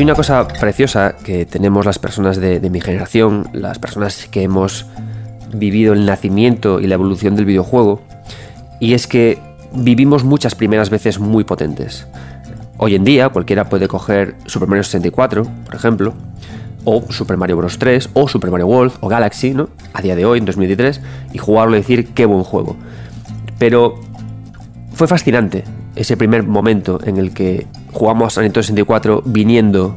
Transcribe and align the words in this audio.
Hay 0.00 0.04
una 0.04 0.14
cosa 0.14 0.48
preciosa 0.48 1.14
que 1.22 1.44
tenemos 1.44 1.84
las 1.84 1.98
personas 1.98 2.38
de, 2.38 2.70
mi 2.70 2.80
generación, 2.80 3.50
las 3.52 3.78
personas 3.78 4.28
que 4.30 4.42
hemos 4.42 4.86
vivido 5.52 5.92
el 5.92 6.06
nacimiento 6.06 6.80
y 6.80 6.86
la 6.86 6.94
evolución 6.94 7.36
del 7.36 7.44
videojuego, 7.44 8.00
y 8.80 8.94
es 8.94 9.06
que 9.06 9.38
vivimos 9.74 10.24
muchas 10.24 10.54
primeras 10.54 10.88
veces 10.88 11.18
muy 11.18 11.44
potentes. 11.44 12.06
Hoy 12.78 12.94
en 12.94 13.04
día 13.04 13.28
cualquiera 13.28 13.68
puede 13.68 13.88
coger 13.88 14.36
Super 14.46 14.70
Mario 14.70 14.84
64, 14.84 15.42
por 15.66 15.74
ejemplo, 15.74 16.14
o 16.86 17.04
Super 17.12 17.36
Mario 17.36 17.58
Bros. 17.58 17.78
3, 17.78 18.08
o 18.14 18.26
Super 18.26 18.50
Mario 18.50 18.68
World, 18.68 18.94
o 19.00 19.08
Galaxy, 19.08 19.52
¿no? 19.52 19.68
A 19.92 20.00
día 20.00 20.16
de 20.16 20.24
hoy, 20.24 20.38
en 20.38 20.46
2013, 20.46 20.98
y 21.34 21.36
jugarlo 21.36 21.76
y 21.76 21.80
decir 21.80 22.14
qué 22.14 22.24
buen 22.24 22.42
juego. 22.42 22.74
Pero 23.58 24.00
fue 24.94 25.06
fascinante 25.06 25.64
ese 25.94 26.16
primer 26.16 26.44
momento 26.44 27.00
en 27.04 27.18
el 27.18 27.34
que 27.34 27.66
jugamos 27.92 28.36
a 28.38 28.42
Nintendo 28.42 28.62
64 28.62 29.22
viniendo 29.24 29.96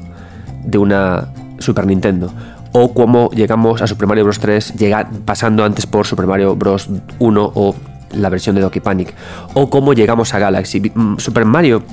de 0.64 0.78
una 0.78 1.28
Super 1.60 1.86
Nintendo. 1.86 2.32
O 2.72 2.94
cómo 2.94 3.30
llegamos 3.32 3.82
a 3.82 3.88
Super 3.88 4.08
Mario 4.08 4.24
Bros. 4.24 4.40
3 4.40 4.74
llega, 4.76 5.08
pasando 5.26 5.64
antes 5.64 5.86
por 5.86 6.08
Super 6.08 6.26
Mario 6.26 6.56
Bros. 6.56 6.90
1 7.20 7.52
o 7.56 7.76
la 8.14 8.30
versión 8.30 8.56
de 8.56 8.62
Donkey 8.62 8.82
Panic. 8.82 9.14
O 9.54 9.70
cómo 9.70 9.94
llegamos 9.94 10.34
a 10.34 10.40
Galaxy. 10.40 10.80
Mm, 10.94 11.18
Super 11.18 11.46
Mario 11.46 11.84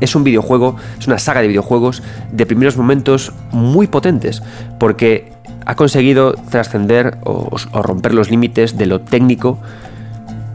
es 0.00 0.14
un 0.14 0.24
videojuego, 0.24 0.76
es 0.98 1.06
una 1.06 1.18
saga 1.18 1.40
de 1.42 1.48
videojuegos 1.48 2.02
de 2.32 2.46
primeros 2.46 2.76
momentos 2.76 3.32
muy 3.52 3.86
potentes, 3.86 4.42
porque 4.78 5.32
ha 5.64 5.76
conseguido 5.76 6.34
trascender 6.50 7.18
o, 7.24 7.56
romper 7.72 8.14
los 8.14 8.30
límites 8.30 8.76
de 8.76 8.86
lo 8.86 9.00
técnico, 9.00 9.58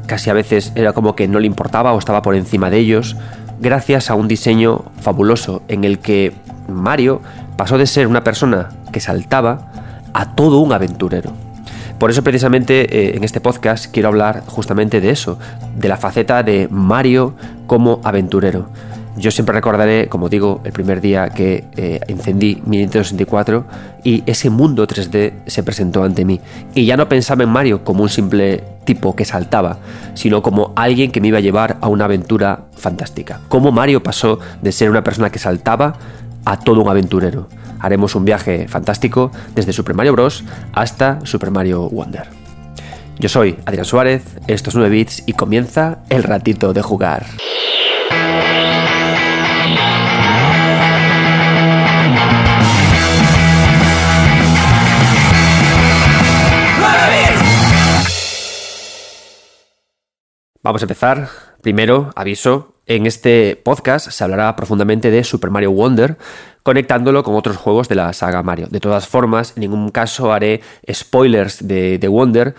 casi 0.06 0.30
a 0.30 0.34
veces 0.34 0.74
era 0.76 0.94
como 0.94 1.16
que 1.16 1.28
no 1.28 1.40
le 1.40 1.48
importaba 1.48 1.94
o 1.94 2.00
estaba 2.00 2.22
por 2.22 2.36
encima 2.36 2.70
de 2.70 2.80
ellos, 2.80 3.16
gracias 3.60 4.10
a 4.10 4.16
un 4.16 4.28
diseño 4.28 4.86
fabuloso 5.02 5.62
en 5.68 5.84
el 5.84 6.00
que 6.00 6.34
Mario 6.68 7.22
pasó 7.56 7.78
de 7.78 7.88
ser 7.88 8.08
una 8.08 8.24
persona 8.24 8.70
que 8.92 9.00
saltaba 9.00 9.72
a 10.14 10.36
todo 10.36 10.60
un 10.60 10.74
aventurero. 10.74 11.32
Por 12.00 12.12
eso 12.12 12.24
precisamente 12.24 12.82
eh, 12.96 13.18
en 13.18 13.24
este 13.24 13.42
podcast 13.42 13.88
quiero 13.92 14.10
hablar 14.10 14.44
justamente 14.46 15.02
de 15.02 15.10
eso, 15.10 15.40
de 15.76 15.88
la 15.88 15.98
faceta 15.98 16.44
de 16.44 16.68
Mario 16.70 17.36
como 17.66 18.02
aventurero. 18.04 18.70
Yo 19.18 19.32
siempre 19.32 19.56
recordaré, 19.56 20.08
como 20.10 20.30
digo, 20.30 20.62
el 20.64 20.72
primer 20.72 21.02
día 21.02 21.30
que 21.30 21.66
eh, 21.76 22.00
encendí 22.08 22.62
mi 22.68 22.78
Nintendo 22.78 23.04
64 23.04 23.66
y 24.04 24.24
ese 24.28 24.52
mundo 24.52 24.88
3D 24.88 25.34
se 25.48 25.64
presentó 25.64 26.04
ante 26.04 26.24
mí. 26.24 26.40
Y 26.76 26.86
ya 26.86 26.98
no 26.98 27.10
pensaba 27.10 27.44
en 27.44 27.50
Mario 27.50 27.84
como 27.84 28.04
un 28.04 28.10
simple 28.10 28.64
tipo 28.86 29.16
que 29.16 29.26
saltaba, 29.26 29.80
sino 30.14 30.44
como 30.44 30.72
alguien 30.76 31.12
que 31.12 31.20
me 31.20 31.30
iba 31.30 31.40
a 31.40 31.42
llevar 31.42 31.78
a 31.82 31.88
una 31.88 32.06
aventura 32.06 32.66
fantástica. 32.76 33.42
Cómo 33.50 33.72
Mario 33.72 34.04
pasó 34.04 34.40
de 34.62 34.72
ser 34.72 34.92
una 34.92 35.04
persona 35.04 35.32
que 35.32 35.40
saltaba 35.40 35.98
a 36.46 36.60
todo 36.60 36.82
un 36.82 36.90
aventurero. 36.90 37.48
Haremos 37.80 38.14
un 38.14 38.24
viaje 38.24 38.68
fantástico 38.68 39.32
desde 39.56 39.74
Super 39.74 39.96
Mario 39.96 40.14
Bros. 40.14 40.44
hasta 40.74 41.20
Super 41.26 41.50
Mario 41.50 41.90
Wonder. 41.90 42.28
Yo 43.18 43.30
soy 43.30 43.58
Adrián 43.66 43.86
Suárez, 43.86 44.24
estos 44.46 44.76
9 44.76 44.90
bits 44.92 45.24
y 45.26 45.34
comienza 45.34 46.00
el 46.10 46.22
ratito 46.22 46.72
de 46.72 46.84
jugar. 46.84 47.26
Vamos 60.68 60.82
a 60.82 60.84
empezar. 60.84 61.30
Primero, 61.62 62.12
aviso, 62.14 62.74
en 62.88 63.06
este 63.06 63.56
podcast 63.56 64.12
se 64.12 64.22
hablará 64.22 64.54
profundamente 64.58 65.10
de 65.12 65.24
Super 65.24 65.50
Mario 65.50 65.72
Wonder, 65.72 66.18
conectándolo 66.62 67.24
con 67.24 67.36
otros 67.36 67.56
juegos 67.56 67.88
de 67.88 67.96
la 67.96 68.12
saga 68.12 68.44
Mario. 68.44 68.68
De 68.70 68.82
todas 68.82 69.08
formas, 69.08 69.54
en 69.56 69.62
ningún 69.62 69.92
caso 69.92 70.34
haré 70.34 70.60
spoilers 70.92 71.66
de, 71.66 72.06
Wonder, 72.10 72.54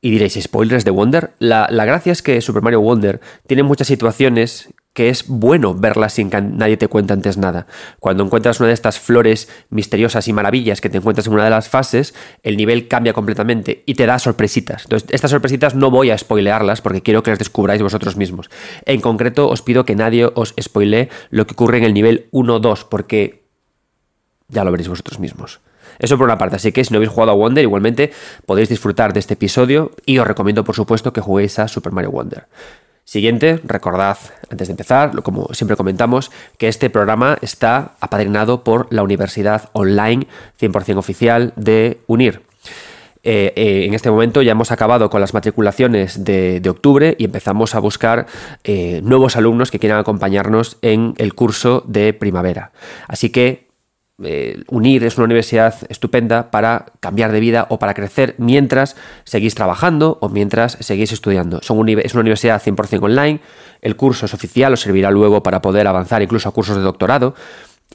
y 0.00 0.10
diréis, 0.10 0.36
¿spoilers 0.42 0.84
de 0.84 0.90
Wonder? 0.90 1.34
La, 1.38 1.68
la, 1.70 1.84
gracia 1.84 2.10
es 2.10 2.22
que 2.22 2.40
Super 2.40 2.60
Mario 2.60 2.80
Wonder 2.80 3.20
tiene 3.46 3.62
muchas 3.62 3.86
situaciones 3.86 4.74
que 4.94 5.08
es 5.08 5.26
bueno 5.26 5.74
verlas 5.74 6.14
sin 6.14 6.30
que 6.30 6.40
nadie 6.40 6.76
te 6.76 6.88
cuente 6.88 7.12
antes 7.12 7.36
nada. 7.36 7.66
Cuando 7.98 8.24
encuentras 8.24 8.60
una 8.60 8.68
de 8.68 8.74
estas 8.74 8.98
flores 8.98 9.48
misteriosas 9.68 10.28
y 10.28 10.32
maravillas 10.32 10.80
que 10.80 10.88
te 10.88 10.98
encuentras 10.98 11.26
en 11.26 11.34
una 11.34 11.44
de 11.44 11.50
las 11.50 11.68
fases, 11.68 12.14
el 12.44 12.56
nivel 12.56 12.86
cambia 12.86 13.12
completamente 13.12 13.82
y 13.86 13.94
te 13.94 14.06
da 14.06 14.18
sorpresitas. 14.20 14.84
Entonces, 14.84 15.08
estas 15.10 15.32
sorpresitas 15.32 15.74
no 15.74 15.90
voy 15.90 16.10
a 16.10 16.18
spoilearlas 16.18 16.80
porque 16.80 17.02
quiero 17.02 17.24
que 17.24 17.30
las 17.30 17.40
descubráis 17.40 17.82
vosotros 17.82 18.16
mismos. 18.16 18.50
En 18.86 19.00
concreto, 19.00 19.48
os 19.48 19.62
pido 19.62 19.84
que 19.84 19.96
nadie 19.96 20.30
os 20.32 20.54
spoilee 20.60 21.08
lo 21.30 21.46
que 21.46 21.54
ocurre 21.54 21.78
en 21.78 21.84
el 21.84 21.94
nivel 21.94 22.28
1-2 22.30 22.86
porque 22.88 23.44
ya 24.48 24.62
lo 24.62 24.70
veréis 24.70 24.88
vosotros 24.88 25.18
mismos. 25.18 25.60
Eso 25.98 26.16
por 26.16 26.26
una 26.26 26.38
parte, 26.38 26.56
así 26.56 26.70
que 26.72 26.84
si 26.84 26.92
no 26.92 26.98
habéis 26.98 27.10
jugado 27.10 27.32
a 27.32 27.34
Wonder, 27.34 27.62
igualmente 27.62 28.12
podéis 28.46 28.68
disfrutar 28.68 29.12
de 29.12 29.20
este 29.20 29.34
episodio 29.34 29.90
y 30.06 30.18
os 30.18 30.26
recomiendo 30.26 30.64
por 30.64 30.74
supuesto 30.74 31.12
que 31.12 31.20
juguéis 31.20 31.58
a 31.58 31.68
Super 31.68 31.92
Mario 31.92 32.12
Wonder. 32.12 32.46
Siguiente, 33.04 33.60
recordad 33.64 34.16
antes 34.50 34.68
de 34.68 34.72
empezar, 34.72 35.22
como 35.22 35.48
siempre 35.52 35.76
comentamos, 35.76 36.30
que 36.56 36.68
este 36.68 36.88
programa 36.88 37.36
está 37.42 37.92
apadrinado 38.00 38.64
por 38.64 38.90
la 38.92 39.02
Universidad 39.02 39.68
Online 39.72 40.26
100% 40.58 40.96
oficial 40.96 41.52
de 41.56 42.00
UNIR. 42.06 42.40
Eh, 43.26 43.52
eh, 43.56 43.86
en 43.86 43.94
este 43.94 44.10
momento 44.10 44.42
ya 44.42 44.52
hemos 44.52 44.70
acabado 44.70 45.08
con 45.08 45.20
las 45.20 45.32
matriculaciones 45.32 46.24
de, 46.24 46.62
octubre 46.68 47.14
y 47.18 47.24
empezamos 47.24 47.74
a 47.74 47.78
buscar 47.78 48.26
eh, 48.64 49.00
nuevos 49.02 49.36
alumnos 49.36 49.70
que 49.70 49.78
quieran 49.78 49.98
acompañarnos 49.98 50.76
en 50.82 51.14
el 51.16 51.34
curso 51.34 51.82
de 51.86 52.12
primavera. 52.12 52.72
Así 53.08 53.30
que 53.30 53.68
eh, 54.22 54.62
unir 54.68 55.02
es 55.02 55.16
una 55.16 55.24
universidad 55.24 55.74
estupenda 55.88 56.52
para 56.52 56.86
cambiar 57.00 57.32
de 57.32 57.40
vida 57.40 57.66
o 57.68 57.80
para 57.80 57.94
crecer 57.94 58.36
mientras 58.38 58.94
seguís 59.24 59.56
trabajando 59.56 60.18
o 60.20 60.28
mientras 60.28 60.78
seguís 60.80 61.10
estudiando. 61.10 61.60
es 61.60 61.70
una 61.70 62.20
universidad 62.20 62.62
100% 62.62 63.02
online, 63.02 63.40
el 63.80 63.96
curso 63.96 64.26
es 64.26 64.34
oficial, 64.34 64.72
os 64.72 64.80
servirá 64.80 65.10
luego 65.10 65.42
para 65.42 65.60
poder 65.60 65.88
avanzar 65.88 66.22
incluso 66.22 66.48
a 66.48 66.52
cursos 66.52 66.76
de 66.76 66.82
doctorado. 66.82 67.34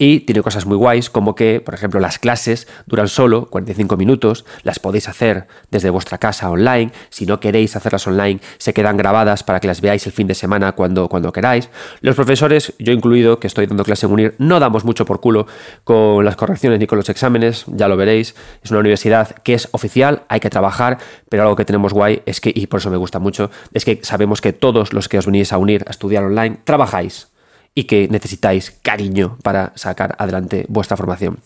Y 0.02 0.22
tiene 0.22 0.42
cosas 0.42 0.66
muy 0.66 0.78
guays 0.78 1.10
como 1.10 1.36
que, 1.36 1.60
por 1.60 1.74
ejemplo, 1.74 2.00
las 2.00 2.20
clases 2.20 2.70
duran 2.86 3.10
solo 3.10 3.48
45 3.48 3.98
minutos, 3.98 4.46
las 4.64 4.80
podéis 4.80 5.10
hacer 5.10 5.48
desde 5.72 5.90
vuestra 5.90 6.18
casa 6.18 6.50
online, 6.50 6.94
si 7.10 7.26
no 7.26 7.42
queréis 7.42 7.76
hacerlas 7.76 8.08
online, 8.08 8.40
se 8.60 8.74
quedan 8.74 8.96
grabadas 8.96 9.44
para 9.44 9.60
que 9.60 9.68
las 9.68 9.82
veáis 9.82 10.06
el 10.06 10.14
fin 10.14 10.26
de 10.26 10.36
semana 10.36 10.72
cuando, 10.72 11.10
cuando 11.10 11.34
queráis. 11.34 11.70
Los 12.00 12.16
profesores, 12.16 12.74
yo 12.80 12.94
incluido, 12.94 13.42
que 13.42 13.48
estoy 13.48 13.68
dando 13.68 13.84
clase 13.84 14.06
en 14.06 14.14
UNIR, 14.14 14.36
no 14.38 14.62
damos 14.62 14.86
mucho 14.86 15.04
por 15.06 15.20
culo 15.20 15.48
con 15.84 16.24
las 16.24 16.38
correcciones 16.38 16.80
ni 16.80 16.88
con 16.88 16.98
los 16.98 17.10
exámenes, 17.10 17.66
ya 17.68 17.90
lo 17.90 17.98
veréis, 17.98 18.36
es 18.64 18.72
una 18.72 18.80
universidad 18.80 19.36
que 19.44 19.54
es 19.54 19.68
oficial, 19.72 20.24
hay 20.30 20.40
que 20.40 20.50
trabajar, 20.50 20.98
pero 21.28 21.44
algo 21.44 21.58
que 21.58 21.66
tenemos 21.66 21.92
guay 21.92 22.22
es 22.26 22.40
que, 22.40 22.54
y 22.56 22.68
por 22.68 22.80
eso 22.80 22.90
me 22.90 22.96
gusta 22.96 23.20
mucho, 23.20 23.52
es 23.74 23.84
que 23.84 24.00
sabemos 24.04 24.40
que 24.40 24.54
todos 24.54 24.94
los 24.94 25.10
que 25.10 25.18
os 25.18 25.26
venís 25.26 25.52
a 25.52 25.58
unir 25.58 25.84
a 25.88 25.92
estudiar 25.92 26.24
online, 26.24 26.60
trabajáis 26.64 27.28
y 27.76 27.84
que 27.86 28.08
necesitáis 28.10 28.72
cariño 28.82 29.38
para 29.44 29.72
sacar 29.76 30.16
adelante 30.18 30.66
vuestra 30.70 30.98
formación. 30.98 31.40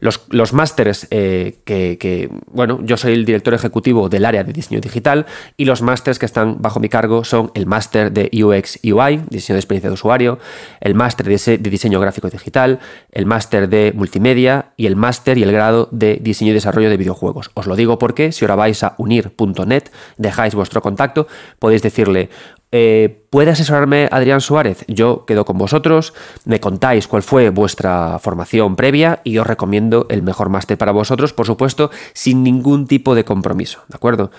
Los, 0.00 0.22
los 0.28 0.52
másteres 0.52 1.06
eh, 1.10 1.58
que, 1.64 2.30
bueno, 2.52 2.80
yo 2.82 2.96
soy 2.96 3.14
el 3.14 3.24
director 3.24 3.54
ejecutivo 3.54 4.08
del 4.08 4.24
área 4.24 4.44
de 4.44 4.52
diseño 4.52 4.80
digital 4.80 5.26
y 5.56 5.64
los 5.64 5.82
másteres 5.82 6.18
que 6.18 6.26
están 6.26 6.60
bajo 6.60 6.78
mi 6.78 6.88
cargo 6.88 7.24
son 7.24 7.50
el 7.54 7.66
máster 7.66 8.12
de 8.12 8.30
UX 8.32 8.78
UI, 8.84 9.22
diseño 9.30 9.54
de 9.54 9.60
experiencia 9.60 9.90
de 9.90 9.94
usuario, 9.94 10.38
el 10.80 10.94
máster 10.94 11.26
de, 11.26 11.58
de 11.58 11.70
diseño 11.70 11.98
gráfico 12.00 12.28
digital, 12.28 12.78
el 13.10 13.26
máster 13.26 13.68
de 13.68 13.92
multimedia 13.94 14.72
y 14.76 14.86
el 14.86 14.96
máster 14.96 15.38
y 15.38 15.42
el 15.42 15.52
grado 15.52 15.88
de 15.90 16.18
diseño 16.20 16.52
y 16.52 16.54
desarrollo 16.54 16.90
de 16.90 16.96
videojuegos. 16.96 17.50
Os 17.54 17.66
lo 17.66 17.76
digo 17.76 17.98
porque 17.98 18.32
si 18.32 18.44
ahora 18.44 18.56
vais 18.56 18.82
a 18.82 18.94
unir.net, 18.98 19.84
dejáis 20.16 20.54
vuestro 20.54 20.82
contacto, 20.82 21.26
podéis 21.58 21.82
decirle, 21.82 22.30
eh, 22.72 23.24
¿Puede 23.28 23.50
asesorarme 23.50 24.08
Adrián 24.10 24.40
Suárez? 24.40 24.84
Yo 24.88 25.24
quedo 25.26 25.44
con 25.44 25.58
vosotros, 25.58 26.14
me 26.46 26.58
contáis 26.58 27.06
cuál 27.06 27.22
fue 27.22 27.50
vuestra 27.50 28.18
formación 28.18 28.76
previa 28.76 29.20
y 29.24 29.38
os 29.38 29.46
recomiendo 29.46 30.06
el 30.08 30.22
mejor 30.22 30.48
máster 30.48 30.78
para 30.78 30.92
vosotros, 30.92 31.34
por 31.34 31.46
supuesto, 31.46 31.90
sin 32.14 32.42
ningún 32.42 32.86
tipo 32.86 33.14
de 33.14 33.24
compromiso, 33.24 33.80
¿de 33.88 33.96
acuerdo? 33.96 34.30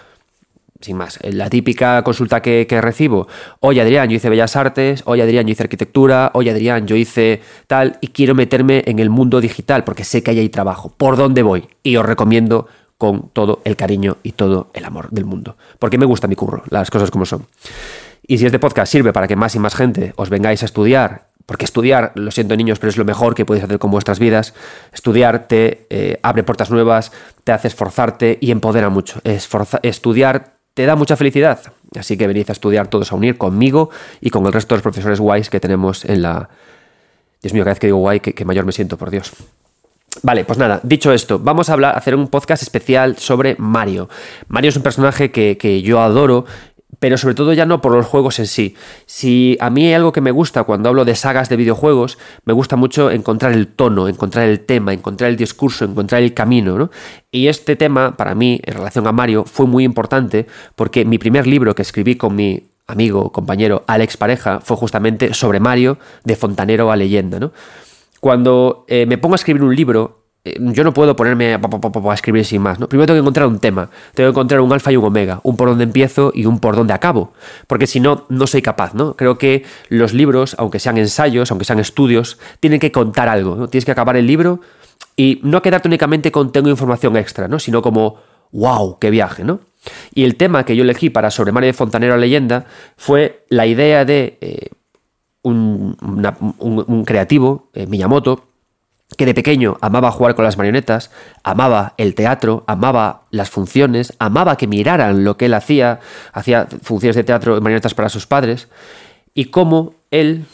Sin 0.81 0.97
más, 0.97 1.17
la 1.21 1.49
típica 1.49 2.03
consulta 2.03 2.41
que, 2.41 2.67
recibo, 2.81 3.27
oye 3.61 3.81
Adrián, 3.81 4.09
yo 4.09 4.17
hice 4.17 4.29
Bellas 4.29 4.55
Artes, 4.55 5.03
oye 5.05 5.21
Adrián, 5.21 5.45
yo 5.45 5.53
hice 5.53 5.63
Arquitectura, 5.63 6.31
oye 6.33 6.51
Adrián, 6.51 6.87
yo 6.87 6.95
hice 6.95 7.41
tal, 7.67 7.97
y 8.01 8.07
quiero 8.07 8.35
meterme 8.35 8.83
en 8.85 8.99
el 8.99 9.09
mundo 9.09 9.39
digital 9.39 9.83
porque 9.85 10.03
sé 10.03 10.23
que 10.23 10.31
ahí 10.31 10.39
hay 10.39 10.49
trabajo. 10.49 10.93
¿Por 10.97 11.15
dónde 11.15 11.41
voy? 11.41 11.69
Y 11.83 11.95
os 11.95 12.05
recomiendo 12.05 12.67
con 12.97 13.29
todo 13.29 13.61
el 13.63 13.75
cariño 13.75 14.17
y 14.23 14.33
todo 14.33 14.71
el 14.73 14.85
amor 14.85 15.09
del 15.11 15.25
mundo, 15.25 15.55
porque 15.79 15.97
me 15.97 16.05
gusta 16.05 16.27
mi 16.27 16.35
curro, 16.35 16.63
las 16.69 16.91
cosas 16.91 17.11
como 17.11 17.25
son. 17.25 17.47
Y 18.25 18.37
si 18.37 18.45
este 18.45 18.59
podcast 18.59 18.91
sirve 18.91 19.13
para 19.13 19.27
que 19.27 19.35
más 19.35 19.55
y 19.55 19.59
más 19.59 19.75
gente 19.75 20.13
os 20.15 20.29
vengáis 20.29 20.63
a 20.63 20.65
estudiar, 20.65 21.27
porque 21.45 21.65
estudiar, 21.65 22.13
lo 22.15 22.31
siento 22.31 22.55
niños, 22.55 22.79
pero 22.79 22.89
es 22.89 22.97
lo 22.97 23.05
mejor 23.05 23.35
que 23.35 23.45
podéis 23.45 23.65
hacer 23.65 23.79
con 23.79 23.91
vuestras 23.91 24.19
vidas, 24.19 24.53
estudiar 24.93 25.47
te 25.47 25.85
eh, 25.89 26.19
abre 26.23 26.43
puertas 26.43 26.71
nuevas, 26.71 27.11
te 27.43 27.51
hace 27.51 27.67
esforzarte 27.67 28.37
y 28.39 28.51
empodera 28.51 28.89
mucho. 28.89 29.19
estudiar 29.81 30.53
te 30.73 30.85
da 30.85 30.95
mucha 30.95 31.17
felicidad. 31.17 31.59
Así 31.97 32.17
que 32.17 32.27
venid 32.27 32.45
a 32.49 32.53
estudiar 32.53 32.87
todos 32.87 33.11
a 33.11 33.15
unir 33.15 33.37
conmigo 33.37 33.89
y 34.21 34.29
con 34.29 34.45
el 34.45 34.53
resto 34.53 34.73
de 34.73 34.77
los 34.77 34.83
profesores 34.83 35.19
guays 35.19 35.49
que 35.49 35.59
tenemos 35.59 36.05
en 36.05 36.21
la, 36.21 36.49
Dios 37.41 37.53
mío, 37.53 37.63
cada 37.63 37.73
vez 37.73 37.79
que 37.79 37.87
digo 37.87 37.99
guay, 37.99 38.21
que, 38.21 38.45
mayor 38.45 38.65
me 38.65 38.71
siento, 38.71 38.97
por 38.97 39.11
Dios. 39.11 39.33
Vale, 40.21 40.45
pues 40.45 40.57
nada, 40.57 40.79
dicho 40.83 41.11
esto, 41.11 41.39
vamos 41.39 41.69
a 41.69 41.73
hablar, 41.73 41.97
hacer 41.97 42.15
un 42.15 42.27
podcast 42.27 42.63
especial 42.63 43.17
sobre 43.17 43.55
Mario. 43.57 44.07
Mario 44.47 44.69
es 44.69 44.77
un 44.77 44.83
personaje 44.83 45.31
que, 45.31 45.57
que 45.57 45.81
yo 45.81 45.99
adoro 46.01 46.45
pero 46.99 47.17
sobre 47.17 47.35
todo 47.35 47.53
ya 47.53 47.65
no 47.65 47.81
por 47.81 47.91
los 47.91 48.05
juegos 48.05 48.39
en 48.39 48.47
sí. 48.47 48.75
Si 49.05 49.57
a 49.59 49.69
mí 49.69 49.87
hay 49.87 49.93
algo 49.93 50.11
que 50.11 50.21
me 50.21 50.31
gusta 50.31 50.63
cuando 50.63 50.89
hablo 50.89 51.05
de 51.05 51.15
sagas 51.15 51.49
de 51.49 51.55
videojuegos, 51.55 52.17
me 52.45 52.53
gusta 52.53 52.75
mucho 52.75 53.11
encontrar 53.11 53.53
el 53.53 53.67
tono, 53.67 54.07
encontrar 54.07 54.47
el 54.47 54.59
tema, 54.61 54.93
encontrar 54.93 55.29
el 55.29 55.37
discurso, 55.37 55.85
encontrar 55.85 56.21
el 56.21 56.33
camino, 56.33 56.77
¿no? 56.77 56.91
Y 57.31 57.47
este 57.47 57.75
tema, 57.75 58.15
para 58.17 58.35
mí, 58.35 58.59
en 58.63 58.73
relación 58.73 59.07
a 59.07 59.11
Mario, 59.11 59.45
fue 59.45 59.65
muy 59.65 59.83
importante 59.83 60.45
porque 60.75 61.05
mi 61.05 61.17
primer 61.17 61.47
libro 61.47 61.75
que 61.75 61.81
escribí 61.81 62.15
con 62.15 62.35
mi 62.35 62.63
amigo, 62.87 63.31
compañero 63.31 63.83
Alex 63.87 64.17
Pareja, 64.17 64.59
fue 64.59 64.77
justamente 64.77 65.33
sobre 65.33 65.59
Mario, 65.59 65.97
de 66.23 66.35
Fontanero 66.35 66.91
a 66.91 66.95
leyenda, 66.95 67.39
¿no? 67.39 67.51
Cuando 68.19 68.85
eh, 68.87 69.05
me 69.05 69.17
pongo 69.17 69.35
a 69.35 69.37
escribir 69.37 69.63
un 69.63 69.75
libro, 69.75 70.22
yo 70.45 70.83
no 70.83 70.93
puedo 70.93 71.15
ponerme 71.15 71.53
a, 71.53 72.13
escribir 72.13 72.43
sin 72.45 72.61
más. 72.61 72.79
¿no? 72.79 72.89
Primero 72.89 73.07
tengo 73.07 73.17
que 73.17 73.21
encontrar 73.21 73.47
un 73.47 73.59
tema, 73.59 73.89
tengo 74.13 74.27
que 74.29 74.31
encontrar 74.31 74.59
un 74.59 74.73
alfa 74.73 74.91
y 74.91 74.97
un 74.97 75.05
omega, 75.05 75.39
un 75.43 75.55
por 75.55 75.69
donde 75.69 75.85
empiezo 75.85 76.31
y 76.35 76.45
un 76.45 76.59
por 76.59 76.75
donde 76.75 76.93
acabo, 76.93 77.31
porque 77.67 77.87
si 77.87 78.01
no, 78.01 78.25
no 78.29 78.45
soy 78.45 78.61
capaz. 78.61 78.93
¿no? 78.93 79.15
Creo 79.15 79.37
que 79.37 79.63
los 79.87 80.13
libros, 80.13 80.55
aunque 80.59 80.79
sean 80.79 80.97
ensayos, 80.97 81.49
aunque 81.51 81.65
sean 81.65 81.79
estudios, 81.79 82.39
tienen 82.59 82.79
que 82.79 82.91
contar 82.91 83.29
algo. 83.29 83.55
¿no? 83.55 83.67
Tienes 83.69 83.85
que 83.85 83.91
acabar 83.91 84.17
el 84.17 84.27
libro 84.27 84.59
y 85.15 85.39
no 85.43 85.61
quedarte 85.61 85.87
únicamente 85.87 86.31
con 86.31 86.51
tengo 86.51 86.69
información 86.69 87.15
extra, 87.15 87.47
¿no? 87.47 87.57
sino 87.57 87.81
como, 87.81 88.17
wow, 88.51 88.99
qué 88.99 89.09
viaje. 89.09 89.45
¿no? 89.45 89.61
Y 90.13 90.25
el 90.25 90.35
tema 90.35 90.65
que 90.65 90.75
yo 90.75 90.83
elegí 90.83 91.09
para 91.09 91.31
Sobre 91.31 91.53
Mario 91.53 91.67
de 91.67 91.73
Fontanero 91.73 92.15
a 92.15 92.17
Leyenda 92.17 92.65
fue 92.97 93.45
la 93.47 93.65
idea 93.65 94.03
de 94.03 94.37
eh, 94.41 94.69
un, 95.43 97.03
creativo, 97.05 97.69
eh, 97.73 97.87
Miyamoto, 97.87 98.52
que 99.17 99.25
de 99.25 99.33
pequeño 99.33 99.77
amaba 99.81 100.11
jugar 100.11 100.35
con 100.35 100.45
las 100.45 100.57
marionetas, 100.57 101.11
amaba 101.43 101.93
el 101.97 102.15
teatro, 102.15 102.63
amaba 102.67 103.21
las 103.31 103.49
funciones, 103.49 104.13
amaba 104.19 104.57
que 104.57 104.67
miraran 104.67 105.23
lo 105.23 105.37
que 105.37 105.45
él 105.45 105.53
hacía, 105.53 105.99
hacía 106.31 106.67
funciones 106.81 107.15
de 107.15 107.23
teatro 107.23 107.59
marionetas 107.61 107.93
para 107.93 108.09
sus 108.09 108.25
padres, 108.25 108.67
y 109.33 109.45
cómo 109.45 109.93
él 110.11 110.45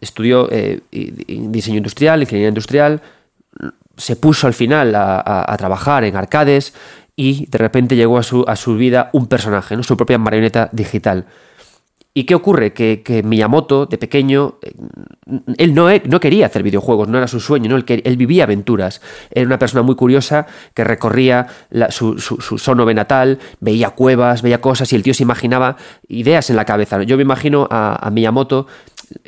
estudió 0.00 0.48
eh, 0.50 0.80
diseño 0.90 1.78
industrial, 1.78 2.22
ingeniería 2.22 2.48
industrial, 2.48 3.02
se 3.96 4.16
puso 4.16 4.46
al 4.46 4.54
final 4.54 4.94
a, 4.94 5.54
trabajar 5.58 6.04
en 6.04 6.16
arcades 6.16 6.74
y 7.16 7.46
de 7.46 7.58
repente 7.58 7.96
llegó 7.96 8.18
a 8.18 8.22
su, 8.22 8.44
a 8.46 8.56
su 8.56 8.76
vida 8.76 9.08
un 9.12 9.26
personaje, 9.26 9.76
¿no? 9.76 9.82
su 9.82 9.96
propia 9.96 10.18
marioneta 10.18 10.68
digital. 10.72 11.26
¿Y 12.18 12.24
qué 12.24 12.34
ocurre? 12.34 12.72
Que, 12.72 13.22
Miyamoto, 13.26 13.84
de 13.84 13.98
pequeño, 13.98 14.54
eh, 14.62 14.72
él 15.58 15.74
no, 15.74 15.90
e, 15.90 16.02
no, 16.06 16.18
quería 16.18 16.46
hacer 16.46 16.62
videojuegos, 16.62 17.08
no 17.08 17.18
era 17.18 17.28
su 17.28 17.40
sueño, 17.40 17.68
¿no? 17.68 17.76
él, 17.76 17.84
él 17.86 18.16
vivía 18.16 18.44
aventuras. 18.44 19.02
Era 19.30 19.44
una 19.44 19.58
persona 19.58 19.82
muy 19.82 19.96
curiosa 19.96 20.46
que 20.72 20.82
recorría 20.82 21.46
su, 21.90 22.18
su, 22.18 22.40
su 22.40 22.74
natal, 22.74 23.38
veía 23.60 23.90
cuevas, 23.90 24.40
veía 24.40 24.62
cosas 24.62 24.90
y 24.94 24.96
el 24.96 25.02
tío 25.02 25.12
se 25.12 25.24
imaginaba 25.24 25.76
ideas 26.08 26.48
en 26.48 26.56
la 26.56 26.64
cabeza. 26.64 27.02
Yo 27.02 27.18
me 27.18 27.22
imagino 27.22 27.68
a, 27.70 28.06
a 28.06 28.10
Miyamoto 28.10 28.66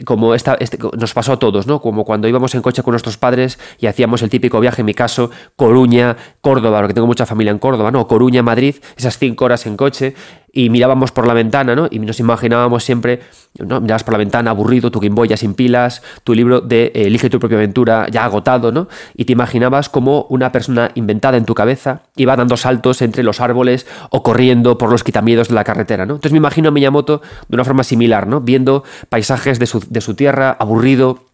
como 0.05 0.35
esta, 0.35 0.55
este, 0.55 0.79
nos 0.99 1.15
pasó 1.15 1.35
a 1.35 1.39
todos, 1.39 1.67
¿no? 1.67 1.81
Como 1.81 2.05
cuando 2.05 2.29
íbamos 2.29 2.55
en 2.55 2.63
coche 2.63 2.83
con 2.83 2.93
nuestros 2.93 3.17
padres 3.17 3.59
y 3.79 3.87
hacíamos 3.87 4.23
el 4.23 4.31
típico 4.31 4.61
viaje, 4.61 4.83
en 4.83 4.87
mi 4.87 4.95
caso, 4.95 5.31
Coruña, 5.57 6.17
Córdoba, 6.41 6.79
porque 6.79 6.95
tengo 6.95 7.07
mucha 7.07 7.27
familia 7.27 7.51
en 7.51 7.59
Córdoba, 7.59 7.91
¿no? 7.91 8.07
Coruña, 8.07 8.43
Madrid, 8.43 8.77
esas 8.97 9.19
cinco 9.19 9.45
horas 9.45 9.67
en 9.67 9.77
coche, 9.77 10.15
y 10.59 10.71
mirábamos 10.71 11.13
por 11.13 11.25
la 11.25 11.35
ventana, 11.35 11.77
¿no? 11.77 11.87
Y 11.89 12.01
nos 12.01 12.19
imaginábamos 12.19 12.83
siempre, 12.83 13.21
¿no? 13.61 13.81
Mirabas 13.81 14.03
por 14.03 14.11
la 14.11 14.19
ventana, 14.19 14.51
aburrido, 14.51 14.91
tu 14.91 14.99
Game 14.99 15.37
sin 15.37 15.55
pilas, 15.55 16.03
tu 16.25 16.35
libro 16.35 16.61
de 16.61 16.87
eh, 16.87 17.07
Elige 17.07 17.31
tu 17.31 17.39
propia 17.39 17.59
aventura 17.59 18.09
ya 18.11 18.25
agotado, 18.25 18.73
¿no? 18.73 18.89
Y 19.15 19.25
te 19.25 19.35
imaginabas 19.35 19.89
como 19.89 20.27
una 20.31 20.51
persona 20.51 20.91
inventada 20.97 21.37
en 21.37 21.45
tu 21.45 21.55
cabeza 21.55 22.03
iba 22.17 22.35
dando 22.35 22.57
saltos 22.57 23.03
entre 23.03 23.23
los 23.23 23.41
árboles 23.41 23.87
o 24.11 24.25
corriendo 24.25 24.79
por 24.79 24.91
los 24.91 25.05
quitamiedos 25.05 25.47
de 25.47 25.55
la 25.55 25.63
carretera, 25.63 26.07
¿no? 26.07 26.15
Entonces 26.15 26.33
me 26.33 26.39
imagino 26.39 26.71
a 26.71 26.73
Miyamoto 26.73 27.23
de 27.47 27.55
una 27.55 27.65
forma 27.65 27.85
similar, 27.85 28.27
¿no? 28.27 28.41
Viendo 28.41 28.83
paisajes 29.11 29.61
de 29.61 29.67
su, 29.67 29.79
de 29.89 30.01
su 30.01 30.15
tierra, 30.15 30.57
aburrido, 30.59 31.28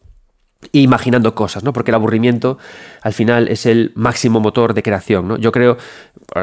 imaginando 0.72 1.34
cosas, 1.34 1.64
¿no? 1.64 1.72
Porque 1.72 1.90
el 1.90 1.96
aburrimiento 1.96 2.58
al 3.02 3.12
final 3.12 3.48
es 3.48 3.66
el 3.66 3.92
máximo 3.94 4.40
motor 4.40 4.74
de 4.74 4.82
creación, 4.82 5.28
¿no? 5.28 5.36
Yo 5.36 5.52
creo, 5.52 5.76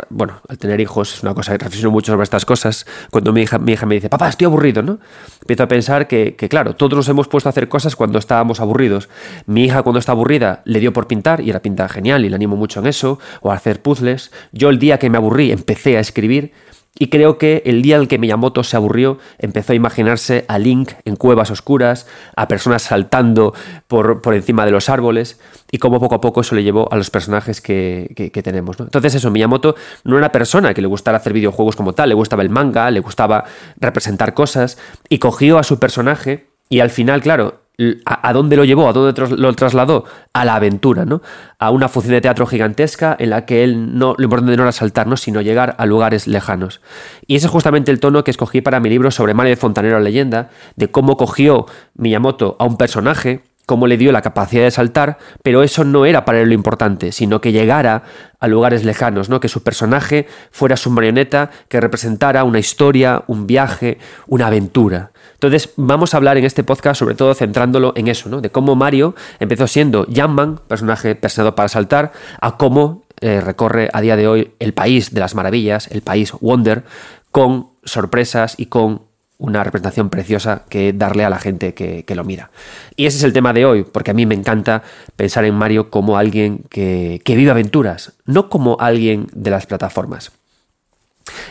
bueno, 0.09 0.41
al 0.47 0.57
tener 0.57 0.79
hijos 0.79 1.13
es 1.15 1.23
una 1.23 1.33
cosa 1.33 1.53
reflexiono 1.53 1.91
mucho 1.91 2.11
sobre 2.11 2.23
estas 2.23 2.45
cosas. 2.45 2.85
Cuando 3.09 3.33
mi 3.33 3.41
hija, 3.41 3.57
mi 3.59 3.73
hija 3.73 3.85
me 3.85 3.95
dice, 3.95 4.09
papá, 4.09 4.29
estoy 4.29 4.45
aburrido, 4.45 4.81
¿no? 4.81 4.99
Empiezo 5.41 5.63
a 5.63 5.67
pensar 5.67 6.07
que, 6.07 6.35
que, 6.35 6.49
claro, 6.49 6.75
todos 6.75 6.95
nos 6.95 7.09
hemos 7.09 7.27
puesto 7.27 7.49
a 7.49 7.51
hacer 7.51 7.69
cosas 7.69 7.95
cuando 7.95 8.19
estábamos 8.19 8.59
aburridos. 8.59 9.09
Mi 9.45 9.65
hija 9.65 9.83
cuando 9.83 9.99
está 9.99 10.11
aburrida 10.11 10.61
le 10.65 10.79
dio 10.79 10.93
por 10.93 11.07
pintar 11.07 11.41
y 11.41 11.49
era 11.49 11.61
pinta 11.61 11.87
genial 11.89 12.25
y 12.25 12.29
le 12.29 12.35
animo 12.35 12.55
mucho 12.55 12.79
en 12.79 12.87
eso, 12.87 13.19
o 13.41 13.51
a 13.51 13.55
hacer 13.55 13.81
puzzles. 13.81 14.31
Yo 14.51 14.69
el 14.69 14.79
día 14.79 14.99
que 14.99 15.09
me 15.09 15.17
aburrí 15.17 15.51
empecé 15.51 15.97
a 15.97 15.99
escribir 15.99 16.51
y 16.97 17.07
creo 17.07 17.37
que 17.37 17.63
el 17.65 17.81
día 17.81 17.95
en 17.95 18.07
que 18.07 18.17
Miyamoto 18.17 18.63
se 18.63 18.75
aburrió, 18.75 19.17
empezó 19.39 19.71
a 19.71 19.75
imaginarse 19.75 20.45
a 20.49 20.59
Link 20.59 20.91
en 21.05 21.15
cuevas 21.15 21.49
oscuras, 21.49 22.05
a 22.35 22.47
personas 22.47 22.81
saltando 22.81 23.53
por, 23.87 24.21
por 24.21 24.33
encima 24.33 24.65
de 24.65 24.71
los 24.71 24.89
árboles, 24.89 25.39
y 25.71 25.77
cómo 25.77 25.99
poco 26.01 26.15
a 26.15 26.21
poco 26.21 26.41
eso 26.41 26.53
le 26.53 26.63
llevó 26.63 26.91
a 26.91 26.97
los 26.97 27.09
personajes 27.09 27.61
que, 27.61 28.11
que, 28.15 28.43
tenemos. 28.43 28.77
Entonces, 28.79 29.15
eso, 29.15 29.31
Miyamoto 29.31 29.75
no 30.03 30.17
era 30.17 30.31
persona 30.31 30.73
que 30.73 30.81
le 30.81 30.87
gustara 30.87 31.17
hacer 31.17 31.31
videojuegos 31.31 31.77
como 31.77 31.93
tal, 31.93 32.09
le 32.09 32.15
gustaba 32.15 32.43
el 32.43 32.49
manga, 32.49 32.91
le 32.91 32.99
gustaba 32.99 33.45
representar 33.77 34.33
cosas, 34.33 34.77
y 35.07 35.19
cogió 35.19 35.59
a 35.59 35.63
su 35.63 35.79
personaje, 35.79 36.49
y 36.67 36.81
al 36.81 36.89
final, 36.89 37.21
claro, 37.21 37.60
¿A, 38.05 38.33
dónde 38.33 38.55
lo 38.55 38.63
llevó? 38.63 38.87
¿A 38.87 38.93
dónde 38.93 39.37
lo 39.37 39.53
trasladó? 39.53 40.05
A 40.33 40.45
la 40.45 40.55
aventura, 40.55 41.05
¿no? 41.05 41.21
A 41.57 41.71
una 41.71 41.87
función 41.87 42.13
de 42.13 42.21
teatro 42.21 42.45
gigantesca 42.45 43.15
en 43.17 43.31
la 43.31 43.45
que 43.45 43.63
él 43.63 43.97
no, 43.97 44.13
lo 44.17 44.25
importante 44.25 44.55
no 44.55 44.63
era 44.63 44.71
saltarnos, 44.71 45.21
sino 45.21 45.41
llegar 45.41 45.75
a 45.79 45.85
lugares 45.85 46.27
lejanos. 46.27 46.81
Y 47.25 47.37
ese 47.37 47.47
es 47.47 47.51
justamente 47.51 47.91
el 47.91 47.99
tono 47.99 48.23
que 48.23 48.31
escogí 48.31 48.61
para 48.61 48.79
mi 48.79 48.89
libro 48.89 49.09
sobre 49.09 49.33
Mario 49.33 49.51
de 49.51 49.55
Fontanero 49.55 49.99
leyenda, 49.99 50.49
de 50.75 50.89
cómo 50.89 51.17
cogió 51.17 51.65
Miyamoto 51.95 52.55
a 52.59 52.65
un 52.65 52.77
personaje 52.77 53.41
cómo 53.65 53.87
le 53.87 53.95
dio 53.95 54.11
la 54.11 54.21
capacidad 54.21 54.63
de 54.63 54.71
saltar, 54.71 55.17
pero 55.43 55.63
eso 55.63 55.85
no 55.85 56.05
era 56.05 56.25
para 56.25 56.41
él 56.41 56.49
lo 56.49 56.53
importante, 56.53 57.13
sino 57.13 57.39
que 57.39 57.53
llegara 57.53 58.03
a 58.37 58.47
lugares 58.47 58.83
lejanos, 58.83 59.29
¿no? 59.29 59.39
que 59.39 59.47
su 59.47 59.63
personaje 59.63 60.27
fuera 60.51 60.75
su 60.75 60.89
marioneta, 60.89 61.51
que 61.69 61.79
representara 61.79 62.43
una 62.43 62.59
historia, 62.59 63.23
un 63.27 63.47
viaje, 63.47 63.97
una 64.27 64.47
aventura. 64.47 65.10
Entonces 65.41 65.73
vamos 65.75 66.13
a 66.13 66.17
hablar 66.17 66.37
en 66.37 66.45
este 66.45 66.63
podcast 66.63 66.99
sobre 66.99 67.15
todo 67.15 67.33
centrándolo 67.33 67.93
en 67.95 68.09
eso, 68.09 68.29
¿no? 68.29 68.41
de 68.41 68.51
cómo 68.51 68.75
Mario 68.75 69.15
empezó 69.39 69.65
siendo 69.65 70.05
Jamman, 70.07 70.59
personaje 70.67 71.15
personado 71.15 71.55
para 71.55 71.67
saltar, 71.67 72.11
a 72.39 72.57
cómo 72.57 73.05
eh, 73.21 73.41
recorre 73.41 73.89
a 73.91 74.01
día 74.01 74.15
de 74.15 74.27
hoy 74.27 74.51
el 74.59 74.75
país 74.75 75.15
de 75.15 75.19
las 75.19 75.33
maravillas, 75.33 75.87
el 75.87 76.03
país 76.03 76.31
Wonder, 76.41 76.83
con 77.31 77.69
sorpresas 77.83 78.53
y 78.59 78.67
con 78.67 79.01
una 79.39 79.63
representación 79.63 80.11
preciosa 80.11 80.65
que 80.69 80.93
darle 80.93 81.25
a 81.25 81.31
la 81.31 81.39
gente 81.39 81.73
que, 81.73 82.05
lo 82.15 82.23
mira. 82.23 82.51
Y 82.95 83.07
ese 83.07 83.17
es 83.17 83.23
el 83.23 83.33
tema 83.33 83.51
de 83.51 83.65
hoy, 83.65 83.83
porque 83.83 84.11
a 84.11 84.13
mí 84.13 84.27
me 84.27 84.35
encanta 84.35 84.83
pensar 85.15 85.43
en 85.45 85.55
Mario 85.55 85.89
como 85.89 86.19
alguien 86.19 86.65
que, 86.69 87.19
que 87.25 87.35
vive 87.35 87.49
aventuras, 87.49 88.13
no 88.27 88.47
como 88.47 88.77
alguien 88.79 89.25
de 89.33 89.49
las 89.49 89.65
plataformas. 89.65 90.31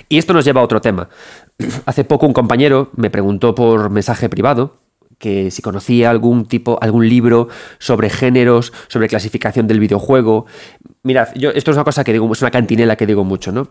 Y 0.08 0.18
esto 0.18 0.32
nos 0.32 0.44
lleva 0.44 0.60
a 0.60 0.64
otro 0.64 0.80
tema. 0.80 1.08
Hace 1.86 2.04
poco 2.04 2.26
un 2.26 2.32
compañero 2.32 2.90
me 2.96 3.10
preguntó 3.10 3.54
por 3.54 3.90
mensaje 3.90 4.28
privado 4.28 4.76
que 5.20 5.50
si 5.50 5.60
conocía 5.60 6.08
algún 6.08 6.46
tipo, 6.46 6.78
algún 6.80 7.06
libro 7.06 7.48
sobre 7.78 8.08
géneros, 8.08 8.72
sobre 8.88 9.06
clasificación 9.06 9.66
del 9.66 9.78
videojuego. 9.78 10.46
Mirad, 11.02 11.28
yo, 11.34 11.50
esto 11.50 11.70
es 11.70 11.76
una 11.76 11.84
cosa 11.84 12.04
que 12.04 12.12
digo, 12.12 12.32
es 12.32 12.40
una 12.40 12.50
cantinela 12.50 12.96
que 12.96 13.06
digo 13.06 13.22
mucho, 13.22 13.52
¿no? 13.52 13.68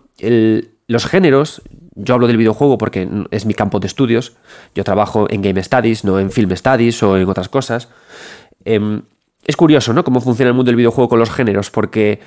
los 0.88 1.06
géneros, 1.06 1.62
yo 1.94 2.16
hablo 2.16 2.26
del 2.28 2.38
videojuego 2.38 2.78
porque 2.80 3.08
es 3.30 3.46
mi 3.46 3.54
campo 3.54 3.80
de 3.80 3.88
estudios, 3.88 4.36
yo 4.74 4.84
trabajo 4.84 5.28
en 5.30 5.42
Game 5.42 5.62
Studies, 5.64 6.04
no 6.04 6.20
en 6.20 6.32
Film 6.32 6.56
Studies 6.56 7.04
o 7.04 7.18
en 7.18 7.28
otras 7.30 7.50
cosas. 7.50 7.90
Em, 8.66 9.04
es 9.46 9.56
curioso, 9.56 9.94
¿no? 9.94 10.04
Cómo 10.04 10.22
funciona 10.22 10.50
el 10.50 10.56
mundo 10.56 10.70
del 10.70 10.76
videojuego 10.76 11.10
con 11.10 11.20
los 11.20 11.30
géneros, 11.30 11.70
porque 11.70 12.20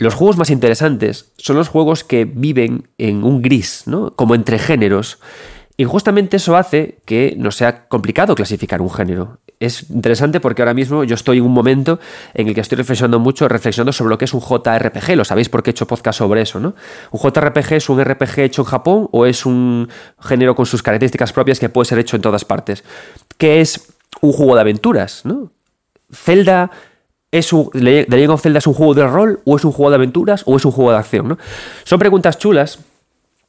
los 0.00 0.14
juegos 0.14 0.38
más 0.38 0.48
interesantes 0.48 1.30
son 1.36 1.56
los 1.56 1.68
juegos 1.68 2.04
que 2.04 2.24
viven 2.24 2.88
en 2.96 3.22
un 3.22 3.42
gris, 3.42 3.82
¿no? 3.84 4.12
Como 4.16 4.34
entre 4.34 4.58
géneros. 4.58 5.18
Y 5.76 5.84
justamente 5.84 6.38
eso 6.38 6.56
hace 6.56 7.00
que 7.04 7.34
no 7.36 7.50
sea 7.50 7.86
complicado 7.86 8.34
clasificar 8.34 8.80
un 8.80 8.90
género. 8.90 9.40
Es 9.58 9.90
interesante 9.90 10.40
porque 10.40 10.62
ahora 10.62 10.72
mismo 10.72 11.04
yo 11.04 11.14
estoy 11.14 11.36
en 11.36 11.44
un 11.44 11.52
momento 11.52 12.00
en 12.32 12.48
el 12.48 12.54
que 12.54 12.62
estoy 12.62 12.76
reflexionando 12.76 13.18
mucho, 13.18 13.46
reflexionando 13.46 13.92
sobre 13.92 14.08
lo 14.08 14.16
que 14.16 14.24
es 14.24 14.32
un 14.32 14.40
JRPG. 14.40 15.16
Lo 15.16 15.24
sabéis 15.26 15.50
porque 15.50 15.68
he 15.68 15.72
hecho 15.72 15.86
podcast 15.86 16.18
sobre 16.20 16.40
eso, 16.40 16.60
¿no? 16.60 16.74
¿Un 17.10 17.20
JRPG 17.20 17.74
es 17.74 17.90
un 17.90 18.02
RPG 18.02 18.38
hecho 18.38 18.62
en 18.62 18.68
Japón 18.68 19.08
o 19.12 19.26
es 19.26 19.44
un 19.44 19.86
género 20.18 20.54
con 20.54 20.64
sus 20.64 20.82
características 20.82 21.34
propias 21.34 21.60
que 21.60 21.68
puede 21.68 21.84
ser 21.84 21.98
hecho 21.98 22.16
en 22.16 22.22
todas 22.22 22.46
partes? 22.46 22.84
¿Qué 23.36 23.60
es 23.60 23.92
un 24.22 24.32
juego 24.32 24.54
de 24.54 24.62
aventuras, 24.62 25.26
¿no? 25.26 25.52
Zelda 26.10 26.70
¿Es 27.32 27.52
un, 27.52 27.70
¿The 27.70 28.06
Legend 28.08 28.30
of 28.30 28.42
Zelda 28.42 28.58
es 28.58 28.66
un 28.66 28.74
juego 28.74 28.94
de 28.94 29.06
rol 29.06 29.40
o 29.44 29.56
es 29.56 29.64
un 29.64 29.72
juego 29.72 29.90
de 29.90 29.96
aventuras 29.96 30.42
o 30.46 30.56
es 30.56 30.64
un 30.64 30.72
juego 30.72 30.90
de 30.90 30.98
acción? 30.98 31.28
¿no? 31.28 31.38
Son 31.84 31.98
preguntas 31.98 32.38
chulas 32.38 32.80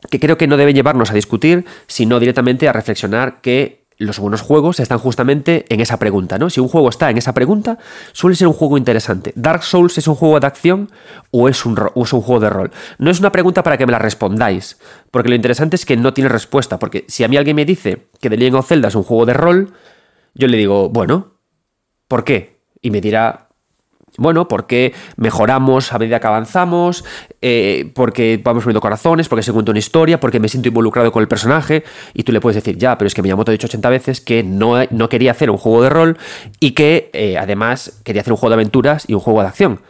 que 0.10 0.20
creo 0.20 0.38
que 0.38 0.48
no 0.48 0.58
deben 0.58 0.76
llevarnos 0.76 1.12
a 1.12 1.14
discutir, 1.14 1.66
sino 1.88 2.20
directamente 2.20 2.68
a 2.68 2.74
reflexionar 2.74 3.42
que 3.42 3.82
los 3.98 4.18
buenos 4.18 4.42
juegos 4.42 4.80
están 4.80 4.98
justamente 4.98 5.66
en 5.70 5.80
esa 5.80 6.00
pregunta, 6.00 6.40
¿no? 6.40 6.50
Si 6.50 6.60
un 6.60 6.68
juego 6.68 6.90
está 6.90 7.12
en 7.12 7.20
esa 7.20 7.34
pregunta, 7.34 7.78
suele 8.14 8.36
ser 8.36 8.48
un 8.48 8.54
juego 8.54 8.80
interesante. 8.80 9.32
¿Dark 9.36 9.62
Souls 9.62 9.96
es 10.00 10.08
un 10.08 10.16
juego 10.16 10.40
de 10.40 10.48
acción 10.48 10.90
o 11.30 11.48
es 11.48 11.66
un, 11.68 11.78
es 11.96 12.14
un 12.14 12.22
juego 12.22 12.40
de 12.40 12.50
rol? 12.50 12.72
No 12.98 13.12
es 13.12 13.20
una 13.20 13.32
pregunta 13.32 13.62
para 13.62 13.78
que 13.78 13.86
me 13.86 13.92
la 13.92 14.00
respondáis, 14.00 14.80
porque 15.12 15.30
lo 15.30 15.36
interesante 15.36 15.76
es 15.76 15.86
que 15.86 15.98
no 15.98 16.14
tiene 16.16 16.30
respuesta, 16.30 16.80
porque 16.80 17.06
si 17.08 17.24
a 17.24 17.28
mí 17.28 17.38
alguien 17.38 17.56
me 17.56 17.64
dice 17.64 18.08
que 18.20 18.30
The 18.32 18.38
Legend 18.38 18.56
of 18.56 18.68
Zelda 18.68 18.88
es 18.88 18.96
un 18.96 19.04
juego 19.04 19.28
de 19.28 19.34
rol, 19.34 19.74
yo 20.34 20.48
le 20.48 20.58
digo, 20.58 20.90
bueno, 20.90 21.34
¿por 22.08 22.24
qué? 22.24 22.62
Y 22.82 22.90
me 22.90 23.02
dirá, 23.02 23.50
bueno, 24.18 24.48
porque 24.48 24.94
mejoramos 25.16 25.94
a 25.94 26.00
medida 26.00 26.20
que 26.20 26.28
avanzamos, 26.28 27.06
eh, 27.42 27.92
porque 27.94 28.40
vamos 28.44 28.64
poniendo 28.64 28.82
corazones, 28.82 29.30
porque 29.30 29.44
se 29.44 29.54
cuenta 29.54 29.72
una 29.72 29.80
historia, 29.80 30.20
porque 30.20 30.40
me 30.40 30.50
siento 30.50 30.68
involucrado 30.68 31.12
con 31.12 31.22
el 31.22 31.28
personaje, 31.28 31.84
y 32.14 32.24
tú 32.24 32.32
le 32.32 32.42
puedes 32.42 32.56
decir, 32.56 32.78
ya, 32.78 32.98
pero 32.98 33.08
es 33.08 33.14
que 33.14 33.22
Miyamoto 33.22 33.52
ha 33.52 33.54
dicho 33.54 33.68
80 33.68 33.90
veces 33.90 34.22
que 34.22 34.44
no, 34.44 34.76
no 34.90 35.10
quería 35.10 35.32
hacer 35.32 35.50
un 35.50 35.58
juego 35.58 35.84
de 35.84 35.90
rol 35.90 36.18
y 36.60 36.72
que 36.72 37.10
eh, 37.14 37.38
además 37.38 38.02
quería 38.04 38.22
hacer 38.22 38.34
un 38.34 38.38
juego 38.38 38.50
de 38.52 38.56
aventuras 38.56 39.06
y 39.08 39.14
un 39.14 39.22
juego 39.22 39.42
de 39.42 39.48
acción. 39.48 39.82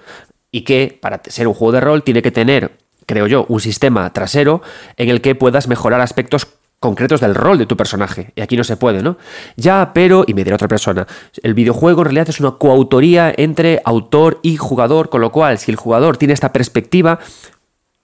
Y 0.51 0.61
que 0.61 0.99
para 1.01 1.21
ser 1.25 1.47
un 1.47 1.53
juego 1.53 1.71
de 1.71 1.79
rol 1.79 2.03
tiene 2.03 2.21
que 2.21 2.31
tener, 2.31 2.71
creo 3.05 3.25
yo, 3.27 3.45
un 3.47 3.59
sistema 3.59 4.11
trasero 4.13 4.61
en 4.97 5.09
el 5.09 5.21
que 5.21 5.33
puedas 5.33 5.67
mejorar 5.67 6.01
aspectos 6.01 6.47
concretos 6.81 7.21
del 7.21 7.35
rol 7.35 7.59
de 7.59 7.67
tu 7.67 7.77
personaje. 7.77 8.33
Y 8.35 8.41
aquí 8.41 8.57
no 8.57 8.63
se 8.63 8.75
puede, 8.75 9.03
¿no? 9.03 9.17
Ya, 9.55 9.91
pero, 9.93 10.25
y 10.27 10.33
me 10.33 10.43
dirá 10.43 10.55
otra 10.55 10.67
persona, 10.67 11.05
el 11.43 11.53
videojuego 11.53 12.01
en 12.01 12.05
realidad 12.05 12.29
es 12.29 12.39
una 12.39 12.53
coautoría 12.53 13.31
entre 13.38 13.83
autor 13.85 14.39
y 14.41 14.57
jugador, 14.57 15.09
con 15.09 15.21
lo 15.21 15.31
cual, 15.31 15.59
si 15.59 15.69
el 15.69 15.77
jugador 15.77 16.17
tiene 16.17 16.33
esta 16.33 16.51
perspectiva, 16.51 17.19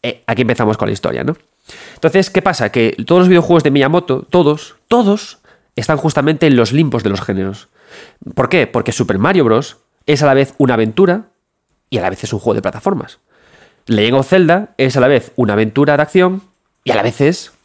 eh, 0.03 0.21
aquí 0.27 0.43
empezamos 0.43 0.77
con 0.77 0.87
la 0.87 0.93
historia, 0.93 1.23
¿no? 1.23 1.35
Entonces, 1.95 2.29
¿qué 2.29 2.43
pasa? 2.43 2.71
Que 2.71 2.95
todos 3.03 3.21
los 3.21 3.29
videojuegos 3.29 3.63
de 3.63 3.71
Miyamoto, 3.71 4.27
todos, 4.29 4.75
todos, 4.87 5.39
están 5.75 5.97
justamente 5.97 6.45
en 6.45 6.55
los 6.55 6.71
limpos 6.71 7.01
de 7.01 7.09
los 7.09 7.21
géneros. 7.21 7.69
¿Por 8.35 8.47
qué? 8.47 8.67
Porque 8.67 8.91
Super 8.91 9.17
Mario 9.17 9.43
Bros. 9.43 9.77
es 10.05 10.21
a 10.21 10.27
la 10.27 10.35
vez 10.35 10.53
una 10.59 10.75
aventura 10.75 11.29
y 11.89 11.97
a 11.97 12.01
la 12.03 12.11
vez 12.11 12.23
es 12.23 12.31
un 12.31 12.39
juego 12.39 12.53
de 12.53 12.61
plataformas. 12.61 13.17
Legend 13.87 14.17
of 14.19 14.29
Zelda 14.29 14.75
es 14.77 14.95
a 14.97 14.99
la 14.99 15.07
vez 15.07 15.31
una 15.35 15.53
aventura 15.53 15.97
de 15.97 16.03
acción 16.03 16.43
y 16.83 16.91
a 16.91 16.95
la 16.95 17.01
vez 17.01 17.21
es 17.21 17.56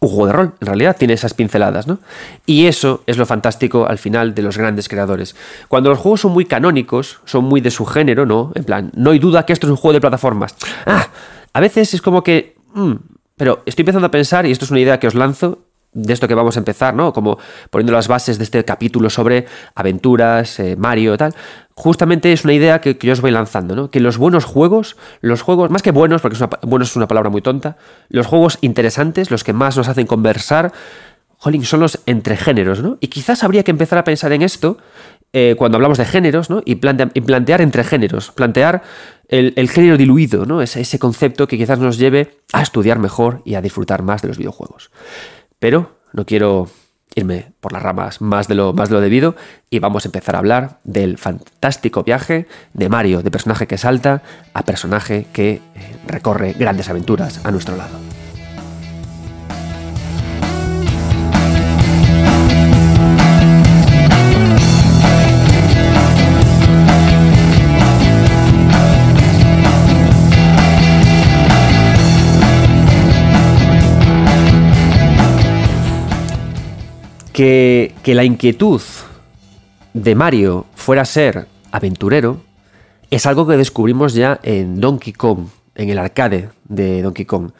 un 0.00 0.08
juego 0.08 0.26
de 0.26 0.32
rol, 0.32 0.54
en 0.60 0.66
realidad, 0.66 0.96
tiene 0.96 1.14
esas 1.14 1.34
pinceladas, 1.34 1.86
¿no? 1.86 1.98
Y 2.46 2.66
eso 2.66 3.02
es 3.06 3.16
lo 3.16 3.26
fantástico 3.26 3.86
al 3.88 3.98
final 3.98 4.34
de 4.34 4.42
los 4.42 4.56
grandes 4.56 4.88
creadores. 4.88 5.34
Cuando 5.66 5.90
los 5.90 5.98
juegos 5.98 6.20
son 6.20 6.32
muy 6.32 6.44
canónicos, 6.44 7.20
son 7.24 7.44
muy 7.44 7.60
de 7.60 7.70
su 7.70 7.84
género, 7.84 8.24
¿no? 8.24 8.52
En 8.54 8.64
plan, 8.64 8.92
no 8.94 9.10
hay 9.10 9.18
duda 9.18 9.44
que 9.44 9.52
esto 9.52 9.66
es 9.66 9.72
un 9.72 9.76
juego 9.76 9.94
de 9.94 10.00
plataformas. 10.00 10.54
Ah, 10.86 11.08
a 11.52 11.60
veces 11.60 11.94
es 11.94 12.02
como 12.02 12.22
que... 12.22 12.56
Mm, 12.74 12.92
pero 13.36 13.62
estoy 13.66 13.82
empezando 13.82 14.06
a 14.06 14.10
pensar, 14.10 14.46
y 14.46 14.52
esto 14.52 14.64
es 14.64 14.70
una 14.70 14.80
idea 14.80 14.98
que 14.98 15.06
os 15.06 15.14
lanzo, 15.14 15.60
de 15.92 16.12
esto 16.12 16.28
que 16.28 16.34
vamos 16.34 16.56
a 16.56 16.60
empezar, 16.60 16.94
¿no? 16.94 17.12
Como 17.12 17.38
poniendo 17.70 17.92
las 17.92 18.08
bases 18.08 18.38
de 18.38 18.44
este 18.44 18.64
capítulo 18.64 19.10
sobre 19.10 19.46
aventuras, 19.74 20.60
eh, 20.60 20.76
Mario 20.76 21.14
y 21.14 21.16
tal. 21.16 21.34
Justamente 21.74 22.32
es 22.32 22.44
una 22.44 22.52
idea 22.52 22.80
que, 22.80 22.98
yo 23.00 23.12
os 23.12 23.20
voy 23.20 23.30
lanzando, 23.30 23.74
¿no? 23.74 23.90
Que 23.90 24.00
los 24.00 24.18
buenos 24.18 24.44
juegos, 24.44 24.96
los 25.20 25.42
juegos, 25.42 25.70
más 25.70 25.82
que 25.82 25.92
buenos, 25.92 26.20
porque 26.20 26.34
es 26.34 26.40
una, 26.40 26.50
bueno 26.62 26.84
es 26.84 26.96
una 26.96 27.08
palabra 27.08 27.30
muy 27.30 27.40
tonta, 27.40 27.76
los 28.08 28.26
juegos 28.26 28.58
interesantes, 28.60 29.30
los 29.30 29.44
que 29.44 29.52
más 29.52 29.76
nos 29.76 29.88
hacen 29.88 30.06
conversar, 30.06 30.72
jolín, 31.36 31.64
son 31.64 31.80
los 31.80 32.00
entre 32.06 32.36
géneros, 32.36 32.82
¿no? 32.82 32.98
Y 33.00 33.08
quizás 33.08 33.44
habría 33.44 33.62
que 33.62 33.70
empezar 33.70 33.98
a 33.98 34.04
pensar 34.04 34.32
en 34.32 34.42
esto 34.42 34.78
eh, 35.32 35.54
cuando 35.56 35.76
hablamos 35.76 35.98
de 35.98 36.04
géneros, 36.04 36.50
¿no? 36.50 36.62
Y, 36.64 36.76
plantear 36.76 37.60
entre 37.60 37.84
géneros, 37.84 38.32
plantear 38.32 38.82
el, 39.28 39.68
género 39.68 39.96
diluido, 39.96 40.46
¿no? 40.46 40.62
Ese, 40.62 40.80
ese 40.80 40.98
concepto 40.98 41.46
que 41.46 41.56
quizás 41.56 41.78
nos 41.78 41.98
lleve 41.98 42.38
a 42.52 42.62
estudiar 42.62 42.98
mejor 42.98 43.42
y 43.44 43.54
a 43.54 43.62
disfrutar 43.62 44.02
más 44.02 44.22
de 44.22 44.28
los 44.28 44.38
videojuegos. 44.38 44.90
Pero 45.58 45.98
no 46.12 46.24
quiero 46.24 46.68
irme 47.14 47.52
por 47.60 47.72
las 47.72 47.82
ramas 47.82 48.20
más 48.20 48.48
de 48.48 48.54
lo, 48.54 48.72
más 48.72 48.88
de 48.88 48.94
lo 48.94 49.00
debido 49.00 49.34
y 49.70 49.78
vamos 49.78 50.04
a 50.04 50.08
empezar 50.08 50.36
a 50.36 50.38
hablar 50.38 50.78
del 50.84 51.18
fantástico 51.18 52.02
viaje 52.04 52.46
de 52.74 52.88
Mario, 52.88 53.22
de 53.22 53.30
personaje 53.30 53.66
que 53.66 53.78
salta 53.78 54.22
a 54.54 54.62
personaje 54.62 55.26
que 55.32 55.50
eh, 55.50 55.60
recorre 56.06 56.52
grandes 56.52 56.88
aventuras 56.88 57.44
a 57.44 57.50
nuestro 57.50 57.76
lado. 57.76 58.07
Que, 77.38 78.14
la 78.14 78.24
inquietud 78.24 78.82
de 79.94 80.14
Mario 80.16 80.66
fuera 80.74 81.02
a 81.02 81.04
ser 81.04 81.46
aventurero 81.70 82.42
es 83.12 83.26
algo 83.26 83.46
que 83.46 83.56
descubrimos 83.56 84.14
ya 84.14 84.40
en 84.42 84.80
Donkey 84.80 85.12
Kong, 85.12 85.46
en 85.76 85.88
el 85.88 86.00
arcade 86.00 86.50
de 86.64 87.00
Donkey 87.00 87.26
Kong. 87.26 87.52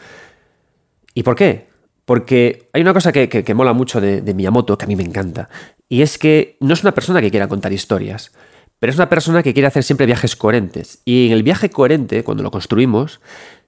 ¿Y 1.15 1.23
por 1.23 1.37
qué? 1.37 1.69
Porque 2.07 2.69
hay 2.73 2.83
una 2.83 2.93
cosa 2.93 3.13
que, 3.13 3.55
mola 3.55 3.73
mucho 3.73 4.01
de, 4.01 4.21
de, 4.21 4.35
Miyamoto, 4.35 4.77
que 4.77 4.85
a 4.85 4.89
mí 4.89 4.97
me 4.97 5.05
encanta, 5.05 5.49
y 5.89 6.03
es 6.03 6.19
que 6.19 6.57
no 6.59 6.75
es 6.75 6.83
una 6.83 6.93
persona 6.93 7.21
que 7.21 7.31
quiera 7.31 7.47
contar 7.47 7.73
historias, 7.73 8.33
pero 8.81 8.91
es 8.91 8.97
una 8.97 9.09
persona 9.09 9.45
que 9.45 9.53
quiere 9.53 9.69
hacer 9.69 9.85
siempre 9.85 10.07
viajes 10.07 10.35
coherentes. 10.35 11.03
Y 11.05 11.29
en 11.29 11.33
el 11.35 11.45
viaje 11.45 11.71
coherente, 11.71 12.25
cuando 12.25 12.43
lo 12.43 12.51
construimos, 12.51 13.21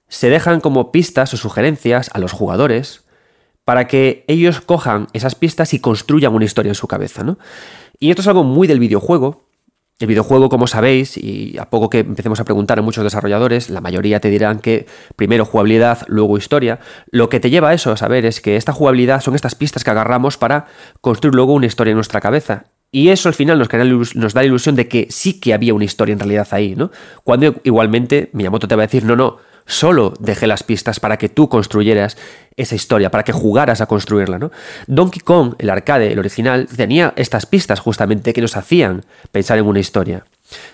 se 0.09 0.29
dejan 0.29 0.59
como 0.59 0.91
pistas 0.91 1.33
o 1.33 1.37
sugerencias 1.37 2.11
a 2.13 2.19
los 2.19 2.33
jugadores 2.33 3.05
para 3.65 3.87
que 3.87 4.25
ellos 4.27 4.61
cojan 4.61 5.07
esas 5.13 5.35
pistas 5.35 5.73
y 5.73 5.79
construyan 5.79 6.33
una 6.33 6.45
historia 6.45 6.69
en 6.69 6.75
su 6.75 6.87
cabeza, 6.87 7.23
¿no? 7.23 7.37
Y 7.99 8.09
esto 8.09 8.21
es 8.21 8.27
algo 8.27 8.43
muy 8.43 8.67
del 8.67 8.79
videojuego. 8.79 9.45
El 9.99 10.07
videojuego, 10.07 10.49
como 10.49 10.65
sabéis, 10.65 11.15
y 11.15 11.55
a 11.59 11.69
poco 11.69 11.89
que 11.89 11.99
empecemos 11.99 12.39
a 12.39 12.43
preguntar 12.43 12.79
a 12.79 12.81
muchos 12.81 13.03
desarrolladores, 13.03 13.69
la 13.69 13.81
mayoría 13.81 14.19
te 14.19 14.31
dirán 14.31 14.59
que 14.59 14.87
primero 15.15 15.45
jugabilidad, 15.45 15.99
luego 16.07 16.39
historia. 16.39 16.79
Lo 17.11 17.29
que 17.29 17.39
te 17.39 17.51
lleva 17.51 17.69
a 17.69 17.73
eso 17.75 17.91
a 17.91 17.97
saber 17.97 18.25
es 18.25 18.41
que 18.41 18.55
esta 18.57 18.73
jugabilidad 18.73 19.21
son 19.21 19.35
estas 19.35 19.53
pistas 19.53 19.83
que 19.83 19.91
agarramos 19.91 20.37
para 20.37 20.65
construir 21.01 21.35
luego 21.35 21.53
una 21.53 21.67
historia 21.67 21.91
en 21.91 21.97
nuestra 21.97 22.19
cabeza. 22.19 22.65
Y 22.91 23.09
eso 23.09 23.29
al 23.29 23.35
final 23.35 23.57
nos, 23.57 24.33
da 24.33 24.41
la 24.41 24.45
ilusión 24.45 24.75
de 24.75 24.87
que 24.87 25.07
sí 25.11 25.39
que 25.39 25.53
había 25.53 25.73
una 25.73 25.85
historia 25.85 26.13
en 26.13 26.19
realidad 26.19 26.47
ahí, 26.51 26.75
¿no? 26.75 26.91
Cuando 27.23 27.55
igualmente 27.63 28.29
Miyamoto 28.33 28.67
te 28.67 28.75
va 28.75 28.83
a 28.83 28.87
decir, 28.87 29.05
no, 29.05 29.15
no, 29.15 29.37
solo 29.71 30.13
dejé 30.19 30.47
las 30.47 30.63
pistas 30.63 30.99
para 30.99 31.17
que 31.17 31.29
tú 31.29 31.49
construyeras 31.49 32.17
esa 32.57 32.75
historia, 32.75 33.09
para 33.09 33.23
que 33.23 33.31
jugaras 33.31 33.81
a 33.81 33.85
construirla. 33.85 34.37
¿no? 34.37 34.51
Donkey 34.87 35.21
Kong, 35.21 35.55
el 35.57 35.69
arcade, 35.69 36.11
el 36.11 36.19
original, 36.19 36.67
tenía 36.67 37.13
estas 37.15 37.45
pistas 37.45 37.79
justamente 37.79 38.33
que 38.33 38.41
nos 38.41 38.57
hacían 38.57 39.05
pensar 39.31 39.57
en 39.57 39.65
una 39.65 39.79
historia. 39.79 40.25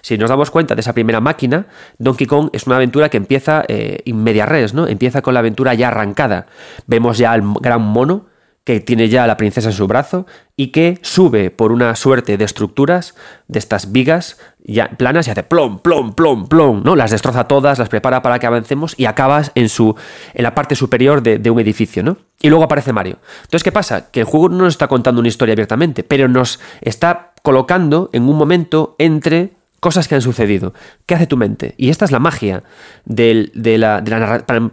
Si 0.02 0.18
nos 0.18 0.30
damos 0.30 0.50
cuenta 0.50 0.74
de 0.74 0.82
esa 0.82 0.94
primera 0.94 1.22
máquina, 1.22 1.68
Donkey 2.00 2.26
Kong 2.26 2.50
es 2.52 2.66
una 2.66 2.78
aventura 2.78 3.10
que 3.10 3.18
empieza 3.18 3.64
eh, 3.68 4.00
in 4.06 4.24
media 4.24 4.48
res, 4.48 4.74
¿no? 4.74 4.88
Empieza 4.88 5.22
con 5.22 5.36
la 5.36 5.42
aventura 5.42 5.76
ya 5.76 5.90
arrancada. 5.90 6.48
Vemos 6.88 7.20
ya 7.20 7.32
al 7.32 7.44
gran 7.62 7.82
mono 7.82 8.26
que 8.68 8.82
tiene 8.82 9.08
ya 9.08 9.24
a 9.24 9.28
la 9.28 9.38
princesa 9.38 9.70
en 9.70 9.74
su 9.74 9.88
brazo 9.88 10.26
y 10.58 10.74
que 10.74 11.00
sube 11.02 11.52
por 11.52 11.72
una 11.72 11.96
suerte 11.96 12.36
de 12.36 12.44
estructuras, 12.44 13.16
de 13.48 13.60
estas 13.60 13.94
vigas 13.94 14.40
ya 14.62 14.90
planas 14.90 15.26
y 15.26 15.32
hace 15.32 15.44
plom, 15.44 15.80
plom, 15.80 16.14
plom, 16.14 16.50
plom, 16.50 16.84
¿no? 16.84 16.98
Las 16.98 17.12
destroza 17.12 17.46
todas, 17.46 17.80
las 17.80 17.88
prepara 17.88 18.22
para 18.22 18.40
que 18.40 18.46
avancemos 18.46 18.94
y 18.98 19.06
acabas 19.06 19.54
en, 19.56 19.70
su, 19.70 19.96
en 20.34 20.44
la 20.44 20.54
parte 20.54 20.76
superior 20.76 21.24
de, 21.24 21.40
de 21.40 21.50
un 21.50 21.62
edificio, 21.62 22.04
¿no? 22.04 22.18
Y 22.42 22.50
luego 22.50 22.66
aparece 22.66 22.92
Mario. 22.92 23.20
Entonces, 23.44 23.64
¿qué 23.64 23.72
pasa? 23.72 24.12
Que 24.12 24.20
el 24.20 24.26
juego 24.26 24.50
no 24.50 24.66
nos 24.66 24.74
está 24.74 24.90
contando 24.90 25.22
una 25.22 25.30
historia 25.30 25.54
abiertamente, 25.54 26.04
pero 26.04 26.28
nos 26.28 26.60
está 26.82 27.32
colocando 27.44 28.10
en 28.12 28.24
un 28.24 28.36
momento 28.36 28.98
entre 29.00 29.52
cosas 29.80 30.08
que 30.08 30.16
han 30.16 30.22
sucedido. 30.22 30.74
¿Qué 31.06 31.16
hace 31.16 31.28
tu 31.28 31.38
mente? 31.38 31.76
Y 31.78 31.90
esta 31.90 32.06
es 32.06 32.12
la 32.12 32.20
magia 32.20 32.64
de 33.06 33.52
la, 33.78 34.04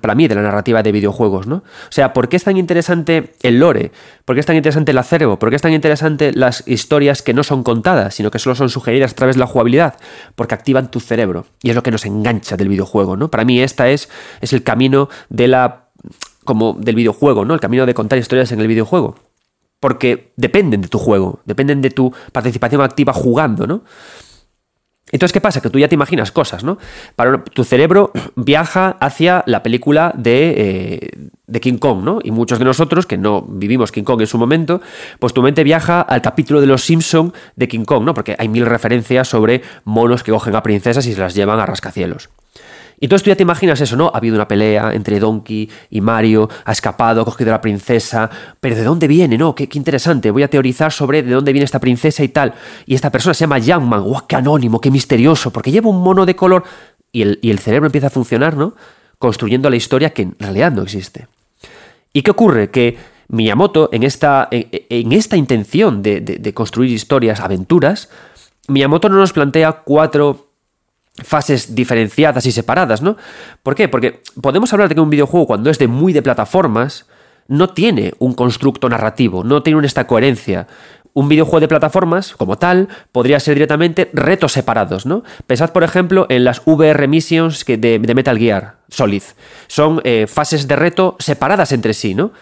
para, 0.00 0.14
mí 0.14 0.28
de 0.28 0.34
la 0.34 0.42
narrativa 0.42 0.82
de 0.82 0.92
videojuegos, 0.92 1.46
¿no? 1.46 1.56
O 1.56 1.90
sea, 1.90 2.12
¿por 2.12 2.28
qué 2.28 2.36
es 2.36 2.44
tan 2.44 2.56
interesante 2.56 3.34
el 3.42 3.58
lore? 3.58 3.92
¿Por 4.24 4.36
qué 4.36 4.40
es 4.40 4.46
tan 4.46 4.56
interesante 4.56 4.92
el 4.92 4.98
acervo? 4.98 5.38
¿Por 5.38 5.50
qué 5.50 5.56
es 5.56 5.62
tan 5.62 5.72
interesante 5.72 6.32
las 6.32 6.66
historias 6.66 7.22
que 7.22 7.34
no 7.34 7.42
son 7.42 7.62
contadas, 7.62 8.14
sino 8.14 8.30
que 8.30 8.38
solo 8.38 8.54
son 8.54 8.70
sugeridas 8.70 9.12
a 9.12 9.14
través 9.14 9.36
de 9.36 9.40
la 9.40 9.46
jugabilidad? 9.46 9.94
Porque 10.34 10.54
activan 10.54 10.90
tu 10.90 11.00
cerebro 11.00 11.46
y 11.62 11.70
es 11.70 11.76
lo 11.76 11.82
que 11.82 11.90
nos 11.90 12.06
engancha 12.06 12.56
del 12.56 12.68
videojuego, 12.68 13.16
¿no? 13.16 13.30
Para 13.30 13.44
mí 13.44 13.60
esta 13.60 13.90
es, 13.90 14.08
es 14.40 14.52
el 14.52 14.62
camino 14.62 15.08
de 15.28 15.48
la 15.48 15.84
como 16.44 16.74
del 16.74 16.94
videojuego, 16.94 17.44
¿no? 17.44 17.54
El 17.54 17.60
camino 17.60 17.86
de 17.86 17.94
contar 17.94 18.18
historias 18.18 18.52
en 18.52 18.60
el 18.60 18.68
videojuego. 18.68 19.16
Porque 19.80 20.32
dependen 20.36 20.80
de 20.80 20.88
tu 20.88 20.98
juego, 20.98 21.40
dependen 21.44 21.82
de 21.82 21.90
tu 21.90 22.12
participación 22.32 22.80
activa 22.80 23.12
jugando, 23.12 23.66
¿no? 23.66 23.82
Entonces, 25.14 25.32
¿qué 25.32 25.40
pasa? 25.40 25.60
Que 25.62 25.70
tú 25.70 25.78
ya 25.78 25.86
te 25.86 25.94
imaginas 25.94 26.32
cosas, 26.32 26.64
¿no? 26.64 26.76
Tu 27.52 27.62
cerebro 27.62 28.10
viaja 28.34 28.96
hacia 28.98 29.44
la 29.46 29.62
película 29.62 30.12
de, 30.16 30.54
eh, 30.56 31.28
de, 31.46 31.60
King 31.60 31.78
Kong, 31.78 32.02
¿no? 32.02 32.18
Y 32.20 32.32
muchos 32.32 32.58
de 32.58 32.64
nosotros, 32.64 33.06
que 33.06 33.16
no 33.16 33.42
vivimos 33.42 33.92
King 33.92 34.02
Kong 34.02 34.22
en 34.22 34.26
su 34.26 34.38
momento, 34.38 34.80
pues 35.20 35.32
tu 35.32 35.40
mente 35.40 35.62
viaja 35.62 36.00
al 36.00 36.20
capítulo 36.20 36.60
de 36.60 36.66
Los 36.66 36.82
Simpson 36.82 37.32
de 37.54 37.68
King 37.68 37.84
Kong, 37.84 38.02
¿no? 38.02 38.12
Porque 38.12 38.34
hay 38.36 38.48
mil 38.48 38.66
referencias 38.66 39.28
sobre 39.28 39.62
monos 39.84 40.24
que 40.24 40.32
cogen 40.32 40.56
a 40.56 40.64
princesas 40.64 41.06
y 41.06 41.14
se 41.14 41.20
las 41.20 41.36
llevan 41.36 41.60
a 41.60 41.66
rascacielos. 41.66 42.30
Y 43.04 43.06
entonces 43.06 43.24
tú 43.24 43.28
ya 43.28 43.36
te 43.36 43.42
imaginas 43.42 43.78
eso, 43.82 43.96
¿no? 43.96 44.10
Ha 44.14 44.16
habido 44.16 44.34
una 44.34 44.48
pelea 44.48 44.94
entre 44.94 45.20
Donkey 45.20 45.68
y 45.90 46.00
Mario, 46.00 46.48
ha 46.64 46.72
escapado, 46.72 47.20
ha 47.20 47.24
cogido 47.26 47.50
a 47.50 47.56
la 47.56 47.60
princesa, 47.60 48.30
pero 48.58 48.74
¿de 48.76 48.82
dónde 48.82 49.06
viene? 49.06 49.36
No, 49.36 49.54
qué, 49.54 49.68
interesante, 49.74 50.30
voy 50.30 50.42
a 50.42 50.48
teorizar 50.48 50.90
sobre 50.90 51.22
de 51.22 51.30
dónde 51.30 51.52
viene 51.52 51.66
esta 51.66 51.78
princesa 51.80 52.24
y 52.24 52.28
tal. 52.28 52.54
Y 52.86 52.94
esta 52.94 53.10
persona 53.10 53.34
se 53.34 53.40
llama 53.40 53.58
Youngman, 53.58 54.04
¡guau, 54.04 54.26
qué 54.26 54.36
anónimo, 54.36 54.80
qué 54.80 54.90
misterioso! 54.90 55.50
Porque 55.50 55.70
lleva 55.70 55.90
un 55.90 56.00
mono 56.00 56.24
de 56.24 56.34
color 56.34 56.64
y 57.12 57.20
el, 57.20 57.38
y 57.42 57.50
el 57.50 57.58
cerebro 57.58 57.84
empieza 57.84 58.06
a 58.06 58.10
funcionar, 58.10 58.56
¿no? 58.56 58.74
Construyendo 59.18 59.68
la 59.68 59.76
historia 59.76 60.14
que 60.14 60.22
en 60.22 60.36
realidad 60.38 60.72
no 60.72 60.80
existe. 60.80 61.26
¿Y 62.14 62.22
qué 62.22 62.30
ocurre? 62.30 62.70
Que 62.70 62.96
Miyamoto, 63.28 63.90
en 63.92 64.02
esta, 64.02 64.48
en, 64.50 65.12
esta 65.12 65.36
intención 65.36 66.00
de, 66.00 66.22
de 66.22 66.54
construir 66.54 66.90
historias, 66.90 67.40
aventuras, 67.40 68.08
Miyamoto 68.66 69.10
no 69.10 69.16
nos 69.16 69.34
plantea 69.34 69.82
cuatro 69.84 70.43
fases 71.22 71.74
diferenciadas 71.74 72.44
y 72.46 72.52
separadas, 72.52 73.02
¿no? 73.02 73.16
¿Por 73.62 73.74
qué? 73.74 73.88
Porque 73.88 74.20
podemos 74.40 74.72
hablar 74.72 74.88
de 74.88 74.96
que 74.96 75.00
un 75.00 75.10
videojuego 75.10 75.46
cuando 75.46 75.70
es 75.70 75.78
de 75.78 75.86
muy 75.86 76.12
de 76.12 76.22
plataformas 76.22 77.06
no 77.46 77.70
tiene 77.70 78.14
un 78.18 78.34
constructo 78.34 78.88
narrativo, 78.88 79.44
no 79.44 79.62
tiene 79.62 79.86
esta 79.86 80.06
coherencia. 80.06 80.66
Un 81.12 81.28
videojuego 81.28 81.60
de 81.60 81.68
plataformas, 81.68 82.34
como 82.34 82.56
tal, 82.56 82.88
podría 83.12 83.38
ser 83.38 83.54
directamente 83.54 84.10
retos 84.12 84.50
separados, 84.50 85.06
¿no? 85.06 85.22
Pensad, 85.46 85.70
por 85.70 85.84
ejemplo, 85.84 86.26
en 86.28 86.42
las 86.42 86.62
VR 86.64 87.06
Missions 87.06 87.64
de, 87.64 88.12
Metal 88.14 88.36
Gear 88.36 88.78
Solid. 88.88 89.22
Son 89.68 90.00
eh, 90.02 90.26
fases 90.26 90.66
de 90.66 90.74
reto 90.74 91.14
separadas 91.20 91.70
entre 91.70 91.94
sí, 91.94 92.16
¿no? 92.16 92.32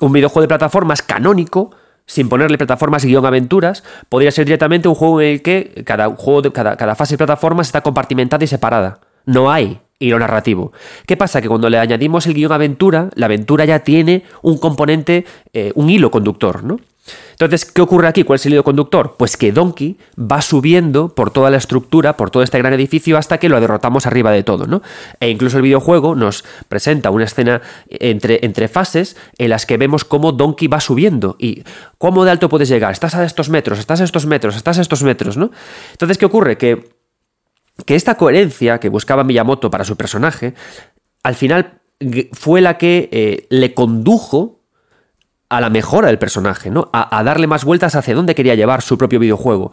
Un 0.00 0.12
videojuego 0.12 0.42
de 0.42 0.48
plataformas 0.48 1.02
canónico 1.02 1.70
sin 2.06 2.28
ponerle 2.28 2.58
plataformas 2.58 3.04
y 3.04 3.08
guion 3.08 3.26
aventuras, 3.26 3.84
podría 4.08 4.30
ser 4.30 4.46
directamente 4.46 4.88
un 4.88 4.94
juego 4.94 5.20
en 5.20 5.28
el 5.28 5.42
que 5.42 5.82
cada, 5.84 6.08
juego 6.08 6.42
de, 6.42 6.52
cada, 6.52 6.76
cada 6.76 6.94
fase 6.94 7.14
de 7.14 7.18
plataformas 7.18 7.68
está 7.68 7.82
compartimentada 7.82 8.44
y 8.44 8.46
separada. 8.48 9.00
No 9.24 9.50
hay 9.50 9.80
hilo 9.98 10.18
narrativo. 10.18 10.72
¿Qué 11.06 11.16
pasa? 11.16 11.40
Que 11.40 11.48
cuando 11.48 11.70
le 11.70 11.78
añadimos 11.78 12.26
el 12.26 12.34
guion 12.34 12.52
aventura, 12.52 13.10
la 13.14 13.26
aventura 13.26 13.64
ya 13.64 13.80
tiene 13.80 14.24
un 14.42 14.58
componente, 14.58 15.24
eh, 15.52 15.72
un 15.74 15.90
hilo 15.90 16.10
conductor, 16.10 16.64
¿no? 16.64 16.78
Entonces, 17.32 17.64
¿qué 17.64 17.82
ocurre 17.82 18.08
aquí? 18.08 18.22
¿Cuál 18.24 18.36
es 18.36 18.46
el 18.46 18.54
hilo 18.54 18.64
conductor? 18.64 19.14
Pues 19.18 19.36
que 19.36 19.52
Donkey 19.52 19.98
va 20.18 20.40
subiendo 20.40 21.08
por 21.14 21.30
toda 21.30 21.50
la 21.50 21.56
estructura, 21.56 22.16
por 22.16 22.30
todo 22.30 22.42
este 22.42 22.58
gran 22.58 22.72
edificio, 22.72 23.18
hasta 23.18 23.38
que 23.38 23.48
lo 23.48 23.60
derrotamos 23.60 24.06
arriba 24.06 24.30
de 24.30 24.42
todo, 24.42 24.66
¿no? 24.66 24.82
E 25.20 25.28
incluso 25.28 25.58
el 25.58 25.62
videojuego 25.62 26.14
nos 26.14 26.44
presenta 26.68 27.10
una 27.10 27.24
escena 27.24 27.62
entre, 27.88 28.68
fases 28.68 29.16
en 29.38 29.50
las 29.50 29.66
que 29.66 29.76
vemos 29.76 30.04
cómo 30.04 30.32
Donkey 30.32 30.68
va 30.68 30.80
subiendo 30.80 31.36
y 31.38 31.62
cómo 31.98 32.24
de 32.24 32.30
alto 32.30 32.48
puedes 32.48 32.68
llegar. 32.68 32.92
Estás 32.92 33.14
a 33.14 33.24
estos 33.24 33.48
metros, 33.50 33.78
estás 33.78 34.00
a 34.00 34.04
estos 34.04 34.26
metros, 34.26 34.56
estás 34.56 34.78
a 34.78 34.82
estos 34.82 35.02
metros, 35.02 35.36
¿no? 35.36 35.50
Entonces, 35.92 36.18
¿qué 36.18 36.26
ocurre? 36.26 36.56
Que, 36.58 36.88
que 37.84 37.94
esta 37.94 38.16
coherencia 38.16 38.80
que 38.80 38.88
buscaba 38.88 39.24
Miyamoto 39.24 39.70
para 39.70 39.84
su 39.84 39.96
personaje, 39.96 40.54
al 41.22 41.34
final 41.34 41.80
fue 42.32 42.60
la 42.60 42.78
que 42.78 43.08
eh, 43.12 43.46
le 43.50 43.74
condujo 43.74 44.55
a 45.48 45.60
la 45.60 45.70
mejora 45.70 46.08
del 46.08 46.18
personaje, 46.18 46.70
¿no? 46.70 46.90
A, 46.92 47.22
darle 47.22 47.46
más 47.46 47.64
vueltas 47.64 47.94
hacia 47.94 48.14
dónde 48.14 48.34
quería 48.34 48.54
llevar 48.54 48.82
su 48.82 48.98
propio 48.98 49.18
videojuego. 49.18 49.72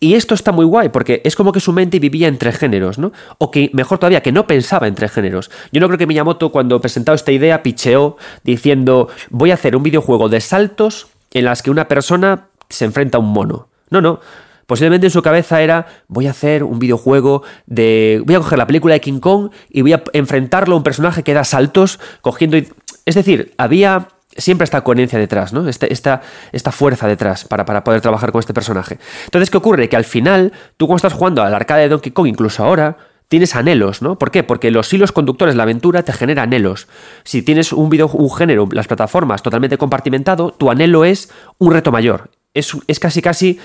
Y 0.00 0.14
esto 0.14 0.34
está 0.34 0.50
muy 0.50 0.64
guay, 0.64 0.88
porque 0.88 1.22
es 1.24 1.36
como 1.36 1.52
que 1.52 1.60
su 1.60 1.72
mente 1.72 2.00
vivía 2.00 2.26
entre 2.26 2.52
géneros, 2.52 2.98
¿no? 2.98 3.12
O 3.38 3.50
que, 3.50 3.70
mejor 3.72 3.98
todavía, 3.98 4.20
que 4.20 4.32
no 4.32 4.46
pensaba 4.46 4.88
entre 4.88 5.08
géneros. 5.08 5.50
Yo 5.70 5.80
no 5.80 5.86
creo 5.86 5.98
que 5.98 6.06
Miyamoto, 6.08 6.50
cuando 6.50 6.80
presentó 6.80 7.12
esta 7.14 7.30
idea, 7.30 7.62
picheó 7.62 8.16
diciendo, 8.42 9.08
voy 9.30 9.52
a 9.52 9.54
hacer 9.54 9.76
un 9.76 9.84
videojuego 9.84 10.28
de 10.28 10.40
saltos 10.40 11.06
en 11.32 11.44
las 11.44 11.62
que 11.62 11.70
una 11.70 11.86
persona 11.86 12.48
se 12.68 12.84
enfrenta 12.84 13.18
a 13.18 13.20
un 13.20 13.32
mono. 13.32 13.68
No, 13.90 14.00
no. 14.00 14.20
Posiblemente 14.66 15.06
en 15.06 15.10
su 15.10 15.22
cabeza 15.22 15.62
era, 15.62 15.86
voy 16.08 16.26
a 16.26 16.30
hacer 16.30 16.64
un 16.64 16.78
videojuego 16.78 17.42
de... 17.66 18.22
Voy 18.24 18.34
a 18.34 18.38
coger 18.38 18.58
la 18.58 18.66
película 18.66 18.94
de 18.94 19.00
King 19.00 19.20
Kong 19.20 19.50
y 19.70 19.82
voy 19.82 19.92
a 19.92 20.02
enfrentarlo 20.14 20.74
a 20.74 20.78
un 20.78 20.82
personaje 20.82 21.22
que 21.22 21.34
da 21.34 21.44
saltos, 21.44 22.00
cogiendo... 22.22 22.56
Es 23.04 23.14
decir, 23.14 23.52
había 23.56 24.08
siempre 24.36 24.64
esta 24.64 24.82
coherencia 24.82 25.18
detrás, 25.18 25.52
¿no? 25.52 25.68
Este, 25.68 25.92
esta, 25.92 26.22
esta, 26.52 26.72
fuerza 26.72 27.06
detrás 27.06 27.44
para, 27.44 27.64
para, 27.64 27.84
poder 27.84 28.00
trabajar 28.00 28.32
con 28.32 28.40
este 28.40 28.54
personaje. 28.54 28.98
Entonces, 29.24 29.50
¿qué 29.50 29.56
ocurre? 29.56 29.88
Que 29.88 29.96
al 29.96 30.04
final, 30.04 30.52
tú 30.76 30.86
cuando 30.86 30.96
estás 30.96 31.12
jugando 31.12 31.42
al 31.42 31.54
arcade 31.54 31.82
de 31.82 31.88
Donkey 31.88 32.12
Kong, 32.12 32.26
incluso 32.26 32.64
ahora, 32.64 32.96
tienes 33.28 33.56
anhelos, 33.56 34.02
¿no? 34.02 34.18
¿Por 34.18 34.30
qué? 34.30 34.42
Porque 34.42 34.70
los 34.70 34.92
hilos 34.92 35.12
conductores 35.12 35.54
la 35.54 35.62
aventura 35.62 36.02
te 36.02 36.12
generan 36.12 36.48
anhelos. 36.48 36.86
Si 37.24 37.42
tienes 37.42 37.72
un 37.72 37.88
video, 37.88 38.08
un 38.08 38.30
género, 38.30 38.68
las 38.72 38.86
plataformas 38.86 39.42
totalmente 39.42 39.78
compartimentado, 39.78 40.52
tu 40.52 40.70
anhelo 40.70 41.04
es 41.04 41.30
un 41.58 41.72
reto 41.72 41.90
mayor. 41.90 42.30
Es, 42.52 42.76
es 42.86 43.00
casi 43.00 43.22
casi 43.22 43.58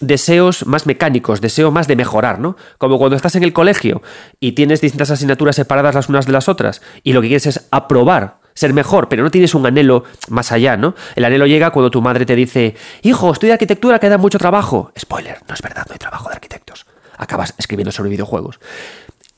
deseos 0.00 0.66
más 0.66 0.86
mecánicos, 0.86 1.40
deseo 1.40 1.70
más 1.70 1.88
de 1.88 1.96
mejorar, 1.96 2.38
¿no? 2.38 2.56
Como 2.76 2.98
cuando 2.98 3.16
estás 3.16 3.34
en 3.34 3.42
el 3.42 3.52
colegio 3.52 4.02
y 4.40 4.52
tienes 4.52 4.80
distintas 4.80 5.10
asignaturas 5.10 5.56
separadas 5.56 5.94
las 5.94 6.08
unas 6.08 6.26
de 6.26 6.32
las 6.32 6.48
otras 6.48 6.82
y 7.02 7.12
lo 7.12 7.20
que 7.20 7.28
quieres 7.28 7.46
es 7.46 7.66
aprobar 7.70 8.37
ser 8.58 8.72
mejor, 8.74 9.08
pero 9.08 9.22
no 9.22 9.30
tienes 9.30 9.54
un 9.54 9.64
anhelo 9.64 10.02
más 10.30 10.50
allá, 10.50 10.76
¿no? 10.76 10.96
El 11.14 11.24
anhelo 11.24 11.46
llega 11.46 11.70
cuando 11.70 11.92
tu 11.92 12.02
madre 12.02 12.26
te 12.26 12.34
dice, 12.34 12.74
hijo, 13.02 13.30
estudia 13.30 13.52
arquitectura, 13.52 14.00
queda 14.00 14.18
mucho 14.18 14.36
trabajo. 14.36 14.90
Spoiler, 14.98 15.38
no 15.46 15.54
es 15.54 15.62
verdad, 15.62 15.84
no 15.86 15.92
hay 15.92 15.98
trabajo 15.98 16.28
de 16.28 16.34
arquitectos. 16.34 16.84
Acabas 17.16 17.54
escribiendo 17.56 17.92
sobre 17.92 18.10
videojuegos. 18.10 18.58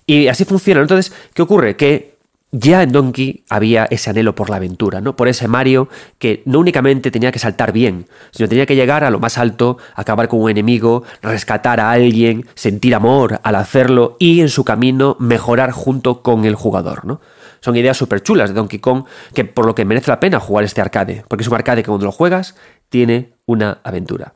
Y 0.06 0.28
así 0.28 0.46
funciona. 0.46 0.80
Entonces, 0.80 1.12
¿qué 1.34 1.42
ocurre? 1.42 1.76
Que 1.76 2.16
ya 2.50 2.82
en 2.82 2.92
Donkey 2.92 3.44
había 3.50 3.84
ese 3.84 4.08
anhelo 4.08 4.34
por 4.34 4.48
la 4.48 4.56
aventura, 4.56 5.02
¿no? 5.02 5.16
Por 5.16 5.28
ese 5.28 5.48
Mario 5.48 5.90
que 6.18 6.42
no 6.46 6.58
únicamente 6.58 7.10
tenía 7.10 7.30
que 7.30 7.38
saltar 7.38 7.72
bien, 7.72 8.06
sino 8.30 8.48
tenía 8.48 8.64
que 8.64 8.74
llegar 8.74 9.04
a 9.04 9.10
lo 9.10 9.20
más 9.20 9.36
alto, 9.36 9.76
acabar 9.94 10.28
con 10.28 10.40
un 10.40 10.50
enemigo, 10.50 11.04
rescatar 11.20 11.78
a 11.78 11.90
alguien, 11.90 12.46
sentir 12.54 12.94
amor 12.94 13.38
al 13.42 13.54
hacerlo 13.56 14.16
y 14.18 14.40
en 14.40 14.48
su 14.48 14.64
camino 14.64 15.18
mejorar 15.20 15.72
junto 15.72 16.22
con 16.22 16.46
el 16.46 16.54
jugador, 16.54 17.04
¿no? 17.04 17.20
Son 17.60 17.76
ideas 17.76 17.96
súper 17.96 18.22
chulas 18.22 18.50
de 18.50 18.54
Donkey 18.54 18.78
Kong, 18.78 19.04
que 19.34 19.44
por 19.44 19.66
lo 19.66 19.74
que 19.74 19.84
merece 19.84 20.10
la 20.10 20.20
pena 20.20 20.40
jugar 20.40 20.64
este 20.64 20.80
arcade, 20.80 21.24
porque 21.28 21.42
es 21.42 21.48
un 21.48 21.54
arcade 21.54 21.82
que 21.82 21.88
cuando 21.88 22.06
lo 22.06 22.12
juegas 22.12 22.56
tiene 22.88 23.34
una 23.46 23.80
aventura. 23.84 24.32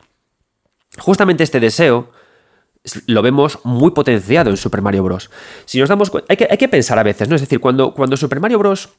Justamente 0.99 1.43
este 1.43 1.61
deseo 1.61 2.11
lo 3.07 3.23
vemos 3.23 3.59
muy 3.65 3.93
potenciado 3.93 4.51
en 4.51 4.57
Super 4.57 4.83
Mario 4.83 5.03
Bros. 5.03 5.31
Si 5.65 5.81
nos 5.81 5.89
damos 5.89 6.13
hay 6.29 6.37
que, 6.37 6.47
hay 6.51 6.59
que 6.59 6.69
pensar 6.69 6.99
a 6.99 7.03
veces, 7.03 7.29
¿no? 7.29 7.35
Es 7.35 7.41
decir, 7.41 7.61
cuando, 7.61 7.95
cuando 7.95 8.17
Super 8.17 8.41
Mario 8.41 8.59
Bros. 8.59 8.91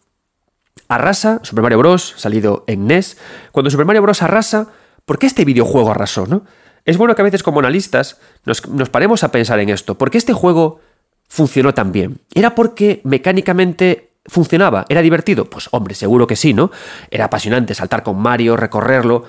arrasa, 0.88 1.40
Super 1.44 1.62
Mario 1.62 1.78
Bros. 1.80 2.16
salido 2.18 2.64
en 2.68 2.88
NES, 2.88 3.18
cuando 3.52 3.70
Super 3.70 3.86
Mario 3.86 4.02
Bros. 4.02 4.24
arrasa, 4.24 4.68
¿por 5.06 5.20
qué 5.20 5.28
este 5.28 5.46
videojuego 5.46 5.92
arrasó, 5.92 6.26
no? 6.26 6.44
Es 6.84 6.98
bueno 6.98 7.16
que 7.16 7.22
a 7.22 7.26
veces 7.26 7.44
como 7.44 7.60
analistas 7.60 8.20
nos, 8.46 8.68
nos 8.70 8.90
paremos 8.90 9.24
a 9.24 9.32
pensar 9.32 9.60
en 9.60 9.70
esto. 9.70 9.96
¿Por 9.96 10.12
qué 10.12 10.18
este 10.18 10.34
juego 10.34 10.82
funcionó 11.28 11.74
tan 11.74 11.92
bien? 11.92 12.20
¿Era 12.34 12.54
porque 12.56 13.02
mecánicamente 13.04 14.15
¿Funcionaba? 14.28 14.86
¿Era 14.90 15.02
divertido? 15.02 15.46
Pues 15.46 15.70
hombre, 15.72 15.94
seguro 15.94 16.26
que 16.26 16.36
sí, 16.36 16.54
¿no? 16.54 16.72
Era 17.12 17.26
apasionante 17.26 17.76
saltar 17.76 18.04
con 18.04 18.18
Mario, 18.18 18.58
recorrerlo, 18.58 19.24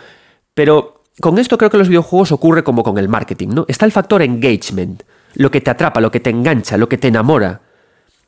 pero 0.55 1.05
con 1.21 1.39
esto 1.39 1.59
creo 1.59 1.71
que 1.71 1.79
los 1.79 1.89
videojuegos 1.89 2.33
ocurre 2.33 2.65
como 2.65 2.83
con 2.83 2.97
el 2.99 3.09
marketing, 3.09 3.49
¿no? 3.49 3.65
Está 3.69 3.85
el 3.85 3.93
factor 3.93 4.23
engagement, 4.23 5.03
lo 5.35 5.51
que 5.51 5.61
te 5.61 5.71
atrapa, 5.71 6.01
lo 6.01 6.11
que 6.11 6.21
te 6.21 6.31
engancha, 6.31 6.77
lo 6.77 6.89
que 6.89 6.99
te 6.99 7.09
enamora. 7.09 7.61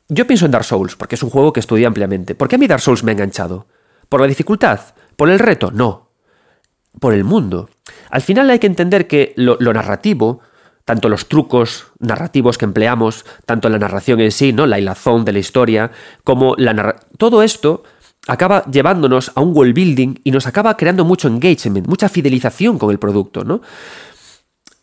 Yo 0.07 0.27
pienso 0.27 0.45
en 0.45 0.51
Dark 0.51 0.65
Souls, 0.65 0.95
porque 0.95 1.15
es 1.15 1.23
un 1.23 1.29
juego 1.29 1.53
que 1.53 1.59
estudié 1.59 1.85
ampliamente. 1.85 2.35
¿Por 2.35 2.47
qué 2.47 2.55
a 2.55 2.59
mí 2.59 2.67
Dark 2.67 2.81
Souls 2.81 3.03
me 3.03 3.11
ha 3.11 3.13
enganchado? 3.13 3.67
¿Por 4.07 4.21
la 4.21 4.27
dificultad? 4.27 4.79
¿Por 5.15 5.29
el 5.29 5.39
reto? 5.39 5.71
No. 5.71 6.09
Por 6.99 7.13
el 7.13 7.23
mundo. 7.23 7.69
Al 8.09 8.21
final 8.21 8.49
hay 8.49 8.59
que 8.59 8.67
entender 8.67 9.07
que 9.07 9.33
lo 9.37 9.73
narrativo 9.73 10.41
tanto 10.89 11.07
los 11.07 11.27
trucos 11.27 11.85
narrativos 11.99 12.57
que 12.57 12.65
empleamos, 12.65 13.23
tanto 13.45 13.69
la 13.69 13.77
narración 13.77 14.21
en 14.21 14.31
sí, 14.31 14.53
¿no? 14.53 14.65
La 14.65 14.79
hilazón 14.79 15.23
de 15.23 15.33
la 15.33 15.37
historia, 15.37 15.91
como 16.23 16.55
la 16.57 16.95
todo 17.19 17.43
esto 17.43 17.83
acaba 18.25 18.65
llevándonos 18.65 19.31
a 19.35 19.41
un 19.41 19.55
world 19.55 19.75
building 19.75 20.15
y 20.23 20.31
nos 20.31 20.47
acaba 20.47 20.75
creando 20.75 21.05
mucho 21.05 21.27
engagement, 21.27 21.87
mucha 21.87 22.09
fidelización 22.09 22.79
con 22.79 22.89
el 22.89 22.97
producto, 22.97 23.43
¿no? 23.43 23.61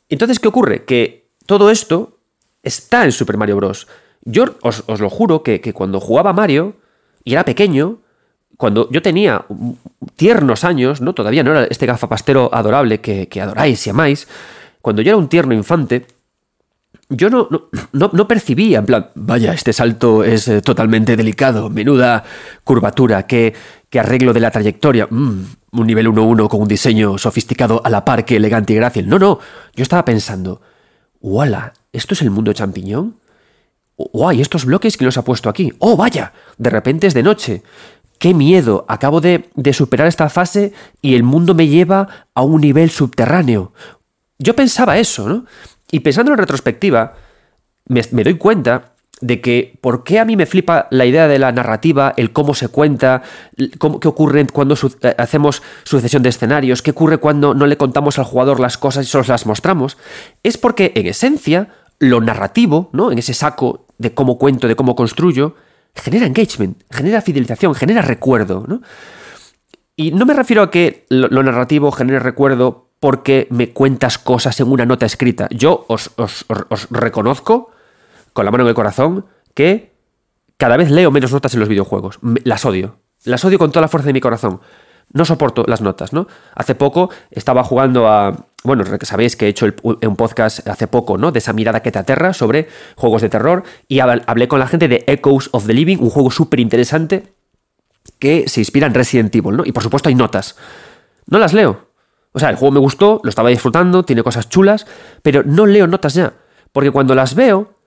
Entonces, 0.09 0.39
¿qué 0.39 0.47
ocurre? 0.47 0.85
Que 0.85 1.33
todo 1.45 1.73
esto 1.73 2.21
está 2.63 3.05
en 3.05 3.11
Super 3.11 3.37
Mario 3.37 3.57
Bros. 3.57 3.89
Yo 4.23 4.45
os, 4.63 4.85
lo 4.87 5.11
juro 5.11 5.43
que, 5.43 5.61
cuando 5.73 5.99
jugaba 5.99 6.33
Mario 6.33 6.77
y 7.25 7.33
era 7.33 7.45
pequeño, 7.45 7.99
cuando 8.57 8.89
yo 8.93 9.03
tenía 9.03 9.45
tiernos 10.15 10.63
años, 10.63 11.01
¿no? 11.01 11.15
Todavía 11.15 11.43
no 11.43 11.51
era 11.51 11.65
este 11.65 11.85
gafapastero 11.85 12.49
adorable 12.55 13.01
que, 13.01 13.27
que 13.27 13.41
adoráis 13.41 13.85
y 13.89 13.91
amáis, 13.91 14.29
cuando 14.87 15.03
yo 15.03 15.11
era 15.11 15.17
un 15.17 15.27
tierno 15.27 15.53
infante, 15.53 16.07
yo 17.09 17.29
no, 17.29 17.49
no, 17.93 18.29
percibía, 18.29 18.79
en 18.79 18.87
plan, 18.87 19.11
vaya, 19.17 19.53
este 19.53 19.73
salto 19.73 20.23
es 20.23 20.47
eh, 20.47 20.63
totalmente 20.63 21.17
delicado, 21.17 21.69
menuda 21.69 22.23
curvatura, 22.63 23.27
qué, 23.27 23.53
arreglo 23.99 24.33
de 24.33 24.39
la 24.39 24.53
trayectoria, 24.53 25.09
mm, 25.11 25.45
un 25.73 25.87
nivel 25.89 26.07
1-1 26.07 26.47
con 26.47 26.61
un 26.61 26.69
diseño 26.69 27.19
sofisticado 27.19 27.83
a 27.85 27.91
la 27.91 28.05
par 28.05 28.25
que 28.25 28.37
elegante 28.37 28.75
y 28.75 28.77
grácil. 28.77 29.09
No, 29.09 29.19
no, 29.19 29.41
yo 29.75 29.83
estaba 29.83 30.05
pensando, 30.05 30.61
¡wala! 31.21 31.73
¿Esto 31.93 32.15
es 32.15 32.23
el 32.23 32.31
mundo 32.31 32.53
champiñón? 32.53 33.17
¡Guay! 33.97 34.41
Estos 34.41 34.67
bloques 34.67 34.97
que 34.97 35.05
los 35.05 35.19
ha 35.19 35.25
puesto 35.25 35.49
aquí. 35.49 35.73
¡Oh, 35.81 35.97
vaya! 35.97 36.33
De 36.59 36.71
repente 36.71 37.09
es 37.09 37.15
de 37.15 37.25
noche. 37.25 37.65
¡Qué 38.21 38.35
miedo! 38.35 38.85
Acabo 38.89 39.21
de, 39.21 39.51
de 39.57 39.73
superar 39.73 40.07
esta 40.07 40.29
fase 40.29 40.73
y 41.03 41.17
el 41.17 41.25
mundo 41.25 41.57
me 41.57 41.67
lleva 41.67 42.29
a 42.35 42.43
un 42.43 42.61
nivel 42.61 42.91
subterráneo. 42.91 43.73
Yo 44.39 44.55
pensaba 44.55 44.99
eso, 44.99 45.29
¿no? 45.29 45.45
Y 45.91 46.01
pensando 46.01 46.33
en 46.33 46.39
retrospectiva, 46.39 47.15
me, 47.87 48.03
doy 48.03 48.35
cuenta 48.35 48.95
de 49.21 49.41
que 49.41 49.79
por 49.81 50.05
qué 50.05 50.19
a 50.19 50.25
mí 50.25 50.37
me 50.37 50.47
flipa 50.47 50.89
la 50.91 51.07
idea 51.07 51.29
de 51.29 51.39
la 51.39 51.53
narrativa, 51.53 52.13
el 52.17 52.33
cómo 52.33 52.55
se 52.55 52.69
cuenta, 52.69 53.23
cómo, 53.79 54.01
qué 54.01 54.09
ocurre 54.09 54.47
cuando 54.53 54.75
eh, 54.75 55.15
hacemos 55.17 55.63
sucesión 55.85 56.23
de 56.23 56.29
escenarios, 56.29 56.83
qué 56.83 56.91
ocurre 56.91 57.19
cuando 57.19 57.55
no 57.55 57.67
le 57.67 57.77
contamos 57.77 58.19
al 58.19 58.25
jugador 58.25 58.61
las 58.61 58.77
cosas 58.77 59.07
y 59.07 59.09
solo 59.09 59.25
las 59.29 59.47
mostramos, 59.47 59.97
es 60.43 60.59
porque 60.59 60.93
en 60.97 61.07
esencia 61.07 61.69
lo 61.99 62.21
narrativo, 62.21 62.91
¿no? 62.93 63.11
En 63.11 63.19
ese 63.19 63.33
saco 63.33 63.87
de 63.97 64.13
cómo 64.13 64.37
cuento, 64.37 64.69
de 64.69 64.77
cómo 64.77 64.95
construyo, 64.95 65.55
genera 65.95 66.27
engagement, 66.27 66.83
genera 66.91 67.23
fidelización, 67.23 67.75
genera 67.75 68.03
recuerdo, 68.03 68.65
¿no? 68.69 68.83
Y 69.97 70.11
no 70.13 70.27
me 70.27 70.35
refiero 70.35 70.63
a 70.63 70.71
que 70.71 71.07
lo, 71.09 71.43
narrativo 71.43 71.91
genere 71.91 72.19
recuerdo 72.19 72.86
porque 73.01 73.47
me 73.51 73.71
cuentas 73.71 74.19
cosas 74.19 74.59
en 74.61 74.71
una 74.71 74.87
nota 74.87 75.07
escrita. 75.07 75.49
Yo 75.51 75.85
os, 75.89 76.11
reconozco 76.91 77.71
con 78.33 78.45
la 78.45 78.51
mano 78.51 78.65
en 78.65 78.69
el 78.69 78.75
corazón, 78.75 79.27
que 79.55 79.95
cada 80.57 80.77
vez 80.77 80.91
leo 80.91 81.11
menos 81.11 81.33
notas 81.33 81.55
en 81.55 81.61
los 81.61 81.69
videojuegos. 81.69 82.19
Las 82.45 82.65
odio. 82.65 82.99
Las 83.25 83.45
odio 83.45 83.59
con 83.59 83.71
toda 83.71 83.83
la 83.83 83.89
fuerza 83.89 84.07
de 84.07 84.13
mi 84.13 84.21
corazón. 84.21 84.61
No 85.13 85.25
soporto 85.25 85.65
las 85.67 85.81
notas, 85.81 86.13
¿no? 86.13 86.27
Hace 86.55 86.75
poco 86.75 87.11
estaba 87.31 87.63
jugando 87.65 88.09
a. 88.09 88.47
Bueno, 88.65 88.85
sabéis 89.03 89.37
que 89.37 89.47
he 89.47 89.49
hecho 89.49 89.67
un 89.83 90.17
podcast 90.17 90.67
hace 90.67 90.89
poco, 90.89 91.17
¿no? 91.17 91.31
De 91.31 91.39
esa 91.39 91.53
mirada 91.53 91.81
que 91.81 91.93
te 91.93 92.01
aterra 92.01 92.33
sobre 92.33 92.69
juegos 92.97 93.23
de 93.23 93.29
terror. 93.29 93.63
Y 93.87 94.01
hablé 94.01 94.49
con 94.49 94.59
la 94.59 94.67
gente 94.67 94.89
de 94.89 95.05
Echoes 95.07 95.49
of 95.53 95.67
the 95.67 95.75
Living, 95.75 95.99
un 95.99 96.11
juego 96.11 96.31
súper 96.33 96.59
interesante 96.59 97.33
que 98.19 98.49
se 98.49 98.61
inspira 98.61 98.87
en 98.87 98.95
Resident 98.95 99.35
Evil, 99.35 99.57
¿no? 99.57 99.65
Y 99.65 99.73
por 99.73 99.83
supuesto 99.83 100.09
hay 100.09 100.17
notas. 100.17 100.57
No 101.27 101.39
las 101.39 101.53
leo. 101.53 101.86
O 102.37 102.39
sea, 102.39 102.51
el 102.51 102.57
juego 102.57 102.73
me 102.73 102.81
gustó, 102.81 103.19
lo 103.23 103.31
estaba 103.31 103.49
disfrutando, 103.49 104.03
tiene 104.03 104.23
cosas 104.23 104.51
chulas, 104.51 104.87
pero 105.23 105.43
no 105.43 105.65
leo 105.65 105.87
notas 105.87 106.13
ya. 106.13 106.35
Porque 106.71 106.91
cuando 106.91 107.15
las 107.15 107.35
veo, 107.35 107.79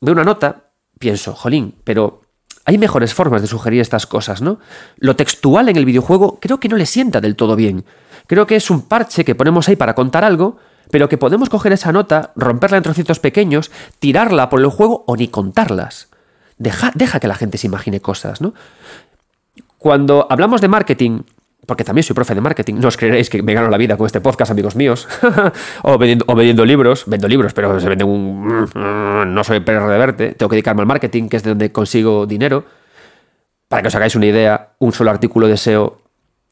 veo 0.00 0.14
una 0.14 0.24
nota, 0.24 0.70
pienso, 0.98 1.34
jolín, 1.34 1.74
pero 1.84 2.22
hay 2.64 2.78
mejores 2.78 3.12
formas 3.12 3.42
de 3.42 3.48
sugerir 3.48 3.82
estas 3.82 4.06
cosas, 4.06 4.40
¿no? 4.40 4.60
Lo 4.96 5.14
textual 5.14 5.68
en 5.68 5.76
el 5.76 5.84
videojuego 5.84 6.38
creo 6.40 6.58
que 6.58 6.70
no 6.70 6.78
le 6.78 6.86
sienta 6.86 7.20
del 7.20 7.36
todo 7.36 7.54
bien. 7.54 7.84
Creo 8.26 8.46
que 8.46 8.56
es 8.56 8.70
un 8.70 8.80
parche 8.80 9.26
que 9.26 9.34
ponemos 9.34 9.68
ahí 9.68 9.76
para 9.76 9.94
contar 9.94 10.24
algo, 10.24 10.56
pero 10.90 11.10
que 11.10 11.18
podemos 11.18 11.50
coger 11.50 11.72
esa 11.72 11.92
nota, 11.92 12.32
romperla 12.34 12.78
en 12.78 12.84
trocitos 12.84 13.20
pequeños, 13.20 13.70
tirarla 13.98 14.48
por 14.48 14.60
el 14.60 14.68
juego 14.68 15.04
o 15.06 15.16
ni 15.16 15.28
contarlas. 15.28 16.08
Deja, 16.56 16.92
deja 16.94 17.20
que 17.20 17.28
la 17.28 17.34
gente 17.34 17.58
se 17.58 17.66
imagine 17.66 18.00
cosas, 18.00 18.40
¿no? 18.40 18.54
Cuando 19.76 20.26
hablamos 20.30 20.62
de 20.62 20.68
marketing, 20.68 21.24
porque 21.66 21.84
también 21.84 22.02
soy 22.02 22.14
profe 22.14 22.34
de 22.34 22.40
marketing, 22.40 22.74
no 22.74 22.88
os 22.88 22.96
creeréis 22.96 23.30
que 23.30 23.42
me 23.42 23.54
gano 23.54 23.68
la 23.68 23.78
vida 23.78 23.96
con 23.96 24.06
este 24.06 24.20
podcast, 24.20 24.50
amigos 24.50 24.74
míos, 24.74 25.06
o, 25.82 25.96
vendiendo, 25.98 26.64
libros, 26.64 27.04
vendo 27.06 27.28
libros, 27.28 27.52
pero 27.52 27.78
se 27.78 27.88
vende 27.88 28.04
un... 28.04 28.68
no 28.74 29.44
soy 29.44 29.60
perro 29.60 29.88
de 29.88 29.98
verte, 29.98 30.32
tengo 30.32 30.50
que 30.50 30.56
dedicarme 30.56 30.82
al 30.82 30.88
marketing, 30.88 31.28
que 31.28 31.36
es 31.36 31.42
de 31.44 31.50
donde 31.50 31.70
consigo 31.70 32.26
dinero. 32.26 32.64
Para 33.68 33.82
que 33.82 33.88
os 33.88 33.94
hagáis 33.94 34.16
una 34.16 34.26
idea, 34.26 34.72
un 34.80 34.92
solo 34.92 35.10
artículo 35.10 35.46
de 35.46 35.56
SEO 35.56 35.98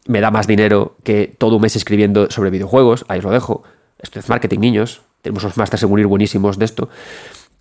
me 0.07 0.21
da 0.21 0.31
más 0.31 0.47
dinero 0.47 0.97
que 1.03 1.35
todo 1.37 1.57
un 1.57 1.63
mes 1.63 1.77
escribiendo 1.77 2.31
sobre 2.31 2.51
videojuegos, 2.51 3.05
ahí 3.09 3.19
os 3.19 3.25
lo 3.25 3.31
dejo. 3.31 3.65
Esto 3.99 4.19
es 4.19 4.29
marketing, 4.29 4.61
niños, 4.61 5.03
tenemos 5.23 5.45
unos 5.45 5.57
másteres 5.57 5.83
en 5.83 5.93
unir 5.93 6.07
buenísimos 6.07 6.59
de 6.59 6.65
esto. 6.65 6.89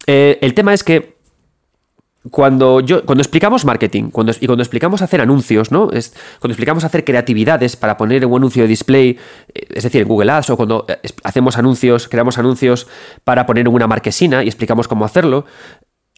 Eh, 0.07 0.39
el 0.41 0.53
tema 0.53 0.73
es 0.73 0.83
que 0.83 1.18
cuando, 2.31 2.81
yo, 2.81 3.05
cuando 3.05 3.21
explicamos 3.21 3.63
marketing 3.63 4.09
cuando, 4.09 4.33
y 4.39 4.45
cuando 4.45 4.61
explicamos 4.61 5.01
hacer 5.01 5.21
anuncios, 5.21 5.71
¿no? 5.71 5.89
Es, 5.91 6.13
cuando 6.39 6.53
explicamos 6.53 6.83
hacer 6.83 7.05
creatividades 7.05 7.77
para 7.77 7.95
poner 7.97 8.25
un 8.25 8.35
anuncio 8.35 8.63
de 8.63 8.67
display, 8.67 9.17
eh, 9.53 9.67
es 9.69 9.83
decir, 9.83 10.01
en 10.01 10.07
Google 10.07 10.31
Ads, 10.31 10.49
o 10.49 10.57
cuando 10.57 10.85
eh, 10.87 10.97
hacemos 11.23 11.57
anuncios, 11.57 12.09
creamos 12.09 12.37
anuncios 12.37 12.87
para 13.23 13.45
poner 13.45 13.67
en 13.67 13.73
una 13.73 13.87
marquesina 13.87 14.43
y 14.43 14.47
explicamos 14.47 14.87
cómo 14.87 15.05
hacerlo, 15.05 15.45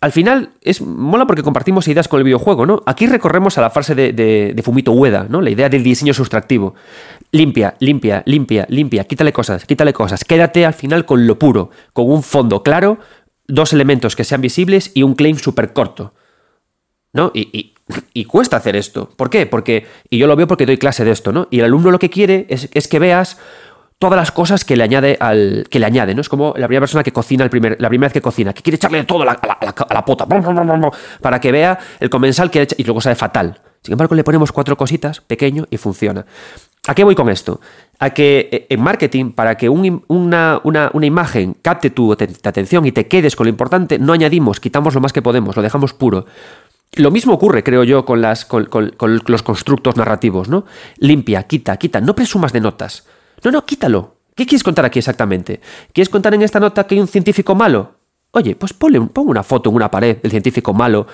al 0.02 0.12
final 0.12 0.50
es 0.64 0.82
mola 0.82 1.28
porque 1.28 1.44
compartimos 1.44 1.88
ideas 1.88 2.08
con 2.08 2.18
el 2.20 2.24
videojuego, 2.24 2.66
¿no? 2.66 2.82
Aquí 2.88 3.06
recorremos 3.06 3.60
a 3.60 3.62
la 3.62 3.70
frase 3.70 3.94
de, 3.94 4.12
de, 4.12 4.64
Fumito 4.64 4.94
Ueda, 4.94 5.28
¿no? 5.30 5.42
La 5.42 5.52
idea 5.52 5.70
del 5.70 5.84
diseño 5.84 6.16
sustractivo. 6.16 6.74
Limpia, 7.32 7.76
limpia, 7.80 8.24
limpia, 8.26 8.66
limpia, 8.68 9.04
quítale 9.04 9.32
cosas, 9.32 9.64
quítale 9.66 9.94
cosas. 9.94 10.26
Quédate 10.26 10.66
al 10.66 10.74
final 10.74 11.06
con 11.06 11.28
lo 11.28 11.38
puro, 11.38 11.70
con 11.94 12.10
un 12.10 12.24
fondo 12.24 12.64
claro, 12.64 12.98
dos 13.52 13.74
elementos 13.74 14.16
que 14.16 14.24
sean 14.24 14.42
visibles 14.42 14.92
y 14.94 15.04
un 15.04 15.16
claim 15.16 15.38
súper 15.38 15.74
corto. 15.74 16.14
¿No? 17.14 17.32
Y, 17.34 17.74
y, 18.14 18.26
cuesta 18.26 18.56
hacer 18.56 18.78
esto. 18.78 19.10
¿Por 19.18 19.30
qué? 19.30 19.46
Porque, 19.46 19.86
y 20.10 20.18
yo 20.18 20.28
lo 20.28 20.38
veo 20.38 20.48
porque 20.48 20.66
doy 20.66 20.78
clase 20.78 21.04
de 21.04 21.12
esto, 21.12 21.34
¿no? 21.34 21.50
Y 21.52 21.60
el 21.60 21.66
alumno 21.66 21.92
lo 21.92 22.00
que 22.00 22.10
quiere 22.10 22.48
es, 22.48 22.88
que 22.88 23.00
veas 23.00 23.38
todas 24.00 24.16
las 24.18 24.32
cosas 24.32 24.64
que 24.64 24.78
le 24.78 24.84
añade 24.86 25.18
al. 25.20 25.66
que 25.70 25.78
le 25.78 25.88
añade, 25.88 26.16
¿no? 26.16 26.22
Es 26.22 26.30
como 26.30 26.54
la 26.56 26.68
primera 26.68 26.84
persona 26.84 27.04
que 27.04 27.12
cocina 27.12 27.44
el 27.44 27.50
primer, 27.50 27.76
la 27.82 27.90
primera 27.90 28.08
vez 28.08 28.14
que 28.14 28.22
cocina, 28.22 28.54
que 28.54 28.62
quiere 28.62 28.78
echarle 28.78 29.04
todo 29.04 29.24
a 29.24 29.26
la, 29.26 29.32
a 29.34 29.94
la, 29.94 30.06
pota. 30.06 30.26
Para 31.22 31.42
que 31.42 31.52
vea 31.52 31.78
el 32.00 32.10
comensal 32.10 32.50
que 32.50 32.62
echa, 32.62 32.76
y 32.80 32.86
luego 32.86 33.02
sabe 33.02 33.16
fatal. 33.16 33.60
Sin 33.84 33.94
embargo, 33.94 34.16
le 34.16 34.24
ponemos 34.24 34.52
cuatro 34.52 34.78
cositas, 34.78 35.22
pequeño, 35.22 35.68
y 35.70 35.78
funciona. 35.78 36.26
¿A 36.88 36.96
qué 36.96 37.04
voy 37.04 37.16
con 37.16 37.30
esto? 37.30 37.60
a 38.02 38.10
que 38.10 38.50
eh, 38.52 38.66
en 38.68 38.82
marketing, 38.82 39.32
para 39.32 39.56
que 39.56 39.70
una, 39.70 40.60
imagen 41.04 41.56
capte 41.62 41.92
tu, 41.92 42.12
atención 42.12 42.84
y 42.88 42.92
te 42.92 43.08
quedes 43.08 43.36
con 43.36 43.46
lo 43.46 43.50
importante, 43.50 44.00
no 44.00 44.12
añadimos, 44.12 44.60
quitamos 44.60 44.96
lo 44.96 45.02
más 45.02 45.14
que 45.14 45.22
podemos, 45.22 45.56
lo 45.56 45.62
dejamos 45.62 45.94
puro. 45.94 46.26
Lo 46.96 47.12
mismo 47.12 47.34
ocurre, 47.34 47.64
creo 47.64 47.84
yo, 47.84 48.04
con, 48.04 48.20
los 48.22 49.44
constructos 49.44 49.98
narrativos, 49.98 50.50
¿no? 50.50 50.66
Limpia, 50.98 51.44
quita, 51.44 51.78
quita, 51.78 52.02
no 52.02 52.16
presumas 52.16 52.54
de 52.54 52.60
notas. 52.60 53.06
No, 53.44 53.52
no, 53.52 53.66
quítalo. 53.66 54.16
¿Qué 54.36 54.48
quieres 54.48 54.64
contar 54.64 54.84
aquí 54.84 54.98
exactamente? 54.98 55.62
¿Quieres 55.94 56.10
contar 56.10 56.34
en 56.34 56.42
esta 56.42 56.60
nota 56.60 56.88
que 56.88 56.96
hay 56.96 57.02
un 57.02 57.08
científico 57.08 57.54
malo? 57.54 57.92
Oye, 58.32 58.56
pues 58.56 58.74
ponle, 58.74 59.00
pon 59.02 59.28
una 59.28 59.44
foto 59.44 59.70
en 59.70 59.76
una 59.76 59.92
pared 59.92 60.18
del 60.18 60.32
científico 60.32 60.74
malo 60.74 61.06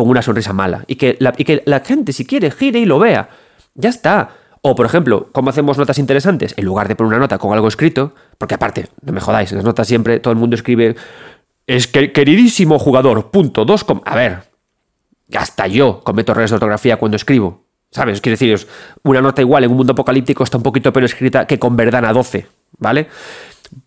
con 0.00 0.08
una 0.08 0.22
sonrisa 0.22 0.54
mala 0.54 0.84
y 0.86 0.96
que, 0.96 1.18
y 1.36 1.44
que 1.44 1.62
la 1.66 1.80
gente, 1.80 2.14
si 2.14 2.24
quiere, 2.24 2.50
gire 2.50 2.78
y 2.78 2.86
lo 2.86 2.98
vea. 2.98 3.28
Ya 3.74 3.90
está. 3.90 4.30
O, 4.62 4.74
por 4.74 4.86
ejemplo, 4.86 5.28
¿cómo 5.30 5.50
hacemos 5.50 5.76
notas 5.76 5.98
interesantes? 5.98 6.54
En 6.56 6.64
lugar 6.64 6.88
de 6.88 6.96
poner 6.96 7.08
una 7.08 7.18
nota 7.18 7.36
con 7.36 7.52
algo 7.52 7.68
escrito, 7.68 8.14
porque 8.38 8.54
aparte, 8.54 8.88
no 9.02 9.12
me 9.12 9.20
jodáis, 9.20 9.52
en 9.52 9.58
las 9.58 9.64
notas 9.66 9.86
siempre 9.86 10.18
todo 10.18 10.32
el 10.32 10.38
mundo 10.38 10.56
escribe, 10.56 10.96
es 11.66 11.86
que 11.86 12.12
queridísimo 12.12 12.78
jugador, 12.78 13.30
punto, 13.30 13.66
dos, 13.66 13.84
a 14.06 14.16
ver, 14.16 14.44
hasta 15.34 15.66
yo 15.66 16.00
cometo 16.02 16.32
errores 16.32 16.50
de 16.50 16.54
ortografía 16.54 16.96
cuando 16.96 17.16
escribo, 17.16 17.66
¿sabes? 17.90 18.22
Quiero 18.22 18.34
deciros, 18.34 18.66
una 19.02 19.20
nota 19.20 19.42
igual 19.42 19.64
en 19.64 19.70
un 19.70 19.76
mundo 19.76 19.92
apocalíptico 19.92 20.44
está 20.44 20.56
un 20.56 20.62
poquito 20.62 20.94
peor 20.94 21.04
escrita 21.04 21.46
que 21.46 21.58
con 21.58 21.76
Verdana 21.76 22.10
12, 22.14 22.46
¿vale? 22.78 23.08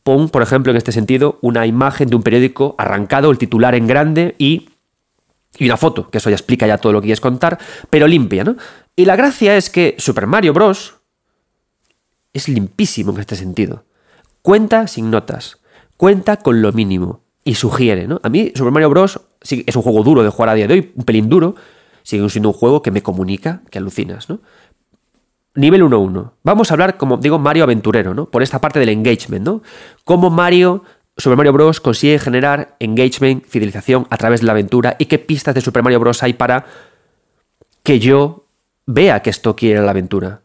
Pon, 0.04 0.30
por 0.30 0.44
ejemplo, 0.44 0.72
en 0.72 0.78
este 0.78 0.92
sentido, 0.92 1.40
una 1.42 1.66
imagen 1.66 2.08
de 2.08 2.16
un 2.16 2.22
periódico 2.22 2.76
arrancado, 2.78 3.32
el 3.32 3.40
titular 3.40 3.74
en 3.74 3.88
grande 3.88 4.36
y 4.38 4.70
y 5.64 5.68
una 5.68 5.78
foto, 5.78 6.10
que 6.10 6.18
eso 6.18 6.30
ya 6.30 6.36
explica 6.36 6.68
ya 6.68 6.78
todo 6.78 6.94
lo 6.94 7.02
que 7.02 7.06
quieres 7.06 7.22
contar, 7.22 7.58
pero 7.90 8.08
limpia, 8.08 8.44
¿no? 8.44 8.56
Y 8.96 9.06
la 9.06 9.16
gracia 9.16 9.56
es 9.56 9.70
que 9.70 9.96
Super 9.98 10.28
Mario 10.28 10.54
Bros. 10.54 10.96
es 12.34 12.48
limpísimo 12.48 13.14
en 13.14 13.20
este 13.20 13.36
sentido. 13.36 13.86
Cuenta 14.42 14.88
sin 14.88 15.10
notas, 15.10 15.60
cuenta 15.98 16.38
con 16.38 16.62
lo 16.62 16.74
mínimo 16.74 17.22
y 17.44 17.56
sugiere, 17.56 18.08
¿no? 18.08 18.20
A 18.24 18.30
mí 18.30 18.52
Super 18.56 18.72
Mario 18.72 18.90
Bros. 18.90 19.22
es 19.42 19.76
un 19.76 19.82
juego 19.82 20.04
duro 20.04 20.24
de 20.24 20.30
jugar 20.30 20.50
a 20.50 20.54
día 20.54 20.68
de 20.68 20.74
hoy, 20.74 20.92
un 20.96 21.04
pelín 21.04 21.30
duro, 21.30 21.56
sigue 22.04 22.28
siendo 22.30 22.50
un 22.50 22.54
juego 22.54 22.82
que 22.82 22.92
me 22.92 23.02
comunica, 23.02 23.62
que 23.70 23.78
alucinas, 23.78 24.30
¿no? 24.30 24.42
Nivel 25.56 25.84
1-1. 25.84 26.32
Vamos 26.44 26.72
a 26.72 26.74
hablar, 26.74 26.98
como 26.98 27.18
digo, 27.18 27.38
Mario 27.38 27.64
aventurero, 27.64 28.14
¿no? 28.14 28.26
Por 28.26 28.42
esta 28.42 28.60
parte 28.60 28.80
del 28.80 28.90
engagement, 28.90 29.46
¿no? 29.46 29.62
Cómo 30.04 30.30
Mario 30.30 30.84
Super 31.18 31.38
Mario 31.38 31.54
Bros. 31.54 31.80
consigue 31.80 32.18
generar 32.20 32.76
engagement, 32.80 33.46
fidelización 33.46 34.08
a 34.10 34.18
través 34.18 34.42
de 34.42 34.48
la 34.48 34.54
aventura 34.54 34.96
y 34.98 35.06
qué 35.06 35.20
pistas 35.20 35.54
de 35.54 35.62
Super 35.62 35.84
Mario 35.84 36.00
Bros. 36.00 36.24
hay 36.24 36.34
para 36.34 36.66
que 37.84 38.00
yo 38.00 38.48
vea 38.86 39.22
que 39.22 39.30
esto 39.30 39.56
quiere 39.56 39.82
la 39.82 39.92
aventura. 39.92 40.42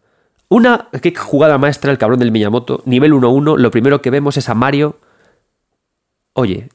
Una 0.49 0.89
jugada 1.17 1.59
maestra 1.59 1.91
el 1.91 1.99
cabrón 1.99 2.21
del 2.21 2.33
Miyamoto, 2.33 2.83
nivel 2.87 3.13
1-1, 3.13 3.59
lo 3.59 3.71
primero 3.71 4.01
que 4.01 4.11
vemos 4.11 4.37
es 4.37 4.49
a 4.49 4.55
Mario, 4.55 4.99
oye, 6.33 6.71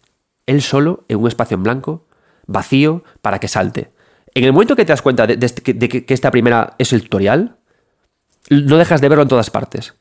él 0.45 0.61
solo 0.61 1.05
en 1.07 1.17
un 1.17 1.27
espacio 1.27 1.55
en 1.55 1.63
blanco, 1.63 2.05
vacío, 2.45 3.03
para 3.21 3.39
que 3.39 3.47
salte. 3.47 3.91
En 4.35 4.43
el 4.43 4.53
momento 4.53 4.75
que 4.75 4.85
te 4.85 4.91
das 4.91 5.01
cuenta 5.01 5.25
de, 5.25 5.37
que 5.37 6.13
esta 6.13 6.31
primera 6.31 6.75
es 6.77 6.93
el 6.93 7.03
tutorial, 7.03 7.57
no 8.49 8.77
dejas 8.77 9.01
de 9.01 9.09
verlo 9.09 9.23
en 9.23 9.29
todas 9.29 9.49
partes. 9.49 9.95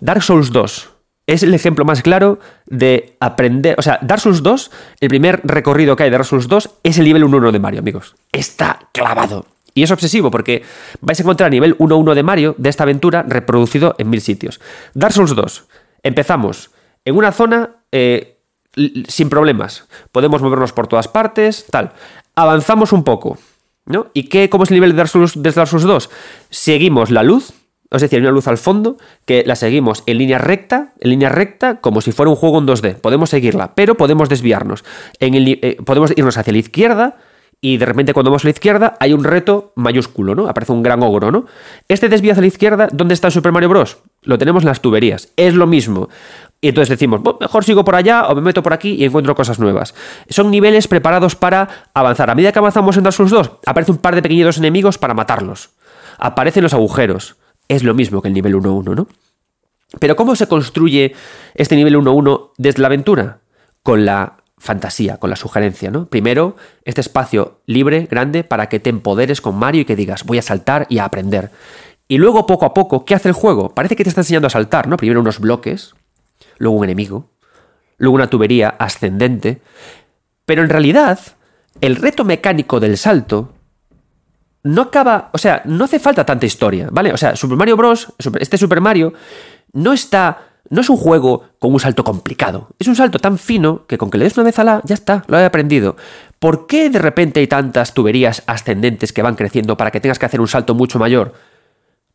Dark 0.00 0.22
Souls 0.22 0.50
2, 0.50 0.91
es 1.26 1.42
el 1.42 1.54
ejemplo 1.54 1.84
más 1.84 2.02
claro 2.02 2.38
de 2.66 3.16
aprender. 3.20 3.76
O 3.78 3.82
sea, 3.82 3.98
Dark 4.02 4.20
Souls 4.20 4.42
2, 4.42 4.70
el 5.00 5.08
primer 5.08 5.40
recorrido 5.44 5.96
que 5.96 6.04
hay 6.04 6.10
de 6.10 6.16
Dark 6.16 6.26
Souls 6.26 6.48
2 6.48 6.70
es 6.82 6.98
el 6.98 7.04
nivel 7.04 7.24
1-1 7.24 7.52
de 7.52 7.58
Mario, 7.58 7.80
amigos. 7.80 8.14
Está 8.32 8.88
clavado. 8.92 9.46
Y 9.74 9.82
es 9.82 9.90
obsesivo 9.90 10.30
porque 10.30 10.62
vais 11.00 11.18
a 11.18 11.22
encontrar 11.22 11.50
nivel 11.50 11.78
1-1 11.78 12.14
de 12.14 12.22
Mario 12.22 12.54
de 12.58 12.68
esta 12.68 12.82
aventura 12.82 13.24
reproducido 13.26 13.94
en 13.98 14.10
mil 14.10 14.20
sitios. 14.20 14.60
Dark 14.94 15.14
Souls 15.14 15.34
2. 15.34 15.64
Empezamos 16.02 16.70
en 17.04 17.16
una 17.16 17.32
zona 17.32 17.70
eh, 17.90 18.38
sin 19.08 19.28
problemas. 19.30 19.88
Podemos 20.10 20.42
movernos 20.42 20.72
por 20.72 20.88
todas 20.88 21.08
partes, 21.08 21.66
tal. 21.70 21.92
Avanzamos 22.34 22.92
un 22.92 23.04
poco. 23.04 23.38
¿no? 23.86 24.08
¿Y 24.12 24.24
qué, 24.24 24.48
cómo 24.48 24.64
es 24.64 24.70
el 24.70 24.76
nivel 24.76 24.92
de 24.92 24.96
Dark 24.96 25.08
Souls, 25.08 25.40
de 25.40 25.50
Dark 25.50 25.68
Souls 25.68 25.84
2? 25.84 26.10
Seguimos 26.50 27.10
la 27.10 27.22
luz 27.22 27.52
es 27.96 28.02
decir, 28.02 28.18
hay 28.18 28.22
una 28.22 28.30
luz 28.30 28.48
al 28.48 28.58
fondo 28.58 28.96
que 29.24 29.44
la 29.46 29.56
seguimos 29.56 30.02
en 30.06 30.18
línea 30.18 30.38
recta, 30.38 30.92
en 31.00 31.10
línea 31.10 31.28
recta, 31.28 31.80
como 31.80 32.00
si 32.00 32.12
fuera 32.12 32.30
un 32.30 32.36
juego 32.36 32.58
en 32.58 32.66
2D. 32.66 32.96
Podemos 32.96 33.30
seguirla, 33.30 33.74
pero 33.74 33.96
podemos 33.96 34.28
desviarnos. 34.28 34.84
En 35.20 35.34
el, 35.34 35.58
eh, 35.62 35.76
podemos 35.84 36.12
irnos 36.16 36.36
hacia 36.36 36.52
la 36.52 36.58
izquierda 36.58 37.16
y 37.64 37.76
de 37.76 37.86
repente 37.86 38.12
cuando 38.12 38.30
vamos 38.30 38.44
a 38.44 38.48
la 38.48 38.50
izquierda 38.50 38.96
hay 38.98 39.12
un 39.12 39.22
reto 39.22 39.72
mayúsculo, 39.76 40.34
¿no? 40.34 40.48
Aparece 40.48 40.72
un 40.72 40.82
gran 40.82 41.00
ogro, 41.02 41.30
¿no? 41.30 41.46
Este 41.86 42.08
desvío 42.08 42.32
hacia 42.32 42.40
la 42.40 42.48
izquierda, 42.48 42.88
¿dónde 42.92 43.14
está 43.14 43.30
Super 43.30 43.52
Mario 43.52 43.68
Bros? 43.68 43.98
Lo 44.22 44.36
tenemos 44.36 44.64
en 44.64 44.68
las 44.68 44.80
tuberías. 44.80 45.28
Es 45.36 45.54
lo 45.54 45.68
mismo. 45.68 46.08
Y 46.60 46.68
entonces 46.68 46.88
decimos, 46.88 47.20
mejor 47.40 47.64
sigo 47.64 47.84
por 47.84 47.94
allá 47.94 48.26
o 48.26 48.34
me 48.34 48.40
meto 48.40 48.62
por 48.64 48.72
aquí 48.72 48.94
y 48.94 49.04
encuentro 49.04 49.34
cosas 49.36 49.60
nuevas. 49.60 49.94
Son 50.28 50.50
niveles 50.50 50.88
preparados 50.88 51.36
para 51.36 51.68
avanzar. 51.94 52.30
A 52.30 52.34
medida 52.34 52.52
que 52.52 52.58
avanzamos 52.58 52.96
en 52.96 53.04
Dark 53.04 53.14
Souls 53.14 53.30
2, 53.30 53.52
aparece 53.66 53.92
un 53.92 53.98
par 53.98 54.16
de 54.16 54.22
pequeños 54.22 54.58
enemigos 54.58 54.98
para 54.98 55.14
matarlos. 55.14 55.70
Aparecen 56.18 56.64
los 56.64 56.74
agujeros. 56.74 57.36
Es 57.68 57.82
lo 57.82 57.94
mismo 57.94 58.22
que 58.22 58.28
el 58.28 58.34
nivel 58.34 58.54
1-1, 58.54 58.94
¿no? 58.94 59.08
Pero 59.98 60.16
¿cómo 60.16 60.36
se 60.36 60.46
construye 60.46 61.14
este 61.54 61.76
nivel 61.76 61.96
1-1 61.96 62.50
desde 62.56 62.80
la 62.80 62.88
aventura? 62.88 63.40
Con 63.82 64.04
la 64.04 64.38
fantasía, 64.58 65.18
con 65.18 65.28
la 65.28 65.36
sugerencia, 65.36 65.90
¿no? 65.90 66.06
Primero, 66.06 66.56
este 66.84 67.00
espacio 67.00 67.60
libre, 67.66 68.06
grande, 68.10 68.44
para 68.44 68.68
que 68.68 68.78
te 68.78 68.90
empoderes 68.90 69.40
con 69.40 69.56
Mario 69.56 69.82
y 69.82 69.84
que 69.84 69.96
digas, 69.96 70.24
voy 70.24 70.38
a 70.38 70.42
saltar 70.42 70.86
y 70.88 70.98
a 70.98 71.04
aprender. 71.04 71.50
Y 72.08 72.18
luego, 72.18 72.46
poco 72.46 72.66
a 72.66 72.74
poco, 72.74 73.04
¿qué 73.04 73.14
hace 73.14 73.28
el 73.28 73.34
juego? 73.34 73.74
Parece 73.74 73.96
que 73.96 74.04
te 74.04 74.08
está 74.08 74.20
enseñando 74.20 74.46
a 74.46 74.50
saltar, 74.50 74.86
¿no? 74.86 74.96
Primero 74.96 75.20
unos 75.20 75.40
bloques, 75.40 75.94
luego 76.58 76.76
un 76.76 76.84
enemigo, 76.84 77.30
luego 77.98 78.14
una 78.14 78.30
tubería 78.30 78.68
ascendente. 78.68 79.60
Pero 80.44 80.62
en 80.62 80.68
realidad, 80.68 81.18
el 81.80 81.96
reto 81.96 82.24
mecánico 82.24 82.80
del 82.80 82.98
salto 82.98 83.52
no 84.64 84.82
acaba, 84.82 85.30
o 85.32 85.38
sea, 85.38 85.62
no 85.64 85.84
hace 85.84 85.98
falta 85.98 86.24
tanta 86.24 86.46
historia, 86.46 86.88
¿vale? 86.92 87.12
O 87.12 87.16
sea, 87.16 87.34
Super 87.34 87.56
Mario 87.56 87.76
Bros., 87.76 88.12
este 88.38 88.56
Super 88.56 88.80
Mario, 88.80 89.12
no 89.72 89.92
está, 89.92 90.38
no 90.70 90.80
es 90.80 90.90
un 90.90 90.96
juego 90.96 91.44
con 91.58 91.72
un 91.72 91.80
salto 91.80 92.04
complicado, 92.04 92.68
es 92.78 92.86
un 92.86 92.94
salto 92.94 93.18
tan 93.18 93.38
fino 93.38 93.86
que 93.86 93.98
con 93.98 94.10
que 94.10 94.18
le 94.18 94.24
des 94.24 94.36
una 94.36 94.44
vez 94.44 94.58
a 94.58 94.64
la, 94.64 94.80
ya 94.84 94.94
está, 94.94 95.24
lo 95.26 95.38
he 95.38 95.44
aprendido. 95.44 95.96
¿Por 96.38 96.66
qué 96.66 96.90
de 96.90 96.98
repente 96.98 97.40
hay 97.40 97.46
tantas 97.46 97.94
tuberías 97.94 98.42
ascendentes 98.46 99.12
que 99.12 99.22
van 99.22 99.34
creciendo 99.34 99.76
para 99.76 99.90
que 99.90 100.00
tengas 100.00 100.18
que 100.18 100.26
hacer 100.26 100.40
un 100.40 100.48
salto 100.48 100.74
mucho 100.74 100.98
mayor? 100.98 101.34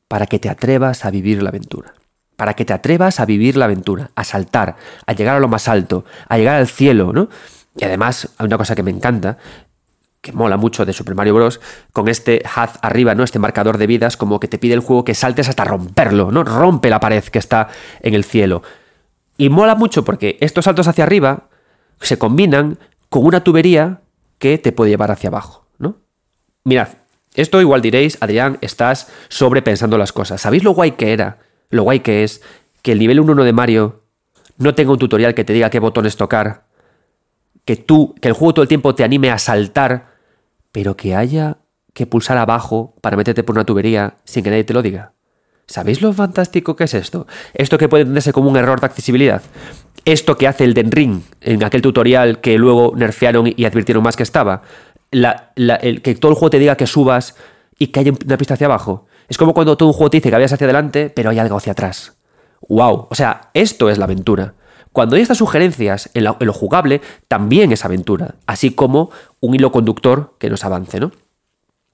Para 0.08 0.26
que 0.26 0.40
te 0.40 0.50
atrevas 0.50 1.06
a 1.06 1.12
vivir 1.12 1.44
la 1.44 1.50
aventura. 1.50 1.94
Para 2.38 2.54
que 2.54 2.66
te 2.66 2.74
atrevas 2.74 3.20
a 3.20 3.26
vivir 3.26 3.58
la 3.58 3.66
aventura, 3.66 4.12
a 4.16 4.24
saltar, 4.24 4.76
a 5.06 5.14
llegar 5.14 5.36
a 5.36 5.40
lo 5.40 5.48
más 5.48 5.68
alto, 5.68 6.06
a 6.30 6.38
llegar 6.38 6.56
al 6.56 6.68
cielo, 6.68 7.12
¿no? 7.12 7.30
Y 7.76 7.86
además, 7.86 8.30
hay 8.38 8.46
una 8.46 8.58
cosa 8.58 8.76
que 8.76 8.84
me 8.84 8.92
encanta, 8.92 9.38
que 10.28 10.34
mola 10.34 10.58
mucho 10.58 10.86
de 10.86 10.94
Super 10.94 11.16
Mario 11.16 11.36
Bros. 11.36 11.62
con 11.94 12.10
este 12.10 12.44
haz 12.56 12.78
arriba, 12.82 13.16
¿no? 13.16 13.24
Este 13.24 13.40
marcador 13.40 13.78
de 13.78 13.88
vidas, 13.88 14.18
como 14.18 14.40
que 14.40 14.48
te 14.48 14.58
pide 14.58 14.74
el 14.74 14.82
juego 14.82 15.04
que 15.04 15.16
saltes 15.16 15.48
hasta 15.48 15.64
romperlo, 15.64 16.32
¿no? 16.32 16.44
Rompe 16.44 16.90
la 16.90 17.00
pared 17.00 17.24
que 17.24 17.40
está 17.40 17.70
en 18.02 18.14
el 18.14 18.24
cielo. 18.24 18.62
Y 19.38 19.50
mola 19.50 19.76
mucho 19.76 20.04
porque 20.04 20.38
estos 20.42 20.66
saltos 20.66 20.88
hacia 20.88 21.06
arriba 21.06 21.48
se 22.02 22.18
combinan 22.18 22.78
con 23.10 23.26
una 23.26 23.44
tubería 23.44 24.02
que 24.38 24.58
te 24.58 24.72
puede 24.72 24.92
llevar 24.92 25.12
hacia 25.12 25.30
abajo, 25.30 25.66
¿no? 25.80 25.96
Mirad, 26.66 26.90
esto 27.34 27.62
igual 27.62 27.82
diréis, 27.82 28.18
Adrián, 28.20 28.58
estás 28.62 29.08
sobrepensando 29.30 29.98
las 29.98 30.12
cosas. 30.12 30.42
¿Sabéis 30.42 30.64
lo 30.64 30.72
guay 30.72 30.92
que 30.92 31.14
era? 31.14 31.40
Lo 31.70 31.84
guay 31.84 32.02
que 32.02 32.24
es 32.24 32.42
que 32.82 32.92
el 32.92 33.00
nivel 33.00 33.20
1 33.20 33.44
de 33.44 33.54
Mario 33.54 34.04
no 34.58 34.76
tenga 34.76 34.92
un 34.92 35.00
tutorial 35.00 35.34
que 35.34 35.44
te 35.46 35.54
diga 35.54 35.70
qué 35.70 35.80
botones 35.80 36.18
tocar 36.18 36.68
que 37.68 37.76
tú, 37.76 38.16
que 38.22 38.30
el 38.30 38.34
juego 38.34 38.54
todo 38.54 38.64
el 38.64 38.70
tiempo 38.70 38.96
te 38.96 39.04
anime 39.04 39.30
a 39.30 39.38
saltar, 39.38 40.14
pero 40.78 40.96
que 40.96 41.16
haya 41.16 41.58
que 41.96 42.06
pulsar 42.06 42.38
abajo 42.38 42.94
para 43.02 43.18
meterte 43.18 43.42
por 43.42 43.56
una 43.56 43.66
tubería 43.66 44.18
sin 44.26 44.44
que 44.44 44.52
nadie 44.52 44.64
te 44.64 44.76
lo 44.76 44.84
diga. 44.84 45.14
¿Sabéis 45.66 46.04
lo 46.04 46.14
fantástico 46.14 46.76
que 46.76 46.84
es 46.84 46.94
esto? 46.94 47.26
Esto 47.56 47.80
que 47.80 47.90
puede 47.90 48.04
entenderse 48.04 48.32
como 48.32 48.48
un 48.48 48.58
error 48.58 48.80
de 48.80 48.86
accesibilidad. 48.86 49.42
Esto 50.06 50.38
que 50.38 50.48
hace 50.48 50.66
el 50.66 50.76
Den 50.76 50.92
Ring 50.92 51.24
en 51.42 51.64
aquel 51.64 51.82
tutorial 51.82 52.42
que 52.42 52.60
luego 52.60 52.94
nerfearon 52.96 53.52
y 53.58 53.66
advirtieron 53.66 54.04
más 54.04 54.16
que 54.16 54.22
estaba. 54.22 54.62
el, 55.10 56.02
que 56.04 56.14
todo 56.14 56.32
el 56.32 56.36
juego 56.36 56.52
te 56.52 56.60
diga 56.60 56.78
que 56.78 56.86
subas 56.86 57.34
y 57.80 57.88
que 57.88 58.02
haya 58.02 58.12
una 58.24 58.38
pista 58.38 58.54
hacia 58.54 58.68
abajo. 58.68 59.08
Es 59.30 59.40
como 59.40 59.56
cuando 59.56 59.78
todo 59.78 59.90
un 59.90 59.94
juego 59.94 60.12
te 60.12 60.18
dice 60.18 60.30
que 60.30 60.36
vayas 60.36 60.54
hacia 60.54 60.66
adelante, 60.66 61.10
pero 61.10 61.32
hay 61.32 61.40
algo 61.40 61.58
hacia 61.58 61.72
atrás. 61.72 62.20
¡Wow! 62.70 63.08
O 63.10 63.16
sea, 63.16 63.50
esto 63.56 63.90
es 63.90 63.98
la 63.98 64.06
aventura. 64.06 64.54
Cuando 64.98 65.16
hay 65.16 65.22
estas 65.22 65.38
sugerencias 65.38 66.10
en, 66.16 66.24
lo 66.24 66.54
jugable, 66.54 67.02
también 67.28 67.72
es 67.72 67.86
aventura, 67.86 68.34
así 68.48 68.72
como 68.72 69.12
un 69.42 69.54
hilo 69.54 69.72
conductor 69.72 70.34
que 70.40 70.50
nos 70.50 70.66
avance, 70.66 71.00
¿no? 71.00 71.12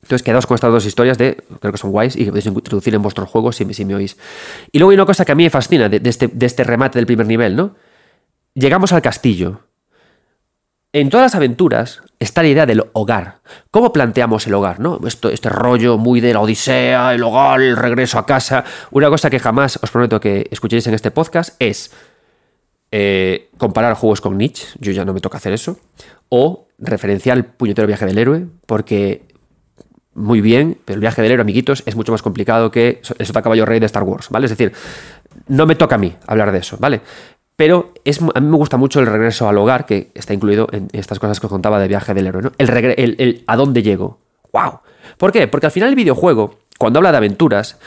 Entonces 0.04 0.24
quedaos 0.24 0.48
con 0.48 0.56
estas 0.56 0.72
dos 0.72 0.86
historias 0.86 1.18
de, 1.18 1.36
creo 1.60 1.74
que 1.74 1.78
son 1.78 1.92
guays 1.92 2.16
y 2.16 2.20
que 2.24 2.32
podéis 2.32 2.46
introducir 2.46 2.96
en 2.96 3.02
vuestros 3.02 3.28
juegos 3.28 3.58
si, 3.58 3.66
me 3.66 3.94
oís. 3.94 4.16
Y 4.72 4.80
luego 4.80 4.92
hay 4.92 4.96
una 4.96 5.06
cosa 5.06 5.26
que 5.26 5.34
a 5.34 5.36
mí 5.36 5.44
me 5.44 5.50
fascina 5.50 5.90
de, 5.90 6.00
este, 6.10 6.30
de 6.30 6.46
este 6.46 6.64
remate 6.64 6.98
del 6.98 7.06
primer 7.06 7.28
nivel, 7.28 7.58
¿no? 7.58 7.76
Llegamos 8.54 8.94
al 8.94 9.02
castillo. 9.02 9.60
En 10.94 11.10
todas 11.10 11.26
las 11.26 11.36
aventuras 11.36 12.04
está 12.20 12.42
la 12.42 12.48
idea 12.48 12.66
del 12.66 12.86
hogar. 12.94 13.40
¿Cómo 13.70 13.92
planteamos 13.92 14.48
el 14.48 14.54
hogar? 14.54 14.80
¿no? 14.80 15.02
Este 15.06 15.50
rollo 15.50 15.98
muy 15.98 16.22
de 16.22 16.32
la 16.32 16.40
odisea, 16.40 17.14
el 17.14 17.24
hogar, 17.24 17.62
el 17.62 17.76
regreso 17.76 18.18
a 18.18 18.26
casa. 18.26 18.64
Una 18.92 19.10
cosa 19.10 19.30
que 19.30 19.42
jamás 19.42 19.78
os 19.84 19.92
prometo 19.92 20.22
que 20.22 20.48
escuchéis 20.52 20.88
en 20.88 20.94
este 20.94 21.12
podcast 21.12 21.58
es 21.60 21.92
eh, 22.96 23.50
comparar 23.58 23.96
juegos 23.96 24.22
con 24.22 24.38
Nietzsche, 24.38 24.68
yo 24.80 24.92
ya 24.92 25.04
no 25.04 25.16
me 25.16 25.20
toca 25.20 25.38
hacer 25.38 25.52
eso, 25.52 25.80
o 26.30 26.68
referenciar 26.78 27.38
el 27.38 27.44
puñetero 27.44 27.88
viaje 27.88 28.06
del 28.06 28.20
héroe, 28.20 28.46
porque 28.68 29.24
muy 30.14 30.42
bien, 30.42 30.78
pero 30.86 30.98
el 30.98 31.02
viaje 31.02 31.24
del 31.24 31.32
héroe, 31.32 31.42
amiguitos, 31.42 31.82
es 31.88 31.96
mucho 31.96 32.12
más 32.12 32.22
complicado 32.22 32.70
que 32.70 33.02
el 33.18 33.26
Sota 33.26 33.42
Caballo 33.42 33.66
Rey 33.66 33.80
de 33.80 33.88
Star 33.88 34.04
Wars, 34.04 34.30
¿vale? 34.30 34.46
Es 34.46 34.52
decir, 34.52 34.74
no 35.48 35.66
me 35.66 35.74
toca 35.74 35.96
a 35.96 35.98
mí 35.98 36.16
hablar 36.28 36.52
de 36.52 36.60
eso, 36.60 36.78
¿vale? 36.80 37.02
Pero 37.56 37.94
a 38.36 38.40
mí 38.40 38.48
me 38.48 38.58
gusta 38.58 38.78
mucho 38.78 39.00
el 39.00 39.08
regreso 39.08 39.50
al 39.50 39.58
hogar, 39.58 39.88
que 39.88 40.12
está 40.14 40.36
incluido 40.36 40.68
en 40.72 40.88
estas 40.94 41.18
cosas 41.18 41.40
que 41.40 41.48
os 41.48 41.52
contaba 41.52 41.80
de 41.80 41.88
viaje 41.88 42.14
del 42.14 42.28
héroe, 42.28 42.44
¿no? 42.44 42.52
El, 42.60 42.70
el, 42.70 43.16
el 43.18 43.44
a 43.48 43.56
dónde 43.56 43.82
llego. 43.82 44.20
¡Wow! 44.52 44.82
¿Por 45.18 45.32
qué? 45.32 45.48
Porque 45.48 45.66
al 45.66 45.72
final 45.72 45.90
el 45.90 45.96
videojuego, 45.96 46.60
cuando 46.78 47.00
habla 47.00 47.10
de 47.12 47.18
aventuras, 47.18 47.80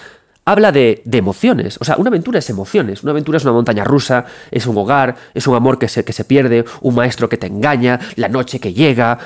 habla 0.47 0.73
de, 0.73 1.03
emociones. 1.13 1.77
O 1.81 1.85
sea, 1.85 1.97
una 1.97 2.09
aventura 2.09 2.39
es 2.39 2.49
emociones. 2.49 3.03
Una 3.03 3.11
aventura 3.11 3.37
es 3.37 3.45
una 3.45 3.53
montaña 3.53 3.85
rusa, 3.85 4.25
es 4.51 4.67
un 4.67 4.79
hogar, 4.79 5.17
es 5.35 5.47
un 5.47 5.57
amor 5.57 5.79
que 5.79 5.89
se, 5.89 6.05
que 6.05 6.13
se 6.13 6.25
pierde, 6.25 6.65
un 6.81 6.95
maestro 6.95 7.29
que 7.29 7.37
te 7.37 7.49
engaña, 7.49 8.01
la 8.15 8.29
noche 8.29 8.61
que 8.61 8.73
llega. 8.73 9.19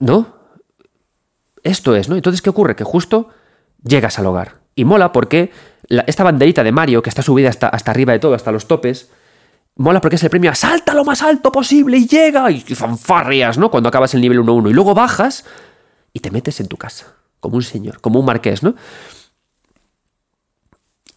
¿No? 0.00 0.38
Esto 1.62 1.94
es, 1.94 2.08
¿no? 2.08 2.16
Entonces, 2.16 2.42
¿qué 2.42 2.50
ocurre? 2.50 2.74
Que 2.74 2.84
justo 2.84 3.28
llegas 3.84 4.18
al 4.18 4.26
hogar. 4.26 4.56
Y 4.74 4.84
mola 4.84 5.12
porque 5.12 5.52
esta 6.06 6.24
banderita 6.24 6.64
de 6.64 6.72
Mario, 6.72 7.02
que 7.02 7.10
está 7.10 7.22
subida 7.22 7.50
hasta, 7.50 7.68
hasta 7.68 7.90
arriba 7.90 8.12
de 8.12 8.18
todo, 8.18 8.34
hasta 8.34 8.50
los 8.50 8.66
topes, 8.66 9.10
mola 9.76 10.00
porque 10.00 10.16
es 10.16 10.22
el 10.22 10.30
premio 10.30 10.54
salta 10.54 10.94
lo 10.94 11.04
más 11.04 11.20
alto 11.22 11.52
posible 11.52 11.98
y 11.98 12.06
llega 12.06 12.50
y, 12.50 12.60
fanfarrias, 12.60 13.58
¿no? 13.58 13.70
Cuando 13.70 13.88
acabas 13.88 14.14
el 14.14 14.20
nivel 14.20 14.38
1-1 14.38 14.70
y 14.70 14.72
luego 14.72 14.94
bajas 14.94 15.44
y 16.12 16.20
te 16.20 16.30
metes 16.30 16.60
en 16.60 16.68
tu 16.68 16.76
casa, 16.76 17.14
como 17.40 17.56
un 17.56 17.62
señor, 17.62 18.00
como 18.00 18.20
un 18.20 18.26
marqués, 18.26 18.62
¿no? 18.62 18.74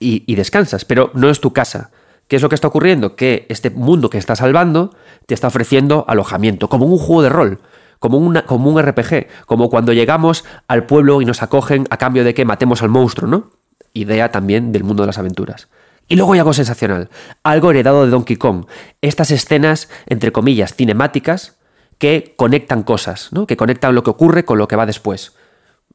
Y, 0.01 0.35
descansas, 0.35 0.83
pero 0.83 1.11
no 1.13 1.29
es 1.29 1.39
tu 1.39 1.53
casa. 1.53 1.91
¿Qué 2.27 2.37
es 2.37 2.41
lo 2.41 2.49
que 2.49 2.55
está 2.55 2.67
ocurriendo? 2.67 3.15
Que 3.15 3.45
este 3.49 3.69
mundo 3.69 4.09
que 4.09 4.17
está 4.17 4.35
salvando 4.35 4.95
te 5.27 5.33
está 5.33 5.47
ofreciendo 5.47 6.05
alojamiento, 6.07 6.69
como 6.69 6.85
un 6.85 6.97
juego 6.97 7.21
de 7.21 7.29
rol, 7.29 7.59
como, 7.99 8.33
como 8.45 8.69
un 8.69 8.81
RPG, 8.81 9.27
como 9.45 9.69
cuando 9.69 9.93
llegamos 9.93 10.43
al 10.67 10.85
pueblo 10.85 11.21
y 11.21 11.25
nos 11.25 11.43
acogen 11.43 11.85
a 11.89 11.97
cambio 11.97 12.23
de 12.23 12.33
que 12.33 12.45
matemos 12.45 12.81
al 12.81 12.89
monstruo, 12.89 13.29
¿no? 13.29 13.51
Idea 13.93 14.31
también 14.31 14.71
del 14.71 14.83
mundo 14.83 15.03
de 15.03 15.07
las 15.07 15.17
aventuras. 15.17 15.67
Y 16.07 16.15
luego 16.15 16.33
hay 16.33 16.39
algo 16.39 16.53
sensacional, 16.53 17.09
algo 17.43 17.71
heredado 17.71 18.03
de 18.03 18.11
Donkey 18.11 18.35
Kong, 18.35 18.65
estas 19.01 19.31
escenas, 19.31 19.89
entre 20.07 20.31
comillas, 20.31 20.73
cinemáticas, 20.75 21.57
que 21.99 22.33
conectan 22.35 22.83
cosas, 22.83 23.29
¿no? 23.31 23.45
Que 23.45 23.55
conectan 23.55 23.93
lo 23.93 24.03
que 24.03 24.09
ocurre 24.09 24.43
con 24.43 24.57
lo 24.57 24.67
que 24.67 24.75
va 24.75 24.85
después. 24.85 25.35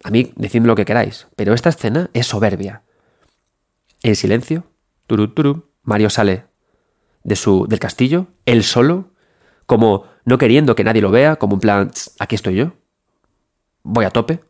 A 0.04 0.10
mí, 0.10 0.32
decidme 0.36 0.68
lo 0.68 0.76
que 0.76 0.84
queráis, 0.84 1.26
pero 1.34 1.52
esta 1.52 1.70
escena 1.70 2.10
es 2.12 2.28
soberbia. 2.28 2.82
En 4.06 4.14
silencio, 4.14 4.62
Mario 5.82 6.10
sale 6.10 6.44
de 7.24 7.34
su, 7.34 7.66
del 7.66 7.80
castillo, 7.80 8.28
él 8.44 8.62
solo, 8.62 9.10
como 9.66 10.04
no 10.24 10.38
queriendo 10.38 10.76
que 10.76 10.84
nadie 10.84 11.02
lo 11.02 11.10
vea, 11.10 11.34
como 11.34 11.54
en 11.54 11.60
plan, 11.60 11.90
aquí 12.20 12.36
estoy 12.36 12.54
yo, 12.54 12.74
voy 13.82 14.04
a 14.04 14.10
tope. 14.10 14.44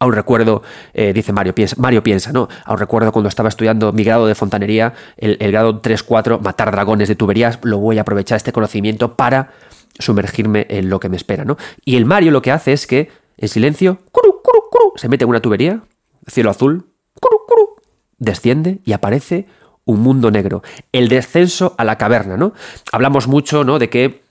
Aún 0.00 0.12
recuerdo, 0.12 0.64
eh, 0.92 1.12
dice 1.12 1.32
Mario, 1.32 1.54
piensa, 1.54 1.76
Mario 1.78 2.02
piensa, 2.02 2.32
¿no? 2.32 2.48
Aún 2.64 2.80
recuerdo 2.80 3.12
cuando 3.12 3.28
estaba 3.28 3.48
estudiando 3.48 3.92
mi 3.92 4.02
grado 4.02 4.26
de 4.26 4.34
fontanería, 4.34 4.92
el, 5.16 5.36
grado 5.52 5.80
3-4, 5.80 6.40
matar 6.40 6.72
dragones 6.72 7.06
de 7.06 7.14
tuberías, 7.14 7.60
lo 7.62 7.78
voy 7.78 7.98
a 7.98 8.00
aprovechar 8.00 8.38
este 8.38 8.50
conocimiento 8.50 9.14
para 9.14 9.52
sumergirme 10.00 10.66
en 10.68 10.90
lo 10.90 10.98
que 10.98 11.08
me 11.08 11.16
espera, 11.16 11.44
¿no? 11.44 11.56
Y 11.84 11.94
el 11.94 12.06
Mario 12.06 12.32
lo 12.32 12.42
que 12.42 12.50
hace 12.50 12.72
es 12.72 12.88
que, 12.88 13.08
en 13.36 13.48
silencio, 13.48 14.00
se 14.96 15.08
mete 15.08 15.22
en 15.22 15.30
una 15.30 15.40
tubería, 15.40 15.84
cielo 16.26 16.50
azul, 16.50 16.86
desciende 18.18 18.80
y 18.84 18.92
aparece 18.92 19.46
un 19.84 20.00
mundo 20.00 20.30
negro. 20.30 20.62
El 20.92 21.08
descenso 21.08 21.74
a 21.78 21.84
la 21.84 21.96
caverna, 21.96 22.36
¿no? 22.36 22.52
Hablamos 22.92 23.28
mucho, 23.28 23.64
¿no? 23.64 23.78
De 23.78 23.88
que 23.88 24.26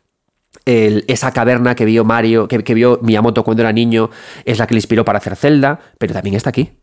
esa 0.66 1.32
caverna 1.32 1.76
que 1.76 1.86
vio 1.86 2.04
Mario, 2.04 2.48
que, 2.48 2.74
vio 2.74 3.00
Miyamoto 3.02 3.44
cuando 3.44 3.62
era 3.62 3.72
niño, 3.72 4.10
es 4.46 4.58
la 4.58 4.68
que 4.68 4.74
le 4.74 4.80
inspiró 4.80 5.06
para 5.06 5.20
hacer 5.20 5.36
Zelda, 5.36 5.80
pero 5.98 6.14
también 6.14 6.36
está 6.36 6.50
aquí. 6.50 6.78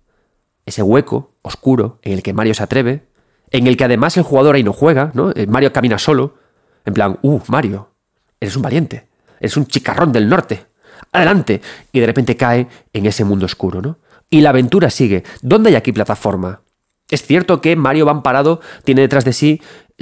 ese 0.65 0.83
hueco 0.83 1.35
oscuro 1.43 1.99
en 2.03 2.13
el 2.13 2.23
que 2.23 2.33
Mario 2.33 2.55
se 2.55 2.63
atreve, 2.63 3.09
en 3.51 3.67
el 3.67 3.77
que 3.77 3.85
además 3.85 4.17
el 4.17 4.23
jugador 4.23 4.55
ahí 4.55 4.63
no 4.63 4.73
juega, 4.73 5.11
¿no? 5.15 5.33
Eh, 5.35 5.47
Mario 5.47 5.73
camina 5.73 5.99
solo, 5.99 6.37
en 6.85 6.95
plan, 6.95 7.19
uh, 7.23 7.41
Mario, 7.49 7.91
eres 8.41 8.55
un 8.55 8.63
valiente, 8.63 9.09
eres 9.41 9.57
un 9.57 9.67
chicarrón 9.67 10.13
del 10.13 10.29
norte, 10.29 10.67
adelante, 11.11 11.61
y 11.91 11.99
de 11.99 12.07
repente 12.07 12.37
cae 12.37 12.69
en 12.93 13.07
ese 13.07 13.25
mundo 13.25 13.47
oscuro, 13.47 13.83
¿no? 13.83 13.99
Y 14.31 14.41
la 14.41 14.51
aventura 14.51 14.89
sigue. 14.89 15.25
¿Dónde 15.43 15.71
hay 15.71 15.77
aquí 15.77 15.93
plataforma? 15.93 16.63
Es 17.13 17.27
cierto 17.27 17.61
que 17.61 17.77
Mario 17.77 18.07
Van 18.07 18.23
Parado 18.23 18.63
tiene 18.85 19.03
detrás 19.03 19.27
de 19.27 19.35
sí 19.35 19.61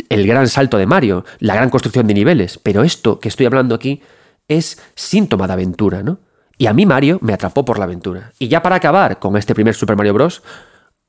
el 0.08 0.28
gran 0.28 0.46
salto 0.46 0.78
de 0.78 0.86
Mario, 0.86 1.24
la 1.40 1.56
gran 1.56 1.68
construcción 1.68 2.06
de 2.06 2.14
niveles, 2.14 2.60
pero 2.62 2.84
esto 2.84 3.18
que 3.18 3.28
estoy 3.28 3.46
hablando 3.46 3.74
aquí 3.74 4.00
es 4.46 4.80
síntoma 4.94 5.48
de 5.48 5.54
aventura, 5.54 6.04
¿no? 6.04 6.20
Y 6.56 6.68
a 6.68 6.72
mí 6.72 6.86
Mario 6.86 7.18
me 7.20 7.32
atrapó 7.32 7.64
por 7.64 7.80
la 7.80 7.86
aventura. 7.86 8.32
Y 8.38 8.46
ya 8.46 8.62
para 8.62 8.76
acabar 8.76 9.18
con 9.18 9.36
este 9.36 9.56
primer 9.56 9.74
Super 9.74 9.96
Mario 9.96 10.14
Bros., 10.14 10.44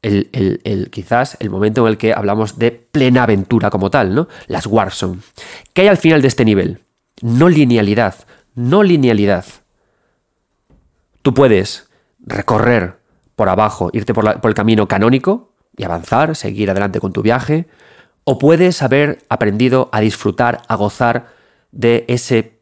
el, 0.02 0.90
quizás 0.92 1.38
el 1.40 1.52
momento 1.52 1.86
en 1.86 1.92
el 1.92 1.98
que 2.00 2.14
hablamos 2.14 2.58
de 2.58 2.72
plena 2.72 3.22
aventura 3.22 3.70
como 3.70 3.92
tal, 3.92 4.16
¿no? 4.16 4.28
Las 4.48 4.66
Warp 4.66 4.94
¿Qué 5.74 5.84
hay 5.84 5.88
al 5.88 5.98
final 5.98 6.24
de 6.24 6.30
este 6.30 6.46
nivel? 6.46 6.80
No 7.22 7.48
linealidad, 7.48 8.16
no 8.56 8.82
linealidad. 8.82 9.46
Tú 11.22 11.36
puedes 11.36 11.92
recorrer 12.18 12.98
por 13.36 13.50
abajo, 13.50 13.92
irte 13.94 14.16
por 14.16 14.40
el 14.44 14.54
camino 14.56 14.88
canónico 14.88 15.51
y 15.78 15.84
avanzar, 15.84 16.36
seguir 16.36 16.70
adelante 16.70 17.00
con 17.00 17.14
tu 17.14 17.22
viaje, 17.22 17.68
o 18.24 18.38
puedes 18.38 18.82
haber 18.82 19.20
aprendido 19.30 19.90
a 19.92 20.02
disfrutar, 20.02 20.62
a 20.68 20.76
gozar 20.76 21.30
de 21.72 22.06
ese 22.08 22.62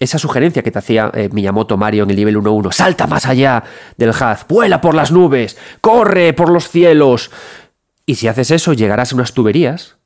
esa 0.00 0.18
sugerencia 0.18 0.62
que 0.62 0.72
te 0.72 0.78
hacía 0.78 1.10
eh, 1.14 1.28
Miyamoto 1.32 1.76
Mario 1.76 2.02
en 2.02 2.10
el 2.10 2.16
nivel 2.16 2.36
1-1, 2.36 2.72
salta 2.72 3.06
más 3.06 3.26
allá 3.26 3.62
del 3.96 4.10
haz, 4.10 4.46
vuela 4.48 4.80
por 4.80 4.94
las 4.94 5.12
nubes, 5.12 5.56
corre 5.80 6.32
por 6.32 6.50
los 6.50 6.68
cielos. 6.68 7.30
Y 8.04 8.16
si 8.16 8.26
haces 8.26 8.50
eso, 8.50 8.72
llegarás 8.72 9.12
a 9.12 9.14
unas 9.14 9.32
tuberías 9.34 9.96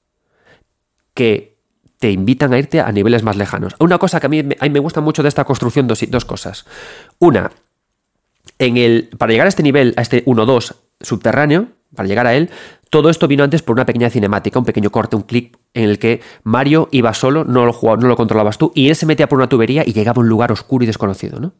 que 1.15 1.59
te 1.99 2.11
invitan 2.11 2.53
a 2.53 2.59
irte 2.59 2.81
a 2.81 2.93
niveles 2.93 3.23
más 3.23 3.37
lejanos. 3.37 3.75
Una 3.81 3.99
cosa 3.99 4.21
que 4.21 4.27
a 4.27 4.29
mí, 4.29 4.43
me 4.43 4.79
gusta 4.79 5.01
mucho 5.01 5.23
de 5.23 5.31
esta 5.31 5.45
construcción, 5.45 5.87
dos, 5.89 6.05
dos 6.09 6.25
cosas. 6.25 6.65
Una, 7.19 7.51
en 8.59 8.77
el, 8.77 9.09
para 9.19 9.33
llegar 9.33 9.47
a 9.47 9.49
este 9.49 9.63
nivel, 9.63 9.95
a 9.97 10.03
este 10.03 10.25
1-2 10.27 10.77
subterráneo, 11.01 11.69
para 11.95 12.09
llegar 12.09 12.27
a 12.27 12.35
él, 12.35 12.51
todo 12.91 13.11
esto 13.11 13.29
vino 13.29 13.45
antes 13.45 13.63
por 13.63 13.75
una 13.75 13.87
pequeña 13.87 14.11
cinemática, 14.11 14.59
un 14.59 14.65
pequeño 14.65 14.91
corte, 14.91 15.17
un 15.17 15.23
clip 15.23 15.57
en 15.75 15.85
el 15.85 15.99
que 15.99 16.21
Mario 16.43 16.89
iba 16.91 17.13
solo, 17.15 17.45
no 17.45 17.65
lo, 17.65 18.17
controlabas 18.17 18.59
tú, 18.59 18.73
y 18.75 18.89
él 18.89 18.97
se 18.97 19.07
metía 19.07 19.29
por 19.29 19.39
una 19.39 19.49
tubería 19.49 19.83
y 19.87 19.93
llegaba 19.93 20.21
a 20.21 20.23
un 20.23 20.29
lugar 20.29 20.53
oscuro 20.53 20.85
y 20.85 20.87
desconocido, 20.87 21.41
¿no? 21.41 21.53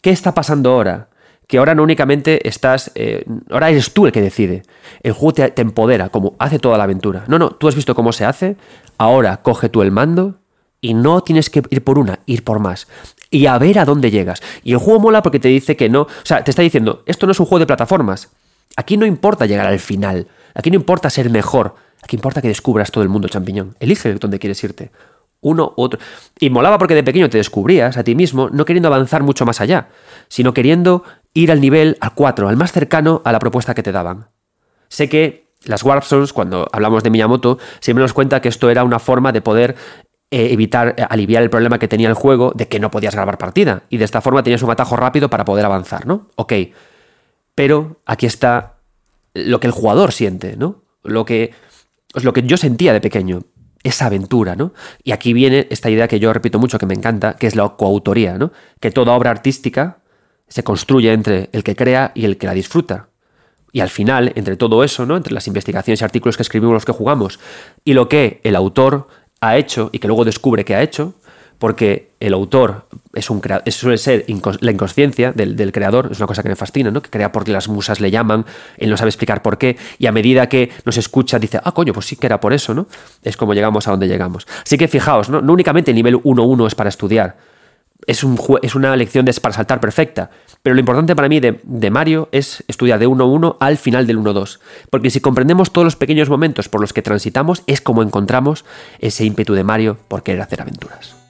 ¿Qué 0.00 0.10
está 0.10 0.34
pasando 0.34 0.72
ahora? 0.72 1.08
Que 1.46 1.58
ahora 1.58 1.74
no 1.74 1.82
únicamente 1.82 2.46
estás. 2.48 2.90
Eh, 2.94 3.24
ahora 3.50 3.70
eres 3.70 3.92
tú 3.92 4.06
el 4.06 4.12
que 4.12 4.20
decide. 4.20 4.62
El 5.02 5.12
juego 5.12 5.34
te, 5.34 5.62
empodera, 5.62 6.08
como 6.08 6.34
hace 6.38 6.58
toda 6.58 6.76
la 6.76 6.84
aventura. 6.84 7.24
No, 7.28 7.38
no, 7.38 7.50
tú 7.50 7.68
has 7.68 7.74
visto 7.74 7.94
cómo 7.94 8.12
se 8.12 8.24
hace. 8.24 8.56
Ahora 8.98 9.38
coge 9.38 9.68
tú 9.68 9.82
el 9.82 9.92
mando 9.92 10.40
y 10.80 10.94
no 10.94 11.22
tienes 11.22 11.50
que 11.50 11.62
ir 11.70 11.84
por 11.84 11.98
una, 11.98 12.20
ir 12.26 12.44
por 12.44 12.58
más. 12.58 12.88
Y 13.30 13.46
a 13.46 13.58
ver 13.58 13.78
a 13.78 13.84
dónde 13.84 14.10
llegas. 14.10 14.42
Y 14.64 14.72
el 14.72 14.78
juego 14.78 15.00
mola 15.00 15.22
porque 15.22 15.40
te 15.40 15.48
dice 15.48 15.76
que 15.76 15.88
no. 15.88 16.02
O 16.02 16.08
sea, 16.24 16.42
te 16.42 16.50
está 16.50 16.62
diciendo, 16.62 17.02
esto 17.06 17.26
no 17.26 17.32
es 17.32 17.40
un 17.40 17.46
juego 17.46 17.60
de 17.60 17.66
plataformas. 17.66 18.30
Aquí 18.76 18.96
no 18.96 19.06
importa 19.06 19.46
llegar 19.46 19.66
al 19.66 19.78
final. 19.80 20.28
Aquí 20.54 20.70
no 20.70 20.76
importa 20.76 21.10
ser 21.10 21.30
mejor, 21.30 21.74
aquí 22.02 22.16
importa 22.16 22.40
que 22.40 22.48
descubras 22.48 22.90
todo 22.90 23.02
el 23.02 23.10
mundo 23.10 23.28
champiñón. 23.28 23.74
Elige 23.80 24.14
dónde 24.14 24.38
quieres 24.38 24.62
irte. 24.64 24.90
Uno, 25.40 25.72
otro. 25.76 26.00
Y 26.38 26.50
molaba 26.50 26.78
porque 26.78 26.94
de 26.94 27.02
pequeño 27.02 27.28
te 27.28 27.38
descubrías 27.38 27.96
a 27.96 28.04
ti 28.04 28.14
mismo, 28.14 28.48
no 28.50 28.64
queriendo 28.64 28.88
avanzar 28.88 29.22
mucho 29.22 29.44
más 29.44 29.60
allá, 29.60 29.88
sino 30.28 30.54
queriendo 30.54 31.04
ir 31.34 31.52
al 31.52 31.60
nivel 31.60 31.96
al 32.00 32.14
4, 32.14 32.48
al 32.48 32.56
más 32.56 32.72
cercano 32.72 33.22
a 33.24 33.32
la 33.32 33.38
propuesta 33.38 33.74
que 33.74 33.82
te 33.82 33.92
daban. 33.92 34.28
Sé 34.88 35.08
que 35.08 35.46
las 35.64 35.82
Warp 35.82 36.04
cuando 36.32 36.68
hablamos 36.72 37.02
de 37.02 37.10
Miyamoto, 37.10 37.58
siempre 37.80 38.02
nos 38.02 38.12
cuenta 38.12 38.40
que 38.40 38.48
esto 38.48 38.70
era 38.70 38.84
una 38.84 38.98
forma 38.98 39.32
de 39.32 39.40
poder 39.40 39.76
eh, 40.30 40.48
evitar, 40.52 40.94
eh, 40.96 41.06
aliviar 41.08 41.42
el 41.42 41.50
problema 41.50 41.78
que 41.78 41.88
tenía 41.88 42.08
el 42.08 42.14
juego 42.14 42.52
de 42.54 42.68
que 42.68 42.80
no 42.80 42.90
podías 42.90 43.14
grabar 43.14 43.38
partida. 43.38 43.82
Y 43.90 43.98
de 43.98 44.04
esta 44.04 44.20
forma 44.20 44.42
tenías 44.42 44.62
un 44.62 44.70
atajo 44.70 44.96
rápido 44.96 45.28
para 45.28 45.44
poder 45.44 45.64
avanzar, 45.64 46.06
¿no? 46.06 46.28
Ok. 46.36 46.52
Pero 47.56 48.02
aquí 48.06 48.26
está 48.26 48.76
lo 49.34 49.58
que 49.58 49.66
el 49.66 49.72
jugador 49.72 50.12
siente, 50.12 50.56
¿no? 50.56 50.84
Lo 51.02 51.24
que, 51.24 51.52
lo 52.14 52.32
que 52.32 52.42
yo 52.42 52.56
sentía 52.56 52.92
de 52.92 53.00
pequeño, 53.00 53.42
esa 53.82 54.06
aventura, 54.06 54.54
¿no? 54.54 54.72
Y 55.02 55.12
aquí 55.12 55.32
viene 55.32 55.66
esta 55.70 55.90
idea 55.90 56.06
que 56.06 56.20
yo 56.20 56.32
repito 56.32 56.58
mucho, 56.58 56.78
que 56.78 56.86
me 56.86 56.94
encanta, 56.94 57.34
que 57.34 57.46
es 57.46 57.56
la 57.56 57.68
coautoría, 57.70 58.36
¿no? 58.38 58.52
Que 58.78 58.90
toda 58.90 59.14
obra 59.14 59.30
artística 59.30 59.98
se 60.48 60.62
construye 60.62 61.12
entre 61.12 61.48
el 61.52 61.64
que 61.64 61.74
crea 61.74 62.12
y 62.14 62.26
el 62.26 62.36
que 62.36 62.46
la 62.46 62.52
disfruta. 62.52 63.08
Y 63.72 63.80
al 63.80 63.90
final, 63.90 64.32
entre 64.36 64.56
todo 64.56 64.84
eso, 64.84 65.06
¿no? 65.06 65.16
Entre 65.16 65.32
las 65.32 65.46
investigaciones 65.46 66.00
y 66.00 66.04
artículos 66.04 66.36
que 66.36 66.42
escribimos 66.42 66.74
los 66.74 66.84
que 66.84 66.92
jugamos 66.92 67.40
y 67.84 67.94
lo 67.94 68.08
que 68.08 68.40
el 68.44 68.54
autor 68.54 69.08
ha 69.40 69.56
hecho 69.56 69.88
y 69.92 69.98
que 69.98 70.08
luego 70.08 70.24
descubre 70.24 70.64
que 70.64 70.74
ha 70.74 70.82
hecho, 70.82 71.14
porque 71.58 72.10
el 72.20 72.34
autor 72.34 72.86
es 73.14 73.30
un 73.30 73.40
suele 73.70 73.98
ser 73.98 74.26
la 74.60 74.70
inconsciencia 74.70 75.32
del, 75.32 75.72
creador, 75.72 76.08
es 76.10 76.18
una 76.18 76.26
cosa 76.26 76.42
que 76.42 76.48
me 76.48 76.56
fascina, 76.56 76.90
¿no? 76.90 77.00
Que 77.00 77.10
crea 77.10 77.32
porque 77.32 77.52
las 77.52 77.68
musas 77.68 78.00
le 78.00 78.10
llaman, 78.10 78.44
él 78.76 78.90
no 78.90 78.96
sabe 78.96 79.08
explicar 79.08 79.42
por 79.42 79.58
qué, 79.58 79.76
y 79.98 80.06
a 80.06 80.12
medida 80.12 80.48
que 80.48 80.70
nos 80.84 80.96
escucha 80.96 81.38
dice, 81.38 81.60
ah, 81.62 81.72
coño, 81.72 81.92
pues 81.92 82.06
sí 82.06 82.16
que 82.16 82.26
era 82.26 82.40
por 82.40 82.52
eso, 82.52 82.74
¿no? 82.74 82.86
Es 83.22 83.36
como 83.36 83.54
llegamos 83.54 83.88
a 83.88 83.90
donde 83.90 84.08
llegamos. 84.08 84.46
Así 84.64 84.76
que 84.76 84.88
fijaos, 84.88 85.28
¿no? 85.28 85.40
No 85.40 85.52
únicamente 85.52 85.90
el 85.90 85.94
nivel 85.94 86.16
1-1 86.16 86.66
es 86.66 86.74
para 86.74 86.88
estudiar, 86.88 87.36
es, 88.06 88.22
un, 88.22 88.38
es 88.62 88.74
una 88.74 88.94
lección 88.96 89.26
para 89.40 89.54
saltar 89.54 89.80
perfecta, 89.80 90.30
pero 90.62 90.74
lo 90.74 90.80
importante 90.80 91.16
para 91.16 91.28
mí 91.28 91.40
de 91.40 91.90
Mario 91.90 92.28
es 92.32 92.64
estudiar 92.68 92.98
de 92.98 93.08
1-1 93.08 93.56
al 93.60 93.78
final 93.78 94.06
del 94.06 94.18
1-2, 94.18 94.58
porque 94.90 95.10
si 95.10 95.20
comprendemos 95.20 95.72
todos 95.72 95.84
los 95.84 95.96
pequeños 95.96 96.28
momentos 96.28 96.68
por 96.68 96.80
los 96.80 96.92
que 96.92 97.02
transitamos, 97.02 97.62
es 97.66 97.80
como 97.80 98.02
encontramos 98.02 98.64
ese 98.98 99.24
ímpetu 99.24 99.54
de 99.54 99.64
Mario 99.64 99.98
por 100.08 100.22
querer 100.22 100.42
hacer 100.42 100.60
aventuras. 100.60 101.25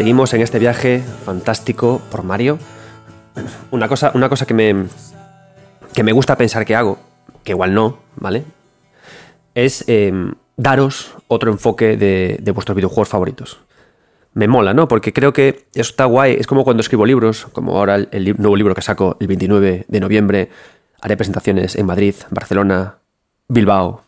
Seguimos 0.00 0.32
en 0.32 0.40
este 0.40 0.58
viaje 0.58 1.02
fantástico 1.26 2.00
por 2.10 2.22
Mario. 2.22 2.58
Una 3.70 3.86
cosa, 3.86 4.12
una 4.14 4.30
cosa 4.30 4.46
que, 4.46 4.54
me, 4.54 4.86
que 5.92 6.02
me 6.02 6.12
gusta 6.12 6.38
pensar 6.38 6.64
que 6.64 6.74
hago, 6.74 6.98
que 7.44 7.52
igual 7.52 7.74
no, 7.74 7.98
¿vale? 8.16 8.44
Es 9.54 9.84
em, 9.88 10.32
daros 10.56 11.14
otro 11.28 11.52
enfoque 11.52 11.98
de, 11.98 12.38
de, 12.40 12.50
vuestros 12.50 12.74
videojuegos 12.76 13.10
favoritos. 13.10 13.58
Me 14.32 14.48
mola, 14.48 14.72
¿no? 14.72 14.88
Porque 14.88 15.12
creo 15.12 15.34
que 15.34 15.66
eso 15.74 15.90
está 15.90 16.06
guay. 16.06 16.32
Es 16.32 16.46
como 16.46 16.64
cuando 16.64 16.80
escribo 16.80 17.04
libros, 17.04 17.48
como 17.52 17.76
ahora 17.76 17.96
el, 17.96 18.36
nuevo 18.38 18.56
libro 18.56 18.74
que 18.74 18.80
saco 18.80 19.18
el 19.20 19.26
29 19.26 19.84
de 19.86 20.00
noviembre. 20.00 20.48
Haré 21.02 21.18
presentaciones 21.18 21.76
en 21.76 21.84
Madrid, 21.84 22.14
Barcelona, 22.30 22.94
Bilbao 23.48 24.02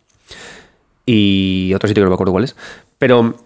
y 1.05 1.71
otro 1.75 1.87
sitio 1.87 2.01
que 2.01 2.05
no 2.05 2.13
me 2.13 2.15
acuerdo 2.15 2.33
cuál 2.33 2.45
es. 2.45 2.57
Pero 2.97 3.37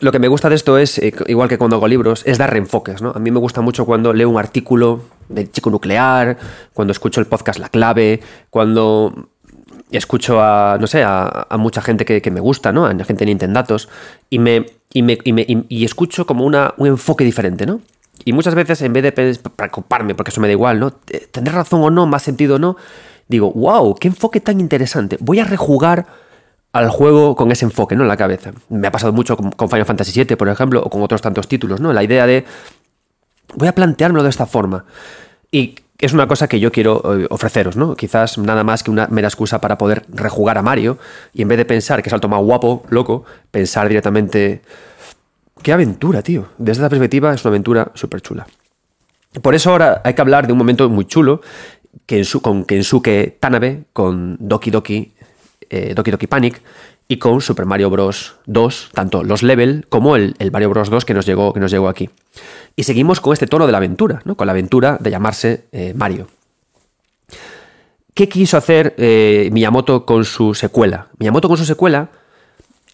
lo 0.00 0.12
que 0.12 0.18
me 0.18 0.28
gusta 0.28 0.48
de 0.48 0.54
esto 0.54 0.78
es, 0.78 0.98
eh, 0.98 1.14
igual 1.26 1.48
que 1.48 1.58
cuando 1.58 1.76
hago 1.76 1.88
libros, 1.88 2.22
es 2.26 2.38
dar 2.38 2.50
reenfoques, 2.50 3.00
¿no? 3.00 3.12
A 3.14 3.18
mí 3.18 3.30
me 3.30 3.38
gusta 3.38 3.60
mucho 3.60 3.86
cuando 3.86 4.12
leo 4.12 4.28
un 4.28 4.38
artículo 4.38 5.02
de 5.28 5.50
chico 5.50 5.70
nuclear, 5.70 6.36
cuando 6.74 6.92
escucho 6.92 7.20
el 7.20 7.26
podcast 7.26 7.58
La 7.58 7.68
Clave, 7.68 8.20
cuando 8.50 9.30
escucho 9.90 10.40
a, 10.42 10.76
no 10.80 10.86
sé, 10.86 11.02
a, 11.02 11.46
mucha 11.58 11.80
gente 11.80 12.04
que, 12.04 12.30
me 12.30 12.40
gusta, 12.40 12.72
¿no? 12.72 12.86
A 12.86 13.04
gente 13.04 13.24
en 13.24 13.28
Nintendatos, 13.28 13.88
y 14.28 14.38
me, 14.38 14.66
y 14.92 15.02
me, 15.02 15.18
y 15.24 15.84
escucho 15.84 16.26
como 16.26 16.44
una, 16.44 16.74
un 16.76 16.88
enfoque 16.88 17.24
diferente, 17.24 17.66
¿no? 17.66 17.80
Y 18.24 18.32
muchas 18.32 18.54
veces, 18.54 18.82
en 18.82 18.92
vez 18.92 19.02
de 19.02 19.12
preocuparme, 19.12 20.14
porque 20.14 20.30
eso 20.30 20.40
me 20.40 20.48
da 20.48 20.52
igual, 20.52 20.80
¿no? 20.80 20.90
Tener 20.90 21.54
razón 21.54 21.82
o 21.82 21.90
no, 21.90 22.06
más 22.06 22.22
sentido 22.22 22.56
o 22.56 22.58
no, 22.58 22.76
digo, 23.28 23.52
wow, 23.52 23.94
qué 23.94 24.08
enfoque 24.08 24.40
tan 24.40 24.60
interesante. 24.60 25.16
Voy 25.20 25.38
a 25.38 25.44
rejugar 25.44 26.06
al 26.76 26.90
juego 26.90 27.34
con 27.34 27.50
ese 27.50 27.64
enfoque 27.64 27.96
¿no? 27.96 28.02
en 28.02 28.08
la 28.08 28.16
cabeza. 28.16 28.52
Me 28.68 28.86
ha 28.86 28.92
pasado 28.92 29.12
mucho 29.12 29.36
con, 29.36 29.68
Final 29.70 29.86
Fantasy 29.86 30.12
VII, 30.12 30.36
por 30.36 30.48
ejemplo, 30.48 30.82
o 30.82 30.90
con 30.90 31.02
otros 31.02 31.22
tantos 31.22 31.48
títulos, 31.48 31.80
¿no? 31.80 31.92
La 31.92 32.04
idea 32.04 32.26
de 32.26 32.44
voy 33.54 33.68
a 33.68 33.74
planteármelo 33.74 34.22
de 34.22 34.28
esta 34.28 34.44
forma. 34.44 34.84
Y 35.50 35.76
es 35.98 36.12
una 36.12 36.28
cosa 36.28 36.48
que 36.48 36.60
yo 36.60 36.70
quiero 36.70 37.18
eh, 37.18 37.26
ofreceros, 37.30 37.76
¿no? 37.76 37.96
Quizás 37.96 38.36
nada 38.36 38.62
más 38.62 38.82
que 38.82 38.90
una 38.90 39.06
mera 39.06 39.28
excusa 39.28 39.58
para 39.60 39.78
poder 39.78 40.04
rejugar 40.08 40.58
a 40.58 40.62
Mario 40.62 40.98
y 41.32 41.42
en 41.42 41.48
vez 41.48 41.56
de 41.56 41.64
pensar 41.64 42.02
que 42.02 42.10
es 42.10 42.12
alto 42.12 42.28
más 42.28 42.42
guapo, 42.42 42.84
loco, 42.90 43.24
pensar 43.50 43.88
directamente. 43.88 44.60
¡Qué 45.62 45.72
aventura, 45.72 46.20
tío! 46.20 46.48
Desde 46.58 46.82
esta 46.82 46.90
perspectiva 46.90 47.32
es 47.32 47.42
una 47.42 47.50
aventura 47.50 47.90
súper 47.94 48.20
chula. 48.20 48.46
Por 49.40 49.54
eso 49.54 49.70
ahora 49.70 50.02
hay 50.04 50.12
que 50.12 50.20
hablar 50.20 50.46
de 50.46 50.52
un 50.52 50.58
momento 50.58 50.88
muy 50.90 51.06
chulo 51.06 51.40
que 52.04 52.18
en 52.18 52.24
su, 52.26 52.42
con 52.42 52.64
Kensuke 52.64 53.38
Tanabe, 53.40 53.84
con 53.94 54.36
Doki 54.38 54.70
Doki 54.70 55.12
eh, 55.70 55.92
Doki 55.94 56.10
Doki 56.10 56.26
Panic, 56.26 56.60
y 57.08 57.18
con 57.18 57.40
Super 57.40 57.66
Mario 57.66 57.90
Bros. 57.90 58.36
2, 58.46 58.90
tanto 58.92 59.22
los 59.22 59.42
level 59.42 59.86
como 59.88 60.16
el, 60.16 60.34
Mario 60.52 60.70
Bros. 60.70 60.90
2 60.90 61.04
que 61.04 61.14
nos, 61.14 61.26
llegó, 61.26 61.52
que 61.52 61.60
nos 61.60 61.70
llegó 61.70 61.88
aquí. 61.88 62.10
Y 62.74 62.82
seguimos 62.82 63.20
con 63.20 63.32
este 63.32 63.46
tono 63.46 63.66
de 63.66 63.72
la 63.72 63.78
aventura, 63.78 64.22
¿no? 64.24 64.36
con 64.36 64.46
la 64.46 64.52
aventura 64.52 64.98
de 65.00 65.10
llamarse 65.10 65.64
eh, 65.72 65.94
Mario. 65.94 66.28
¿Qué 68.14 68.28
quiso 68.28 68.56
hacer 68.56 68.94
eh, 68.96 69.50
Miyamoto 69.52 70.06
con 70.06 70.24
su 70.24 70.54
secuela? 70.54 71.08
Miyamoto 71.18 71.48
con 71.48 71.58
su 71.58 71.64
secuela, 71.64 72.08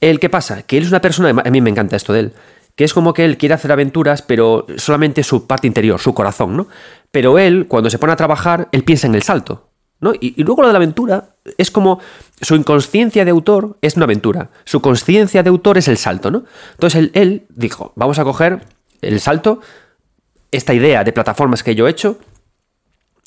el 0.00 0.18
¿qué 0.18 0.28
pasa? 0.28 0.62
Que 0.62 0.78
él 0.78 0.82
es 0.82 0.88
una 0.88 1.00
persona, 1.00 1.42
a 1.44 1.50
mí 1.50 1.60
me 1.60 1.70
encanta 1.70 1.94
esto 1.94 2.12
de 2.12 2.20
él, 2.20 2.32
que 2.74 2.84
es 2.84 2.92
como 2.92 3.12
que 3.14 3.24
él 3.24 3.38
quiere 3.38 3.54
hacer 3.54 3.70
aventuras, 3.70 4.22
pero 4.22 4.66
solamente 4.76 5.22
su 5.22 5.46
parte 5.46 5.68
interior, 5.68 6.00
su 6.00 6.12
corazón, 6.12 6.56
¿no? 6.56 6.66
Pero 7.12 7.38
él, 7.38 7.66
cuando 7.68 7.88
se 7.88 7.98
pone 7.98 8.12
a 8.12 8.16
trabajar, 8.16 8.68
él 8.72 8.82
piensa 8.82 9.06
en 9.06 9.14
el 9.14 9.22
salto, 9.22 9.68
¿no? 10.00 10.12
Y, 10.18 10.42
luego 10.42 10.62
lo 10.62 10.68
de 10.68 10.72
la 10.72 10.78
aventura 10.78 11.31
es 11.58 11.70
como 11.70 12.00
su 12.40 12.54
inconsciencia 12.54 13.24
de 13.24 13.30
autor 13.30 13.76
es 13.82 13.96
una 13.96 14.04
aventura, 14.04 14.50
su 14.64 14.80
conciencia 14.80 15.42
de 15.42 15.50
autor 15.50 15.78
es 15.78 15.88
el 15.88 15.96
salto, 15.96 16.30
¿no? 16.30 16.44
Entonces 16.72 17.10
él, 17.14 17.46
dijo, 17.48 17.92
vamos 17.96 18.18
a 18.18 18.24
coger 18.24 18.60
el 19.00 19.20
salto, 19.20 19.60
esta 20.50 20.74
idea 20.74 21.04
de 21.04 21.12
plataformas 21.12 21.62
que 21.62 21.74
yo 21.74 21.86
he 21.86 21.90
hecho, 21.90 22.18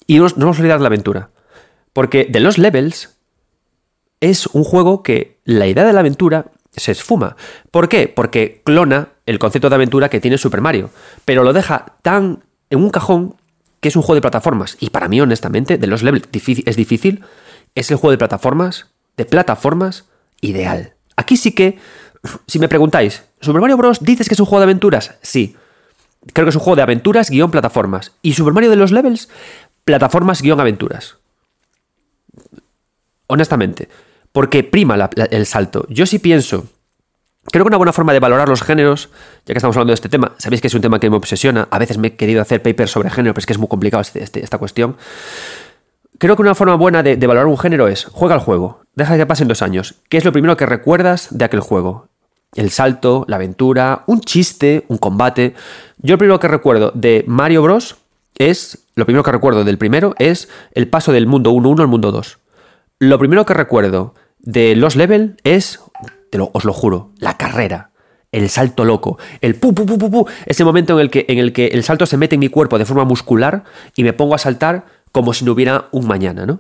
y 0.07 0.18
no, 0.18 0.24
nos 0.24 0.36
vamos 0.36 0.57
a 0.57 0.61
olvidar 0.61 0.82
la 0.82 0.88
aventura. 0.88 1.30
Porque 1.93 2.26
de 2.30 2.39
los 2.39 2.57
levels 2.57 3.18
es 4.20 4.47
un 4.47 4.63
juego 4.63 5.03
que 5.03 5.39
la 5.43 5.68
idea 5.68 5.84
de 5.86 5.93
la 5.93 6.01
aventura 6.01 6.51
se 6.72 6.91
esfuma. 6.91 7.36
¿Por 7.72 7.89
qué? 7.89 8.07
Porque 8.07 8.61
clona 8.63 9.09
el 9.26 9.39
concepto 9.39 9.70
de 9.70 9.76
aventura 9.76 10.09
que 10.09 10.20
tiene 10.20 10.38
Super 10.38 10.61
Mario, 10.61 10.89
pero 11.24 11.43
lo 11.43 11.53
deja 11.53 11.97
tan 12.01 12.43
en 12.70 12.80
un 12.80 12.89
cajón 12.89 13.36
que 13.80 13.89
es 13.89 13.95
un 13.95 14.01
juego 14.01 14.16
de 14.16 14.22
plataformas. 14.22 14.78
Y 14.80 14.89
para 14.89 15.07
mí, 15.07 15.22
honestamente, 15.22 15.78
de 15.78 15.88
los 15.88 16.03
levels 16.03 16.28
es 16.34 16.76
difícil, 16.76 17.24
es 17.76 17.91
el 17.91 17.97
juego 17.97 18.11
de 18.11 18.17
plataformas, 18.17 18.88
de 19.17 19.26
plataformas 19.26 20.05
ideal. 20.41 20.93
Aquí 21.15 21.38
sí 21.38 21.51
que, 21.51 21.78
si 22.47 22.59
me 22.59 22.67
preguntáis, 22.67 23.23
¿Super 23.41 23.61
Mario 23.61 23.78
Bros. 23.78 23.99
dices 24.01 24.28
que 24.28 24.34
es 24.34 24.39
un 24.39 24.45
juego 24.45 24.61
de 24.61 24.71
aventuras? 24.71 25.15
Sí. 25.21 25.55
Creo 26.34 26.45
que 26.45 26.49
es 26.49 26.55
un 26.55 26.61
juego 26.61 26.78
de 26.78 26.82
aventuras 26.82 27.30
guion 27.30 27.51
plataformas. 27.51 28.13
¿Y 28.21 28.34
Super 28.34 28.53
Mario 28.53 28.71
de 28.71 28.78
los 28.78 28.91
levels? 28.91 29.30
Plataformas 29.84 30.41
guion 30.41 30.59
aventuras. 30.59 31.17
Honestamente. 33.28 33.89
Porque 34.32 34.63
prima 34.63 35.09
el 35.15 35.45
salto. 35.45 35.86
Yo 35.88 36.05
sí 36.05 36.19
pienso 36.19 36.67
Creo 37.51 37.63
que 37.63 37.67
una 37.67 37.78
buena 37.78 37.93
forma 37.93 38.11
de 38.11 38.19
valorar 38.19 38.49
los 38.49 38.63
géneros, 38.63 39.09
ya 39.45 39.53
que 39.53 39.59
estamos 39.59 39.76
hablando 39.76 39.91
de 39.91 39.95
este 39.95 40.09
tema, 40.09 40.34
sabéis 40.39 40.61
que 40.61 40.67
es 40.67 40.73
un 40.73 40.82
tema 40.82 40.99
que 40.99 41.09
me 41.09 41.15
obsesiona, 41.15 41.67
a 41.69 41.78
veces 41.78 41.97
me 41.99 42.07
he 42.07 42.15
querido 42.15 42.41
hacer 42.41 42.63
papers 42.63 42.89
sobre 42.89 43.11
género, 43.11 43.34
pero 43.34 43.41
es 43.41 43.45
que 43.45 43.53
es 43.53 43.59
muy 43.59 43.67
complicado 43.67 44.01
este, 44.01 44.23
este, 44.23 44.43
esta 44.43 44.57
cuestión. 44.57 44.97
Creo 46.18 46.36
que 46.36 46.41
una 46.41 46.55
forma 46.55 46.76
buena 46.76 47.03
de, 47.03 47.16
valorar 47.28 47.47
un 47.47 47.57
género 47.57 47.88
es, 47.88 48.05
juega 48.05 48.36
el 48.36 48.41
juego, 48.41 48.82
deja 48.95 49.18
que 49.18 49.26
pasen 49.26 49.47
dos 49.47 49.61
años, 49.61 49.95
¿qué 50.09 50.18
es 50.18 50.26
lo 50.26 50.32
primero 50.32 50.55
que 50.55 50.66
recuerdas 50.66 51.28
de 51.32 51.45
aquel 51.45 51.59
juego? 51.59 52.07
El 52.55 52.70
salto, 52.70 53.26
la 53.28 53.36
aventura, 53.36 54.03
un 54.07 54.22
chiste, 54.22 54.86
un 54.88 54.97
combate. 54.97 55.55
Yo 55.97 56.13
lo 56.13 56.18
primero 56.18 56.39
que 56.39 56.47
recuerdo 56.47 56.91
de 56.95 57.26
Mario 57.28 57.63
Bros. 57.63 57.97
es, 58.38 58.86
lo 58.95 59.05
primero 59.05 59.24
que 59.24 59.32
recuerdo 59.32 59.66
del 59.66 59.78
primero 59.78 60.16
es 60.18 60.47
el 60.72 60.88
paso 60.88 61.11
del 61.11 61.28
mundo 61.28 61.51
1-1 61.51 61.82
al 61.82 61.88
mundo 61.88 62.13
2. 62.13 62.39
Lo 62.99 63.20
primero 63.20 63.45
que 63.45 63.53
recuerdo 63.53 64.13
de 64.39 64.76
los 64.78 64.95
level 64.95 65.36
es 65.43 65.82
os 66.53 66.66
lo 66.66 66.74
juro, 66.74 67.11
la 67.18 67.38
carrera, 67.38 67.91
el 68.32 68.49
salto 68.49 68.86
loco, 68.86 69.18
el 69.41 69.55
pu, 69.55 69.74
pu, 69.74 69.86
pu, 69.86 69.97
pu, 69.97 70.11
pu, 70.11 70.28
ese 70.45 70.63
momento 70.63 70.99
en 70.99 70.99
el, 70.99 71.09
que, 71.09 71.26
en 71.30 71.39
el 71.39 71.53
que 71.53 71.68
el 71.68 71.84
salto 71.84 72.05
se 72.05 72.18
mete 72.18 72.36
en 72.36 72.41
mi 72.41 72.49
cuerpo 72.49 72.78
de 72.78 72.86
forma 72.86 73.05
muscular 73.05 73.63
y 73.95 74.03
me 74.03 74.13
pongo 74.13 74.36
a 74.36 74.39
saltar 74.39 74.86
como 75.16 75.34
si 75.34 75.45
no 75.45 75.53
hubiera 75.53 75.86
un 75.91 76.07
mañana, 76.07 76.45
¿no? 76.45 76.57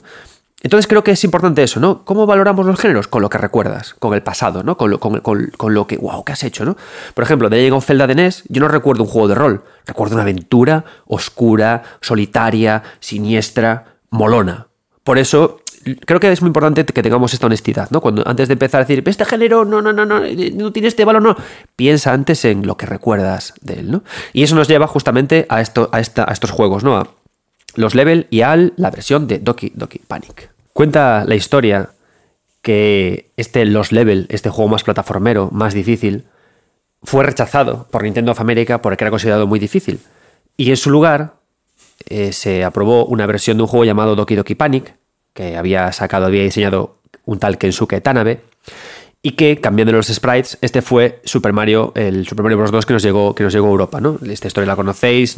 Entonces 0.63 0.87
creo 0.87 1.03
que 1.03 1.11
es 1.11 1.21
importante 1.25 1.61
eso, 1.61 1.81
¿no? 1.81 2.05
¿Cómo 2.05 2.25
valoramos 2.25 2.65
los 2.65 2.79
géneros? 2.79 3.09
Con 3.09 3.21
lo 3.21 3.29
que 3.29 3.37
recuerdas, 3.37 3.95
con 3.95 4.13
el 4.13 4.23
pasado, 4.23 4.63
¿no? 4.63 4.77
Con 4.77 4.91
lo, 4.91 5.87
que, 5.87 5.97
wow, 5.97 6.23
¿qué 6.23 6.31
has 6.31 6.41
hecho, 6.45 6.63
¿no? 6.63 6.77
Por 7.13 7.25
ejemplo, 7.25 7.49
de 7.49 7.61
llegado 7.61 7.81
Zelda 7.81 8.07
de 8.07 8.15
NES, 8.15 8.45
yo 8.47 8.61
no 8.61 8.69
recuerdo 8.69 9.03
un 9.03 9.09
juego 9.09 9.27
de 9.27 9.35
rol, 9.35 9.65
recuerdo 9.85 10.13
una 10.13 10.21
aventura 10.21 10.85
oscura, 11.05 11.83
solitaria, 11.99 12.81
siniestra, 13.01 13.97
molona. 14.09 14.67
Por 15.03 15.17
eso 15.17 15.59
creo 16.05 16.21
que 16.21 16.31
es 16.31 16.41
muy 16.41 16.47
importante 16.47 16.85
que 16.85 17.03
tengamos 17.03 17.33
esta 17.33 17.47
honestidad, 17.47 17.89
¿no? 17.91 17.99
Cuando 17.99 18.25
antes 18.25 18.47
de 18.47 18.53
empezar 18.53 18.79
a 18.79 18.85
decir, 18.85 19.03
este 19.05 19.25
género 19.25 19.65
no, 19.65 19.81
no, 19.81 19.91
no, 19.91 20.05
no, 20.05 20.21
no 20.21 20.71
tiene 20.71 20.87
este 20.87 21.03
valor, 21.03 21.21
no. 21.21 21.35
Piensa 21.75 22.13
antes 22.13 22.45
en 22.45 22.65
lo 22.65 22.77
que 22.77 22.85
recuerdas 22.85 23.53
de 23.59 23.81
él, 23.81 23.91
¿no? 23.91 24.03
Y 24.31 24.43
eso 24.43 24.55
nos 24.55 24.69
lleva 24.69 24.87
justamente 24.87 25.45
a, 25.49 25.57
a 25.57 25.99
estos 25.99 26.51
juegos, 26.51 26.85
¿no? 26.85 26.95
A 26.95 27.09
los 27.75 27.95
level 27.95 28.27
y 28.29 28.41
a 28.41 28.55
la 28.55 28.91
versión 28.91 29.27
de 29.27 29.39
Doki 29.39 29.71
Doki 29.75 29.99
Panic. 29.99 30.49
Cuenta 30.73 31.23
la 31.25 31.35
historia 31.35 31.89
que 32.61 33.29
este 33.37 33.63
Los 33.65 33.91
Level, 33.91 34.25
este 34.29 34.49
juego 34.49 34.69
más 34.69 34.83
plataformero, 34.83 35.49
más 35.51 35.73
difícil, 35.73 36.25
fue 37.03 37.23
rechazado 37.23 37.87
por 37.91 38.03
Nintendo 38.03 38.31
of 38.31 38.41
America 38.41 38.81
porque 38.81 39.03
era 39.03 39.11
considerado 39.11 39.45
muy 39.45 39.59
difícil. 39.59 39.99
Y 40.57 40.71
en 40.71 40.77
su 40.77 40.89
lugar 40.89 41.35
eh, 42.09 42.33
se 42.33 42.63
aprobó 42.63 43.05
una 43.05 43.27
versión 43.27 43.57
de 43.57 43.63
un 43.63 43.69
juego 43.69 43.85
llamado 43.85 44.15
Doki 44.15 44.35
Doki 44.35 44.55
Panic, 44.55 44.95
que 45.33 45.57
había 45.57 45.91
sacado, 45.91 46.25
había 46.25 46.41
diseñado 46.41 46.97
un 47.25 47.39
tal 47.39 47.57
Kensuke 47.57 48.01
Tanabe, 48.01 48.41
y 49.25 49.31
que 49.31 49.57
cambiando 49.57 49.91
los 49.91 50.05
sprites, 50.05 50.59
este 50.61 50.83
fue 50.83 51.19
Super 51.23 51.51
Mario, 51.51 51.93
el 51.95 52.27
Super 52.27 52.43
Mario 52.43 52.59
Bros. 52.59 52.69
2 52.69 52.85
que 52.85 52.93
nos 52.93 53.01
llegó, 53.01 53.33
que 53.33 53.43
nos 53.43 53.51
llegó 53.51 53.65
a 53.65 53.69
Europa, 53.71 53.99
¿no? 53.99 54.19
Esta 54.23 54.45
historia 54.45 54.67
la 54.67 54.75
conocéis, 54.75 55.35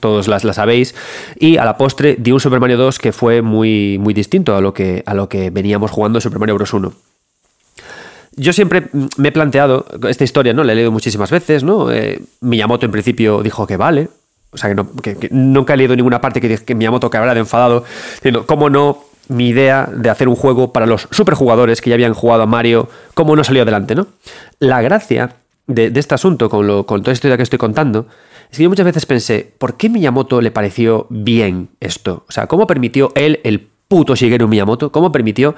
todos 0.00 0.26
la, 0.26 0.40
la 0.42 0.54
sabéis, 0.54 0.94
y 1.38 1.58
a 1.58 1.66
la 1.66 1.76
postre 1.76 2.16
dio 2.18 2.32
un 2.32 2.40
Super 2.40 2.60
Mario 2.60 2.78
2 2.78 2.98
que 2.98 3.12
fue 3.12 3.42
muy, 3.42 3.98
muy 3.98 4.14
distinto 4.14 4.56
a 4.56 4.62
lo, 4.62 4.72
que, 4.72 5.02
a 5.04 5.12
lo 5.12 5.28
que 5.28 5.50
veníamos 5.50 5.90
jugando 5.90 6.18
Super 6.18 6.38
Mario 6.38 6.54
Bros. 6.54 6.72
1 6.72 6.92
yo 8.36 8.54
siempre 8.54 8.86
me 9.18 9.28
he 9.28 9.32
planteado 9.32 9.84
esta 10.08 10.24
historia, 10.24 10.54
¿no? 10.54 10.64
La 10.64 10.72
he 10.72 10.76
leído 10.76 10.90
muchísimas 10.90 11.30
veces, 11.30 11.62
¿no? 11.62 11.92
Eh, 11.92 12.22
Miyamoto 12.40 12.86
en 12.86 12.92
principio 12.92 13.42
dijo 13.42 13.66
que 13.66 13.76
vale. 13.76 14.08
O 14.50 14.56
sea, 14.56 14.74
que, 14.74 15.28
nunca 15.30 15.74
he 15.74 15.76
leído 15.76 15.94
ninguna 15.94 16.22
parte 16.22 16.40
que, 16.40 16.56
que 16.56 16.74
Miyamoto 16.74 17.10
que 17.10 17.18
habrá 17.18 17.34
de 17.34 17.40
enfadado, 17.40 17.84
¿cómo 18.46 18.70
no 18.70 19.09
mi 19.30 19.48
idea 19.48 19.88
de 19.94 20.10
hacer 20.10 20.28
un 20.28 20.34
juego 20.34 20.72
para 20.72 20.86
los 20.86 21.08
superjugadores 21.12 21.80
que 21.80 21.88
ya 21.88 21.94
habían 21.94 22.14
jugado 22.14 22.42
a 22.42 22.46
Mario, 22.46 22.88
cómo 23.14 23.36
no 23.36 23.44
salió 23.44 23.62
adelante, 23.62 23.94
¿no? 23.94 24.08
La 24.58 24.82
gracia 24.82 25.36
de, 25.68 25.92
este 25.94 26.16
asunto, 26.16 26.50
con, 26.50 26.66
lo, 26.66 26.84
con 26.84 27.02
toda 27.02 27.12
esta 27.12 27.20
historia 27.20 27.36
que 27.36 27.44
estoy 27.44 27.58
contando, 27.58 28.06
es 28.50 28.56
que 28.56 28.64
yo 28.64 28.68
muchas 28.68 28.86
veces 28.86 29.06
pensé, 29.06 29.54
¿por 29.56 29.76
qué 29.76 29.88
Miyamoto 29.88 30.40
le 30.40 30.50
pareció 30.50 31.06
bien 31.10 31.68
esto? 31.78 32.24
O 32.28 32.32
sea, 32.32 32.48
¿cómo 32.48 32.66
permitió 32.66 33.12
él, 33.14 33.40
el 33.44 33.68
puto 33.86 34.16
Shigeru 34.16 34.48
Miyamoto, 34.48 34.90
cómo 34.90 35.12
permitió 35.12 35.54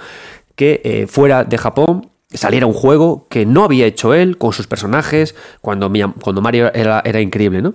que 0.55 0.83
eh, 0.85 1.07
fuera 1.07 1.45
de 1.45 1.57
Japón 1.57 2.11
saliera 2.29 2.66
un 2.66 2.75
juego 2.75 3.27
que 3.31 3.47
no 3.47 3.64
había 3.64 3.87
hecho 3.87 4.12
él 4.12 4.37
con 4.37 4.53
sus 4.53 4.66
personajes 4.66 5.35
cuando, 5.62 5.91
cuando 6.20 6.43
Mario 6.43 6.73
era, 6.75 7.20
increíble, 7.20 7.62
¿no? 7.62 7.73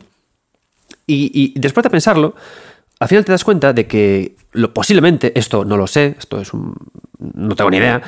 Y 1.09 1.57
después 1.57 1.83
de 1.85 1.89
pensarlo, 1.89 2.35
al 2.99 3.07
final 3.07 3.25
te 3.25 3.31
das 3.31 3.43
cuenta 3.43 3.73
de 3.73 3.87
que 3.87 4.35
lo, 4.53 4.73
posiblemente, 4.73 5.37
esto 5.37 5.65
no 5.65 5.77
lo 5.77 5.87
sé, 5.87 6.15
esto 6.17 6.41
es 6.41 6.53
un, 6.53 6.75
no 7.19 7.55
tengo 7.55 7.69
ni 7.69 7.77
idea, 7.77 8.01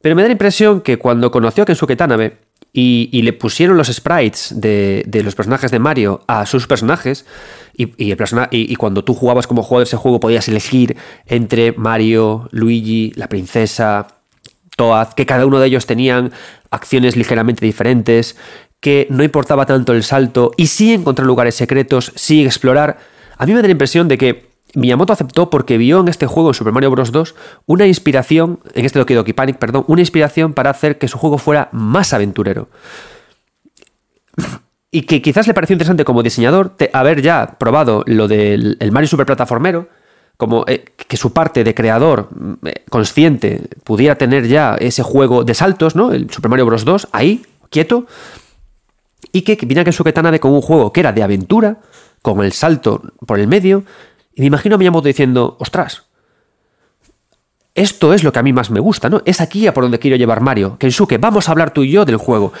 pero 0.00 0.16
me 0.16 0.22
da 0.22 0.28
la 0.28 0.32
impresión 0.32 0.80
que 0.80 0.98
cuando 0.98 1.30
conoció 1.30 1.62
a 1.62 1.66
Kensuke 1.66 1.96
Tanabe 1.96 2.38
y, 2.72 3.08
y 3.12 3.22
le 3.22 3.32
pusieron 3.32 3.76
los 3.76 3.88
sprites 3.88 4.52
de, 4.56 5.04
los 5.24 5.34
personajes 5.34 5.70
de 5.70 5.78
Mario 5.78 6.22
a 6.26 6.46
sus 6.46 6.66
personajes, 6.66 7.24
y, 7.76 7.92
y, 7.96 8.76
cuando 8.76 9.04
tú 9.04 9.14
jugabas 9.14 9.46
como 9.46 9.62
jugador 9.62 9.86
de 9.86 9.88
ese 9.88 9.96
juego 9.96 10.20
podías 10.20 10.48
elegir 10.48 10.96
entre 11.26 11.72
Mario, 11.72 12.48
Luigi, 12.50 13.12
la 13.16 13.28
princesa, 13.28 14.08
Toad, 14.76 15.14
que 15.14 15.26
cada 15.26 15.46
uno 15.46 15.60
de 15.60 15.68
ellos 15.68 15.86
tenían 15.86 16.32
acciones 16.70 17.16
ligeramente 17.16 17.64
diferentes, 17.64 18.36
que 18.80 19.06
no 19.08 19.24
importaba 19.24 19.66
tanto 19.66 19.92
el 19.92 20.02
salto 20.02 20.50
y 20.56 20.66
sí 20.66 20.92
encontrar 20.92 21.26
lugares 21.26 21.54
secretos, 21.54 22.12
sí 22.16 22.44
explorar 22.44 22.98
a 23.38 23.46
mí 23.46 23.52
me 23.52 23.60
da 23.60 23.68
la 23.68 23.72
impresión 23.72 24.08
de 24.08 24.18
que 24.18 24.54
Miyamoto 24.74 25.12
aceptó 25.12 25.50
porque 25.50 25.78
vio 25.78 26.00
en 26.00 26.08
este 26.08 26.26
juego, 26.26 26.50
en 26.50 26.54
Super 26.54 26.72
Mario 26.72 26.90
Bros. 26.90 27.12
2, 27.12 27.34
una 27.66 27.86
inspiración, 27.86 28.60
en 28.74 28.84
este 28.84 28.98
Doki 28.98 29.14
Doki 29.14 29.32
Panic, 29.32 29.58
perdón, 29.58 29.84
una 29.86 30.00
inspiración 30.00 30.52
para 30.52 30.70
hacer 30.70 30.98
que 30.98 31.08
su 31.08 31.18
juego 31.18 31.38
fuera 31.38 31.68
más 31.72 32.12
aventurero. 32.12 32.68
Y 34.90 35.02
que 35.02 35.22
quizás 35.22 35.46
le 35.46 35.54
pareció 35.54 35.74
interesante 35.74 36.04
como 36.04 36.22
diseñador 36.22 36.76
haber 36.92 37.22
ya 37.22 37.56
probado 37.58 38.04
lo 38.06 38.28
del 38.28 38.78
Mario 38.92 39.08
Super 39.08 39.26
Plataformero, 39.26 39.88
como 40.36 40.64
eh, 40.66 40.84
que 40.96 41.16
su 41.16 41.32
parte 41.32 41.62
de 41.62 41.74
creador 41.74 42.28
eh, 42.64 42.84
consciente 42.90 43.62
pudiera 43.84 44.16
tener 44.16 44.48
ya 44.48 44.74
ese 44.74 45.02
juego 45.02 45.44
de 45.44 45.54
saltos, 45.54 45.94
¿no? 45.94 46.12
El 46.12 46.30
Super 46.30 46.48
Mario 46.48 46.66
Bros. 46.66 46.84
2, 46.84 47.08
ahí, 47.12 47.46
quieto, 47.70 48.06
y 49.32 49.42
que 49.42 49.56
viniera 49.56 49.84
que 49.84 49.92
su 49.92 50.04
de 50.04 50.40
con 50.40 50.52
un 50.52 50.60
juego 50.60 50.92
que 50.92 51.00
era 51.00 51.12
de 51.12 51.22
aventura, 51.22 51.78
con 52.24 52.42
el 52.42 52.52
salto 52.52 53.02
por 53.26 53.38
el 53.38 53.46
medio, 53.46 53.84
y 54.34 54.40
me 54.40 54.46
imagino 54.46 54.76
a 54.76 54.78
Miyamoto 54.78 55.08
diciendo, 55.08 55.58
ostras, 55.60 56.04
esto 57.74 58.14
es 58.14 58.24
lo 58.24 58.32
que 58.32 58.38
a 58.38 58.42
mí 58.42 58.54
más 58.54 58.70
me 58.70 58.80
gusta, 58.80 59.10
¿no? 59.10 59.20
Es 59.26 59.42
aquí 59.42 59.66
a 59.66 59.74
por 59.74 59.84
donde 59.84 59.98
quiero 59.98 60.16
llevar 60.16 60.40
Mario. 60.40 60.78
Kensuke, 60.78 61.18
vamos 61.18 61.46
a 61.46 61.52
hablar 61.52 61.74
tú 61.74 61.82
y 61.82 61.90
yo 61.90 62.06
del 62.06 62.16
juego. 62.16 62.54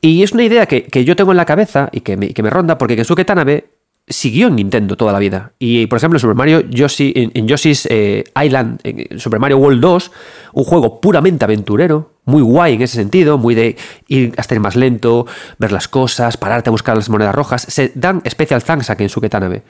Y 0.00 0.22
es 0.22 0.32
una 0.32 0.44
idea 0.44 0.64
que, 0.64 1.04
yo 1.04 1.14
tengo 1.14 1.32
en 1.32 1.36
la 1.36 1.44
cabeza 1.44 1.90
y 1.92 2.00
que 2.00 2.16
me, 2.16 2.32
que 2.32 2.42
me 2.42 2.48
ronda, 2.48 2.78
porque 2.78 2.96
Kensuke 2.96 3.26
Tanabe 3.26 3.75
siguió 4.08 4.48
en 4.48 4.56
Nintendo 4.56 4.96
toda 4.96 5.12
la 5.12 5.18
vida. 5.18 5.52
Y 5.58 5.86
por 5.86 5.96
ejemplo, 5.98 6.16
en 6.16 6.20
Super 6.20 6.36
Mario 6.36 6.60
Yoshi, 6.68 7.12
en, 7.14 7.48
Yoshi's 7.48 7.86
eh, 7.90 8.24
Island, 8.40 8.80
en 8.84 9.18
Super 9.18 9.40
Mario 9.40 9.58
World 9.58 9.80
2, 9.80 10.12
un 10.52 10.64
juego 10.64 11.00
puramente 11.00 11.44
aventurero, 11.44 12.12
muy 12.24 12.42
guay 12.42 12.74
en 12.74 12.82
ese 12.82 12.96
sentido, 12.96 13.38
muy 13.38 13.54
de 13.54 13.76
ir 14.08 14.32
hasta 14.36 14.54
ir 14.54 14.60
más 14.60 14.76
lento, 14.76 15.26
ver 15.58 15.72
las 15.72 15.88
cosas, 15.88 16.36
pararte 16.36 16.70
a 16.70 16.72
buscar 16.72 16.96
las 16.96 17.08
monedas 17.08 17.34
rojas. 17.34 17.62
Se 17.68 17.92
dan 17.94 18.22
especial 18.24 18.62
thanks 18.62 18.90
a 18.90 18.96
Kensuke 18.96 19.28
Tanabe. 19.28 19.62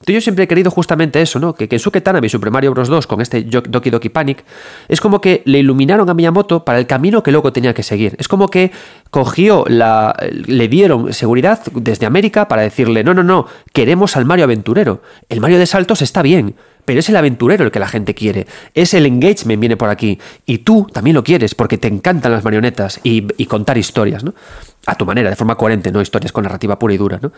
Entonces 0.00 0.14
yo 0.14 0.20
siempre 0.20 0.44
he 0.44 0.48
querido 0.48 0.70
justamente 0.70 1.20
eso, 1.20 1.40
¿no? 1.40 1.54
Que 1.54 1.66
Kensuke 1.68 2.00
Tanabe 2.00 2.28
y 2.28 2.30
Super 2.30 2.52
Mario 2.52 2.70
Bros. 2.70 2.88
2 2.88 3.08
con 3.08 3.20
este 3.20 3.42
Doki 3.42 3.90
Doki 3.90 4.08
Panic 4.08 4.44
es 4.86 5.00
como 5.00 5.20
que 5.20 5.42
le 5.44 5.58
iluminaron 5.58 6.08
a 6.08 6.14
Miyamoto 6.14 6.64
para 6.64 6.78
el 6.78 6.86
camino 6.86 7.24
que 7.24 7.32
luego 7.32 7.52
tenía 7.52 7.74
que 7.74 7.82
seguir. 7.82 8.14
Es 8.18 8.28
como 8.28 8.48
que 8.48 8.70
cogió 9.10 9.64
la... 9.66 10.14
le 10.30 10.68
dieron 10.68 11.12
seguridad 11.12 11.60
desde 11.74 12.06
América 12.06 12.46
para 12.46 12.62
decirle, 12.62 13.02
no, 13.02 13.12
no, 13.12 13.24
no, 13.24 13.46
queremos 13.72 14.16
al 14.16 14.24
Mario 14.24 14.44
aventurero. 14.44 15.02
El 15.28 15.40
Mario 15.40 15.58
de 15.58 15.66
saltos 15.66 16.00
está 16.00 16.22
bien, 16.22 16.54
pero 16.84 17.00
es 17.00 17.08
el 17.08 17.16
aventurero 17.16 17.64
el 17.64 17.72
que 17.72 17.80
la 17.80 17.88
gente 17.88 18.14
quiere. 18.14 18.46
Es 18.74 18.94
el 18.94 19.04
engagement 19.04 19.58
viene 19.58 19.76
por 19.76 19.88
aquí. 19.88 20.20
Y 20.46 20.58
tú 20.58 20.86
también 20.92 21.16
lo 21.16 21.24
quieres 21.24 21.56
porque 21.56 21.76
te 21.76 21.88
encantan 21.88 22.30
las 22.30 22.44
marionetas 22.44 23.00
y, 23.02 23.26
y 23.36 23.46
contar 23.46 23.76
historias, 23.76 24.22
¿no? 24.22 24.32
A 24.86 24.94
tu 24.94 25.04
manera, 25.04 25.28
de 25.28 25.34
forma 25.34 25.56
coherente, 25.56 25.90
no 25.90 26.00
historias 26.00 26.30
con 26.30 26.44
narrativa 26.44 26.78
pura 26.78 26.94
y 26.94 26.98
dura, 26.98 27.18
¿no? 27.20 27.32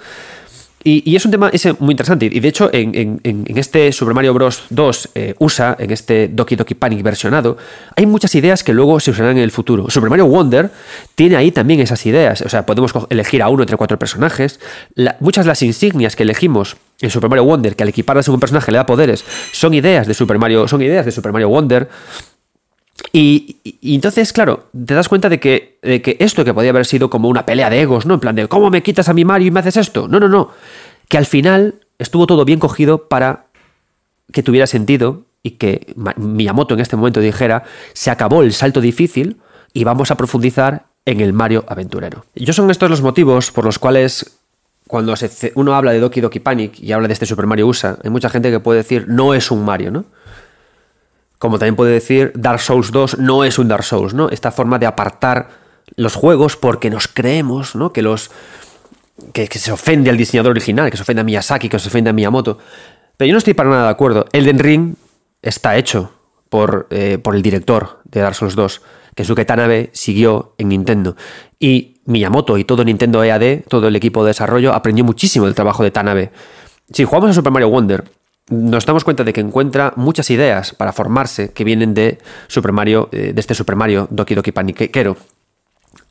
Y, 0.82 1.14
es 1.14 1.24
un 1.26 1.30
tema 1.30 1.50
muy 1.78 1.92
interesante. 1.92 2.26
Y 2.32 2.40
de 2.40 2.48
hecho, 2.48 2.70
en, 2.72 3.20
este 3.54 3.92
Super 3.92 4.14
Mario 4.14 4.32
Bros. 4.32 4.64
2 4.70 5.08
eh, 5.14 5.34
USA, 5.38 5.76
en 5.78 5.90
este 5.90 6.28
Doki 6.28 6.56
Doki 6.56 6.74
Panic 6.74 7.02
versionado, 7.02 7.58
hay 7.96 8.06
muchas 8.06 8.34
ideas 8.34 8.64
que 8.64 8.72
luego 8.72 8.98
se 8.98 9.10
usarán 9.10 9.36
en 9.36 9.42
el 9.42 9.50
futuro. 9.50 9.90
Super 9.90 10.08
Mario 10.08 10.26
Wonder 10.26 10.70
tiene 11.14 11.36
ahí 11.36 11.50
también 11.50 11.80
esas 11.80 12.04
ideas. 12.06 12.40
O 12.42 12.48
sea, 12.48 12.64
podemos 12.64 12.92
elegir 13.10 13.42
a 13.42 13.48
uno 13.50 13.62
entre 13.62 13.76
cuatro 13.76 13.98
personajes. 13.98 14.58
muchas 15.20 15.44
de 15.44 15.48
las 15.48 15.62
insignias 15.62 16.16
que 16.16 16.22
elegimos 16.22 16.76
en 17.00 17.10
Super 17.10 17.28
Mario 17.28 17.44
Wonder, 17.44 17.76
que 17.76 17.82
al 17.82 17.88
equiparlas 17.88 18.28
a 18.28 18.32
un 18.32 18.40
personaje 18.40 18.70
le 18.70 18.78
da 18.78 18.86
poderes, 18.86 19.24
son 19.52 19.74
ideas 19.74 20.06
de 20.06 20.14
Super 20.14 20.38
Mario, 20.38 20.68
son 20.68 20.82
ideas 20.82 21.04
de 21.04 21.12
Super 21.12 21.32
Mario 21.32 21.48
Wonder. 21.48 21.88
Y, 23.12 23.56
entonces, 23.82 24.32
claro, 24.32 24.68
te 24.72 24.94
das 24.94 25.08
cuenta 25.08 25.28
de 25.28 25.40
que, 25.40 25.78
que, 25.82 26.16
esto 26.20 26.44
que 26.44 26.54
podía 26.54 26.70
haber 26.70 26.86
sido 26.86 27.10
como 27.10 27.28
una 27.28 27.46
pelea 27.46 27.70
de 27.70 27.80
egos, 27.80 28.06
¿no? 28.06 28.14
En 28.14 28.20
plan 28.20 28.36
de, 28.36 28.48
¿cómo 28.48 28.70
me 28.70 28.82
quitas 28.82 29.08
a 29.08 29.14
mi 29.14 29.24
Mario 29.24 29.48
y 29.48 29.50
me 29.50 29.60
haces 29.60 29.76
esto? 29.76 30.08
No, 30.08 30.20
no, 30.20 30.28
no. 30.28 30.50
Que 31.08 31.18
al 31.18 31.26
final 31.26 31.74
estuvo 31.98 32.26
todo 32.26 32.44
bien 32.44 32.58
cogido 32.58 33.08
para 33.08 33.46
que 34.32 34.42
tuviera 34.42 34.66
sentido 34.66 35.24
y 35.42 35.52
que 35.52 35.94
Miyamoto 36.16 36.74
en 36.74 36.80
este 36.80 36.96
momento 36.96 37.20
dijera, 37.20 37.64
se 37.92 38.10
acabó 38.10 38.42
el 38.42 38.52
salto 38.52 38.80
difícil 38.80 39.38
y 39.72 39.84
vamos 39.84 40.10
a 40.10 40.16
profundizar 40.16 40.86
en 41.04 41.20
el 41.20 41.32
Mario 41.32 41.64
aventurero. 41.66 42.26
Yo 42.34 42.52
son 42.52 42.70
estos 42.70 42.90
los 42.90 43.02
motivos 43.02 43.50
por 43.50 43.64
los 43.64 43.78
cuales 43.78 44.38
cuando 44.86 45.14
uno 45.54 45.74
habla 45.74 45.92
de 45.92 46.00
Doki 46.00 46.20
Doki 46.20 46.40
Panic 46.40 46.80
y 46.80 46.92
habla 46.92 47.06
de 47.06 47.14
este 47.14 47.26
Super 47.26 47.46
Mario 47.46 47.68
USA, 47.68 47.96
hay 48.02 48.10
mucha 48.10 48.28
gente 48.28 48.50
que 48.50 48.60
puede 48.60 48.78
decir, 48.78 49.06
no 49.08 49.34
es 49.34 49.50
un 49.50 49.64
Mario, 49.64 49.90
¿no? 49.90 50.04
Como 51.40 51.58
también 51.58 51.74
puede 51.74 51.92
decir, 51.92 52.32
Dark 52.36 52.60
Souls 52.60 52.92
2 52.92 53.18
no 53.18 53.44
es 53.44 53.58
un 53.58 53.66
Dark 53.66 53.82
Souls, 53.82 54.12
¿no? 54.12 54.28
Esta 54.28 54.52
forma 54.52 54.78
de 54.78 54.84
apartar 54.84 55.48
los 55.96 56.14
juegos 56.14 56.58
porque 56.58 56.90
nos 56.90 57.08
creemos, 57.08 57.74
¿no? 57.74 57.94
Que 57.94 58.02
los. 58.02 58.30
Que, 59.32 59.46
se 59.46 59.72
ofende 59.72 60.10
al 60.10 60.18
diseñador 60.18 60.50
original, 60.50 60.90
que 60.90 60.98
se 60.98 61.02
ofende 61.02 61.22
a 61.22 61.24
Miyazaki, 61.24 61.70
que 61.70 61.78
se 61.78 61.88
ofende 61.88 62.10
a 62.10 62.12
Miyamoto. 62.12 62.58
Pero 63.16 63.26
yo 63.26 63.32
no 63.32 63.38
estoy 63.38 63.54
para 63.54 63.70
nada 63.70 63.84
de 63.84 63.88
acuerdo. 63.88 64.26
Elden 64.32 64.58
Ring 64.58 64.96
está 65.40 65.78
hecho 65.78 66.12
por, 66.50 66.86
eh, 66.90 67.16
por 67.16 67.34
el 67.34 67.40
director 67.40 68.00
de 68.04 68.20
Dark 68.20 68.34
Souls 68.34 68.54
2, 68.54 68.82
que 69.14 69.24
Suke 69.24 69.46
Tanabe 69.46 69.88
siguió 69.94 70.54
en 70.58 70.68
Nintendo. 70.68 71.16
Y 71.58 72.02
Miyamoto 72.04 72.58
y 72.58 72.64
todo 72.64 72.84
Nintendo 72.84 73.24
EAD, 73.24 73.62
todo 73.66 73.88
el 73.88 73.96
equipo 73.96 74.24
de 74.24 74.28
desarrollo, 74.28 74.74
aprendió 74.74 75.04
muchísimo 75.04 75.46
del 75.46 75.54
trabajo 75.54 75.84
de 75.84 75.90
Tanabe. 75.90 76.32
Si 76.92 77.04
jugamos 77.04 77.30
a 77.30 77.32
Super 77.32 77.50
Mario 77.50 77.70
Wonder, 77.70 78.04
nos 78.50 78.84
damos 78.84 79.04
cuenta 79.04 79.24
de 79.24 79.32
que 79.32 79.40
encuentra 79.40 79.92
muchas 79.96 80.28
ideas 80.30 80.74
para 80.74 80.92
formarse 80.92 81.52
que 81.52 81.64
vienen 81.64 81.94
de 81.94 82.18
Super 82.48 82.72
Mario, 82.72 83.08
eh, 83.12 83.32
de 83.32 83.40
este 83.40 83.54
Super 83.54 83.76
Mario 83.76 84.08
Doki 84.10 84.34
Doki 84.34 84.52
Paniquero. 84.52 85.16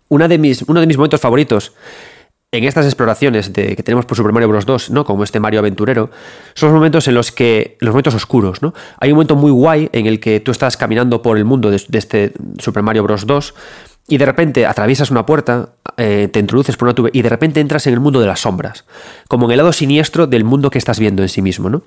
De 0.10 0.38
mis, 0.40 0.64
uno 0.64 0.80
de 0.80 0.88
mis 0.88 0.98
momentos 0.98 1.22
favoritos 1.22 1.74
en 2.52 2.64
estas 2.64 2.86
exploraciones 2.86 3.54
de, 3.54 3.76
que 3.76 3.84
tenemos 3.84 4.06
por 4.06 4.18
Super 4.18 4.32
Mario 4.32 4.50
Bros. 4.50 4.66
2, 4.66 4.90
¿no? 4.90 5.06
Como 5.06 5.24
este 5.24 5.40
Mario 5.40 5.60
aventurero, 5.60 6.10
son 6.56 6.70
los 6.70 6.76
momentos 6.76 7.08
en 7.08 7.14
los 7.14 7.32
que. 7.32 7.78
los 7.80 7.92
momentos 7.92 8.16
oscuros, 8.16 8.64
¿no? 8.64 8.74
Hay 9.00 9.12
un 9.12 9.18
momento 9.18 9.36
muy 9.36 9.52
guay 9.52 9.90
en 9.92 10.08
el 10.08 10.20
que 10.20 10.40
tú 10.40 10.52
estás 10.52 10.78
caminando 10.78 11.22
por 11.22 11.38
el 11.38 11.46
mundo 11.46 11.70
de, 11.70 11.80
de 11.88 11.98
este 12.00 12.34
Super 12.58 12.82
Mario 12.82 13.04
Bros. 13.04 13.28
2 13.28 13.54
y 14.08 14.18
de 14.18 14.26
repente 14.26 14.66
atraviesas 14.66 15.12
una 15.12 15.26
puerta, 15.26 15.70
eh, 16.00 16.30
te 16.32 16.40
introduces 16.40 16.78
por 16.78 16.88
una 16.88 16.96
tubería 16.96 17.20
y 17.20 17.22
de 17.22 17.30
repente 17.30 17.60
entras 17.60 17.86
en 17.88 17.94
el 17.94 18.00
mundo 18.00 18.20
de 18.20 18.28
las 18.28 18.40
sombras, 18.40 18.86
como 19.28 19.46
en 19.46 19.52
el 19.52 19.58
lado 19.58 19.74
siniestro 19.74 20.28
del 20.28 20.44
mundo 20.44 20.70
que 20.70 20.78
estás 20.78 21.00
viendo 21.00 21.22
en 21.22 21.30
sí 21.30 21.42
mismo, 21.42 21.70
¿no? 21.70 21.84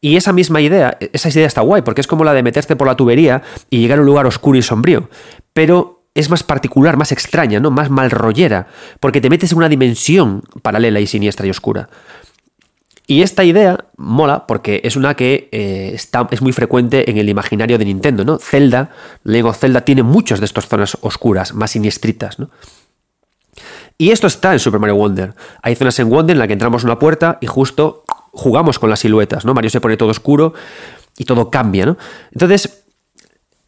Y 0.00 0.16
esa 0.16 0.32
misma 0.32 0.60
idea, 0.60 0.98
esa 1.12 1.28
idea 1.28 1.46
está 1.46 1.62
guay, 1.62 1.82
porque 1.82 2.00
es 2.00 2.06
como 2.06 2.24
la 2.24 2.34
de 2.34 2.42
meterte 2.42 2.76
por 2.76 2.86
la 2.86 2.96
tubería 2.96 3.42
y 3.70 3.78
llegar 3.78 3.98
a 3.98 4.02
un 4.02 4.06
lugar 4.06 4.26
oscuro 4.26 4.58
y 4.58 4.62
sombrío, 4.62 5.08
pero 5.52 6.02
es 6.14 6.28
más 6.28 6.42
particular, 6.42 6.96
más 6.96 7.12
extraña, 7.12 7.60
¿no? 7.60 7.70
Más 7.70 7.90
malrollera, 7.90 8.66
porque 9.00 9.20
te 9.20 9.30
metes 9.30 9.52
en 9.52 9.58
una 9.58 9.68
dimensión 9.68 10.42
paralela 10.62 11.00
y 11.00 11.06
siniestra 11.06 11.46
y 11.46 11.50
oscura. 11.50 11.88
Y 13.06 13.22
esta 13.22 13.44
idea 13.44 13.84
mola 13.96 14.46
porque 14.46 14.80
es 14.82 14.96
una 14.96 15.14
que 15.14 15.48
eh, 15.52 15.92
está, 15.94 16.26
es 16.30 16.42
muy 16.42 16.52
frecuente 16.52 17.08
en 17.08 17.18
el 17.18 17.28
imaginario 17.28 17.78
de 17.78 17.84
Nintendo, 17.84 18.24
¿no? 18.24 18.38
Zelda, 18.38 18.90
Lego 19.22 19.52
Zelda 19.52 19.82
tiene 19.82 20.02
muchas 20.02 20.40
de 20.40 20.46
estas 20.46 20.66
zonas 20.66 20.98
oscuras, 21.02 21.54
más 21.54 21.70
siniestritas, 21.70 22.38
¿no? 22.40 22.50
Y 23.98 24.10
esto 24.10 24.26
está 24.26 24.52
en 24.52 24.58
Super 24.58 24.80
Mario 24.80 24.96
Wonder. 24.96 25.34
Hay 25.62 25.74
zonas 25.74 25.98
en 25.98 26.10
Wonder 26.10 26.34
en 26.34 26.38
las 26.38 26.46
que 26.48 26.52
entramos 26.52 26.84
una 26.84 26.98
puerta 26.98 27.38
y 27.40 27.46
justo 27.46 28.04
jugamos 28.32 28.78
con 28.78 28.90
las 28.90 29.00
siluetas, 29.00 29.44
¿no? 29.44 29.54
Mario 29.54 29.70
se 29.70 29.80
pone 29.80 29.96
todo 29.96 30.10
oscuro 30.10 30.52
y 31.16 31.24
todo 31.24 31.50
cambia, 31.50 31.86
¿no? 31.86 31.96
Entonces, 32.32 32.84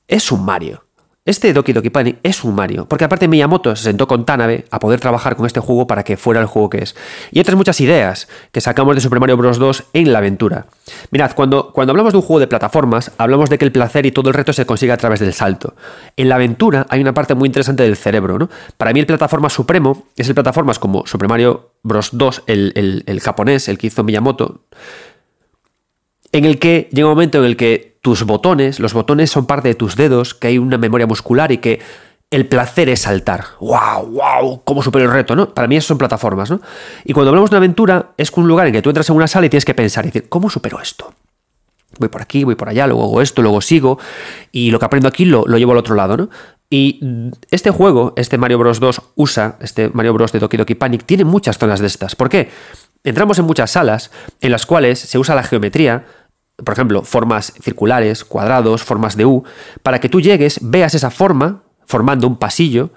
es 0.07 0.31
un 0.31 0.45
Mario. 0.45 0.85
Este 1.29 1.53
Doki 1.53 1.75
Doki 1.75 1.91
Panic 1.91 2.21
es 2.23 2.43
un 2.43 2.55
Mario, 2.55 2.87
porque 2.89 3.05
aparte 3.05 3.29
Miyamoto 3.29 3.77
se 3.77 3.83
sentó 3.83 4.09
con 4.09 4.25
Tanabe 4.25 4.65
a 4.71 4.79
poder 4.79 4.99
trabajar 4.99 5.37
con 5.37 5.45
este 5.45 5.61
juego 5.61 5.87
para 5.87 6.03
que 6.03 6.17
fuera 6.17 6.41
el 6.41 6.47
juego 6.47 6.71
que 6.71 6.79
es. 6.79 6.97
Y 7.31 7.39
otras 7.39 7.55
muchas 7.55 7.79
ideas 7.83 8.29
que 8.51 8.63
sacamos 8.63 8.95
de 8.95 9.03
Super 9.03 9.21
Mario 9.21 9.37
Bros. 9.37 9.59
2 9.59 9.85
en 9.93 10.11
la 10.15 10.21
aventura. 10.21 10.69
Mirad, 11.11 11.33
cuando, 11.35 11.71
cuando 11.75 11.91
hablamos 11.91 12.15
de 12.15 12.17
un 12.17 12.23
juego 12.23 12.41
de 12.41 12.47
plataformas, 12.47 13.13
hablamos 13.19 13.51
de 13.51 13.59
que 13.59 13.67
el 13.67 13.73
placer 13.73 14.07
y 14.07 14.11
todo 14.11 14.31
el 14.31 14.35
reto 14.35 14.55
se 14.55 14.65
consigue 14.65 14.93
a 14.93 14.97
través 14.97 15.21
del 15.21 15.35
salto. 15.35 15.75
En 16.17 16.31
la 16.31 16.37
aventura 16.37 16.87
hay 16.89 17.03
una 17.03 17.13
parte 17.13 17.35
muy 17.35 17.49
interesante 17.49 17.83
del 17.83 17.99
cerebro, 17.99 18.39
¿no? 18.39 18.49
Para 18.79 18.95
mí 18.95 19.01
el 19.01 19.05
plataforma 19.05 19.51
supremo 19.51 20.07
es 20.17 20.29
el 20.29 20.35
plataformas 20.35 20.79
como 20.79 21.07
Super 21.07 21.29
Mario 21.29 21.73
Bros. 21.83 22.09
2, 22.13 22.45
el, 22.47 23.03
el 23.05 23.21
japonés, 23.21 23.69
el 23.69 23.77
que 23.77 23.89
hizo 23.89 24.03
Miyamoto, 24.03 24.63
en 26.33 26.45
el 26.45 26.59
que 26.59 26.89
llega 26.93 27.09
un 27.09 27.15
momento 27.15 27.39
en 27.39 27.45
el 27.45 27.57
que 27.57 27.99
tus 28.01 28.25
botones, 28.25 28.81
los 28.81 28.93
botones 28.93 29.31
son 29.31 29.47
parte 29.47 29.69
de 29.69 29.75
tus 29.75 29.97
dedos, 29.97 30.35
que 30.35 30.49
hay 30.49 30.59
una 30.59 30.79
memoria 30.79 31.07
muscular 31.07 31.53
y 31.53 31.59
que 31.59 31.81
el 32.31 32.47
placer 32.47 32.89
es 32.89 33.01
saltar. 33.01 33.45
¡Wow! 33.61 34.07
¡Wow! 34.11 34.63
¿Cómo 34.65 34.83
supero 34.83 35.07
el 35.07 35.13
reto? 35.13 35.35
¿no? 35.35 35.55
Para 35.55 35.67
mí 35.67 35.77
eso 35.77 35.89
son 35.89 35.99
plataformas, 35.99 36.51
¿no? 36.51 36.61
Y 37.05 37.13
cuando 37.13 37.31
hablamos 37.31 37.51
de 37.51 37.55
una 37.55 37.59
aventura, 37.59 38.11
es 38.17 38.31
un 38.33 38.47
lugar 38.47 38.67
en 38.67 38.75
que 38.75 38.83
tú 38.83 38.91
entras 38.91 39.09
en 39.09 39.17
una 39.17 39.27
sala 39.27 39.47
y 39.47 39.51
tienes 39.51 39.65
que 39.65 39.75
pensar 39.75 40.05
y 40.05 40.09
decir, 40.09 40.29
¿cómo 40.29 40.51
supero 40.51 40.81
esto? 40.81 41.15
Voy 41.99 42.11
por 42.11 42.21
aquí, 42.21 42.45
voy 42.45 42.55
por 42.55 42.69
allá, 42.69 42.87
luego 42.87 43.05
hago 43.05 43.23
esto, 43.23 43.41
luego 43.41 43.63
sigo, 43.63 43.99
y 44.53 44.71
lo 44.71 44.79
que 44.79 44.85
aprendo 44.85 45.09
aquí 45.09 45.25
lo, 45.25 45.45
lo 45.47 45.57
llevo 45.57 45.73
al 45.73 45.79
otro 45.79 45.95
lado, 45.95 46.17
¿no? 46.17 46.29
Y 46.71 47.01
este 47.51 47.71
juego, 47.71 48.13
este 48.17 48.37
Mario 48.37 48.59
Bros. 48.59 48.79
2 48.79 49.03
USA, 49.17 49.57
este 49.61 49.89
Mario 49.89 50.13
Bros. 50.13 50.33
de 50.33 50.39
Doki 50.39 50.59
Doki 50.59 50.75
Panic, 50.75 51.05
tiene 51.07 51.25
muchas 51.25 51.57
zonas 51.57 51.81
de 51.81 51.87
estas. 51.87 52.15
¿Por 52.15 52.29
qué? 52.29 52.51
Entramos 53.05 53.39
en 53.39 53.47
muchas 53.47 53.71
salas 53.71 54.11
en 54.43 54.53
las 54.53 54.67
cuales 54.67 54.99
se 54.99 55.19
usa 55.19 55.35
la 55.35 55.43
geometría 55.43 56.05
por 56.65 56.75
ejemplo, 56.75 57.03
formas 57.05 57.53
circulares, 57.61 58.25
cuadrados, 58.25 58.83
formas 58.83 59.17
de 59.17 59.27
U, 59.27 59.45
para 59.83 60.01
que 60.01 60.09
tú 60.09 60.21
llegues, 60.21 60.59
veas 60.63 60.95
esa 60.95 61.11
forma 61.11 61.63
formando 61.87 62.27
un 62.27 62.37
pasillo 62.37 62.91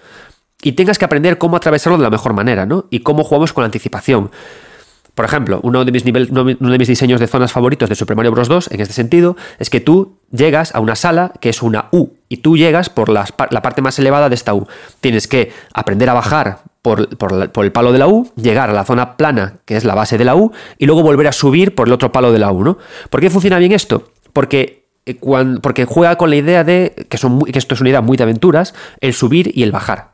y 0.62 0.74
tengas 0.74 0.98
que 0.98 1.06
aprender 1.06 1.38
cómo 1.38 1.58
atravesarlo 1.58 1.98
de 1.98 2.04
la 2.04 2.10
mejor 2.10 2.34
manera, 2.34 2.66
¿no? 2.66 2.86
Y 2.90 3.00
cómo 3.00 3.24
jugamos 3.24 3.54
con 3.54 3.64
la 3.64 3.68
anticipación. 3.68 4.32
Por 5.22 5.28
ejemplo, 5.28 5.60
uno 5.62 5.86
de, 5.86 5.92
mis 5.92 6.88
diseños 6.88 7.20
de 7.20 7.28
zonas 7.28 7.52
favoritos 7.52 7.88
de 7.88 7.94
Super 7.94 8.16
Mario 8.16 8.32
Bros. 8.32 8.48
2, 8.48 8.72
en 8.72 8.82
este 8.82 8.96
sentido, 8.96 9.38
es 9.60 9.70
que 9.70 9.80
tú 9.80 10.18
llegas 10.32 10.74
a 10.74 10.80
una 10.80 10.96
sala 10.96 11.32
que 11.40 11.50
es 11.50 11.62
una 11.62 11.90
U 11.92 12.08
y 12.28 12.38
tú 12.38 12.58
llegas 12.58 12.90
por 12.90 13.08
la 13.08 13.28
parte 13.62 13.84
más 13.84 14.00
elevada 14.00 14.30
de 14.30 14.34
esta 14.34 14.56
U. 14.56 14.68
Tienes 15.00 15.28
que 15.28 15.52
aprender 15.76 16.10
a 16.10 16.16
bajar 16.16 16.64
por, 16.82 17.08
el 17.64 17.72
palo 17.72 17.92
de 17.92 18.00
la 18.00 18.08
U, 18.08 18.32
llegar 18.36 18.72
a 18.72 18.74
la 18.74 18.84
zona 18.84 19.16
plana, 19.16 19.58
que 19.66 19.78
es 19.78 19.86
la 19.86 19.94
base 19.94 20.18
de 20.18 20.26
la 20.26 20.34
U, 20.34 20.54
y 20.80 20.88
luego 20.88 21.04
volver 21.04 21.28
a 21.28 21.34
subir 21.34 21.76
por 21.76 21.86
el 21.86 21.94
otro 21.94 22.12
palo 22.12 22.32
de 22.32 22.40
la 22.40 22.52
U, 22.52 22.64
¿no? 22.64 22.80
¿Por 23.12 23.22
qué 23.22 23.30
funciona 23.30 23.60
bien 23.60 23.74
esto? 23.74 24.12
Porque, 24.34 24.88
eh, 25.06 25.20
juega 25.22 26.16
con 26.16 26.32
la 26.32 26.36
idea 26.36 26.64
de, 26.64 26.96
que, 27.10 27.20
son 27.20 27.42
que 27.42 27.60
esto 27.60 27.76
es 27.76 27.82
una 27.82 27.92
idea 27.92 28.02
muy 28.02 28.18
de 28.18 28.24
aventuras, 28.24 28.74
el 29.02 29.14
subir 29.14 29.52
y 29.54 29.62
el 29.62 29.72
bajar. 29.72 30.14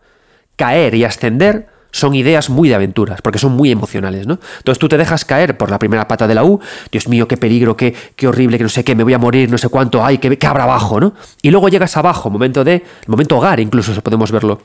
Caer 0.57 0.95
y 0.95 1.05
ascender 1.05 1.76
son 1.91 2.15
ideas 2.15 2.49
muy 2.49 2.69
de 2.69 2.75
aventuras, 2.75 3.21
porque 3.21 3.39
son 3.39 3.53
muy 3.53 3.71
emocionales, 3.71 4.27
¿no? 4.27 4.39
Entonces 4.57 4.79
tú 4.79 4.87
te 4.87 4.97
dejas 4.97 5.25
caer 5.25 5.57
por 5.57 5.71
la 5.71 5.79
primera 5.79 6.07
pata 6.07 6.27
de 6.27 6.35
la 6.35 6.43
U, 6.43 6.59
Dios 6.91 7.07
mío, 7.07 7.27
qué 7.27 7.37
peligro, 7.37 7.75
qué, 7.75 7.95
qué 8.15 8.27
horrible, 8.27 8.57
que 8.57 8.63
no 8.63 8.69
sé 8.69 8.83
qué, 8.83 8.95
me 8.95 9.03
voy 9.03 9.13
a 9.13 9.19
morir, 9.19 9.49
no 9.49 9.57
sé 9.57 9.69
cuánto, 9.69 10.03
ay, 10.03 10.17
qué, 10.17 10.37
qué 10.37 10.47
habrá 10.47 10.63
abajo, 10.63 10.99
¿no? 10.99 11.13
Y 11.41 11.49
luego 11.49 11.69
llegas 11.69 11.97
abajo, 11.97 12.29
momento 12.29 12.63
de, 12.63 12.83
momento 13.07 13.37
hogar, 13.37 13.59
incluso, 13.59 13.93
podemos 14.01 14.31
verlo 14.31 14.59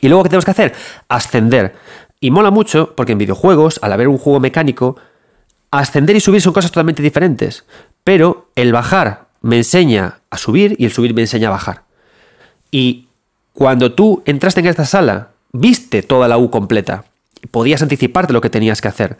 y 0.00 0.08
luego, 0.08 0.22
¿qué 0.22 0.30
tenemos 0.30 0.44
que 0.44 0.50
hacer? 0.50 0.74
Ascender. 1.08 1.74
Y 2.20 2.30
mola 2.30 2.50
mucho 2.50 2.94
porque 2.96 3.12
en 3.12 3.18
videojuegos, 3.18 3.78
al 3.82 3.92
haber 3.92 4.08
un 4.08 4.18
juego 4.18 4.40
mecánico, 4.40 4.96
ascender 5.70 6.16
y 6.16 6.20
subir 6.20 6.40
son 6.40 6.52
cosas 6.52 6.70
totalmente 6.70 7.02
diferentes, 7.02 7.64
pero 8.04 8.50
el 8.54 8.72
bajar 8.72 9.26
me 9.42 9.56
enseña 9.56 10.20
a 10.30 10.38
subir 10.38 10.76
y 10.78 10.84
el 10.84 10.92
subir 10.92 11.14
me 11.14 11.22
enseña 11.22 11.48
a 11.48 11.52
bajar. 11.52 11.82
Y 12.70 13.08
cuando 13.52 13.92
tú 13.92 14.22
entraste 14.26 14.60
en 14.60 14.66
esta 14.66 14.84
sala, 14.84 15.30
viste 15.58 16.02
toda 16.02 16.28
la 16.28 16.38
U 16.38 16.50
completa, 16.50 17.04
podías 17.50 17.82
anticiparte 17.82 18.32
lo 18.32 18.40
que 18.40 18.50
tenías 18.50 18.80
que 18.80 18.88
hacer 18.88 19.16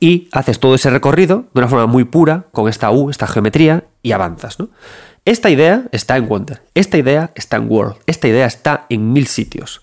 y 0.00 0.28
haces 0.32 0.58
todo 0.58 0.74
ese 0.74 0.90
recorrido 0.90 1.44
de 1.54 1.60
una 1.60 1.68
forma 1.68 1.86
muy 1.86 2.04
pura 2.04 2.44
con 2.52 2.68
esta 2.68 2.90
U, 2.90 3.10
esta 3.10 3.26
geometría 3.26 3.84
y 4.02 4.12
avanzas. 4.12 4.58
¿no? 4.58 4.68
Esta 5.24 5.50
idea 5.50 5.84
está 5.92 6.16
en 6.16 6.28
Wonder, 6.28 6.62
esta 6.74 6.98
idea 6.98 7.30
está 7.34 7.56
en 7.56 7.70
World, 7.70 7.96
esta 8.06 8.28
idea 8.28 8.46
está 8.46 8.86
en 8.88 9.12
mil 9.12 9.26
sitios 9.26 9.82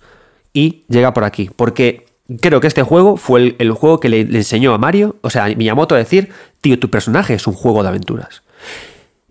y 0.53 0.83
llega 0.87 1.13
por 1.13 1.23
aquí, 1.23 1.49
porque 1.55 2.05
creo 2.41 2.59
que 2.59 2.67
este 2.67 2.83
juego 2.83 3.17
fue 3.17 3.55
el, 3.57 3.71
juego 3.71 3.99
que 3.99 4.09
le, 4.09 4.21
enseñó 4.21 4.73
a 4.73 4.77
Mario, 4.77 5.15
o 5.21 5.29
sea, 5.29 5.45
a 5.45 5.49
Miyamoto 5.49 5.95
a 5.95 5.97
decir, 5.97 6.29
tío, 6.61 6.79
tu 6.79 6.89
personaje 6.89 7.33
es 7.33 7.47
un 7.47 7.53
juego 7.53 7.81
de 7.83 7.89
aventuras. 7.89 8.43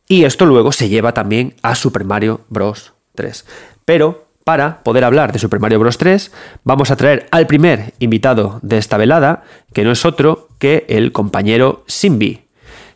Y 0.09 0.25
esto 0.25 0.45
luego 0.45 0.73
se 0.73 0.89
lleva 0.89 1.15
también 1.15 1.55
a 1.63 1.77
Super 1.77 2.05
Mario 2.05 2.41
Bros. 2.49 2.95
3. 3.15 3.45
Pero 3.85 4.27
para 4.51 4.83
poder 4.83 5.05
hablar 5.05 5.31
de 5.31 5.39
Super 5.39 5.61
Mario 5.61 5.79
Bros. 5.79 5.97
3, 5.97 6.33
vamos 6.65 6.91
a 6.91 6.97
traer 6.97 7.29
al 7.31 7.47
primer 7.47 7.95
invitado 8.01 8.59
de 8.63 8.79
esta 8.79 8.97
velada, 8.97 9.45
que 9.73 9.85
no 9.85 9.93
es 9.93 10.05
otro 10.05 10.49
que 10.59 10.87
el 10.89 11.13
compañero 11.13 11.85
Simbi. 11.87 12.49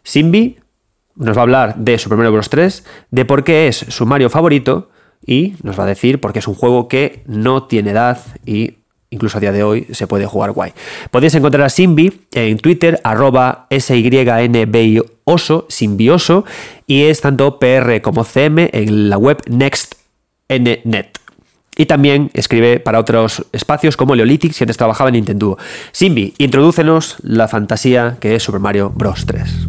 Simbi 0.03 0.59
nos 1.15 1.37
va 1.37 1.43
a 1.43 1.45
hablar 1.45 1.77
de 1.77 1.97
Super 1.97 2.19
Mario 2.19 2.33
Bros. 2.33 2.51
3, 2.51 2.85
de 3.13 3.25
por 3.25 3.45
qué 3.45 3.69
es 3.69 3.77
su 3.77 4.05
Mario 4.05 4.31
favorito 4.31 4.91
y 5.25 5.55
nos 5.63 5.79
va 5.79 5.85
a 5.85 5.87
decir 5.87 6.21
por 6.21 6.33
qué 6.33 6.41
es 6.41 6.49
un 6.49 6.57
juego 6.57 6.89
que 6.89 7.23
no 7.29 7.63
tiene 7.69 7.93
edad 7.93 8.19
y 8.45 8.79
incluso 9.11 9.39
a 9.39 9.41
día 9.41 9.53
de 9.53 9.63
hoy 9.63 9.87
se 9.93 10.09
puede 10.09 10.27
jugar 10.27 10.51
guay. 10.51 10.73
Podéis 11.13 11.37
encontrar 11.37 11.63
a 11.67 11.69
Simbi 11.69 12.23
en 12.33 12.59
Twitter, 12.59 13.01
arroba 13.05 13.69
SYNBioso, 13.71 15.67
Simbioso, 15.69 16.45
y 16.89 17.03
es 17.03 17.21
tanto 17.21 17.61
PR 17.61 18.01
como 18.03 18.25
CM 18.25 18.71
en 18.73 19.09
la 19.09 19.19
web 19.19 19.41
NextNet. 19.49 21.24
Y 21.77 21.87
también 21.87 22.31
escribe 22.35 22.79
para 22.81 23.01
otros 23.01 23.45
espacios 23.53 23.97
como 23.97 24.15
Leolitics, 24.15 24.59
que 24.59 24.65
antes 24.65 24.77
trabajaba 24.77 25.11
en 25.11 25.15
Nintendo. 25.15 25.59
Simbi, 25.93 26.35
introdúcenos 26.39 27.17
la 27.23 27.49
fantasía 27.49 28.17
que 28.21 28.37
es 28.37 28.43
Super 28.43 28.61
Mario 28.61 28.93
Bros. 28.95 29.27
3. 29.27 29.69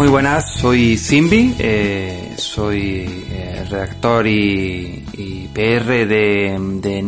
Muy 0.00 0.08
buenas, 0.08 0.54
soy 0.54 0.96
Simbi, 0.96 1.54
eh, 1.58 2.32
soy 2.38 3.26
eh, 3.32 3.66
redactor 3.68 4.26
y, 4.26 5.04
PR 5.52 6.06
de, 6.06 6.56
de 6.80 7.02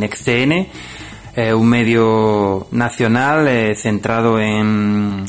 eh, 1.35 1.53
un 1.53 1.69
medio 1.69 2.67
nacional 2.73 3.77
centrado 3.77 4.39
en, 4.39 5.25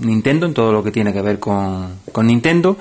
Nintendo, 0.00 0.46
en 0.46 0.54
todo 0.54 0.72
lo 0.72 0.82
que 0.82 0.90
tiene 0.90 1.12
que 1.12 1.22
ver 1.22 1.38
con, 1.38 2.00
Nintendo. 2.22 2.76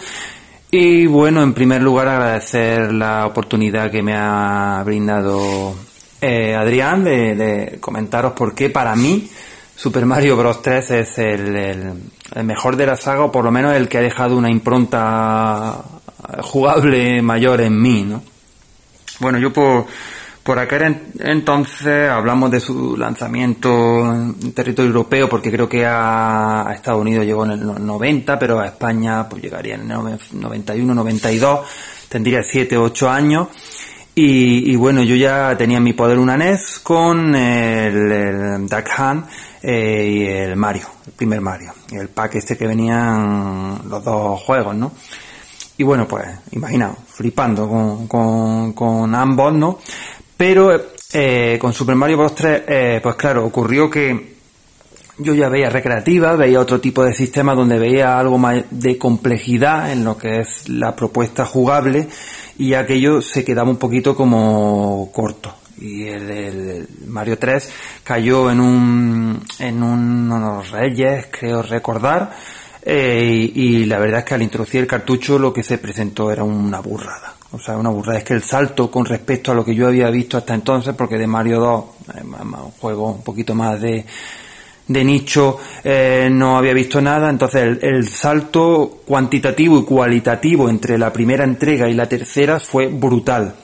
Y 0.69 1.05
bueno, 1.05 1.41
en 1.43 1.53
primer 1.53 1.81
lugar 1.81 2.07
agradecer 2.07 2.91
la 2.93 3.25
oportunidad 3.25 3.89
que 3.89 4.01
me 4.01 4.15
ha 4.15 4.81
brindado 4.85 5.75
Adrián 6.21 7.03
de, 7.03 7.77
comentaros 7.79 8.33
por 8.33 8.53
qué 8.53 8.69
para 8.69 8.95
mí 8.95 9.29
Super 9.77 10.07
Mario 10.07 10.35
Bros. 10.35 10.63
3 10.63 10.91
es 10.91 11.17
el, 11.19 11.93
mejor 12.43 12.75
de 12.75 12.87
la 12.87 12.97
saga, 12.97 13.25
o 13.25 13.31
por 13.31 13.45
lo 13.45 13.51
menos 13.51 13.75
el 13.75 13.87
que 13.87 13.99
ha 13.99 14.01
dejado 14.01 14.35
una 14.35 14.49
impronta 14.49 15.83
jugable 16.41 17.21
mayor 17.21 17.61
en 17.61 17.79
mí, 17.79 18.03
¿no? 18.03 18.23
Bueno, 19.19 19.37
yo 19.37 19.53
por, 19.53 19.85
por 20.47 20.59
aquel 20.59 21.11
entonces 21.19 22.09
hablamos 22.09 22.49
de 22.49 22.61
su 22.61 22.95
lanzamiento 22.95 23.69
en 24.13 24.53
territorio 24.53 24.87
europeo, 24.87 25.27
porque 25.27 25.51
creo 25.51 25.67
que 25.67 25.85
a, 25.85 26.71
Estados 26.73 27.01
Unidos 27.01 27.25
llegó 27.25 27.43
en 27.43 27.51
el 27.51 27.65
90, 27.85 28.39
pero 28.39 28.57
a 28.61 28.67
España 28.67 29.27
pues 29.27 29.43
llegaría 29.43 29.75
en 29.75 29.91
el 29.91 30.17
91, 30.31 30.95
92, 30.95 31.67
tendría 32.07 32.41
7, 32.43 32.77
8 32.77 33.09
años. 33.09 33.49
Y, 34.15 34.73
bueno, 34.77 35.03
yo 35.03 35.15
ya 35.15 35.55
tenía 35.57 35.77
en 35.77 35.83
mi 35.83 35.93
poder 35.93 36.17
una 36.17 36.37
NES 36.37 36.79
con 36.79 37.35
el, 37.35 38.11
el 38.11 38.67
Duck 38.67 38.87
Hunt 38.97 39.27
eh, 39.61 40.09
y 40.09 40.25
el 40.25 40.55
Mario, 40.55 40.87
el 41.05 41.11
primer 41.11 41.41
Mario, 41.41 41.73
el 41.91 42.07
pack 42.07 42.35
este 42.35 42.57
que 42.57 42.65
venían 42.65 43.81
los 43.87 44.03
dos 44.03 44.41
juegos, 44.41 44.75
¿no? 44.75 44.93
Y 45.79 45.83
bueno, 45.83 46.07
pues, 46.07 46.25
imaginaos, 46.51 46.97
flipando 47.07 47.69
con, 48.07 48.73
con, 48.73 49.13
ambos, 49.13 49.53
¿no? 49.53 49.77
Pero 50.37 50.91
eh, 51.13 51.57
con 51.59 51.73
Super 51.73 51.95
Mario 51.95 52.17
Bros. 52.17 52.35
3, 52.35 52.63
eh, 52.67 52.99
pues 53.01 53.15
claro, 53.15 53.45
ocurrió 53.45 53.89
que 53.89 54.37
yo 55.17 55.33
ya 55.33 55.49
veía 55.49 55.69
recreativa, 55.69 56.35
veía 56.35 56.59
otro 56.59 56.79
tipo 56.79 57.03
de 57.03 57.13
sistema 57.13 57.55
donde 57.55 57.79
veía 57.79 58.19
algo 58.19 58.37
más 58.37 58.63
de 58.69 58.97
complejidad 58.97 59.91
en 59.91 60.03
lo 60.03 60.17
que 60.17 60.41
es 60.41 60.69
la 60.69 60.95
propuesta 60.95 61.43
jugable 61.43 62.07
y 62.57 62.73
aquello 62.73 63.21
se 63.21 63.43
quedaba 63.43 63.69
un 63.69 63.77
poquito 63.77 64.15
como 64.15 65.09
corto. 65.11 65.53
Y 65.79 66.07
el, 66.07 66.87
Mario 67.07 67.37
3 67.37 67.69
cayó 68.03 68.49
en 68.49 68.59
un, 68.59 69.43
en 69.59 69.83
unos 69.83 70.71
reyes, 70.71 71.27
creo 71.31 71.61
recordar, 71.61 72.31
eh, 72.81 73.51
y, 73.53 73.85
la 73.85 73.99
verdad 73.99 74.19
es 74.19 74.25
que 74.25 74.33
al 74.33 74.41
introducir 74.41 74.81
el 74.81 74.87
cartucho 74.87 75.37
lo 75.37 75.51
que 75.53 75.61
se 75.61 75.77
presentó 75.77 76.31
era 76.31 76.43
una 76.43 76.79
burrada. 76.79 77.36
O 77.51 77.59
sea, 77.59 77.77
una 77.77 77.89
burrada. 77.89 78.19
Es 78.19 78.23
que 78.23 78.33
el 78.33 78.43
salto 78.43 78.91
con 78.91 79.05
respecto 79.05 79.51
a 79.51 79.55
lo 79.55 79.63
que 79.63 79.73
yo 79.73 79.87
había 79.87 80.09
visto 80.09 80.37
hasta 80.37 80.53
entonces, 80.53 80.93
porque 80.95 81.17
de 81.17 81.27
Mario 81.27 81.59
2, 81.59 81.85
eh, 82.17 82.23
un 82.23 82.71
juego 82.79 83.11
un 83.11 83.23
poquito 83.23 83.55
más 83.55 83.79
de, 83.79 84.05
de 84.87 85.03
nicho 85.03 85.57
eh, 85.83 86.29
no 86.31 86.57
había 86.57 86.73
visto 86.73 87.01
nada, 87.01 87.29
entonces 87.29 87.77
el, 87.81 88.07
salto 88.07 89.01
cuantitativo 89.05 89.79
y 89.79 89.83
cualitativo 89.83 90.69
entre 90.69 90.97
la 90.97 91.11
primera 91.11 91.43
entrega 91.43 91.89
y 91.89 91.93
la 91.93 92.07
tercera 92.07 92.59
fue 92.59 92.87
brutal. 92.87 93.55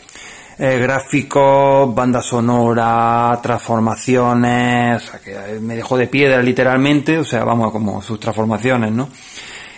Eh, 0.55 0.77
gráficos, 0.77 1.93
banda 1.95 2.21
sonora, 2.21 3.39
transformaciones, 3.41 5.03
o 5.03 5.11
sea, 5.11 5.19
que 5.19 5.59
me 5.59 5.75
dejó 5.75 5.97
de 5.97 6.07
piedra 6.07 6.43
literalmente, 6.43 7.17
o 7.17 7.23
sea, 7.23 7.43
vamos, 7.43 7.71
como 7.71 8.03
sus 8.03 8.19
transformaciones, 8.19 8.91
¿no? 8.91 9.09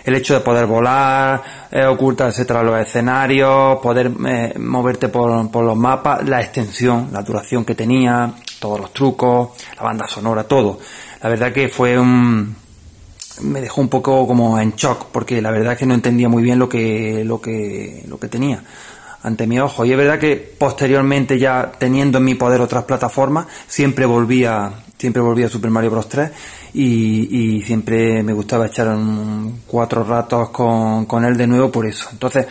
El 0.05 0.15
hecho 0.15 0.35
de 0.35 0.39
poder 0.39 0.65
volar, 0.67 1.41
eh, 1.71 1.85
ocultarse 1.85 2.45
tras 2.45 2.63
los 2.63 2.79
escenarios, 2.79 3.79
poder 3.79 4.11
moverte 4.59 5.09
por, 5.09 5.49
por 5.49 5.65
los 5.65 5.75
mapas, 5.75 6.27
la 6.27 6.41
extensión, 6.41 7.09
la 7.11 7.23
duración 7.23 7.65
que 7.65 7.75
tenía, 7.75 8.31
todos 8.59 8.79
los 8.79 8.93
trucos, 8.93 9.49
la 9.75 9.83
banda 9.83 10.07
sonora, 10.07 10.43
todo. 10.43 10.79
La 11.21 11.29
verdad 11.29 11.51
que 11.51 11.69
fue 11.69 11.97
un 11.97 12.55
me 13.41 13.59
dejó 13.61 13.81
un 13.81 13.89
poco 13.89 14.25
como 14.27 14.59
en 14.59 14.75
shock 14.75 15.07
porque 15.11 15.41
la 15.41 15.51
verdad 15.51 15.73
es 15.73 15.79
que 15.79 15.85
no 15.85 15.93
entendía 15.93 16.29
muy 16.29 16.41
bien 16.41 16.57
lo 16.57 16.69
que 16.69 17.23
lo 17.25 17.41
que 17.41 18.03
lo 18.07 18.17
que 18.17 18.27
tenía 18.27 18.63
ante 19.23 19.47
mi 19.47 19.59
ojo. 19.59 19.85
Y 19.85 19.91
es 19.91 19.97
verdad 19.97 20.19
que 20.19 20.35
posteriormente 20.35 21.39
ya 21.39 21.71
teniendo 21.77 22.19
en 22.19 22.25
mi 22.25 22.35
poder 22.35 22.61
otras 22.61 22.83
plataformas 22.83 23.47
siempre 23.67 24.05
volvía 24.05 24.71
siempre 24.97 25.21
volvía 25.21 25.47
a 25.47 25.49
Super 25.49 25.71
Mario 25.71 25.91
Bros 25.91 26.09
3 26.09 26.31
y, 26.73 27.61
siempre 27.63 28.21
me 28.23 28.33
gustaba 28.33 28.67
echar 28.67 28.89
un, 28.89 29.61
cuatro 29.65 30.03
ratos 30.03 30.49
con, 30.49 31.05
con 31.05 31.25
él 31.25 31.37
de 31.37 31.47
nuevo 31.47 31.71
por 31.71 31.87
eso 31.87 32.09
entonces 32.11 32.47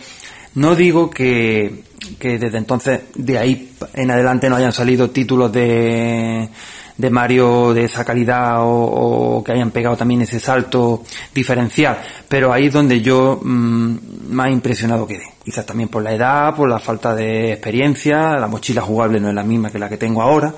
no 0.55 0.75
digo 0.75 1.09
que, 1.09 1.83
que 2.19 2.37
desde 2.37 2.57
entonces 2.57 3.01
de 3.15 3.37
ahí 3.37 3.73
en 3.93 4.11
adelante 4.11 4.49
no 4.49 4.55
hayan 4.55 4.73
salido 4.73 5.09
títulos 5.09 5.51
de 5.51 6.49
de 6.97 7.09
Mario 7.09 7.73
de 7.73 7.85
esa 7.85 8.05
calidad 8.05 8.59
o, 8.61 9.43
que 9.45 9.51
hayan 9.51 9.71
pegado 9.71 9.97
también 9.97 10.21
ese 10.21 10.39
salto 10.39 11.03
diferencial. 11.33 11.99
Pero 12.27 12.53
ahí 12.53 12.67
es 12.67 12.73
donde 12.73 13.01
yo 13.01 13.39
mm, 13.43 13.95
más 14.29 14.51
impresionado 14.51 15.07
quedé. 15.07 15.33
Quizás 15.43 15.65
también 15.65 15.89
por 15.89 16.03
la 16.03 16.13
edad, 16.13 16.55
por 16.55 16.69
la 16.69 16.79
falta 16.79 17.13
de 17.13 17.53
experiencia, 17.53 18.37
la 18.37 18.47
mochila 18.47 18.81
jugable 18.81 19.19
no 19.19 19.29
es 19.29 19.35
la 19.35 19.43
misma 19.43 19.71
que 19.71 19.79
la 19.79 19.89
que 19.89 19.97
tengo 19.97 20.21
ahora. 20.21 20.53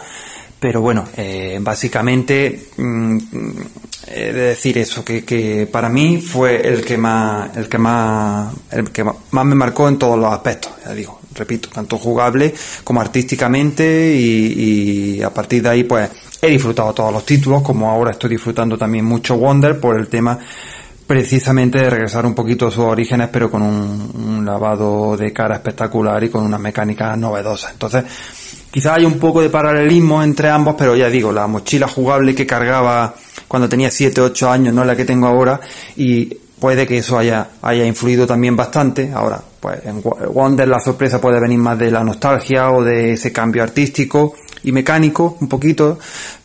Pero 0.59 0.81
bueno, 0.81 1.05
eh, 1.15 1.59
básicamente 1.61 2.69
mm, 2.77 3.17
he 4.07 4.33
de 4.33 4.41
decir 4.41 4.77
eso, 4.77 5.05
que, 5.05 5.23
que, 5.23 5.67
para 5.71 5.89
mí 5.89 6.19
fue 6.19 6.67
el 6.67 6.83
que 6.83 6.97
más, 6.97 7.55
el 7.55 7.69
que 7.69 7.77
más, 7.77 8.53
el 8.71 8.89
que 8.89 9.03
más 9.03 9.45
me 9.45 9.55
marcó 9.55 9.87
en 9.87 9.99
todos 9.99 10.17
los 10.17 10.33
aspectos, 10.33 10.71
ya 10.83 10.93
digo, 10.93 11.19
repito, 11.35 11.69
tanto 11.69 11.99
jugable 11.99 12.53
como 12.83 13.01
artísticamente 13.01 14.15
y, 14.15 15.17
y 15.17 15.21
a 15.21 15.29
partir 15.31 15.61
de 15.61 15.69
ahí 15.69 15.83
pues 15.83 16.09
He 16.39 16.51
disfrutado 16.51 16.93
todos 16.93 17.11
los 17.11 17.25
títulos, 17.25 17.63
como 17.63 17.89
ahora 17.89 18.11
estoy 18.11 18.31
disfrutando 18.31 18.77
también 18.77 19.05
mucho 19.05 19.37
Wonder 19.37 19.79
por 19.79 19.97
el 19.97 20.07
tema 20.07 20.37
precisamente 21.07 21.79
de 21.79 21.89
regresar 21.89 22.25
un 22.25 22.35
poquito 22.35 22.67
a 22.67 22.71
sus 22.71 22.83
orígenes, 22.83 23.29
pero 23.31 23.49
con 23.49 23.61
un, 23.63 24.45
lavado 24.45 25.17
de 25.17 25.33
cara 25.33 25.55
espectacular 25.55 26.23
y 26.23 26.29
con 26.29 26.43
unas 26.45 26.59
mecánicas 26.59 27.17
novedosas. 27.17 27.73
Entonces, 27.73 28.03
quizás 28.71 28.97
hay 28.97 29.05
un 29.05 29.19
poco 29.19 29.41
de 29.41 29.49
paralelismo 29.49 30.21
entre 30.21 30.49
ambos, 30.49 30.75
pero 30.77 30.95
ya 30.95 31.09
digo, 31.09 31.31
la 31.31 31.47
mochila 31.47 31.87
jugable 31.87 32.35
que 32.35 32.45
cargaba 32.45 33.13
cuando 33.47 33.69
tenía 33.69 33.89
7, 33.89 34.21
8 34.21 34.49
años 34.49 34.73
no 34.73 34.81
es 34.81 34.87
la 34.87 34.95
que 34.95 35.05
tengo 35.05 35.27
ahora 35.27 35.59
y 35.95 36.25
puede 36.59 36.87
que 36.87 36.97
eso 36.97 37.17
haya, 37.17 37.49
haya 37.61 37.85
influido 37.85 38.25
también 38.25 38.55
bastante. 38.55 39.11
Ahora, 39.13 39.41
pues 39.59 39.85
en 39.85 40.01
Wonder 40.01 40.67
la 40.67 40.79
sorpresa 40.79 41.21
puede 41.21 41.39
venir 41.39 41.59
más 41.59 41.77
de 41.77 41.91
la 41.91 42.03
nostalgia 42.03 42.71
o 42.71 42.83
de 42.83 43.13
ese 43.13 43.31
cambio 43.31 43.63
artístico 43.63 44.35
y 44.63 44.71
mecánico 44.71 45.37
un 45.39 45.47
poquito, 45.47 45.99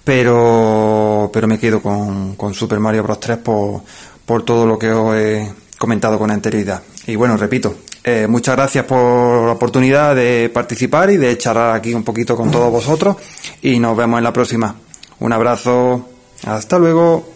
pero, 0.04 1.30
pero 1.32 1.48
me 1.48 1.58
quedo 1.58 1.80
con, 1.80 2.36
con 2.36 2.54
Super 2.54 2.78
Mario 2.78 3.02
Bros. 3.02 3.20
3 3.20 3.38
por, 3.38 3.82
por 4.24 4.44
todo 4.44 4.66
lo 4.66 4.78
que 4.78 4.90
os 4.90 5.16
he 5.16 5.50
comentado 5.78 6.18
con 6.18 6.30
anterioridad. 6.30 6.82
Y 7.06 7.16
bueno, 7.16 7.36
repito, 7.36 7.74
eh, 8.05 8.26
muchas 8.28 8.57
gracias 8.57 8.84
por 8.84 9.46
la 9.46 9.53
oportunidad 9.53 10.16
de 10.16 10.50
participar 10.53 11.11
y 11.11 11.16
de 11.16 11.38
charlar 11.38 11.76
aquí 11.76 11.94
un 11.94 12.03
poquito 12.03 12.36
con 12.36 12.50
todos 12.50 12.70
vosotros 12.70 13.16
y 13.62 13.78
nos 13.78 13.96
vemos 13.96 14.18
en 14.18 14.24
la 14.24 14.32
próxima. 14.32 14.74
Un 15.20 15.32
abrazo, 15.32 16.09
hasta 16.44 16.78
luego. 16.78 17.32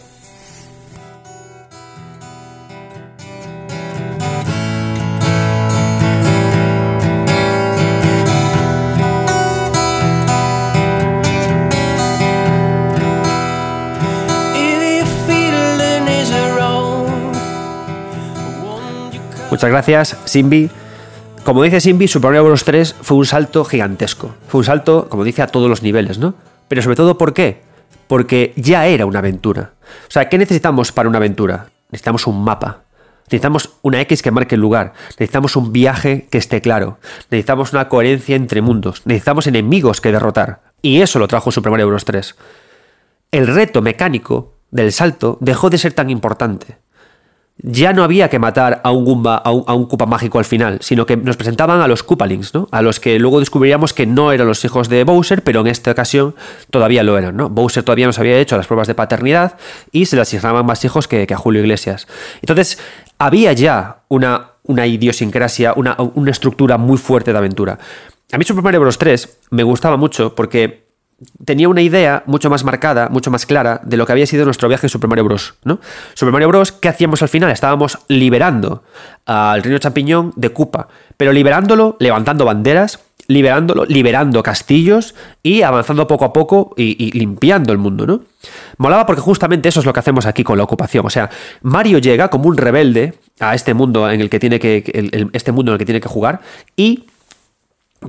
Muchas 19.57 19.71
gracias, 19.71 20.17
Simbi. 20.25 20.69
Como 21.43 21.63
dice 21.63 21.81
Simbi, 21.81 22.07
Super 22.07 22.29
Mario 22.29 22.43
Bros. 22.43 22.63
3 22.63 22.95
fue 23.01 23.17
un 23.17 23.25
salto 23.25 23.65
gigantesco. 23.65 24.35
Fue 24.47 24.59
un 24.59 24.65
salto, 24.65 25.09
como 25.09 25.23
dice, 25.23 25.41
a 25.41 25.47
todos 25.47 25.67
los 25.67 25.81
niveles, 25.81 26.19
¿no? 26.19 26.35
Pero 26.67 26.83
sobre 26.83 26.95
todo, 26.95 27.17
¿por 27.17 27.33
qué? 27.33 27.63
Porque 28.05 28.53
ya 28.55 28.85
era 28.85 29.07
una 29.07 29.17
aventura. 29.17 29.71
O 30.07 30.11
sea, 30.11 30.29
¿qué 30.29 30.37
necesitamos 30.37 30.91
para 30.91 31.09
una 31.09 31.17
aventura? 31.17 31.71
Necesitamos 31.89 32.27
un 32.27 32.43
mapa. 32.43 32.83
Necesitamos 33.23 33.71
una 33.81 33.99
X 34.01 34.21
que 34.21 34.29
marque 34.29 34.53
el 34.53 34.61
lugar. 34.61 34.93
Necesitamos 35.09 35.55
un 35.55 35.73
viaje 35.73 36.27
que 36.29 36.37
esté 36.37 36.61
claro. 36.61 36.99
Necesitamos 37.31 37.73
una 37.73 37.89
coherencia 37.89 38.35
entre 38.35 38.61
mundos. 38.61 39.01
Necesitamos 39.05 39.47
enemigos 39.47 40.01
que 40.01 40.11
derrotar. 40.11 40.59
Y 40.83 41.01
eso 41.01 41.17
lo 41.17 41.27
trajo 41.27 41.49
Super 41.49 41.71
Mario 41.71 41.87
Bros. 41.87 42.05
3. 42.05 42.35
El 43.31 43.47
reto 43.47 43.81
mecánico 43.81 44.53
del 44.69 44.91
salto 44.91 45.39
dejó 45.41 45.71
de 45.71 45.79
ser 45.79 45.93
tan 45.93 46.11
importante 46.11 46.77
ya 47.59 47.91
no 47.91 48.03
había 48.03 48.29
que 48.29 48.37
matar 48.37 48.81
a 48.83 48.91
un 48.91 49.03
Goomba, 49.03 49.37
a 49.37 49.51
un, 49.51 49.87
a 49.99 50.05
mágico 50.05 50.37
al 50.39 50.45
final, 50.45 50.77
sino 50.81 51.05
que 51.05 51.17
nos 51.17 51.37
presentaban 51.37 51.81
a 51.81 51.87
los 51.87 52.03
Koopalings, 52.03 52.53
¿no? 52.53 52.67
A 52.71 52.81
los 52.81 52.99
que 52.99 53.17
luego 53.19 53.39
descubriríamos 53.39 53.93
que 53.93 54.05
no 54.05 54.31
eran 54.31 54.47
los 54.47 54.63
hijos 54.63 54.89
de 54.89 55.03
Bowser, 55.03 55.43
pero 55.43 55.61
en 55.61 55.67
esta 55.67 55.91
ocasión 55.91 56.35
todavía 56.69 57.03
lo 57.03 57.17
eran, 57.17 57.35
¿no? 57.35 57.49
Bowser 57.49 57.83
todavía 57.83 58.05
nos 58.05 58.19
había 58.19 58.37
hecho 58.37 58.57
las 58.57 58.67
pruebas 58.67 58.87
de 58.87 58.95
paternidad 58.95 59.57
y 59.91 60.05
se 60.05 60.15
le 60.15 60.21
asignaban 60.21 60.65
más 60.65 60.85
hijos 60.85 61.07
que, 61.07 61.27
a 61.29 61.37
Julio 61.37 61.61
Iglesias. 61.61 62.07
Entonces, 62.41 62.79
había 63.17 63.53
ya 63.53 64.03
una, 64.07 64.51
una 64.63 64.85
idiosincrasia, 64.85 65.73
una, 65.75 65.97
una 66.13 66.31
estructura 66.31 66.77
muy 66.77 66.97
fuerte 66.97 67.31
de 67.31 67.37
aventura. 67.39 67.79
A 68.31 68.37
mí 68.37 68.43
Super 68.43 68.63
Mario 68.63 68.81
Bros. 68.81 68.97
3 68.97 69.39
me 69.51 69.63
gustaba 69.63 69.97
mucho 69.97 70.35
porque 70.35 70.86
tenía 71.45 71.67
una 71.67 71.81
idea 71.81 72.23
mucho 72.25 72.49
más 72.49 72.63
marcada, 72.63 73.09
mucho 73.09 73.31
más 73.31 73.45
clara 73.45 73.81
de 73.83 73.97
lo 73.97 74.05
que 74.05 74.11
había 74.11 74.27
sido 74.27 74.45
nuestro 74.45 74.69
viaje 74.69 74.85
en 74.85 74.89
Super 74.89 75.09
Mario 75.09 75.25
Bros. 75.25 75.55
¿no? 75.63 75.79
Super 76.13 76.31
Mario 76.31 76.47
Bros. 76.49 76.71
¿qué 76.71 76.89
hacíamos 76.89 77.21
al 77.21 77.29
final? 77.29 77.51
Estábamos 77.51 77.99
liberando 78.07 78.83
al 79.25 79.63
reino 79.63 79.79
champiñón 79.79 80.33
de 80.35 80.49
Koopa, 80.49 80.87
pero 81.17 81.33
liberándolo, 81.33 81.97
levantando 81.99 82.45
banderas, 82.45 82.99
liberándolo, 83.27 83.85
liberando 83.85 84.41
castillos 84.41 85.15
y 85.43 85.63
avanzando 85.63 86.07
poco 86.07 86.25
a 86.25 86.33
poco 86.33 86.73
y, 86.77 87.11
limpiando 87.11 87.73
el 87.73 87.79
mundo, 87.79 88.05
¿no? 88.05 88.21
Molaba 88.77 89.05
porque 89.05 89.21
justamente 89.21 89.69
eso 89.69 89.81
es 89.81 89.85
lo 89.85 89.91
que 89.91 89.99
hacemos 89.99 90.25
aquí 90.25 90.43
con 90.43 90.57
la 90.57 90.63
ocupación. 90.63 91.05
O 91.05 91.09
sea, 91.09 91.29
Mario 91.61 91.97
llega 91.97 92.29
como 92.29 92.47
un 92.47 92.55
rebelde 92.55 93.15
a 93.39 93.53
este 93.53 93.73
mundo 93.73 94.09
en 94.09 94.21
el 94.21 94.29
que 94.29 94.39
tiene 94.39 94.59
que. 94.59 95.29
este 95.33 95.51
mundo 95.51 95.71
en 95.71 95.73
el 95.73 95.79
que 95.79 95.85
tiene 95.85 95.99
que 95.99 96.07
jugar 96.07 96.39
y 96.77 97.05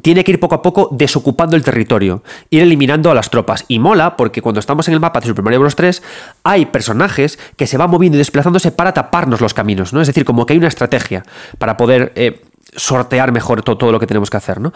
tiene 0.03 0.25
que 0.25 0.33
ir 0.33 0.41
poco 0.41 0.55
a 0.55 0.63
poco 0.63 0.89
desocupando 0.93 1.57
el 1.57 1.65
territorio, 1.65 2.23
ir 2.51 2.63
eliminando 2.63 3.11
a 3.11 3.15
las 3.15 3.31
tropas. 3.31 3.65
Y 3.69 3.79
mola 3.79 4.17
porque 4.17 4.43
cuando 4.43 4.61
estamos 4.61 4.87
en 4.89 4.95
el 4.95 5.01
mapa 5.01 5.21
de 5.21 5.27
Super 5.27 5.45
Mario 5.45 5.61
Bros. 5.61 5.77
3 5.77 6.03
hay 6.45 6.67
personajes 6.67 7.39
que 7.57 7.67
se 7.67 7.77
van 7.77 7.91
moviendo 7.91 8.17
y 8.17 8.19
desplazándose 8.19 8.71
para 8.71 8.93
taparnos 8.93 9.41
los 9.41 9.55
caminos, 9.55 9.93
¿no? 9.93 10.01
Es 10.01 10.07
decir, 10.07 10.25
como 10.25 10.47
que 10.47 10.53
hay 10.53 10.59
una 10.59 10.69
estrategia 10.69 11.25
para 11.59 11.77
poder 11.77 12.13
eh, 12.17 12.43
sortear 12.77 13.33
mejor 13.33 13.63
todo, 13.63 13.93
lo 13.93 13.99
que 13.99 14.07
tenemos 14.07 14.31
que 14.31 14.37
hacer, 14.37 14.61
¿no? 14.61 14.73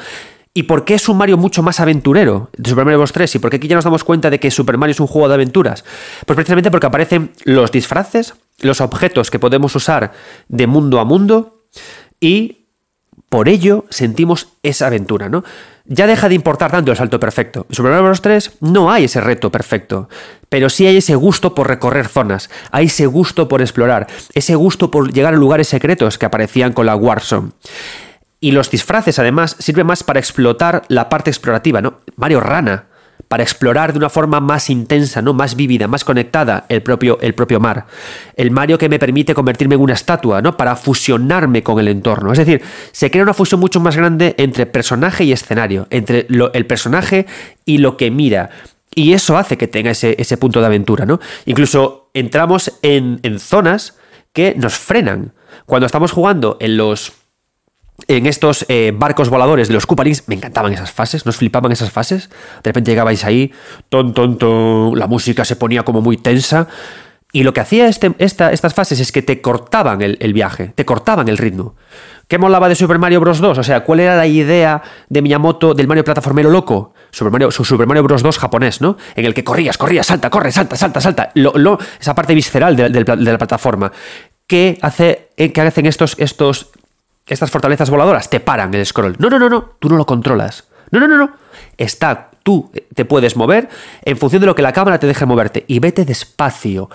¿Y 0.54 0.64
por 0.64 0.84
qué 0.84 0.94
es 0.94 1.08
un 1.08 1.16
Mario 1.16 1.38
mucho 1.38 1.62
más 1.62 1.80
aventurero 1.80 2.50
de 2.56 2.68
Super 2.68 2.84
Mario 2.84 2.98
Bros. 2.98 3.12
3? 3.12 3.34
¿Y 3.34 3.38
por 3.38 3.50
qué 3.50 3.56
aquí 3.56 3.68
ya 3.68 3.76
nos 3.76 3.84
damos 3.84 4.04
cuenta 4.04 4.30
de 4.30 4.38
que 4.38 4.50
Super 4.50 4.76
Mario 4.76 4.92
es 4.92 5.00
un 5.00 5.06
juego 5.06 5.28
de 5.28 5.34
aventuras? 5.34 5.84
Pues 6.26 6.34
precisamente 6.36 6.70
porque 6.70 6.86
aparecen 6.86 7.32
los 7.44 7.70
disfraces, 7.70 8.34
los 8.60 8.80
objetos 8.80 9.30
que 9.30 9.38
podemos 9.38 9.74
usar 9.76 10.12
de 10.48 10.66
mundo 10.66 11.00
a 11.00 11.04
mundo 11.04 11.62
y 12.20 12.61
por 13.32 13.48
ello 13.48 13.86
sentimos 13.88 14.48
esa 14.62 14.88
aventura, 14.88 15.30
¿no? 15.30 15.42
Ya 15.86 16.06
deja 16.06 16.28
de 16.28 16.34
importar 16.34 16.70
tanto 16.70 16.90
el 16.90 16.98
salto 16.98 17.18
perfecto. 17.18 17.64
En 17.66 17.74
Super 17.74 17.90
Mario 17.90 18.04
Bros. 18.04 18.20
3 18.20 18.58
no 18.60 18.92
hay 18.92 19.04
ese 19.04 19.22
reto 19.22 19.50
perfecto, 19.50 20.10
pero 20.50 20.68
sí 20.68 20.86
hay 20.86 20.98
ese 20.98 21.14
gusto 21.14 21.54
por 21.54 21.66
recorrer 21.66 22.08
zonas, 22.08 22.50
hay 22.72 22.86
ese 22.86 23.06
gusto 23.06 23.48
por 23.48 23.62
explorar, 23.62 24.06
ese 24.34 24.54
gusto 24.54 24.90
por 24.90 25.14
llegar 25.14 25.32
a 25.32 25.38
lugares 25.38 25.68
secretos 25.68 26.18
que 26.18 26.26
aparecían 26.26 26.74
con 26.74 26.84
la 26.84 26.94
Warzone. 26.94 27.52
Y 28.38 28.50
los 28.50 28.70
disfraces, 28.70 29.18
además, 29.18 29.56
sirven 29.58 29.86
más 29.86 30.04
para 30.04 30.20
explotar 30.20 30.82
la 30.88 31.08
parte 31.08 31.30
explorativa, 31.30 31.80
¿no? 31.80 32.00
Mario 32.16 32.40
Rana, 32.40 32.88
para 33.32 33.44
explorar 33.44 33.92
de 33.92 33.98
una 33.98 34.10
forma 34.10 34.40
más 34.40 34.68
intensa, 34.68 35.22
¿no? 35.22 35.32
más 35.32 35.56
vívida, 35.56 35.88
más 35.88 36.04
conectada 36.04 36.66
el 36.68 36.82
propio, 36.82 37.18
el 37.22 37.34
propio 37.34 37.60
mar. 37.60 37.86
El 38.36 38.50
Mario 38.50 38.76
que 38.76 38.90
me 38.90 38.98
permite 38.98 39.32
convertirme 39.32 39.74
en 39.74 39.80
una 39.80 39.94
estatua, 39.94 40.42
¿no? 40.42 40.54
para 40.54 40.76
fusionarme 40.76 41.62
con 41.62 41.80
el 41.80 41.88
entorno. 41.88 42.32
Es 42.32 42.38
decir, 42.38 42.60
se 42.90 43.10
crea 43.10 43.22
una 43.22 43.32
fusión 43.32 43.58
mucho 43.58 43.80
más 43.80 43.96
grande 43.96 44.34
entre 44.36 44.66
personaje 44.66 45.24
y 45.24 45.32
escenario, 45.32 45.86
entre 45.88 46.26
el 46.28 46.66
personaje 46.66 47.24
y 47.64 47.78
lo 47.78 47.96
que 47.96 48.10
mira. 48.10 48.50
Y 48.94 49.14
eso 49.14 49.38
hace 49.38 49.56
que 49.56 49.66
tenga 49.66 49.92
ese, 49.92 50.14
ese 50.18 50.36
punto 50.36 50.60
de 50.60 50.66
aventura. 50.66 51.06
¿no? 51.06 51.18
Incluso 51.46 52.10
entramos 52.12 52.80
en, 52.82 53.18
en 53.22 53.38
zonas 53.38 53.96
que 54.34 54.54
nos 54.58 54.74
frenan. 54.74 55.32
Cuando 55.64 55.86
estamos 55.86 56.12
jugando 56.12 56.58
en 56.60 56.76
los 56.76 57.14
en 58.08 58.26
estos 58.26 58.66
eh, 58.68 58.92
barcos 58.94 59.28
voladores 59.28 59.68
de 59.68 59.74
los 59.74 59.86
Koopalings, 59.86 60.24
me 60.26 60.34
encantaban 60.34 60.72
esas 60.72 60.90
fases, 60.90 61.26
nos 61.26 61.36
flipaban 61.36 61.72
esas 61.72 61.90
fases. 61.90 62.30
De 62.62 62.70
repente 62.70 62.90
llegabais 62.90 63.24
ahí, 63.24 63.52
ton, 63.88 64.14
ton, 64.14 64.38
ton, 64.38 64.98
la 64.98 65.06
música 65.06 65.44
se 65.44 65.56
ponía 65.56 65.84
como 65.84 66.00
muy 66.00 66.16
tensa. 66.16 66.68
Y 67.34 67.44
lo 67.44 67.54
que 67.54 67.60
hacía 67.60 67.88
este, 67.88 68.14
estas 68.18 68.74
fases 68.74 69.00
es 69.00 69.10
que 69.10 69.22
te 69.22 69.40
cortaban 69.40 70.02
el, 70.02 70.32
viaje, 70.34 70.72
te 70.74 70.84
cortaban 70.84 71.28
el 71.28 71.38
ritmo. 71.38 71.76
¿Qué 72.28 72.36
molaba 72.38 72.68
de 72.68 72.74
Super 72.74 72.98
Mario 72.98 73.20
Bros. 73.20 73.40
2? 73.40 73.56
O 73.56 73.62
sea, 73.62 73.84
¿cuál 73.84 74.00
era 74.00 74.16
la 74.16 74.26
idea 74.26 74.82
de 75.08 75.22
Miyamoto 75.22 75.72
del 75.72 75.88
Mario 75.88 76.04
plataformero 76.04 76.50
loco? 76.50 76.92
Super 77.10 77.32
Mario, 77.32 77.50
su 77.50 77.64
Super 77.64 77.86
Mario 77.86 78.02
Bros. 78.02 78.22
2 78.22 78.38
japonés, 78.38 78.82
¿no? 78.82 78.98
En 79.16 79.24
el 79.24 79.32
que 79.32 79.44
corrías, 79.44 79.78
corrías, 79.78 80.06
salta, 80.06 80.28
corre, 80.28 80.52
salta, 80.52 80.76
salta, 80.76 81.00
salta. 81.00 81.30
Lo, 81.34 81.78
esa 81.98 82.14
parte 82.14 82.34
visceral 82.34 82.76
de, 82.76 82.90
la 82.90 83.38
plataforma. 83.38 83.90
¿Qué, 84.46 84.78
hace, 84.82 85.30
¿Qué 85.36 85.60
hacen 85.62 85.86
estos, 85.86 86.16
estos 86.18 86.70
estas 87.26 87.50
fortalezas 87.50 87.90
voladoras 87.90 88.28
te 88.30 88.40
paran 88.40 88.74
el 88.74 88.84
scroll. 88.84 89.16
No, 89.18 89.30
no, 89.30 89.38
no, 89.38 89.48
no, 89.48 89.72
tú 89.78 89.88
no 89.88 89.96
lo 89.96 90.06
controlas. 90.06 90.64
No, 90.90 91.00
no, 91.00 91.08
no, 91.08 91.16
no. 91.16 91.32
Está, 91.78 92.30
tú 92.42 92.70
te 92.94 93.04
puedes 93.04 93.36
mover 93.36 93.68
en 94.04 94.16
función 94.16 94.40
de 94.40 94.46
lo 94.46 94.54
que 94.54 94.62
la 94.62 94.72
cámara 94.72 94.98
te 94.98 95.06
deje 95.06 95.26
moverte. 95.26 95.64
Y 95.68 95.78
vete 95.78 96.04
despacio. 96.04 96.90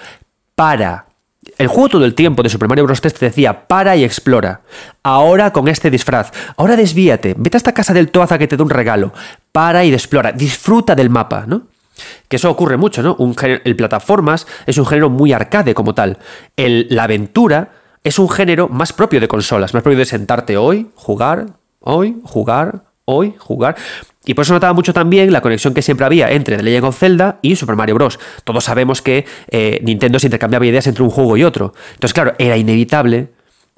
Para. 0.55 1.05
El 1.57 1.67
juego 1.67 1.89
todo 1.89 2.05
el 2.05 2.13
tiempo 2.13 2.43
de 2.43 2.49
Super 2.49 2.67
Mario 2.67 2.83
Bros. 2.83 2.99
3 2.99 3.13
te 3.13 3.25
decía, 3.25 3.67
para 3.67 3.95
y 3.95 4.03
explora. 4.03 4.61
Ahora 5.01 5.51
con 5.51 5.67
este 5.67 5.89
disfraz. 5.89 6.31
Ahora 6.57 6.75
desvíate. 6.75 7.35
Vete 7.37 7.57
a 7.57 7.59
esta 7.59 7.73
casa 7.73 7.93
del 7.93 8.11
Toaza 8.11 8.37
que 8.37 8.47
te 8.47 8.57
dé 8.57 8.63
un 8.63 8.69
regalo. 8.69 9.13
Para 9.51 9.83
y 9.85 9.93
explora. 9.93 10.31
Disfruta 10.31 10.93
del 10.93 11.09
mapa, 11.09 11.45
¿no? 11.47 11.63
Que 12.27 12.35
eso 12.35 12.51
ocurre 12.51 12.77
mucho, 12.77 13.01
¿no? 13.01 13.17
El 13.63 13.75
plataformas 13.75 14.45
es 14.65 14.77
un 14.77 14.85
género 14.85 15.09
muy 15.09 15.33
arcade 15.33 15.73
como 15.73 15.95
tal. 15.95 16.17
El, 16.55 16.87
la 16.91 17.03
aventura 17.03 17.69
es 18.07 18.19
un 18.19 18.29
género 18.29 18.69
más 18.69 18.93
propio 18.93 19.19
de 19.19 19.27
consolas, 19.27 19.73
más 19.73 19.83
propio 19.83 19.99
de 19.99 20.05
sentarte 20.05 20.55
hoy, 20.55 20.87
jugar, 20.95 21.47
hoy, 21.81 22.15
jugar, 22.23 22.83
hoy, 23.03 23.33
jugar. 23.37 23.75
Y 24.25 24.33
por 24.33 24.43
eso 24.43 24.53
notaba 24.53 24.71
mucho 24.71 24.93
también 24.93 25.31
la 25.33 25.41
conexión 25.41 25.73
que 25.73 25.81
siempre 25.81 26.05
había 26.05 26.31
entre 26.31 26.55
The 26.55 26.63
Legend 26.63 26.85
of 26.85 26.97
Zelda 26.97 27.39
y 27.41 27.57
Super 27.57 27.75
Mario 27.75 27.95
Bros. 27.95 28.17
Todos 28.45 28.63
sabemos 28.63 29.01
que 29.01 29.25
eh, 29.49 29.79
Nintendo 29.83 30.19
se 30.19 30.27
intercambiaba 30.27 30.65
ideas 30.65 30.87
entre 30.87 31.03
un 31.03 31.09
juego 31.09 31.35
y 31.35 31.43
otro. 31.43 31.73
Entonces, 31.95 32.13
claro, 32.13 32.33
era 32.37 32.55
inevitable 32.55 33.29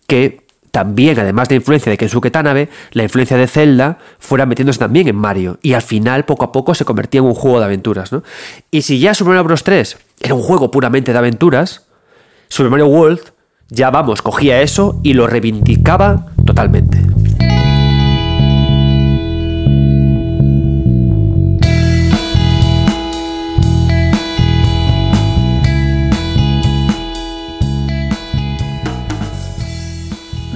que 0.05 0.45
también, 0.69 1.19
además 1.19 1.49
de 1.49 1.55
la 1.55 1.61
influencia 1.61 1.89
de 1.89 1.97
Kensuke 1.97 2.29
Tanabe, 2.29 2.69
la 2.91 3.01
influencia 3.01 3.35
de 3.35 3.47
Zelda 3.47 3.97
fuera 4.19 4.45
metiéndose 4.45 4.77
también 4.77 5.07
en 5.07 5.15
Mario. 5.15 5.57
Y 5.63 5.73
al 5.73 5.81
final, 5.81 6.25
poco 6.25 6.45
a 6.45 6.51
poco, 6.51 6.75
se 6.75 6.85
convertía 6.85 7.19
en 7.19 7.25
un 7.25 7.33
juego 7.33 7.57
de 7.57 7.65
aventuras. 7.65 8.11
¿no? 8.11 8.23
Y 8.69 8.83
si 8.83 8.99
ya 8.99 9.15
Super 9.15 9.29
Mario 9.31 9.45
Bros. 9.45 9.63
3 9.63 9.97
era 10.21 10.35
un 10.35 10.41
juego 10.43 10.69
puramente 10.69 11.13
de 11.13 11.17
aventuras, 11.17 11.87
Super 12.47 12.69
Mario 12.69 12.87
World 12.87 13.21
ya 13.69 13.91
vamos, 13.91 14.21
cogía 14.21 14.61
eso 14.61 14.99
y 15.03 15.13
lo 15.13 15.27
reivindicaba 15.27 16.25
totalmente. 16.45 16.97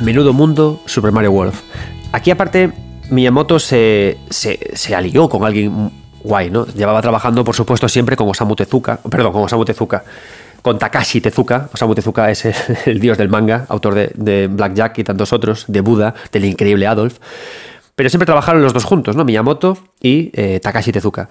Menudo 0.01 0.33
mundo 0.33 0.81
Super 0.85 1.13
Mario 1.13 1.31
World. 1.31 1.53
Aquí 2.11 2.29
aparte 2.29 2.73
Miyamoto 3.09 3.57
se, 3.57 4.17
se, 4.29 4.59
se 4.73 4.95
alió 4.95 5.29
con 5.29 5.45
alguien 5.45 5.91
guay, 6.23 6.49
¿no? 6.49 6.65
Llevaba 6.65 7.01
trabajando, 7.01 7.43
por 7.43 7.55
supuesto, 7.55 7.87
siempre 7.87 8.15
con 8.15 8.27
Osamu 8.27 8.55
Tezuka, 8.55 8.97
perdón, 9.09 9.31
con 9.31 9.43
Osamu 9.43 9.65
Tezuka, 9.65 10.03
con 10.63 10.79
Takashi 10.79 11.21
Tezuka. 11.21 11.69
Osamu 11.71 11.93
Tezuka 11.93 12.31
es 12.31 12.45
el, 12.87 12.99
dios 12.99 13.19
del 13.19 13.29
manga, 13.29 13.67
autor 13.69 13.93
de, 13.93 14.11
de 14.15 14.47
Blackjack 14.47 14.97
y 14.97 15.03
tantos 15.03 15.31
otros, 15.31 15.65
de 15.67 15.81
Buda, 15.81 16.15
del 16.31 16.45
increíble 16.45 16.87
Adolf. 16.87 17.19
Pero 17.95 18.09
siempre 18.09 18.25
trabajaron 18.25 18.63
los 18.63 18.73
dos 18.73 18.85
juntos, 18.85 19.15
¿no? 19.15 19.23
Miyamoto 19.23 19.77
y 20.01 20.31
eh, 20.33 20.59
Takashi 20.59 20.91
Tezuka. 20.91 21.29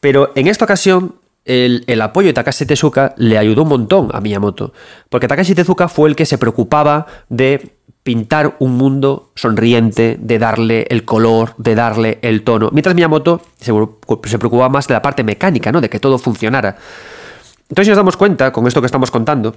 Pero 0.00 0.32
en 0.34 0.48
esta 0.48 0.64
ocasión, 0.64 1.14
el, 1.44 2.00
apoyo 2.00 2.28
de 2.28 2.32
Takashi 2.32 2.66
Tezuka 2.66 3.14
le 3.16 3.38
ayudó 3.38 3.62
un 3.62 3.68
montón 3.68 4.08
a 4.12 4.20
Miyamoto. 4.20 4.72
Porque 5.08 5.28
Takashi 5.28 5.54
Tezuka 5.54 5.88
fue 5.88 6.08
el 6.08 6.16
que 6.16 6.26
se 6.26 6.38
preocupaba 6.38 7.06
de 7.28 7.76
pintar 8.02 8.56
un 8.60 8.76
mundo 8.76 9.30
sonriente, 9.36 10.16
de 10.18 10.38
darle 10.38 10.86
el 10.88 11.04
color, 11.04 11.54
de 11.58 11.74
darle 11.74 12.18
el 12.22 12.42
tono. 12.42 12.70
Mientras 12.72 12.94
Miyamoto 12.94 13.42
se, 13.60 13.72
se 14.24 14.38
preocupaba 14.38 14.70
más 14.70 14.88
de 14.88 14.94
la 14.94 15.02
parte 15.02 15.22
mecánica, 15.22 15.70
¿no? 15.70 15.80
De 15.80 15.90
que 15.90 16.00
todo 16.00 16.18
funcionara. 16.18 16.76
Entonces, 17.70 17.86
si 17.86 17.90
nos 17.90 17.96
damos 17.96 18.16
cuenta, 18.16 18.52
con 18.52 18.66
esto 18.66 18.80
que 18.80 18.86
estamos 18.86 19.10
contando, 19.10 19.54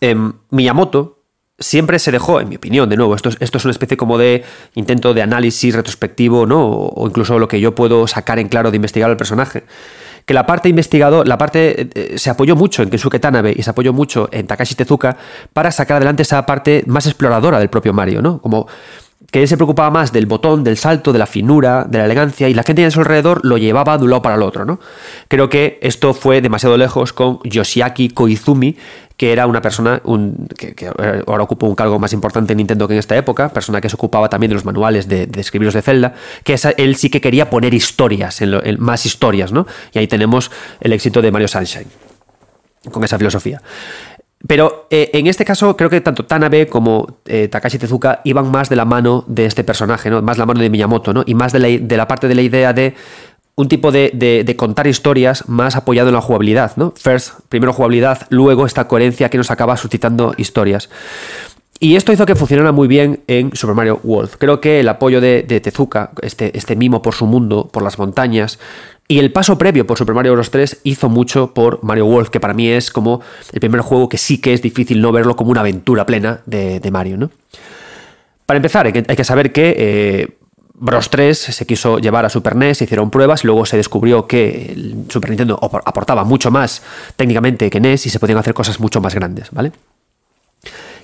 eh, 0.00 0.14
Miyamoto 0.50 1.22
siempre 1.58 1.98
se 1.98 2.12
dejó, 2.12 2.40
en 2.40 2.50
mi 2.50 2.56
opinión, 2.56 2.88
de 2.88 2.96
nuevo, 2.96 3.14
esto 3.14 3.30
es, 3.30 3.36
esto 3.40 3.58
es, 3.58 3.64
una 3.64 3.72
especie 3.72 3.96
como 3.96 4.18
de 4.18 4.44
intento 4.74 5.14
de 5.14 5.22
análisis 5.22 5.74
retrospectivo, 5.74 6.46
¿no? 6.46 6.66
O, 6.66 7.06
incluso 7.08 7.38
lo 7.38 7.48
que 7.48 7.60
yo 7.60 7.74
puedo 7.74 8.06
sacar 8.06 8.38
en 8.38 8.48
claro 8.48 8.70
de 8.70 8.76
investigar 8.76 9.08
al 9.08 9.16
personaje. 9.16 9.64
Que 10.26 10.34
la 10.34 10.44
parte 10.44 10.68
investigador, 10.68 11.26
la 11.26 11.38
parte 11.38 11.88
eh, 11.94 12.18
se 12.18 12.30
apoyó 12.30 12.56
mucho 12.56 12.82
en 12.82 12.90
Kensuke 12.90 13.18
Tanabe 13.18 13.54
y 13.56 13.62
se 13.62 13.70
apoyó 13.70 13.92
mucho 13.92 14.28
en 14.30 14.46
Takashi 14.46 14.74
Tezuka 14.74 15.16
para 15.52 15.72
sacar 15.72 15.96
adelante 15.96 16.22
esa 16.22 16.44
parte 16.44 16.84
más 16.86 17.06
exploradora 17.06 17.58
del 17.58 17.70
propio 17.70 17.92
Mario, 17.92 18.22
¿no? 18.22 18.40
Como 18.40 18.66
que 19.32 19.40
él 19.40 19.48
se 19.48 19.56
preocupaba 19.56 19.90
más 19.90 20.12
del 20.12 20.26
botón, 20.26 20.62
del 20.62 20.76
salto, 20.76 21.10
de 21.10 21.18
la 21.18 21.26
finura, 21.26 21.86
de 21.88 21.98
la 21.98 22.04
elegancia, 22.04 22.50
y 22.50 22.54
la 22.54 22.62
gente 22.62 22.84
a 22.84 22.90
su 22.90 23.00
alrededor 23.00 23.40
lo 23.44 23.56
llevaba 23.56 23.96
de 23.96 24.04
un 24.04 24.10
lado 24.10 24.20
para 24.20 24.34
el 24.36 24.42
otro, 24.42 24.66
¿no? 24.66 24.78
Creo 25.26 25.48
que 25.48 25.78
esto 25.80 26.12
fue 26.12 26.42
demasiado 26.42 26.76
lejos 26.76 27.14
con 27.14 27.40
Yoshiaki 27.42 28.10
Koizumi, 28.10 28.76
que 29.16 29.32
era 29.32 29.46
una 29.46 29.62
persona 29.62 30.02
que, 30.58 30.92
ahora 31.26 31.44
ocupa 31.44 31.66
un 31.66 31.74
cargo 31.74 31.98
más 31.98 32.12
importante 32.12 32.52
en 32.52 32.58
Nintendo 32.58 32.86
que 32.86 32.92
en 32.92 32.98
esta 32.98 33.16
época, 33.16 33.48
persona 33.48 33.80
que 33.80 33.88
se 33.88 33.96
ocupaba 33.96 34.28
también 34.28 34.50
de 34.50 34.54
los 34.54 34.66
manuales 34.66 35.08
de, 35.08 35.26
de 35.26 35.40
escribiros 35.40 35.72
de 35.72 35.80
Zelda, 35.80 36.12
que 36.44 36.54
él 36.76 36.96
sí 36.96 37.08
que 37.08 37.22
quería 37.22 37.48
poner 37.48 37.72
historias, 37.72 38.42
en 38.42 38.50
lo, 38.50 38.60
más 38.78 39.06
historias, 39.06 39.50
¿no? 39.50 39.66
Y 39.94 39.98
ahí 39.98 40.08
tenemos 40.08 40.50
el 40.80 40.92
éxito 40.92 41.22
de 41.22 41.32
Mario 41.32 41.48
Sunshine, 41.48 41.86
con 42.90 43.02
esa 43.02 43.16
filosofía. 43.16 43.62
Pero 44.46 44.86
eh, 44.90 45.10
en 45.12 45.26
este 45.26 45.44
caso 45.44 45.76
creo 45.76 45.88
que 45.88 46.00
tanto 46.00 46.24
Tanabe 46.24 46.66
como 46.66 47.18
eh, 47.26 47.48
Takashi 47.48 47.78
Tezuka 47.78 48.20
iban 48.24 48.50
más 48.50 48.68
de 48.68 48.76
la 48.76 48.84
mano 48.84 49.24
de 49.28 49.46
este 49.46 49.64
personaje, 49.64 50.10
¿no? 50.10 50.20
más 50.22 50.38
la 50.38 50.46
mano 50.46 50.60
de 50.60 50.70
Miyamoto, 50.70 51.12
¿no? 51.12 51.22
y 51.26 51.34
más 51.34 51.52
de 51.52 51.58
la, 51.58 51.68
de 51.68 51.96
la 51.96 52.08
parte 52.08 52.28
de 52.28 52.34
la 52.34 52.42
idea 52.42 52.72
de 52.72 52.94
un 53.54 53.68
tipo 53.68 53.92
de, 53.92 54.10
de, 54.14 54.44
de, 54.44 54.56
contar 54.56 54.86
historias 54.86 55.48
más 55.48 55.76
apoyado 55.76 56.08
en 56.08 56.14
la 56.14 56.20
jugabilidad. 56.22 56.72
¿no? 56.76 56.92
First, 56.96 57.40
primero 57.48 57.72
jugabilidad, 57.72 58.26
luego 58.30 58.66
esta 58.66 58.88
coherencia 58.88 59.28
que 59.28 59.38
nos 59.38 59.50
acaba 59.50 59.76
suscitando 59.76 60.34
historias. 60.38 60.88
Y 61.78 61.96
esto 61.96 62.12
hizo 62.12 62.26
que 62.26 62.36
funcionara 62.36 62.70
muy 62.70 62.86
bien 62.86 63.24
en 63.26 63.54
Super 63.56 63.74
Mario 63.74 64.00
World. 64.04 64.36
Creo 64.38 64.60
que 64.60 64.78
el 64.78 64.88
apoyo 64.88 65.20
de, 65.20 65.42
de 65.42 65.60
Tezuka, 65.60 66.12
este, 66.22 66.56
este 66.56 66.76
mimo 66.76 67.02
por 67.02 67.12
su 67.12 67.26
mundo, 67.26 67.68
por 67.72 67.82
las 67.82 67.98
montañas, 67.98 68.60
y 69.08 69.18
el 69.18 69.32
paso 69.32 69.58
previo 69.58 69.86
por 69.86 69.98
Super 69.98 70.14
Mario 70.14 70.32
Bros. 70.32 70.50
3 70.50 70.80
hizo 70.84 71.08
mucho 71.08 71.52
por 71.52 71.82
Mario 71.82 72.06
World, 72.06 72.30
que 72.30 72.40
para 72.40 72.54
mí 72.54 72.68
es 72.68 72.90
como 72.90 73.20
el 73.52 73.60
primer 73.60 73.80
juego 73.80 74.08
que 74.08 74.18
sí 74.18 74.38
que 74.38 74.54
es 74.54 74.62
difícil 74.62 75.00
no 75.00 75.12
verlo 75.12 75.36
como 75.36 75.50
una 75.50 75.60
aventura 75.60 76.06
plena 76.06 76.40
de, 76.46 76.80
Mario, 76.90 77.16
¿no? 77.16 77.30
Para 78.46 78.56
empezar, 78.56 78.86
hay 78.86 78.92
que, 78.92 79.24
saber 79.24 79.52
que 79.52 79.74
eh, 79.78 80.38
Bros 80.74 81.10
3 81.10 81.38
se 81.38 81.66
quiso 81.66 81.98
llevar 81.98 82.24
a 82.24 82.28
Super 82.28 82.56
NES, 82.56 82.78
se 82.78 82.84
hicieron 82.84 83.10
pruebas, 83.10 83.44
luego 83.44 83.66
se 83.66 83.76
descubrió 83.76 84.26
que 84.26 84.94
Super 85.08 85.30
Nintendo 85.30 85.58
aportaba 85.60 86.24
mucho 86.24 86.50
más 86.50 86.82
técnicamente 87.16 87.70
que 87.70 87.80
NES 87.80 88.06
y 88.06 88.10
se 88.10 88.18
podían 88.18 88.38
hacer 88.38 88.54
cosas 88.54 88.80
mucho 88.80 89.00
más 89.00 89.14
grandes, 89.14 89.50
¿vale? 89.50 89.72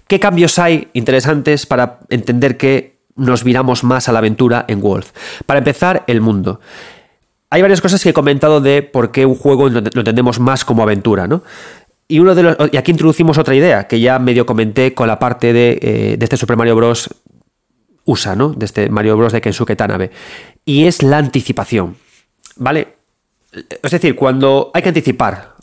¿Qué 0.07 0.18
cambios 0.18 0.59
hay 0.59 0.88
interesantes 0.94 1.66
para 1.66 2.01
entender 2.09 2.57
que 2.57 2.99
nos 3.16 3.44
viramos 3.44 3.84
más 3.84 4.09
a 4.09 4.12
la 4.12 4.20
aventura 4.20 4.64
en 4.66 4.82
World? 4.82 5.07
Para 5.44 5.59
empezar, 5.59 6.05
el 6.07 6.22
mundo 6.22 6.61
hay 7.51 7.62
varias 7.62 7.80
cosas 7.80 8.03
que 8.03 8.11
he 8.11 8.12
comentado 8.12 8.61
de 8.61 8.82
por 8.82 9.11
qué 9.11 9.26
un 9.26 9.34
juego 9.34 9.68
lo 9.68 9.78
entendemos 9.78 10.38
más 10.38 10.64
como 10.64 10.82
aventura, 10.82 11.26
¿no? 11.26 11.42
Y, 12.07 12.20
uno 12.20 12.34
de 12.34 12.42
los, 12.42 12.57
y 12.72 12.76
aquí 12.76 12.90
introducimos 12.90 13.36
otra 13.36 13.55
idea 13.55 13.86
que 13.86 14.01
ya 14.01 14.18
medio 14.18 14.46
comenté 14.46 14.94
con 14.94 15.07
la 15.09 15.18
parte 15.18 15.53
de, 15.53 15.78
eh, 15.82 16.16
de 16.18 16.24
este 16.24 16.36
Super 16.36 16.57
Mario 16.57 16.76
Bros. 16.76 17.11
USA, 18.05 18.34
¿no? 18.34 18.51
De 18.51 18.64
este 18.64 18.88
Mario 18.88 19.18
Bros. 19.18 19.34
de 19.34 19.42
Kensuke 19.42 19.76
Tanabe. 19.76 20.11
Y 20.64 20.86
es 20.86 21.03
la 21.03 21.18
anticipación, 21.18 21.96
¿vale? 22.57 22.96
Es 23.82 23.90
decir, 23.90 24.16
cuando 24.16 24.70
hay 24.72 24.82
que 24.82 24.88
anticipar 24.88 25.57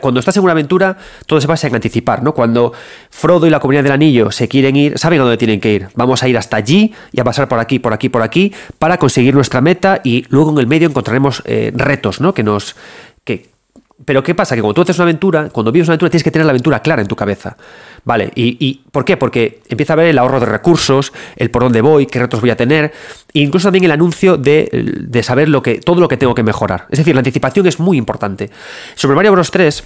cuando 0.00 0.20
estás 0.20 0.36
en 0.36 0.42
una 0.42 0.52
aventura, 0.52 0.96
todo 1.26 1.40
se 1.40 1.46
basa 1.46 1.66
en 1.66 1.74
anticipar, 1.74 2.22
¿no? 2.22 2.34
Cuando 2.34 2.72
Frodo 3.10 3.46
y 3.46 3.50
la 3.50 3.60
comunidad 3.60 3.82
del 3.82 3.92
anillo 3.92 4.30
se 4.30 4.48
quieren 4.48 4.76
ir, 4.76 4.98
saben 4.98 5.20
a 5.20 5.22
dónde 5.22 5.36
tienen 5.36 5.60
que 5.60 5.72
ir. 5.72 5.88
Vamos 5.94 6.22
a 6.22 6.28
ir 6.28 6.36
hasta 6.36 6.56
allí 6.56 6.94
y 7.12 7.20
a 7.20 7.24
pasar 7.24 7.48
por 7.48 7.58
aquí, 7.58 7.78
por 7.78 7.92
aquí, 7.92 8.08
por 8.08 8.22
aquí, 8.22 8.52
para 8.78 8.98
conseguir 8.98 9.34
nuestra 9.34 9.60
meta 9.60 10.00
y 10.04 10.24
luego 10.28 10.52
en 10.52 10.58
el 10.58 10.66
medio 10.66 10.88
encontraremos 10.88 11.42
eh, 11.46 11.72
retos, 11.74 12.20
¿no? 12.20 12.34
Que 12.34 12.42
nos. 12.42 12.76
Que, 13.24 13.55
pero 14.04 14.22
¿qué 14.22 14.34
pasa? 14.34 14.54
Que 14.54 14.60
cuando 14.60 14.74
tú 14.74 14.82
haces 14.82 14.96
una 14.98 15.04
aventura, 15.04 15.48
cuando 15.48 15.72
vives 15.72 15.88
una 15.88 15.94
aventura, 15.94 16.10
tienes 16.10 16.24
que 16.24 16.30
tener 16.30 16.44
la 16.44 16.50
aventura 16.50 16.80
clara 16.80 17.00
en 17.00 17.08
tu 17.08 17.16
cabeza. 17.16 17.56
¿Vale? 18.04 18.30
¿Y, 18.34 18.56
y 18.60 18.82
por 18.92 19.04
qué? 19.04 19.16
Porque 19.16 19.62
empieza 19.68 19.94
a 19.94 19.96
ver 19.96 20.08
el 20.08 20.18
ahorro 20.18 20.38
de 20.38 20.46
recursos, 20.46 21.12
el 21.36 21.50
por 21.50 21.62
dónde 21.62 21.80
voy, 21.80 22.06
qué 22.06 22.20
retos 22.20 22.40
voy 22.40 22.50
a 22.50 22.56
tener, 22.56 22.92
e 23.32 23.40
incluso 23.40 23.66
también 23.66 23.84
el 23.84 23.90
anuncio 23.90 24.36
de, 24.36 24.68
de, 25.00 25.22
saber 25.22 25.48
lo 25.48 25.62
que, 25.62 25.80
todo 25.80 26.00
lo 26.00 26.08
que 26.08 26.16
tengo 26.16 26.34
que 26.34 26.42
mejorar. 26.42 26.86
Es 26.90 26.98
decir, 26.98 27.14
la 27.14 27.20
anticipación 27.20 27.66
es 27.66 27.80
muy 27.80 27.96
importante. 27.96 28.50
Sobre 28.94 29.16
Mario 29.16 29.32
Bros. 29.32 29.50
3, 29.50 29.82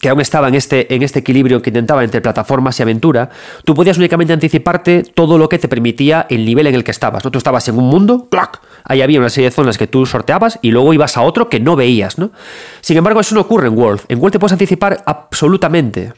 que 0.00 0.08
aún 0.08 0.20
estaba 0.20 0.48
en 0.48 0.54
este, 0.54 0.94
en 0.94 1.02
este 1.02 1.20
equilibrio 1.20 1.62
que 1.62 1.70
intentaba 1.70 2.04
entre 2.04 2.20
plataformas 2.20 2.78
y 2.78 2.82
aventura, 2.82 3.30
tú 3.64 3.74
podías 3.74 3.98
únicamente 3.98 4.32
anticiparte 4.32 5.02
todo 5.02 5.38
lo 5.38 5.48
que 5.48 5.58
te 5.58 5.68
permitía 5.68 6.26
el 6.28 6.44
nivel 6.44 6.66
en 6.66 6.74
el 6.74 6.84
que 6.84 6.90
estabas. 6.90 7.24
¿no? 7.24 7.30
Tú 7.30 7.38
estabas 7.38 7.66
en 7.68 7.78
un 7.78 7.84
mundo, 7.84 8.28
¡clac! 8.30 8.60
ahí 8.84 9.02
había 9.02 9.18
una 9.18 9.30
serie 9.30 9.50
de 9.50 9.54
zonas 9.54 9.78
que 9.78 9.86
tú 9.86 10.06
sorteabas 10.06 10.58
y 10.62 10.70
luego 10.70 10.92
ibas 10.92 11.16
a 11.16 11.22
otro 11.22 11.48
que 11.48 11.60
no 11.60 11.76
veías. 11.76 12.18
¿no? 12.18 12.30
Sin 12.80 12.96
embargo, 12.96 13.20
eso 13.20 13.34
no 13.34 13.40
ocurre 13.42 13.68
en 13.68 13.78
World. 13.78 14.02
En 14.08 14.18
World 14.18 14.32
te 14.32 14.38
puedes 14.38 14.52
anticipar 14.52 15.02
absolutamente. 15.06 16.12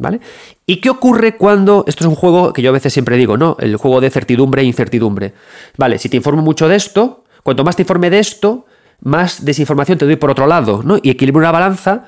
¿Vale? 0.00 0.20
¿Y 0.64 0.76
qué 0.76 0.90
ocurre 0.90 1.36
cuando 1.36 1.84
esto 1.88 2.04
es 2.04 2.08
un 2.08 2.14
juego 2.14 2.52
que 2.52 2.62
yo 2.62 2.70
a 2.70 2.72
veces 2.72 2.92
siempre 2.92 3.16
digo, 3.16 3.36
¿no? 3.36 3.56
El 3.58 3.74
juego 3.74 4.00
de 4.00 4.10
certidumbre 4.10 4.62
e 4.62 4.64
incertidumbre. 4.64 5.34
Vale, 5.76 5.98
si 5.98 6.08
te 6.08 6.16
informo 6.16 6.40
mucho 6.40 6.68
de 6.68 6.76
esto, 6.76 7.24
cuanto 7.42 7.64
más 7.64 7.74
te 7.74 7.82
informe 7.82 8.08
de 8.08 8.20
esto, 8.20 8.64
más 9.00 9.44
desinformación 9.44 9.98
te 9.98 10.04
doy 10.04 10.14
por 10.14 10.30
otro 10.30 10.46
lado, 10.46 10.82
¿no? 10.84 10.98
Y 11.02 11.10
equilibro 11.10 11.40
una 11.40 11.50
balanza 11.50 12.04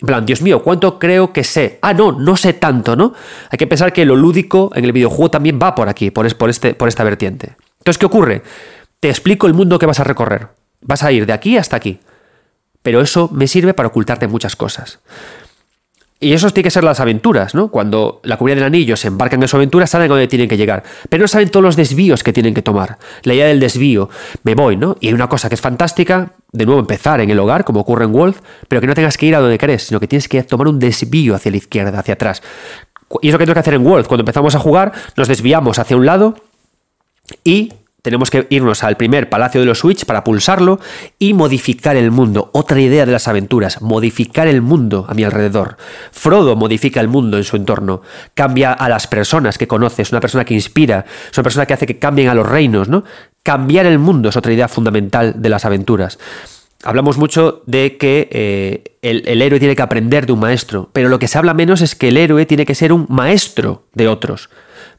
en 0.00 0.06
plan, 0.06 0.26
Dios 0.26 0.42
mío, 0.42 0.62
¿cuánto 0.62 0.98
creo 0.98 1.32
que 1.32 1.42
sé? 1.42 1.78
Ah, 1.82 1.92
no, 1.92 2.12
no 2.12 2.36
sé 2.36 2.52
tanto, 2.52 2.94
¿no? 2.94 3.14
Hay 3.50 3.58
que 3.58 3.66
pensar 3.66 3.92
que 3.92 4.04
lo 4.04 4.14
lúdico 4.14 4.70
en 4.74 4.84
el 4.84 4.92
videojuego 4.92 5.30
también 5.30 5.58
va 5.60 5.74
por 5.74 5.88
aquí, 5.88 6.10
por, 6.10 6.26
este, 6.26 6.74
por 6.74 6.88
esta 6.88 7.02
vertiente. 7.02 7.56
Entonces, 7.78 7.98
¿qué 7.98 8.06
ocurre? 8.06 8.42
Te 9.00 9.08
explico 9.08 9.46
el 9.46 9.54
mundo 9.54 9.78
que 9.78 9.86
vas 9.86 9.98
a 9.98 10.04
recorrer. 10.04 10.48
Vas 10.80 11.02
a 11.02 11.10
ir 11.10 11.26
de 11.26 11.32
aquí 11.32 11.56
hasta 11.56 11.76
aquí. 11.76 12.00
Pero 12.82 13.00
eso 13.00 13.28
me 13.32 13.48
sirve 13.48 13.74
para 13.74 13.88
ocultarte 13.88 14.28
muchas 14.28 14.54
cosas. 14.54 15.00
Y 16.20 16.32
eso 16.32 16.50
tiene 16.50 16.64
que 16.64 16.70
ser 16.72 16.82
las 16.82 16.98
aventuras, 16.98 17.54
¿no? 17.54 17.68
Cuando 17.70 18.20
la 18.24 18.36
comunidad 18.36 18.56
del 18.56 18.64
anillo 18.64 18.96
se 18.96 19.06
embarcan 19.06 19.40
en 19.40 19.46
su 19.46 19.56
aventura, 19.56 19.86
saben 19.86 20.06
a 20.06 20.14
dónde 20.14 20.26
tienen 20.26 20.48
que 20.48 20.56
llegar. 20.56 20.82
Pero 21.08 21.22
no 21.22 21.28
saben 21.28 21.48
todos 21.48 21.62
los 21.62 21.76
desvíos 21.76 22.24
que 22.24 22.32
tienen 22.32 22.54
que 22.54 22.62
tomar. 22.62 22.98
La 23.22 23.34
idea 23.34 23.46
del 23.46 23.60
desvío, 23.60 24.10
me 24.42 24.56
voy, 24.56 24.76
¿no? 24.76 24.96
Y 24.98 25.08
hay 25.08 25.14
una 25.14 25.28
cosa 25.28 25.48
que 25.48 25.54
es 25.54 25.60
fantástica, 25.60 26.32
de 26.50 26.66
nuevo 26.66 26.80
empezar 26.80 27.20
en 27.20 27.30
el 27.30 27.38
hogar, 27.38 27.64
como 27.64 27.80
ocurre 27.80 28.04
en 28.04 28.12
Wolf, 28.12 28.40
pero 28.66 28.80
que 28.80 28.88
no 28.88 28.94
tengas 28.94 29.16
que 29.16 29.26
ir 29.26 29.36
a 29.36 29.40
donde 29.40 29.58
querés, 29.58 29.84
sino 29.84 30.00
que 30.00 30.08
tienes 30.08 30.28
que 30.28 30.42
tomar 30.42 30.66
un 30.66 30.80
desvío 30.80 31.36
hacia 31.36 31.52
la 31.52 31.58
izquierda, 31.58 31.96
hacia 31.96 32.14
atrás. 32.14 32.42
Y 33.22 33.28
es 33.28 33.32
lo 33.32 33.38
que 33.38 33.44
tenemos 33.44 33.54
que 33.54 33.60
hacer 33.60 33.74
en 33.74 33.84
Wolf. 33.84 34.08
Cuando 34.08 34.22
empezamos 34.22 34.56
a 34.56 34.58
jugar, 34.58 34.92
nos 35.16 35.28
desviamos 35.28 35.78
hacia 35.78 35.96
un 35.96 36.04
lado 36.04 36.34
y 37.44 37.74
tenemos 38.02 38.30
que 38.30 38.46
irnos 38.50 38.84
al 38.84 38.96
primer 38.96 39.28
Palacio 39.28 39.60
de 39.60 39.66
los 39.66 39.80
Switch 39.80 40.04
para 40.04 40.24
pulsarlo 40.24 40.78
y 41.18 41.34
modificar 41.34 41.96
el 41.96 42.10
mundo. 42.10 42.50
Otra 42.52 42.80
idea 42.80 43.06
de 43.06 43.12
las 43.12 43.28
aventuras, 43.28 43.82
modificar 43.82 44.46
el 44.46 44.62
mundo 44.62 45.06
a 45.08 45.14
mi 45.14 45.24
alrededor. 45.24 45.76
Frodo 46.12 46.56
modifica 46.56 47.00
el 47.00 47.08
mundo 47.08 47.36
en 47.36 47.44
su 47.44 47.56
entorno, 47.56 48.02
cambia 48.34 48.72
a 48.72 48.88
las 48.88 49.06
personas 49.06 49.58
que 49.58 49.66
conoces, 49.66 50.12
una 50.12 50.20
persona 50.20 50.44
que 50.44 50.54
inspira, 50.54 51.04
es 51.30 51.36
una 51.36 51.42
persona 51.42 51.66
que 51.66 51.74
hace 51.74 51.86
que 51.86 51.98
cambien 51.98 52.28
a 52.28 52.34
los 52.34 52.48
reinos, 52.48 52.88
¿no? 52.88 53.04
Cambiar 53.42 53.86
el 53.86 53.98
mundo 53.98 54.28
es 54.28 54.36
otra 54.36 54.52
idea 54.52 54.68
fundamental 54.68 55.34
de 55.36 55.48
las 55.48 55.64
aventuras. 55.64 56.18
Hablamos 56.84 57.18
mucho 57.18 57.62
de 57.66 57.96
que 57.96 58.28
eh, 58.30 58.96
el, 59.02 59.42
héroe 59.42 59.58
tiene 59.58 59.74
que 59.74 59.82
aprender 59.82 60.26
de 60.26 60.32
un 60.32 60.38
maestro, 60.38 60.90
pero 60.92 61.08
lo 61.08 61.18
que 61.18 61.26
se 61.26 61.36
habla 61.36 61.52
menos 61.52 61.80
es 61.80 61.96
que 61.96 62.08
el 62.08 62.16
héroe 62.16 62.46
tiene 62.46 62.66
que 62.66 62.76
ser 62.76 62.92
un 62.92 63.06
maestro 63.08 63.86
de 63.94 64.06
otros. 64.06 64.48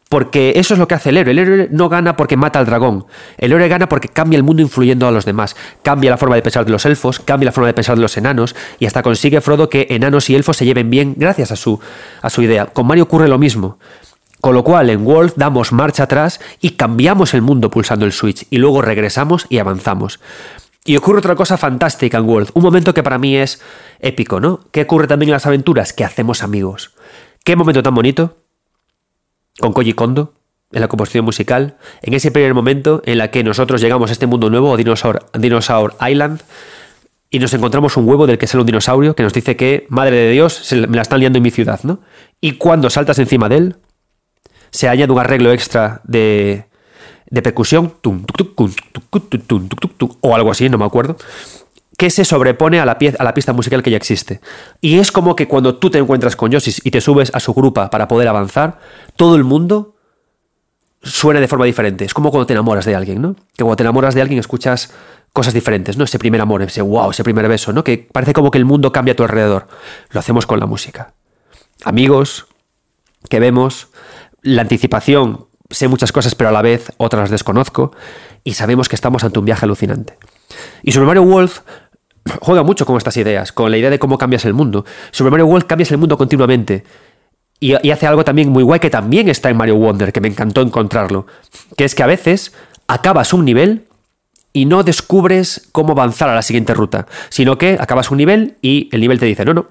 Porque 0.09 0.53
eso 0.55 0.73
es 0.73 0.79
lo 0.79 0.87
que 0.87 0.95
hace 0.95 1.09
el 1.09 1.17
héroe. 1.17 1.31
El 1.31 1.39
héroe 1.39 1.67
no 1.71 1.87
gana 1.87 2.15
porque 2.15 2.35
mata 2.35 2.57
al 2.57 2.65
dragón. 2.65 3.05
El 3.37 3.51
héroe 3.51 3.67
gana 3.67 3.87
porque 3.87 4.07
cambia 4.07 4.37
el 4.37 4.43
mundo 4.43 4.63
influyendo 4.63 5.07
a 5.07 5.11
los 5.11 5.23
demás. 5.23 5.55
Cambia 5.83 6.09
la 6.09 6.17
forma 6.17 6.35
de 6.35 6.41
pensar 6.41 6.65
de 6.65 6.71
los 6.71 6.83
elfos, 6.87 7.19
cambia 7.19 7.45
la 7.45 7.51
forma 7.51 7.67
de 7.67 7.75
pensar 7.75 7.95
de 7.95 8.01
los 8.01 8.17
enanos 8.17 8.55
y 8.79 8.87
hasta 8.87 9.03
consigue 9.03 9.39
Frodo 9.39 9.69
que 9.69 9.85
enanos 9.91 10.27
y 10.31 10.35
elfos 10.35 10.57
se 10.57 10.65
lleven 10.65 10.89
bien 10.89 11.13
gracias 11.15 11.51
a 11.51 11.55
su, 11.55 11.79
a 12.23 12.29
su 12.31 12.41
idea. 12.41 12.65
Con 12.65 12.87
Mario 12.87 13.03
ocurre 13.03 13.27
lo 13.27 13.37
mismo. 13.37 13.77
Con 14.41 14.55
lo 14.55 14.63
cual 14.63 14.89
en 14.89 15.05
World 15.05 15.33
damos 15.35 15.71
marcha 15.73 16.03
atrás 16.03 16.39
y 16.59 16.71
cambiamos 16.71 17.35
el 17.35 17.43
mundo 17.43 17.69
pulsando 17.69 18.05
el 18.05 18.11
switch 18.11 18.47
y 18.49 18.57
luego 18.57 18.81
regresamos 18.81 19.45
y 19.47 19.59
avanzamos. 19.59 20.19
Y 20.85 20.97
ocurre 20.97 21.19
otra 21.19 21.35
cosa 21.35 21.55
fantástica 21.55 22.17
en 22.17 22.25
World, 22.25 22.49
un 22.55 22.63
momento 22.63 22.95
que 22.95 23.03
para 23.03 23.19
mí 23.19 23.37
es 23.37 23.61
épico, 23.99 24.39
¿no? 24.39 24.61
¿Qué 24.71 24.83
ocurre 24.83 25.05
también 25.05 25.29
en 25.29 25.33
las 25.33 25.45
aventuras? 25.45 25.93
Que 25.93 26.03
hacemos 26.03 26.41
amigos. 26.41 26.95
¿Qué 27.43 27.55
momento 27.55 27.83
tan 27.83 27.93
bonito? 27.93 28.37
Con 29.59 29.73
Koji 29.73 29.93
Kondo, 29.93 30.33
en 30.71 30.81
la 30.81 30.87
composición 30.87 31.25
musical, 31.25 31.77
en 32.01 32.13
ese 32.13 32.31
primer 32.31 32.53
momento 32.53 33.01
en 33.05 33.17
la 33.17 33.31
que 33.31 33.43
nosotros 33.43 33.81
llegamos 33.81 34.09
a 34.09 34.13
este 34.13 34.27
mundo 34.27 34.49
nuevo, 34.49 34.77
Dinosaur, 34.77 35.25
Dinosaur 35.33 35.95
Island, 36.07 36.41
y 37.31 37.39
nos 37.39 37.53
encontramos 37.53 37.95
un 37.97 38.07
huevo 38.07 38.25
del 38.25 38.37
que 38.37 38.47
sale 38.47 38.61
un 38.61 38.65
dinosaurio 38.65 39.15
que 39.15 39.23
nos 39.23 39.33
dice 39.33 39.55
que, 39.55 39.85
madre 39.89 40.17
de 40.17 40.31
Dios, 40.31 40.71
me 40.71 40.95
la 40.95 41.01
están 41.01 41.19
liando 41.19 41.37
en 41.37 41.43
mi 41.43 41.51
ciudad, 41.51 41.79
¿no? 41.83 41.99
Y 42.41 42.53
cuando 42.53 42.89
saltas 42.89 43.19
encima 43.19 43.49
de 43.49 43.57
él, 43.57 43.75
se 44.71 44.87
añade 44.87 45.11
un 45.11 45.19
arreglo 45.19 45.51
extra 45.51 46.01
de, 46.05 46.65
de 47.29 47.41
percusión, 47.41 47.93
o 50.21 50.35
algo 50.35 50.51
así, 50.51 50.69
no 50.69 50.77
me 50.77 50.85
acuerdo, 50.85 51.17
que 51.99 52.09
se 52.09 52.23
sobrepone 52.23 52.79
a 52.79 52.85
la, 52.85 52.97
a 53.19 53.23
la 53.25 53.33
pista 53.33 53.51
musical 53.51 53.83
que 53.83 53.91
ya 53.91 53.97
existe. 53.97 54.39
Y 54.79 54.99
es 54.99 55.11
como 55.11 55.35
que 55.35 55.49
cuando 55.49 55.75
tú 55.75 55.89
te 55.89 55.97
encuentras 55.97 56.37
con 56.37 56.49
Yoshi 56.49 56.73
y 56.85 56.91
te 56.91 57.01
subes 57.01 57.29
a 57.35 57.41
su 57.41 57.53
grupa 57.53 57.89
para 57.89 58.07
poder 58.07 58.29
avanzar, 58.29 58.79
todo 59.17 59.35
el 59.35 59.43
mundo 59.43 59.97
suena 61.03 61.41
de 61.41 61.49
forma 61.49 61.65
diferente. 61.65 62.05
Es 62.05 62.13
como 62.13 62.31
cuando 62.31 62.47
te 62.47 62.53
enamoras 62.53 62.85
de 62.85 62.95
alguien, 62.95 63.21
¿no? 63.21 63.35
Que 63.35 63.65
cuando 63.65 63.75
te 63.75 63.83
enamoras 63.83 64.15
de 64.15 64.21
alguien 64.21 64.39
escuchas 64.39 64.93
cosas 65.33 65.53
diferentes, 65.53 65.97
¿no? 65.97 66.05
Ese 66.05 66.17
primer 66.19 66.39
amor, 66.39 66.61
ese 66.61 66.81
wow, 66.81 67.11
ese 67.11 67.25
primer 67.25 67.49
beso, 67.49 67.73
¿no? 67.73 67.83
Que 67.83 67.97
parece 67.97 68.31
como 68.31 68.49
que 68.49 68.59
el 68.59 68.65
mundo 68.65 68.93
cambia 68.93 69.11
a 69.11 69.15
tu 69.17 69.23
alrededor. 69.23 69.67
Lo 70.11 70.21
hacemos 70.21 70.45
con 70.45 70.61
la 70.61 70.67
música. 70.67 71.15
Amigos 71.83 72.47
que 73.27 73.41
vemos, 73.41 73.89
la 74.41 74.61
anticipación, 74.61 75.47
sé 75.69 75.89
muchas 75.89 76.13
cosas, 76.13 76.33
pero 76.33 76.47
a 76.47 76.53
la 76.53 76.61
vez 76.61 76.93
otras 76.95 77.23
las 77.23 77.31
desconozco, 77.31 77.91
y 78.45 78.53
sabemos 78.53 78.87
que 78.87 78.95
estamos 78.95 79.25
ante 79.25 79.37
un 79.37 79.43
viaje 79.43 79.65
alucinante. 79.65 80.17
Y 80.81 80.93
Super 80.93 81.07
Mario 81.07 81.23
World 81.23 81.51
juega 82.41 82.63
mucho 82.63 82.85
con 82.85 82.97
estas 82.97 83.17
ideas, 83.17 83.51
con 83.51 83.71
la 83.71 83.77
idea 83.77 83.89
de 83.89 83.99
cómo 83.99 84.17
cambias 84.17 84.45
el 84.45 84.53
mundo. 84.53 84.85
Super 85.11 85.31
Mario 85.31 85.47
World 85.47 85.67
cambias 85.67 85.91
el 85.91 85.97
mundo 85.97 86.17
continuamente. 86.17 86.83
Y, 87.59 87.73
hace 87.73 88.07
algo 88.07 88.23
también 88.23 88.49
muy 88.49 88.63
guay 88.63 88.79
que 88.79 88.89
también 88.89 89.27
está 89.27 89.49
en 89.49 89.57
Mario 89.57 89.75
Wonder, 89.75 90.13
que 90.13 90.21
me 90.21 90.29
encantó 90.29 90.61
encontrarlo. 90.61 91.27
Que 91.75 91.83
es 91.83 91.93
que 91.93 92.03
a 92.03 92.07
veces 92.07 92.53
acabas 92.87 93.33
un 93.33 93.43
nivel 93.43 93.85
y 94.53 94.65
no 94.65 94.83
descubres 94.83 95.67
cómo 95.71 95.91
avanzar 95.91 96.29
a 96.29 96.35
la 96.35 96.41
siguiente 96.41 96.73
ruta, 96.73 97.05
sino 97.29 97.57
que 97.57 97.77
acabas 97.79 98.11
un 98.11 98.17
nivel 98.17 98.57
y 98.61 98.89
el 98.91 99.01
nivel 99.01 99.19
te 99.19 99.25
dice, 99.25 99.45
no, 99.45 99.53
no, 99.53 99.67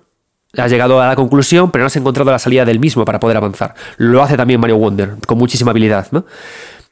has 0.56 0.70
llegado 0.70 1.00
a 1.00 1.08
la 1.08 1.16
conclusión, 1.16 1.70
pero 1.70 1.82
no 1.82 1.86
has 1.86 1.96
encontrado 1.96 2.30
la 2.30 2.38
salida 2.38 2.64
del 2.64 2.78
mismo 2.78 3.04
para 3.04 3.18
poder 3.18 3.36
avanzar. 3.36 3.74
Lo 3.96 4.22
hace 4.22 4.36
también 4.36 4.60
Mario 4.60 4.76
Wonder, 4.76 5.16
con 5.26 5.38
muchísima 5.38 5.70
habilidad, 5.70 6.08
¿no? 6.10 6.26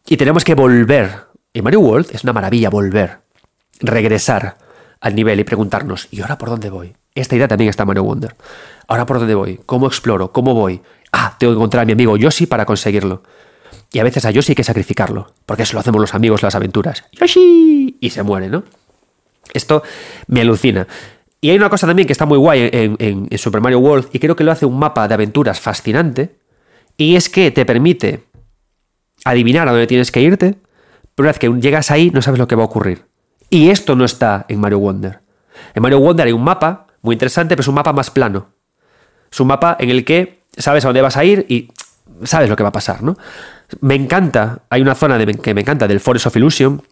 Y 0.08 0.16
tenemos 0.16 0.44
que 0.44 0.54
volver. 0.54 1.26
En 1.52 1.64
Mario 1.64 1.80
World 1.80 2.08
es 2.12 2.22
una 2.22 2.32
maravilla 2.32 2.70
volver, 2.70 3.20
regresar 3.80 4.56
al 5.00 5.14
nivel 5.14 5.40
y 5.40 5.44
preguntarnos, 5.44 6.08
¿y 6.10 6.20
ahora 6.20 6.38
por 6.38 6.50
dónde 6.50 6.70
voy? 6.70 6.94
Esta 7.14 7.36
idea 7.36 7.48
también 7.48 7.70
está 7.70 7.84
en 7.84 7.88
Mario 7.88 8.04
Wonder. 8.04 8.36
¿Ahora 8.88 9.06
por 9.06 9.18
dónde 9.18 9.34
voy? 9.34 9.60
¿Cómo 9.66 9.86
exploro? 9.86 10.32
¿Cómo 10.32 10.54
voy? 10.54 10.82
Ah, 11.12 11.36
tengo 11.38 11.52
que 11.52 11.56
encontrar 11.56 11.82
a 11.82 11.86
mi 11.86 11.92
amigo 11.92 12.16
Yoshi 12.16 12.46
para 12.46 12.66
conseguirlo. 12.66 13.22
Y 13.92 13.98
a 13.98 14.04
veces 14.04 14.24
a 14.24 14.30
Yoshi 14.30 14.52
hay 14.52 14.56
que 14.56 14.64
sacrificarlo, 14.64 15.32
porque 15.46 15.62
eso 15.62 15.74
lo 15.74 15.80
hacemos 15.80 16.00
los 16.00 16.14
amigos 16.14 16.42
en 16.42 16.48
las 16.48 16.54
aventuras. 16.54 17.04
¡Yoshi! 17.12 17.96
Y 18.00 18.10
se 18.10 18.22
muere, 18.22 18.48
¿no? 18.48 18.64
Esto 19.54 19.82
me 20.26 20.42
alucina. 20.42 20.86
Y 21.40 21.50
hay 21.50 21.56
una 21.56 21.70
cosa 21.70 21.86
también 21.86 22.06
que 22.06 22.12
está 22.12 22.26
muy 22.26 22.38
guay 22.38 22.68
en, 22.72 23.38
Super 23.38 23.60
Mario 23.60 23.78
World, 23.78 24.08
y 24.12 24.18
creo 24.18 24.36
que 24.36 24.44
lo 24.44 24.52
hace 24.52 24.66
un 24.66 24.78
mapa 24.78 25.06
de 25.06 25.14
aventuras 25.14 25.60
fascinante, 25.60 26.36
y 26.96 27.16
es 27.16 27.28
que 27.28 27.50
te 27.50 27.64
permite 27.64 28.24
adivinar 29.24 29.68
a 29.68 29.70
dónde 29.70 29.86
tienes 29.86 30.10
que 30.10 30.20
irte, 30.20 30.56
pero 31.14 31.26
una 31.26 31.30
vez 31.30 31.38
que 31.38 31.48
llegas 31.48 31.90
ahí 31.90 32.10
no 32.10 32.22
sabes 32.22 32.38
lo 32.38 32.48
que 32.48 32.56
va 32.56 32.62
a 32.62 32.66
ocurrir. 32.66 33.04
Y 33.56 33.70
esto 33.70 33.96
no 33.96 34.04
está 34.04 34.44
en 34.50 34.60
Mario 34.60 34.80
Wonder. 34.80 35.20
En 35.74 35.82
Mario 35.82 35.98
Wonder 36.00 36.26
hay 36.26 36.32
un 36.34 36.44
mapa 36.44 36.88
muy 37.00 37.14
interesante, 37.14 37.56
pero 37.56 37.62
es 37.62 37.68
un 37.68 37.74
mapa 37.74 37.94
más 37.94 38.10
plano. 38.10 38.48
Es 39.32 39.40
un 39.40 39.46
mapa 39.46 39.78
en 39.80 39.88
el 39.88 40.04
que 40.04 40.42
sabes 40.58 40.84
a 40.84 40.88
dónde 40.88 41.00
vas 41.00 41.16
a 41.16 41.24
ir 41.24 41.46
y 41.48 41.72
sabes 42.22 42.50
lo 42.50 42.56
que 42.56 42.62
va 42.62 42.68
a 42.68 42.72
pasar, 42.72 43.02
¿no? 43.02 43.16
Me 43.80 43.94
encanta, 43.94 44.58
hay 44.68 44.82
una 44.82 44.94
zona 44.94 45.18
que 45.24 45.54
me 45.54 45.62
encanta 45.62 45.88
del 45.88 46.00
Forest 46.00 46.26
of 46.26 46.36
Illusion 46.36 46.82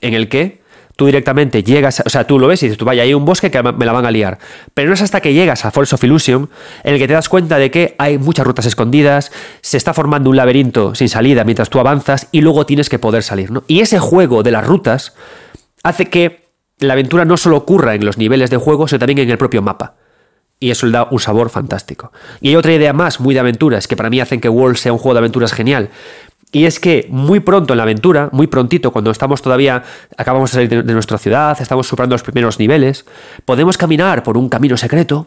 en 0.00 0.14
el 0.14 0.28
que 0.28 0.60
tú 0.96 1.06
directamente 1.06 1.62
llegas, 1.62 2.02
o 2.04 2.10
sea, 2.10 2.26
tú 2.26 2.36
lo 2.40 2.48
ves 2.48 2.64
y 2.64 2.66
dices, 2.66 2.78
tú 2.78 2.84
vaya, 2.84 3.04
hay 3.04 3.14
un 3.14 3.24
bosque 3.24 3.52
que 3.52 3.62
me 3.62 3.86
la 3.86 3.92
van 3.92 4.04
a 4.04 4.10
liar. 4.10 4.40
Pero 4.74 4.88
no 4.88 4.94
es 4.94 5.02
hasta 5.02 5.20
que 5.20 5.32
llegas 5.32 5.64
a 5.64 5.70
Forest 5.70 5.92
of 5.92 6.02
Illusion 6.02 6.50
en 6.82 6.94
el 6.94 6.98
que 6.98 7.06
te 7.06 7.14
das 7.14 7.28
cuenta 7.28 7.58
de 7.58 7.70
que 7.70 7.94
hay 7.98 8.18
muchas 8.18 8.44
rutas 8.44 8.66
escondidas, 8.66 9.30
se 9.60 9.76
está 9.76 9.94
formando 9.94 10.30
un 10.30 10.36
laberinto 10.36 10.96
sin 10.96 11.08
salida 11.08 11.44
mientras 11.44 11.70
tú 11.70 11.78
avanzas 11.78 12.26
y 12.32 12.40
luego 12.40 12.66
tienes 12.66 12.88
que 12.88 12.98
poder 12.98 13.22
salir, 13.22 13.52
¿no? 13.52 13.62
Y 13.68 13.82
ese 13.82 14.00
juego 14.00 14.42
de 14.42 14.50
las 14.50 14.66
rutas 14.66 15.14
hace 15.82 16.06
que 16.06 16.42
la 16.78 16.94
aventura 16.94 17.24
no 17.24 17.36
solo 17.36 17.56
ocurra 17.56 17.94
en 17.94 18.04
los 18.04 18.18
niveles 18.18 18.50
de 18.50 18.56
juego, 18.56 18.88
sino 18.88 18.98
también 18.98 19.18
en 19.20 19.30
el 19.30 19.38
propio 19.38 19.62
mapa. 19.62 19.94
Y 20.58 20.70
eso 20.70 20.86
le 20.86 20.92
da 20.92 21.08
un 21.10 21.18
sabor 21.18 21.50
fantástico. 21.50 22.12
Y 22.40 22.50
hay 22.50 22.56
otra 22.56 22.72
idea 22.72 22.92
más, 22.92 23.20
muy 23.20 23.34
de 23.34 23.40
aventuras, 23.40 23.88
que 23.88 23.96
para 23.96 24.10
mí 24.10 24.20
hacen 24.20 24.40
que 24.40 24.48
World 24.48 24.76
sea 24.76 24.92
un 24.92 24.98
juego 24.98 25.14
de 25.14 25.18
aventuras 25.18 25.52
genial. 25.52 25.90
Y 26.52 26.66
es 26.66 26.78
que 26.78 27.06
muy 27.10 27.40
pronto 27.40 27.72
en 27.72 27.78
la 27.78 27.82
aventura, 27.84 28.28
muy 28.30 28.46
prontito, 28.46 28.92
cuando 28.92 29.10
estamos 29.10 29.40
todavía, 29.40 29.82
acabamos 30.16 30.50
de 30.50 30.54
salir 30.54 30.84
de, 30.84 30.92
nuestra 30.92 31.16
ciudad, 31.18 31.56
estamos 31.60 31.86
superando 31.86 32.14
los 32.14 32.22
primeros 32.22 32.58
niveles, 32.58 33.06
podemos 33.46 33.78
caminar 33.78 34.22
por 34.22 34.36
un 34.36 34.50
camino 34.50 34.76
secreto, 34.76 35.26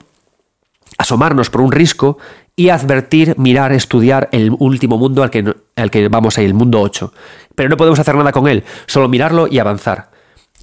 asomarnos 0.99 1.49
por 1.49 1.62
un 1.62 1.72
risco 1.72 2.20
y 2.56 2.70
advertir, 2.70 3.34
mirar, 3.39 3.74
estudiar 3.74 4.30
el 4.32 4.56
último 4.60 4.97
mundo 4.97 5.24
al 5.24 5.32
que, 5.32 5.53
al 5.76 5.89
que 5.89 6.08
vamos 6.10 6.38
a 6.38 6.43
ir, 6.43 6.47
el 6.47 6.53
mundo 6.53 6.80
8. 6.80 7.12
Pero 7.56 7.70
no 7.70 7.78
podemos 7.78 7.99
hacer 7.99 8.16
nada 8.16 8.32
con 8.32 8.47
él, 8.47 8.64
solo 8.86 9.10
mirarlo 9.10 9.47
y 9.49 9.58
avanzar. 9.58 10.14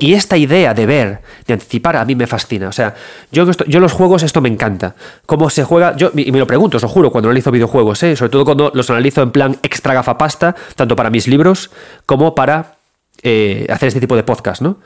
Y 0.02 0.14
esta 0.14 0.36
idea 0.36 0.74
de 0.74 0.84
ver, 0.84 1.20
de 1.46 1.54
anticipar, 1.54 1.96
a 1.96 2.04
mí 2.04 2.16
me 2.16 2.26
fascina. 2.26 2.66
O 2.66 2.72
sea, 2.72 2.96
yo, 3.30 3.48
yo 3.68 3.78
los 3.78 3.92
juegos, 3.92 4.24
esto 4.24 4.40
me 4.40 4.48
encanta. 4.48 4.96
Cómo 5.26 5.48
se 5.48 5.62
juega, 5.62 5.94
yo, 5.94 6.10
y 6.16 6.32
me 6.32 6.40
lo 6.40 6.46
pregunto, 6.48 6.78
os 6.78 6.82
lo 6.82 6.88
juro, 6.88 7.12
cuando 7.12 7.28
analizo 7.28 7.52
videojuegos, 7.52 8.02
¿eh? 8.02 8.16
sobre 8.16 8.30
todo 8.30 8.44
cuando 8.44 8.72
los 8.74 8.90
analizo 8.90 9.22
en 9.22 9.30
plan 9.30 9.56
extra 9.62 9.94
gafapasta, 9.94 10.56
tanto 10.74 10.96
para 10.96 11.08
mis 11.08 11.28
libros 11.28 11.70
como 12.04 12.34
para 12.34 12.78
eh, 13.22 13.64
hacer 13.70 13.86
este 13.86 14.00
tipo 14.00 14.16
de 14.16 14.24
podcast, 14.24 14.60
¿no? 14.60 14.78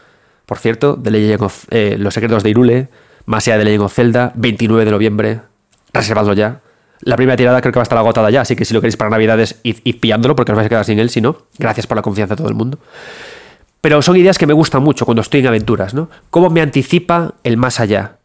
Por 0.45 0.59
cierto, 0.59 1.01
The 1.03 1.11
Legend 1.11 1.43
of, 1.43 1.65
eh, 1.71 1.97
Los 1.99 2.13
secretos 2.13 2.43
de 2.43 2.51
Irule, 2.51 2.89
más 3.25 3.49
allá 3.49 3.57
de 3.57 3.65
Legend 3.65 3.85
of 3.85 3.95
Zelda, 3.95 4.33
29 4.35 4.85
de 4.85 4.91
noviembre, 4.91 5.41
reservadlo 5.95 6.35
ya. 6.35 6.61
La 7.01 7.17
primera 7.17 7.39
tirada 7.39 7.63
creo 7.63 7.73
que 7.73 7.79
va 7.79 7.85
a 7.85 7.89
estar 7.89 7.97
agotada 7.97 8.29
ya, 8.29 8.43
así 8.43 8.55
que 8.55 8.67
si 8.67 8.75
lo 8.75 8.83
queréis 8.83 8.99
para 8.99 9.09
Navidades, 9.09 9.61
id, 9.63 9.99
pillándolo 9.99 10.37
porque 10.37 10.53
os 10.53 10.57
vais 10.57 10.67
a 10.67 10.69
quedar 10.69 10.85
sin 10.85 10.99
él, 10.99 11.09
si 11.09 11.23
no. 11.23 11.39
Gracias 11.59 11.87
por 11.87 11.97
la 11.97 12.03
confianza 12.03 12.35
de 12.35 12.37
todo 12.37 12.49
el 12.51 12.55
mundo. 12.55 12.79
Pero 13.87 14.03
son 14.03 14.17
ideas 14.17 14.37
que 14.37 14.49
me 14.49 14.53
gustan 14.53 14.83
mucho 14.83 15.05
cuando 15.05 15.23
estoy 15.23 15.39
en 15.39 15.47
aventuras, 15.47 15.95
¿no? 15.95 16.09
Cómo 16.31 16.51
me 16.51 16.61
anticipa 16.61 17.35
el 17.45 17.57
más 17.57 17.79
allá. 17.79 18.17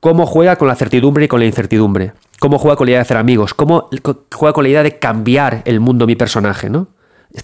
Cómo 0.00 0.24
juega 0.24 0.56
con 0.56 0.68
la 0.68 0.74
certidumbre 0.74 1.26
y 1.26 1.28
con 1.28 1.40
la 1.40 1.44
incertidumbre. 1.44 2.12
Cómo 2.40 2.56
juega 2.56 2.74
con 2.74 2.86
la 2.86 2.92
idea 2.92 2.98
de 3.00 3.02
hacer 3.02 3.18
amigos. 3.18 3.52
Cómo 3.52 3.90
juega 4.34 4.54
con 4.54 4.64
la 4.64 4.70
idea 4.70 4.82
de 4.82 4.98
cambiar 4.98 5.60
el 5.66 5.80
mundo 5.80 6.06
mi 6.06 6.16
personaje, 6.16 6.70
¿no? 6.70 6.88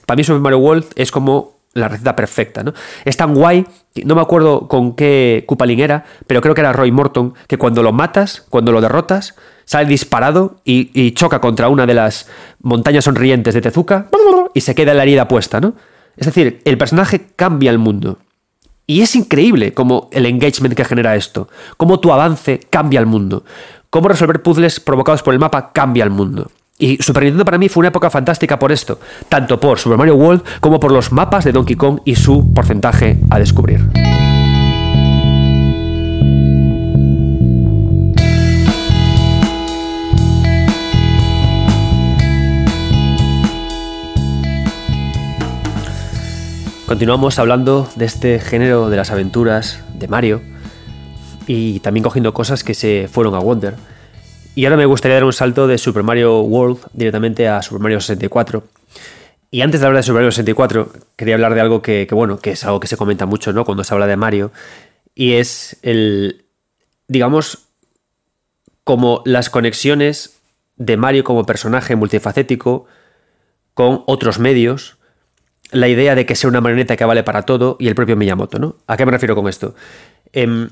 Para 0.06 0.16
mí 0.16 0.24
Super 0.24 0.40
Mario 0.40 0.60
World 0.60 0.86
es 0.96 1.10
como 1.10 1.58
la 1.74 1.88
receta 1.88 2.16
perfecta, 2.16 2.64
¿no? 2.64 2.72
Es 3.04 3.18
tan 3.18 3.34
guay, 3.34 3.66
no 4.02 4.14
me 4.14 4.22
acuerdo 4.22 4.66
con 4.66 4.96
qué 4.96 5.44
Koopaling 5.46 5.80
era, 5.80 6.06
pero 6.26 6.40
creo 6.40 6.54
que 6.54 6.62
era 6.62 6.72
Roy 6.72 6.90
Morton, 6.90 7.34
que 7.48 7.58
cuando 7.58 7.82
lo 7.82 7.92
matas, 7.92 8.46
cuando 8.48 8.72
lo 8.72 8.80
derrotas, 8.80 9.34
sale 9.66 9.84
disparado 9.84 10.62
y, 10.64 10.90
y 10.98 11.12
choca 11.12 11.42
contra 11.42 11.68
una 11.68 11.84
de 11.84 11.92
las 11.92 12.30
montañas 12.62 13.04
sonrientes 13.04 13.52
de 13.52 13.60
Tezuka 13.60 14.08
y 14.54 14.62
se 14.62 14.74
queda 14.74 14.94
la 14.94 15.02
herida 15.02 15.28
puesta, 15.28 15.60
¿no? 15.60 15.74
Es 16.16 16.26
decir, 16.26 16.60
el 16.64 16.78
personaje 16.78 17.26
cambia 17.36 17.70
el 17.70 17.78
mundo. 17.78 18.18
Y 18.86 19.00
es 19.00 19.16
increíble 19.16 19.72
cómo 19.72 20.08
el 20.12 20.26
engagement 20.26 20.74
que 20.74 20.84
genera 20.84 21.16
esto, 21.16 21.48
cómo 21.76 22.00
tu 22.00 22.12
avance 22.12 22.60
cambia 22.70 23.00
el 23.00 23.06
mundo, 23.06 23.44
cómo 23.88 24.08
resolver 24.08 24.42
puzzles 24.42 24.78
provocados 24.78 25.22
por 25.22 25.32
el 25.32 25.40
mapa 25.40 25.72
cambia 25.72 26.04
el 26.04 26.10
mundo. 26.10 26.50
Y 26.78 26.98
Super 27.02 27.22
Nintendo 27.22 27.44
para 27.44 27.58
mí 27.58 27.68
fue 27.68 27.82
una 27.82 27.88
época 27.88 28.10
fantástica 28.10 28.58
por 28.58 28.72
esto, 28.72 28.98
tanto 29.28 29.60
por 29.60 29.78
Super 29.78 29.96
Mario 29.96 30.16
World 30.16 30.42
como 30.60 30.80
por 30.80 30.92
los 30.92 31.12
mapas 31.12 31.44
de 31.44 31.52
Donkey 31.52 31.76
Kong 31.76 32.00
y 32.04 32.16
su 32.16 32.52
porcentaje 32.52 33.18
a 33.30 33.38
descubrir. 33.38 33.88
Continuamos 46.94 47.40
hablando 47.40 47.90
de 47.96 48.04
este 48.04 48.38
género 48.38 48.88
de 48.88 48.96
las 48.96 49.10
aventuras 49.10 49.82
de 49.98 50.06
Mario 50.06 50.42
y 51.48 51.80
también 51.80 52.04
cogiendo 52.04 52.32
cosas 52.32 52.62
que 52.62 52.72
se 52.72 53.08
fueron 53.10 53.34
a 53.34 53.40
Wonder. 53.40 53.74
Y 54.54 54.64
ahora 54.64 54.76
me 54.76 54.86
gustaría 54.86 55.16
dar 55.16 55.24
un 55.24 55.32
salto 55.32 55.66
de 55.66 55.76
Super 55.76 56.04
Mario 56.04 56.42
World 56.42 56.78
directamente 56.92 57.48
a 57.48 57.62
Super 57.62 57.82
Mario 57.82 58.00
64. 58.00 58.62
Y 59.50 59.62
antes 59.62 59.80
de 59.80 59.88
hablar 59.88 59.98
de 59.98 60.02
Super 60.04 60.20
Mario 60.20 60.30
64, 60.30 60.92
quería 61.16 61.34
hablar 61.34 61.56
de 61.56 61.62
algo 61.62 61.82
que, 61.82 62.06
bueno, 62.12 62.38
que 62.38 62.52
es 62.52 62.62
algo 62.62 62.78
que 62.78 62.86
se 62.86 62.96
comenta 62.96 63.26
mucho, 63.26 63.52
¿no? 63.52 63.64
Cuando 63.64 63.82
se 63.82 63.92
habla 63.92 64.06
de 64.06 64.16
Mario. 64.16 64.52
Y 65.16 65.32
es 65.32 65.78
el, 65.82 66.44
digamos, 67.08 67.70
como 68.84 69.20
las 69.24 69.50
conexiones 69.50 70.38
de 70.76 70.96
Mario 70.96 71.24
como 71.24 71.44
personaje 71.44 71.96
multifacético 71.96 72.86
con 73.74 74.04
otros 74.06 74.38
medios, 74.38 74.96
la 75.74 75.88
idea 75.88 76.14
de 76.14 76.24
que 76.24 76.36
sea 76.36 76.48
una 76.48 76.60
marioneta 76.60 76.96
que 76.96 77.04
vale 77.04 77.22
para 77.22 77.42
todo 77.42 77.76
y 77.78 77.88
el 77.88 77.94
propio 77.94 78.16
Miyamoto, 78.16 78.58
¿no? 78.58 78.76
¿A 78.86 78.96
qué 78.96 79.04
me 79.04 79.12
refiero 79.12 79.34
con 79.34 79.48
esto? 79.48 79.74
Em, 80.32 80.70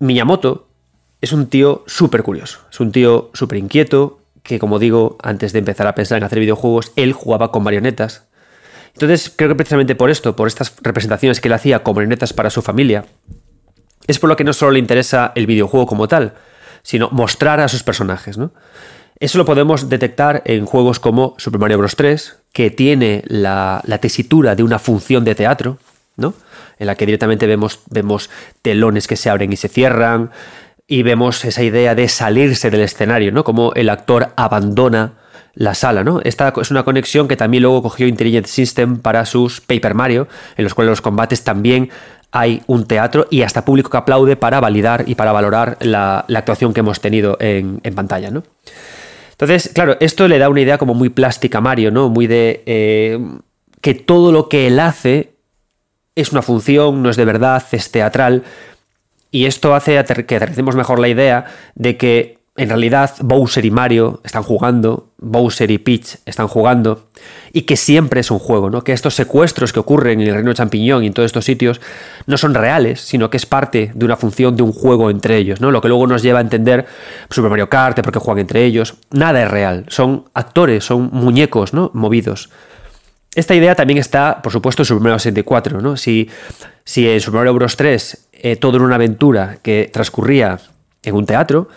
Miyamoto 0.00 0.68
es 1.20 1.32
un 1.32 1.46
tío 1.46 1.84
súper 1.86 2.22
curioso, 2.22 2.60
es 2.70 2.80
un 2.80 2.90
tío 2.90 3.30
súper 3.32 3.58
inquieto, 3.58 4.20
que 4.42 4.58
como 4.58 4.80
digo, 4.80 5.16
antes 5.22 5.52
de 5.52 5.60
empezar 5.60 5.86
a 5.86 5.94
pensar 5.94 6.18
en 6.18 6.24
hacer 6.24 6.40
videojuegos, 6.40 6.92
él 6.96 7.12
jugaba 7.12 7.52
con 7.52 7.62
marionetas. 7.62 8.26
Entonces, 8.94 9.32
creo 9.34 9.48
que 9.48 9.54
precisamente 9.54 9.94
por 9.94 10.10
esto, 10.10 10.34
por 10.34 10.48
estas 10.48 10.74
representaciones 10.82 11.40
que 11.40 11.48
él 11.48 11.54
hacía 11.54 11.84
con 11.84 11.94
marionetas 11.94 12.32
para 12.32 12.50
su 12.50 12.60
familia, 12.60 13.04
es 14.08 14.18
por 14.18 14.28
lo 14.28 14.36
que 14.36 14.44
no 14.44 14.52
solo 14.52 14.72
le 14.72 14.80
interesa 14.80 15.32
el 15.36 15.46
videojuego 15.46 15.86
como 15.86 16.08
tal, 16.08 16.34
sino 16.82 17.08
mostrar 17.10 17.60
a 17.60 17.68
sus 17.68 17.84
personajes, 17.84 18.36
¿no? 18.36 18.52
Eso 19.22 19.38
lo 19.38 19.44
podemos 19.44 19.88
detectar 19.88 20.42
en 20.46 20.66
juegos 20.66 20.98
como 20.98 21.36
Super 21.38 21.60
Mario 21.60 21.78
Bros. 21.78 21.94
3, 21.94 22.38
que 22.52 22.72
tiene 22.72 23.22
la, 23.28 23.80
tesitura 24.00 24.56
de 24.56 24.64
una 24.64 24.80
función 24.80 25.24
de 25.24 25.36
teatro, 25.36 25.78
¿no? 26.16 26.34
En 26.80 26.88
la 26.88 26.96
que 26.96 27.06
directamente 27.06 27.46
vemos, 27.46 28.30
telones 28.62 29.06
que 29.06 29.14
se 29.14 29.30
abren 29.30 29.52
y 29.52 29.56
se 29.56 29.68
cierran, 29.68 30.32
y 30.88 31.04
vemos 31.04 31.44
esa 31.44 31.62
idea 31.62 31.94
de 31.94 32.08
salirse 32.08 32.68
del 32.68 32.80
escenario, 32.80 33.30
¿no? 33.30 33.44
Como 33.44 33.72
el 33.74 33.90
actor 33.90 34.32
abandona 34.34 35.12
la 35.54 35.74
sala, 35.74 36.02
¿no? 36.02 36.20
Esta 36.24 36.52
es 36.60 36.72
una 36.72 36.82
conexión 36.82 37.28
que 37.28 37.36
también 37.36 37.62
luego 37.62 37.80
cogió 37.80 38.08
Intelligent 38.08 38.46
System 38.46 38.96
para 38.96 39.24
sus 39.24 39.60
Paper 39.60 39.94
Mario, 39.94 40.26
en 40.56 40.64
los 40.64 40.74
cuales 40.74 40.90
los 40.90 41.00
combates 41.00 41.44
también 41.44 41.90
hay 42.32 42.64
un 42.66 42.88
teatro 42.88 43.28
y 43.30 43.42
hasta 43.42 43.64
público 43.64 43.88
que 43.88 43.98
aplaude 43.98 44.34
para 44.34 44.58
validar 44.58 45.04
y 45.06 45.14
para 45.14 45.30
valorar 45.30 45.76
la, 45.78 46.26
actuación 46.34 46.74
que 46.74 46.80
hemos 46.80 47.00
tenido 47.00 47.36
en, 47.38 47.78
en 47.84 47.94
pantalla, 47.94 48.32
¿no? 48.32 48.42
Entonces, 49.42 49.72
claro, 49.74 49.96
esto 49.98 50.28
le 50.28 50.38
da 50.38 50.48
una 50.48 50.60
idea 50.60 50.78
como 50.78 50.94
muy 50.94 51.08
plástica 51.08 51.58
a 51.58 51.60
Mario, 51.60 51.90
¿no? 51.90 52.08
Muy 52.08 52.28
de 52.28 52.62
eh, 52.64 53.18
que 53.80 53.92
todo 53.92 54.30
lo 54.30 54.48
que 54.48 54.68
él 54.68 54.78
hace 54.78 55.32
es 56.14 56.30
una 56.30 56.42
función, 56.42 57.02
no 57.02 57.10
es 57.10 57.16
de 57.16 57.24
verdad, 57.24 57.60
es 57.72 57.90
teatral. 57.90 58.44
Y 59.32 59.46
esto 59.46 59.74
hace 59.74 60.00
que 60.26 60.36
aterricemos 60.36 60.76
mejor 60.76 61.00
la 61.00 61.08
idea 61.08 61.46
de 61.74 61.96
que 61.96 62.38
en 62.54 62.68
realidad 62.68 63.16
Bowser 63.18 63.64
y 63.64 63.72
Mario 63.72 64.20
están 64.22 64.44
jugando, 64.44 65.10
Bowser 65.22 65.70
y 65.70 65.78
Peach 65.78 66.18
están 66.26 66.48
jugando, 66.48 67.06
y 67.52 67.62
que 67.62 67.76
siempre 67.76 68.20
es 68.20 68.30
un 68.30 68.38
juego, 68.38 68.70
¿no? 68.70 68.82
Que 68.82 68.92
estos 68.92 69.14
secuestros 69.14 69.72
que 69.72 69.80
ocurren 69.80 70.20
en 70.20 70.28
el 70.28 70.34
reino 70.34 70.52
champiñón 70.52 71.04
y 71.04 71.06
en 71.06 71.14
todos 71.14 71.26
estos 71.26 71.44
sitios 71.44 71.80
no 72.26 72.36
son 72.36 72.54
reales, 72.54 73.00
sino 73.00 73.30
que 73.30 73.36
es 73.36 73.46
parte 73.46 73.92
de 73.94 74.04
una 74.04 74.16
función 74.16 74.56
de 74.56 74.62
un 74.62 74.72
juego 74.72 75.10
entre 75.10 75.36
ellos, 75.36 75.60
¿no? 75.60 75.70
Lo 75.70 75.80
que 75.80 75.88
luego 75.88 76.06
nos 76.06 76.22
lleva 76.22 76.40
a 76.40 76.42
entender 76.42 76.86
Super 77.30 77.50
Mario 77.50 77.68
Kart, 77.68 78.00
porque 78.02 78.18
juegan 78.18 78.40
entre 78.40 78.64
ellos. 78.64 78.94
Nada 79.10 79.42
es 79.42 79.50
real, 79.50 79.84
son 79.88 80.24
actores, 80.34 80.84
son 80.84 81.10
muñecos, 81.12 81.72
¿no? 81.72 81.90
Movidos. 81.94 82.50
Esta 83.34 83.54
idea 83.54 83.74
también 83.74 83.98
está, 83.98 84.42
por 84.42 84.52
supuesto, 84.52 84.82
en 84.82 84.86
Super 84.86 85.02
Mario 85.02 85.18
64, 85.18 85.80
¿no? 85.80 85.96
Si, 85.96 86.28
si 86.84 87.08
en 87.08 87.20
Super 87.20 87.38
Mario 87.38 87.54
Bros. 87.54 87.76
3 87.76 88.28
eh, 88.32 88.56
todo 88.56 88.76
era 88.76 88.84
una 88.84 88.96
aventura 88.96 89.58
que 89.62 89.88
transcurría 89.92 90.58
en 91.04 91.14
un 91.14 91.26
teatro, 91.26 91.68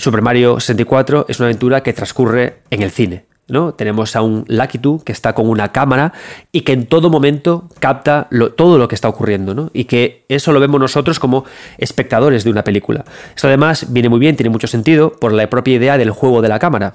Super 0.00 0.22
Mario 0.22 0.58
64 0.58 1.26
es 1.28 1.40
una 1.40 1.48
aventura 1.48 1.82
que 1.82 1.92
transcurre 1.92 2.62
en 2.70 2.80
el 2.80 2.90
cine. 2.90 3.26
¿no? 3.48 3.74
Tenemos 3.74 4.16
a 4.16 4.22
un 4.22 4.46
Lucky 4.48 4.80
que 5.04 5.12
está 5.12 5.34
con 5.34 5.46
una 5.46 5.72
cámara 5.72 6.14
y 6.52 6.62
que 6.62 6.72
en 6.72 6.86
todo 6.86 7.10
momento 7.10 7.68
capta 7.80 8.26
todo 8.56 8.78
lo 8.78 8.88
que 8.88 8.94
está 8.94 9.10
ocurriendo, 9.10 9.54
¿no? 9.54 9.70
Y 9.74 9.84
que 9.84 10.24
eso 10.30 10.52
lo 10.52 10.60
vemos 10.60 10.80
nosotros 10.80 11.18
como 11.18 11.44
espectadores 11.76 12.44
de 12.44 12.50
una 12.50 12.64
película. 12.64 13.04
Esto 13.36 13.48
además 13.48 13.92
viene 13.92 14.08
muy 14.08 14.20
bien, 14.20 14.36
tiene 14.36 14.48
mucho 14.48 14.68
sentido 14.68 15.12
por 15.12 15.34
la 15.34 15.50
propia 15.50 15.74
idea 15.74 15.98
del 15.98 16.12
juego 16.12 16.40
de 16.40 16.48
la 16.48 16.58
cámara 16.58 16.94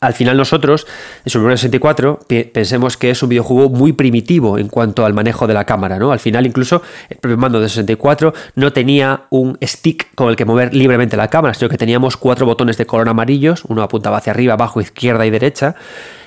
al 0.00 0.12
final 0.12 0.36
nosotros, 0.36 0.86
en 1.24 1.30
Super 1.30 1.44
Mario 1.44 1.56
64, 1.56 2.20
pensemos 2.52 2.96
que 2.96 3.10
es 3.10 3.22
un 3.22 3.30
videojuego 3.30 3.70
muy 3.70 3.92
primitivo 3.92 4.58
en 4.58 4.68
cuanto 4.68 5.06
al 5.06 5.14
manejo 5.14 5.46
de 5.46 5.54
la 5.54 5.64
cámara, 5.64 5.98
¿no? 5.98 6.12
Al 6.12 6.18
final 6.18 6.46
incluso 6.46 6.82
el 7.08 7.16
propio 7.16 7.38
mando 7.38 7.60
de 7.60 7.68
64 7.68 8.34
no 8.56 8.72
tenía 8.72 9.22
un 9.30 9.56
stick 9.62 10.14
con 10.14 10.28
el 10.28 10.36
que 10.36 10.44
mover 10.44 10.74
libremente 10.74 11.16
la 11.16 11.28
cámara, 11.28 11.54
sino 11.54 11.68
que 11.68 11.78
teníamos 11.78 12.16
cuatro 12.16 12.44
botones 12.44 12.76
de 12.76 12.86
color 12.86 13.08
amarillos, 13.08 13.64
uno 13.66 13.82
apuntaba 13.82 14.18
hacia 14.18 14.32
arriba, 14.32 14.54
abajo, 14.54 14.80
izquierda 14.80 15.24
y 15.24 15.30
derecha. 15.30 15.74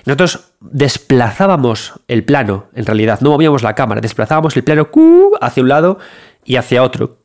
Nosotros 0.05 0.51
desplazábamos 0.59 1.93
el 2.07 2.23
plano, 2.23 2.67
en 2.73 2.85
realidad, 2.85 3.19
no 3.21 3.31
movíamos 3.31 3.61
la 3.61 3.75
cámara, 3.75 4.01
desplazábamos 4.01 4.55
el 4.55 4.63
plano 4.63 4.89
hacia 5.41 5.63
un 5.63 5.69
lado 5.69 5.99
y 6.45 6.55
hacia 6.55 6.81
otro. 6.81 7.17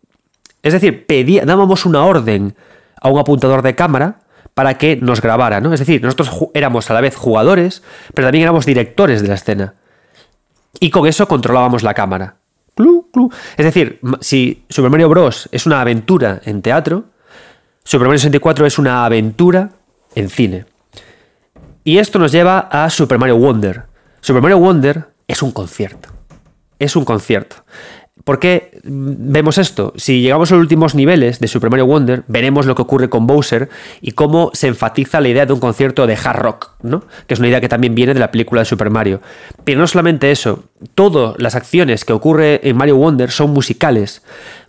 Es 0.63 0.73
decir, 0.73 1.07
pedía, 1.07 1.45
dábamos 1.45 1.87
una 1.87 2.05
orden 2.05 2.55
a 3.01 3.09
un 3.09 3.19
apuntador 3.19 3.63
de 3.63 3.75
cámara 3.75 4.22
para 4.55 4.75
que 4.75 4.97
nos 4.97 5.21
grabara, 5.21 5.61
¿no? 5.61 5.73
Es 5.73 5.81
decir, 5.81 6.03
nosotros 6.03 6.49
éramos 6.55 6.91
a 6.91 6.95
la 6.95 7.01
vez 7.01 7.17
jugadores, 7.17 7.83
pero 8.15 8.27
también 8.27 8.43
éramos 8.43 8.67
directores 8.67 9.23
de 9.23 9.29
la 9.29 9.35
escena. 9.35 9.75
Y 10.81 10.91
con 10.91 11.07
eso 11.07 11.29
controlábamos 11.29 11.83
la 11.83 11.95
cámara. 11.95 12.37
Es 13.57 13.65
decir, 13.65 14.01
si 14.21 14.65
Super 14.69 14.91
Mario 14.91 15.09
Bros. 15.09 15.49
es 15.53 15.67
una 15.67 15.81
aventura 15.81 16.41
en 16.45 16.63
teatro, 16.63 17.05
Super 17.85 18.07
Mario 18.07 18.19
64 18.21 18.67
es 18.67 18.79
una 18.79 19.05
aventura 19.05 19.71
en 20.15 20.29
cine. 20.31 20.67
Y 21.85 21.99
esto 21.99 22.19
nos 22.19 22.33
lleva 22.33 22.59
a 22.59 22.89
Super 22.91 23.19
Mario 23.19 23.39
Wonder. 23.39 23.85
Super 24.21 24.41
Mario 24.41 24.59
Wonder 24.59 25.09
es 25.27 25.43
un 25.43 25.51
concierto. 25.51 26.09
Es 26.79 26.97
un 26.97 27.05
concierto. 27.05 27.57
¿Por 28.25 28.39
qué 28.39 28.81
vemos 28.85 29.59
esto? 29.59 29.93
Si 29.97 30.21
llegamos 30.21 30.53
a 30.53 30.55
los 30.55 30.63
últimos 30.63 30.95
niveles 30.95 31.41
de 31.41 31.49
Super 31.49 31.71
Mario 31.71 31.87
Wonder, 31.87 32.23
veremos 32.29 32.67
lo 32.67 32.75
que 32.75 32.83
ocurre 32.83 33.09
con 33.09 33.27
Bowser 33.27 33.69
y 34.01 34.13
cómo 34.13 34.51
se 34.55 34.69
enfatiza 34.69 35.21
la 35.21 35.29
idea 35.29 35.47
de 35.47 35.53
un 35.53 35.61
concierto 35.61 36.07
de 36.07 36.17
hard 36.23 36.39
rock, 36.39 36.71
¿no? 36.83 37.03
Que 37.27 37.35
es 37.35 37.41
una 37.41 37.49
idea 37.49 37.61
que 37.61 37.69
también 37.69 37.95
viene 37.95 38.15
de 38.15 38.21
la 38.21 38.31
película 38.31 38.61
de 38.61 38.65
Super 38.67 38.91
Mario. 38.91 39.21
Pero 39.65 39.81
no 39.81 39.87
solamente 39.87 40.31
eso, 40.31 40.65
todas 40.95 41.35
las 41.39 41.57
acciones 41.57 42.05
que 42.05 42.13
ocurre 42.13 42.61
en 42.63 42.77
Mario 42.77 42.97
Wonder 42.97 43.31
son 43.31 43.51
musicales. 43.51 44.23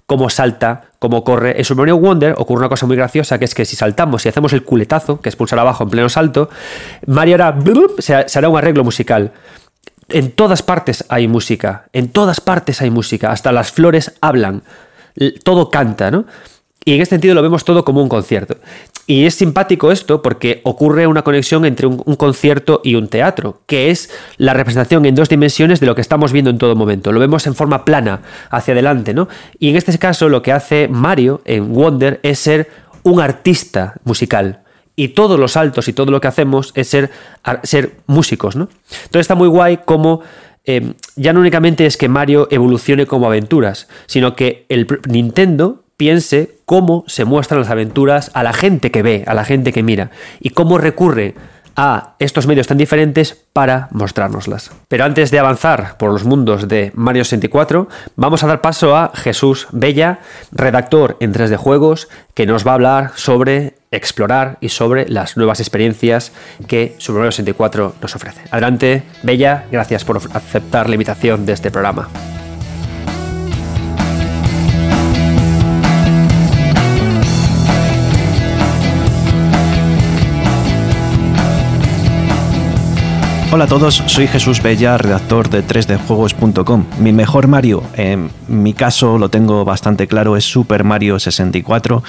Como 0.05 0.29
salta, 0.29 0.89
como 0.99 1.23
corre. 1.23 1.57
En 1.57 1.63
Super 1.63 1.83
Mario 1.83 1.97
Wonder 1.97 2.35
ocurre 2.37 2.59
una 2.59 2.69
cosa 2.69 2.85
muy 2.85 2.97
graciosa, 2.97 3.39
que 3.39 3.45
es 3.45 3.55
que 3.55 3.65
si 3.65 3.75
saltamos 3.75 4.25
y 4.25 4.29
hacemos 4.29 4.51
el 4.51 4.63
culetazo, 4.63 5.21
que 5.21 5.29
es 5.29 5.35
pulsar 5.35 5.59
abajo 5.59 5.83
en 5.83 5.89
pleno 5.91 6.09
salto, 6.09 6.49
Mario 7.07 7.35
hará, 7.35 7.57
se 7.99 8.37
hará 8.37 8.49
un 8.49 8.57
arreglo 8.57 8.83
musical 8.83 9.31
en 10.13 10.31
todas 10.31 10.63
partes 10.63 11.03
hay 11.09 11.27
música, 11.27 11.85
en 11.91 12.09
todas 12.09 12.39
partes 12.39 12.81
hay 12.81 12.89
música, 12.89 13.31
hasta 13.31 13.51
las 13.51 13.71
flores 13.71 14.13
hablan, 14.21 14.63
todo 15.43 15.69
canta, 15.69 16.11
¿no? 16.11 16.25
Y 16.85 16.95
en 16.95 17.01
este 17.01 17.15
sentido 17.15 17.33
lo 17.33 17.41
vemos 17.41 17.63
todo 17.63 17.85
como 17.85 18.01
un 18.01 18.09
concierto. 18.09 18.57
Y 19.07 19.25
es 19.25 19.35
simpático 19.35 19.91
esto 19.91 20.21
porque 20.21 20.59
ocurre 20.63 21.07
una 21.07 21.21
conexión 21.21 21.65
entre 21.65 21.87
un, 21.87 21.97
concierto 22.15 22.81
y 22.83 22.95
un 22.95 23.07
teatro, 23.07 23.61
que 23.65 23.89
es 23.89 24.09
la 24.37 24.53
representación 24.53 25.05
en 25.05 25.15
dos 25.15 25.29
dimensiones 25.29 25.79
de 25.79 25.85
lo 25.85 25.95
que 25.95 26.01
estamos 26.01 26.33
viendo 26.33 26.49
en 26.49 26.57
todo 26.57 26.75
momento. 26.75 27.11
Lo 27.11 27.19
vemos 27.19 27.47
en 27.47 27.55
forma 27.55 27.85
plana, 27.85 28.21
hacia 28.49 28.73
adelante, 28.73 29.13
¿no? 29.13 29.29
Y 29.59 29.69
en 29.69 29.77
este 29.77 29.97
caso 29.97 30.27
lo 30.27 30.41
que 30.41 30.51
hace 30.51 30.89
Mario 30.89 31.41
en 31.45 31.73
Wonder 31.73 32.19
es 32.21 32.39
ser 32.39 32.69
un 33.03 33.21
artista 33.21 33.95
musical 34.03 34.62
y 34.95 35.09
todos 35.09 35.39
los 35.39 35.53
saltos 35.53 35.87
y 35.87 35.93
todo 35.93 36.11
lo 36.11 36.21
que 36.21 36.27
hacemos 36.27 36.71
es 36.75 36.87
ser, 36.87 37.11
ser 37.63 37.95
músicos, 38.05 38.55
¿no? 38.55 38.69
Entonces 39.05 39.21
está 39.21 39.35
muy 39.35 39.47
guay 39.47 39.79
como 39.85 40.21
eh, 40.65 40.93
ya 41.15 41.33
no 41.33 41.41
únicamente 41.41 41.85
es 41.85 41.97
que 41.97 42.07
Mario 42.07 42.47
evolucione 42.49 43.05
como 43.05 43.27
aventuras, 43.27 43.87
sino 44.05 44.35
que 44.35 44.65
el 44.69 44.87
Nintendo 45.09 45.83
piense 45.97 46.57
cómo 46.65 47.03
se 47.07 47.25
muestran 47.25 47.61
las 47.61 47.69
aventuras 47.69 48.31
a 48.33 48.43
la 48.43 48.53
gente 48.53 48.91
que 48.91 49.03
ve, 49.03 49.23
a 49.27 49.33
la 49.33 49.45
gente 49.45 49.73
que 49.73 49.83
mira, 49.83 50.11
y 50.39 50.51
cómo 50.51 50.77
recurre 50.77 51.35
a 51.75 52.15
estos 52.19 52.45
medios 52.47 52.67
tan 52.67 52.77
diferentes 52.77 53.45
para 53.51 53.87
mostrárnoslas. 53.91 54.71
Pero 54.87 55.05
antes 55.05 55.31
de 55.31 55.39
avanzar 55.39 55.97
por 55.97 56.11
los 56.11 56.23
mundos 56.23 56.67
de 56.67 56.91
Mario 56.93 57.23
64, 57.23 57.87
vamos 58.15 58.43
a 58.43 58.47
dar 58.47 58.61
paso 58.61 58.95
a 58.95 59.11
Jesús 59.15 59.67
Bella, 59.71 60.19
redactor 60.51 61.17
en 61.19 61.33
3D 61.33 61.57
Juegos, 61.57 62.09
que 62.35 62.45
nos 62.45 62.65
va 62.65 62.71
a 62.71 62.75
hablar 62.75 63.11
sobre 63.15 63.75
explorar 63.93 64.57
y 64.59 64.69
sobre 64.69 65.07
las 65.07 65.37
nuevas 65.37 65.59
experiencias 65.59 66.31
que 66.67 66.95
Super 66.97 67.19
Mario 67.19 67.31
64 67.31 67.95
nos 68.01 68.15
ofrece. 68.15 68.41
Adelante, 68.51 69.03
Bella, 69.23 69.65
gracias 69.71 70.03
por 70.03 70.17
aceptar 70.17 70.89
la 70.89 70.95
invitación 70.95 71.45
de 71.45 71.53
este 71.53 71.71
programa. 71.71 72.09
Hola 83.53 83.65
a 83.65 83.67
todos, 83.67 84.01
soy 84.07 84.25
Jesús 84.25 84.63
Bella, 84.63 84.97
redactor 84.97 85.47
de 85.47 85.63
3djuegos.com. 85.63 86.85
Mi 86.97 87.13
mejor 87.13 87.47
Mario, 87.47 87.83
en 87.93 88.31
mi 88.47 88.73
caso 88.73 89.19
lo 89.19 89.29
tengo 89.29 89.63
bastante 89.63 90.07
claro, 90.07 90.35
es 90.35 90.43
Super 90.43 90.83
Mario 90.83 91.19
64. 91.19 92.01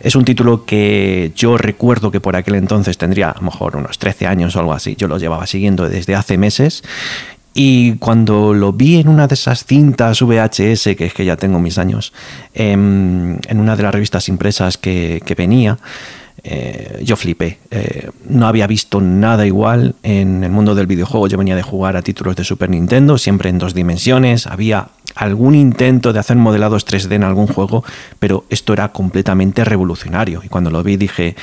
Es 0.00 0.16
un 0.16 0.24
título 0.24 0.64
que 0.64 1.32
yo 1.36 1.58
recuerdo 1.58 2.10
que 2.10 2.20
por 2.20 2.34
aquel 2.34 2.54
entonces 2.54 2.96
tendría 2.96 3.28
a 3.28 3.34
lo 3.34 3.42
mejor 3.42 3.76
unos 3.76 3.98
13 3.98 4.26
años 4.26 4.56
o 4.56 4.60
algo 4.60 4.72
así. 4.72 4.96
Yo 4.96 5.06
lo 5.06 5.18
llevaba 5.18 5.46
siguiendo 5.46 5.86
desde 5.86 6.14
hace 6.14 6.38
meses 6.38 6.82
y 7.58 7.96
cuando 7.96 8.52
lo 8.52 8.74
vi 8.74 8.96
en 8.96 9.08
una 9.08 9.26
de 9.26 9.34
esas 9.34 9.64
cintas 9.64 10.20
VHS, 10.20 10.94
que 10.94 11.06
es 11.06 11.14
que 11.14 11.24
ya 11.24 11.36
tengo 11.36 11.58
mis 11.58 11.78
años, 11.78 12.12
em, 12.52 13.38
en 13.48 13.60
una 13.60 13.76
de 13.76 13.82
las 13.82 13.94
revistas 13.94 14.28
impresas 14.28 14.76
que, 14.76 15.22
venía, 15.36 15.78
eh, 16.42 17.02
yo 17.04 17.16
flipé. 17.16 17.58
Eh, 17.70 18.10
no 18.28 18.46
había 18.46 18.66
visto 18.66 19.00
nada 19.00 19.46
igual 19.46 19.94
en 20.02 20.44
el 20.44 20.50
mundo 20.50 20.74
del 20.74 20.86
videojuego. 20.86 21.28
Yo 21.28 21.38
venía 21.38 21.56
de 21.56 21.62
jugar 21.62 21.96
a 21.96 22.02
títulos 22.02 22.36
de 22.36 22.44
Super 22.44 22.70
Nintendo, 22.70 23.18
siempre 23.18 23.50
en 23.50 23.58
dos 23.58 23.74
dimensiones. 23.74 24.46
Había 24.46 24.88
algún 25.14 25.54
intento 25.54 26.12
de 26.12 26.18
hacer 26.18 26.36
modelados 26.36 26.86
3D 26.86 27.12
en 27.14 27.24
algún 27.24 27.46
juego, 27.46 27.84
pero 28.18 28.44
esto 28.50 28.72
era 28.72 28.92
completamente 28.92 29.64
revolucionario. 29.64 30.42
Y 30.44 30.48
cuando 30.48 30.70
lo 30.70 30.82
vi 30.82 30.96
dije, 30.96 31.36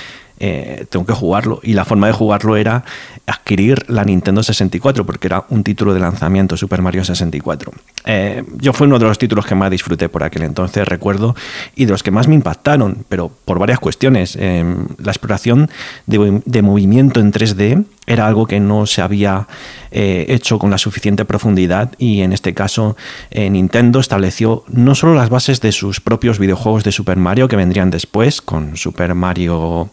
eh, 0.45 0.85
tengo 0.89 1.05
que 1.05 1.13
jugarlo. 1.13 1.61
Y 1.63 1.71
la 1.71 1.85
forma 1.85 2.07
de 2.07 2.11
jugarlo 2.11 2.57
era 2.57 2.83
adquirir 3.25 3.85
la 3.87 4.03
Nintendo 4.03 4.43
64, 4.43 5.05
porque 5.05 5.27
era 5.27 5.45
un 5.47 5.63
título 5.63 5.93
de 5.93 6.01
lanzamiento, 6.01 6.57
Super 6.57 6.81
Mario 6.81 7.05
64. 7.05 7.71
Eh, 8.03 8.43
yo 8.57 8.73
fue 8.73 8.87
uno 8.87 8.99
de 8.99 9.05
los 9.05 9.17
títulos 9.17 9.45
que 9.45 9.55
más 9.55 9.71
disfruté 9.71 10.09
por 10.09 10.21
aquel 10.21 10.43
entonces, 10.43 10.85
recuerdo, 10.85 11.33
y 11.77 11.85
de 11.85 11.91
los 11.91 12.03
que 12.03 12.11
más 12.11 12.27
me 12.27 12.35
impactaron, 12.35 13.05
pero 13.07 13.31
por 13.45 13.57
varias 13.57 13.79
cuestiones. 13.79 14.37
Eh, 14.37 14.65
la 14.97 15.11
exploración 15.11 15.69
de, 16.07 16.61
movimiento 16.61 17.21
en 17.21 17.31
3D 17.31 17.85
era 18.05 18.27
algo 18.27 18.45
que 18.45 18.59
no 18.59 18.85
se 18.85 19.01
había 19.01 19.47
hecho 19.91 20.59
con 20.59 20.71
la 20.71 20.77
suficiente 20.77 21.23
profundidad 21.23 21.91
y 21.99 22.21
en 22.21 22.33
este 22.33 22.53
caso 22.53 22.97
Nintendo 23.31 23.99
estableció 23.99 24.63
no 24.67 24.95
solo 24.95 25.13
las 25.13 25.29
bases 25.29 25.61
de 25.61 25.71
sus 25.71 26.01
propios 26.01 26.39
videojuegos 26.39 26.83
de 26.83 26.91
Super 26.91 27.17
Mario 27.17 27.47
que 27.47 27.55
vendrían 27.55 27.91
después 27.91 28.41
con 28.41 28.75
Super 28.75 29.13
Mario 29.15 29.91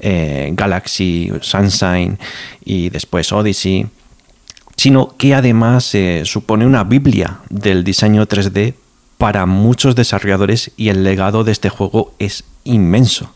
eh, 0.00 0.50
Galaxy, 0.54 1.30
Sunshine 1.40 2.18
y 2.64 2.90
después 2.90 3.32
Odyssey, 3.32 3.86
sino 4.76 5.16
que 5.16 5.34
además 5.34 5.94
eh, 5.94 6.22
supone 6.24 6.66
una 6.66 6.84
Biblia 6.84 7.40
del 7.48 7.84
diseño 7.84 8.26
3D 8.26 8.74
para 9.18 9.46
muchos 9.46 9.94
desarrolladores 9.94 10.72
y 10.76 10.88
el 10.88 11.04
legado 11.04 11.44
de 11.44 11.52
este 11.52 11.68
juego 11.68 12.14
es 12.18 12.44
inmenso. 12.64 13.32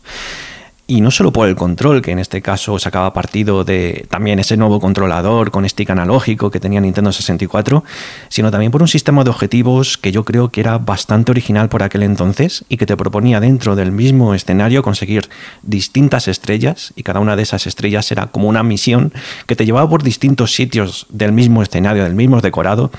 Y 0.89 1.01
no 1.01 1.11
solo 1.11 1.33
por 1.33 1.49
el 1.49 1.55
control, 1.57 2.01
que 2.01 2.11
en 2.11 2.19
este 2.19 2.41
caso 2.41 2.79
sacaba 2.79 3.11
partido 3.11 3.65
de 3.65 4.05
también 4.09 4.39
ese 4.39 4.55
nuevo 4.55 4.79
controlador 4.79 5.51
con 5.51 5.67
stick 5.67 5.89
analógico 5.89 6.49
que 6.49 6.61
tenía 6.61 6.79
Nintendo 6.79 7.11
64, 7.11 7.83
sino 8.29 8.51
también 8.51 8.71
por 8.71 8.81
un 8.81 8.87
sistema 8.87 9.25
de 9.25 9.29
objetivos 9.29 9.97
que 9.97 10.13
yo 10.13 10.23
creo 10.23 10.47
que 10.47 10.61
era 10.61 10.77
bastante 10.77 11.31
original 11.31 11.67
por 11.67 11.83
aquel 11.83 12.03
entonces 12.03 12.63
y 12.69 12.77
que 12.77 12.85
te 12.85 12.95
proponía 12.95 13.41
dentro 13.41 13.75
del 13.75 13.91
mismo 13.91 14.33
escenario 14.33 14.81
conseguir 14.81 15.27
distintas 15.61 16.29
estrellas 16.29 16.93
y 16.95 17.03
cada 17.03 17.19
una 17.19 17.35
de 17.35 17.43
esas 17.43 17.67
estrellas 17.67 18.09
era 18.13 18.27
como 18.27 18.47
una 18.47 18.63
misión 18.63 19.11
que 19.45 19.57
te 19.57 19.65
llevaba 19.65 19.89
por 19.89 20.03
distintos 20.03 20.53
sitios 20.53 21.05
del 21.09 21.33
mismo 21.33 21.63
escenario, 21.63 22.05
del 22.05 22.15
mismo 22.15 22.39
decorado, 22.39 22.91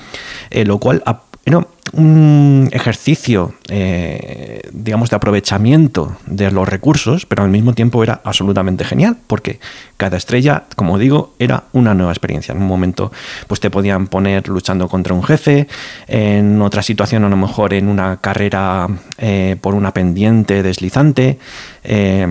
eh, 0.51 0.63
lo 0.63 0.77
cual 0.77 1.01
era 1.45 1.65
un 1.93 2.69
ejercicio, 2.71 3.55
eh, 3.69 4.61
digamos, 4.71 5.09
de 5.09 5.15
aprovechamiento 5.15 6.15
de 6.27 6.51
los 6.51 6.67
recursos, 6.67 7.25
pero 7.25 7.43
al 7.43 7.49
mismo 7.49 7.73
tiempo 7.73 8.03
era 8.03 8.21
absolutamente 8.23 8.83
genial, 8.83 9.17
porque 9.25 9.59
cada 9.97 10.17
estrella, 10.17 10.65
como 10.75 10.97
digo, 10.99 11.33
era 11.39 11.63
una 11.73 11.93
nueva 11.93 12.11
experiencia. 12.11 12.53
En 12.53 12.61
un 12.61 12.67
momento, 12.67 13.11
pues 13.47 13.59
te 13.59 13.69
podían 13.69 14.07
poner 14.07 14.47
luchando 14.47 14.87
contra 14.87 15.13
un 15.13 15.23
jefe, 15.23 15.67
en 16.07 16.61
otra 16.61 16.83
situación, 16.83 17.23
a 17.23 17.29
lo 17.29 17.37
mejor 17.37 17.73
en 17.73 17.87
una 17.87 18.17
carrera 18.17 18.87
eh, 19.17 19.55
por 19.59 19.73
una 19.73 19.93
pendiente 19.93 20.61
deslizante, 20.61 21.39
eh, 21.83 22.27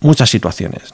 muchas 0.00 0.30
situaciones, 0.30 0.90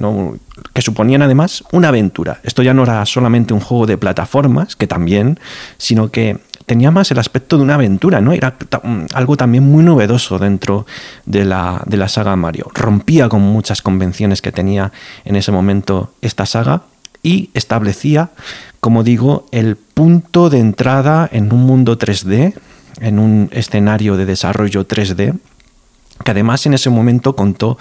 que 0.72 0.82
suponían 0.82 1.22
además 1.22 1.64
una 1.72 1.89
aventura. 1.89 2.40
Esto 2.43 2.62
ya 2.62 2.74
no 2.74 2.82
era 2.82 3.06
solamente 3.06 3.55
un 3.55 3.60
juego 3.60 3.86
de 3.86 3.97
plataformas, 3.97 4.76
que 4.76 4.86
también, 4.86 5.39
sino 5.78 6.10
que 6.10 6.39
tenía 6.66 6.91
más 6.91 7.11
el 7.11 7.19
aspecto 7.19 7.57
de 7.57 7.62
una 7.62 7.74
aventura, 7.74 8.20
¿no? 8.20 8.32
Era 8.32 8.57
mm, 8.82 9.07
algo 9.12 9.36
también 9.36 9.65
muy 9.65 9.82
novedoso 9.82 10.39
dentro 10.39 10.86
de 11.27 11.45
la, 11.45 11.82
de 11.86 11.97
la 11.97 12.09
saga 12.09 12.36
Mario. 12.36 12.70
Rompía 12.74 13.28
con 13.28 13.43
muchas 13.43 13.82
convenciones 13.82 14.43
que 14.43 14.53
tenía 14.53 14.93
en 15.24 15.36
ese 15.36 15.53
momento 15.53 16.15
esta 16.23 16.47
saga 16.47 16.82
y 17.23 17.51
establecía, 17.55 18.31
como 18.81 19.03
digo, 19.03 19.47
el 19.51 19.77
punto 19.77 20.51
de 20.51 20.59
entrada 20.61 21.28
en 21.32 21.53
un 21.53 21.65
mundo 21.65 21.99
3D, 21.99 22.55
en 23.01 23.19
un 23.19 23.49
escenario 23.53 24.16
de 24.16 24.27
desarrollo 24.27 24.86
3D 24.86 25.35
que 26.23 26.31
además 26.31 26.65
en 26.66 26.74
ese 26.74 26.91
momento 26.91 27.35
contó 27.35 27.77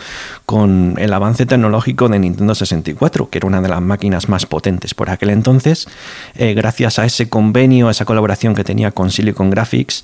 con 0.46 0.96
el 0.98 1.14
avance 1.14 1.46
tecnológico 1.46 2.10
de 2.10 2.20
Nintendo 2.20 2.56
64, 2.56 3.30
que 3.30 3.38
era 3.38 3.48
una 3.48 3.62
de 3.62 3.70
las 3.70 3.82
máquinas 3.82 4.28
más 4.30 4.46
potentes 4.46 4.94
por 4.96 5.10
aquel 5.10 5.30
entonces, 5.30 5.88
eh, 6.36 6.54
gracias 6.54 6.98
a 7.00 7.06
ese 7.06 7.30
convenio, 7.30 7.88
a 7.88 7.92
esa 7.92 8.06
colaboración 8.06 8.56
que 8.56 8.64
tenía 8.64 8.92
con 8.92 9.12
Silicon 9.12 9.50
Graphics 9.50 10.04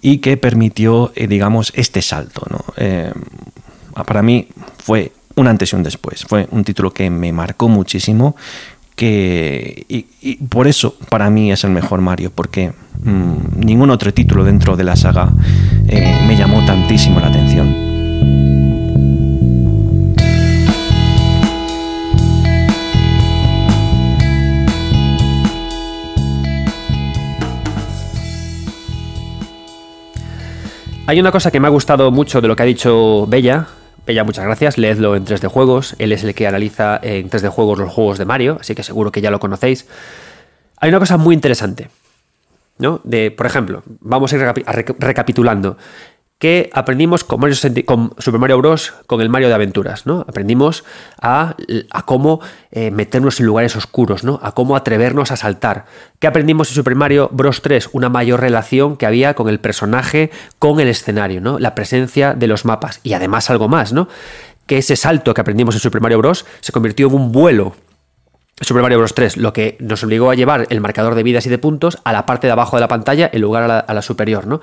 y 0.00 0.18
que 0.18 0.36
permitió, 0.36 1.12
eh, 1.14 1.26
digamos, 1.26 1.72
este 1.74 2.00
salto. 2.02 2.46
Eh, 2.76 3.12
para 4.06 4.22
mí 4.22 4.48
fue 4.78 5.12
un 5.34 5.48
antes 5.48 5.72
y 5.72 5.76
un 5.76 5.82
después, 5.82 6.24
fue 6.24 6.48
un 6.50 6.64
título 6.64 6.92
que 6.92 7.10
me 7.10 7.32
marcó 7.32 7.68
muchísimo, 7.68 8.36
que, 8.96 9.86
y, 9.88 10.34
por 10.46 10.66
eso 10.66 10.96
para 11.08 11.30
mí 11.30 11.52
es 11.52 11.62
el 11.62 11.70
mejor 11.70 12.00
Mario, 12.00 12.32
porque 12.34 12.72
mm, 13.02 13.60
ningún 13.64 13.90
otro 13.90 14.12
título 14.12 14.44
dentro 14.44 14.76
de 14.76 14.84
la 14.84 14.96
saga 14.96 15.30
eh, 15.86 16.24
me 16.26 16.36
llamó 16.36 16.64
tantísimo 16.64 17.20
la 17.20 17.28
atención. 17.28 17.88
Hay 31.06 31.18
una 31.18 31.32
cosa 31.32 31.50
que 31.50 31.58
me 31.58 31.66
ha 31.66 31.70
gustado 31.70 32.10
mucho 32.10 32.42
de 32.42 32.48
lo 32.48 32.54
que 32.54 32.62
ha 32.62 32.66
dicho 32.66 33.26
Bella, 33.26 33.68
ella, 34.08 34.24
muchas 34.24 34.44
gracias. 34.44 34.78
Leedlo 34.78 35.16
en 35.16 35.26
3D 35.26 35.48
Juegos. 35.48 35.94
Él 35.98 36.12
es 36.12 36.24
el 36.24 36.34
que 36.34 36.46
analiza 36.46 36.98
en 37.02 37.28
3D 37.28 37.50
Juegos 37.50 37.78
los 37.78 37.92
juegos 37.92 38.16
de 38.16 38.24
Mario, 38.24 38.56
así 38.58 38.74
que 38.74 38.82
seguro 38.82 39.12
que 39.12 39.20
ya 39.20 39.30
lo 39.30 39.38
conocéis. 39.38 39.86
Hay 40.78 40.88
una 40.88 40.98
cosa 40.98 41.18
muy 41.18 41.34
interesante. 41.34 41.90
¿No? 42.78 43.00
De, 43.04 43.30
por 43.30 43.46
ejemplo, 43.46 43.82
vamos 44.00 44.32
a 44.32 44.36
ir 44.36 44.42
recapitulando 44.98 45.76
que 46.38 46.70
aprendimos 46.72 47.24
con, 47.24 47.40
Super 48.18 48.40
Mario 48.40 48.58
Bros. 48.58 48.94
con 49.06 49.20
el 49.20 49.28
Mario 49.28 49.48
de 49.48 49.54
aventuras, 49.54 50.06
¿no? 50.06 50.24
Aprendimos 50.28 50.84
a, 51.20 51.56
cómo 52.04 52.40
eh, 52.70 52.92
meternos 52.92 53.40
en 53.40 53.46
lugares 53.46 53.74
oscuros, 53.74 54.22
¿no? 54.22 54.38
A 54.42 54.52
cómo 54.52 54.76
atrevernos 54.76 55.32
a 55.32 55.36
saltar. 55.36 55.86
¿Qué 56.20 56.28
aprendimos 56.28 56.68
en 56.68 56.76
Super 56.76 56.94
Mario 56.94 57.28
Bros. 57.32 57.60
3? 57.60 57.90
Una 57.92 58.08
mayor 58.08 58.40
relación 58.40 58.96
que 58.96 59.06
había 59.06 59.34
con 59.34 59.48
el 59.48 59.58
personaje, 59.58 60.30
con 60.60 60.78
el 60.78 60.86
escenario, 60.86 61.40
¿no? 61.40 61.58
La 61.58 61.74
presencia 61.74 62.34
de 62.34 62.46
los 62.46 62.64
mapas. 62.64 63.00
Y 63.02 63.14
además 63.14 63.50
algo 63.50 63.68
más, 63.68 63.92
¿no? 63.92 64.08
Que 64.66 64.78
ese 64.78 64.94
salto 64.94 65.34
que 65.34 65.40
aprendimos 65.40 65.74
en 65.74 65.80
Super 65.80 66.00
Mario 66.00 66.18
Bros. 66.18 66.46
se 66.60 66.70
convirtió 66.70 67.08
en 67.08 67.14
un 67.14 67.32
vuelo 67.32 67.74
Super 68.60 68.82
Mario 68.82 68.98
Bros. 68.98 69.14
3, 69.14 69.36
lo 69.36 69.52
que 69.52 69.76
nos 69.80 70.02
obligó 70.02 70.30
a 70.30 70.34
llevar 70.34 70.66
el 70.70 70.80
marcador 70.80 71.14
de 71.14 71.22
vidas 71.22 71.46
y 71.46 71.50
de 71.50 71.58
puntos 71.58 71.98
a 72.04 72.12
la 72.12 72.26
parte 72.26 72.46
de 72.46 72.52
abajo 72.52 72.76
de 72.76 72.80
la 72.80 72.88
pantalla 72.88 73.30
en 73.32 73.40
lugar 73.40 73.62
a 73.62 73.68
la, 73.68 73.78
a 73.78 73.94
la 73.94 74.02
superior, 74.02 74.46
¿no? 74.46 74.60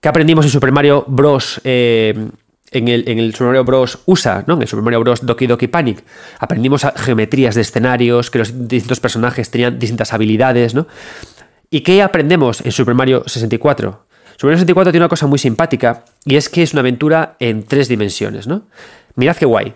¿Qué 0.00 0.08
aprendimos 0.08 0.44
en 0.44 0.50
Super 0.50 0.70
Mario 0.70 1.04
Bros? 1.08 1.62
Eh, 1.64 2.28
en, 2.74 2.88
el, 2.88 3.32
Super 3.32 3.46
Mario 3.48 3.64
Bros. 3.64 4.00
USA, 4.06 4.44
¿no? 4.46 4.54
En 4.54 4.62
el 4.62 4.68
Super 4.68 4.82
Mario 4.84 5.00
Bros. 5.00 5.24
Doki 5.24 5.46
Doki 5.46 5.68
Panic. 5.68 6.04
Aprendimos 6.38 6.86
geometrías 6.96 7.54
de 7.54 7.62
escenarios, 7.62 8.30
que 8.30 8.38
los 8.38 8.68
distintos 8.68 9.00
personajes 9.00 9.50
tenían 9.50 9.78
distintas 9.78 10.12
habilidades, 10.12 10.74
¿no? 10.74 10.86
¿Y 11.70 11.80
qué 11.80 12.02
aprendemos 12.02 12.60
en 12.60 12.72
Super 12.72 12.94
Mario 12.94 13.22
64? 13.26 14.06
Super 14.32 14.44
Mario 14.44 14.58
64 14.58 14.92
tiene 14.92 15.04
una 15.04 15.08
cosa 15.08 15.26
muy 15.26 15.38
simpática 15.38 16.04
y 16.24 16.36
es 16.36 16.48
que 16.48 16.62
es 16.62 16.72
una 16.72 16.80
aventura 16.80 17.36
en 17.38 17.62
tres 17.62 17.88
dimensiones, 17.88 18.46
¿no? 18.46 18.66
Mirad 19.14 19.36
qué 19.36 19.46
guay. 19.46 19.74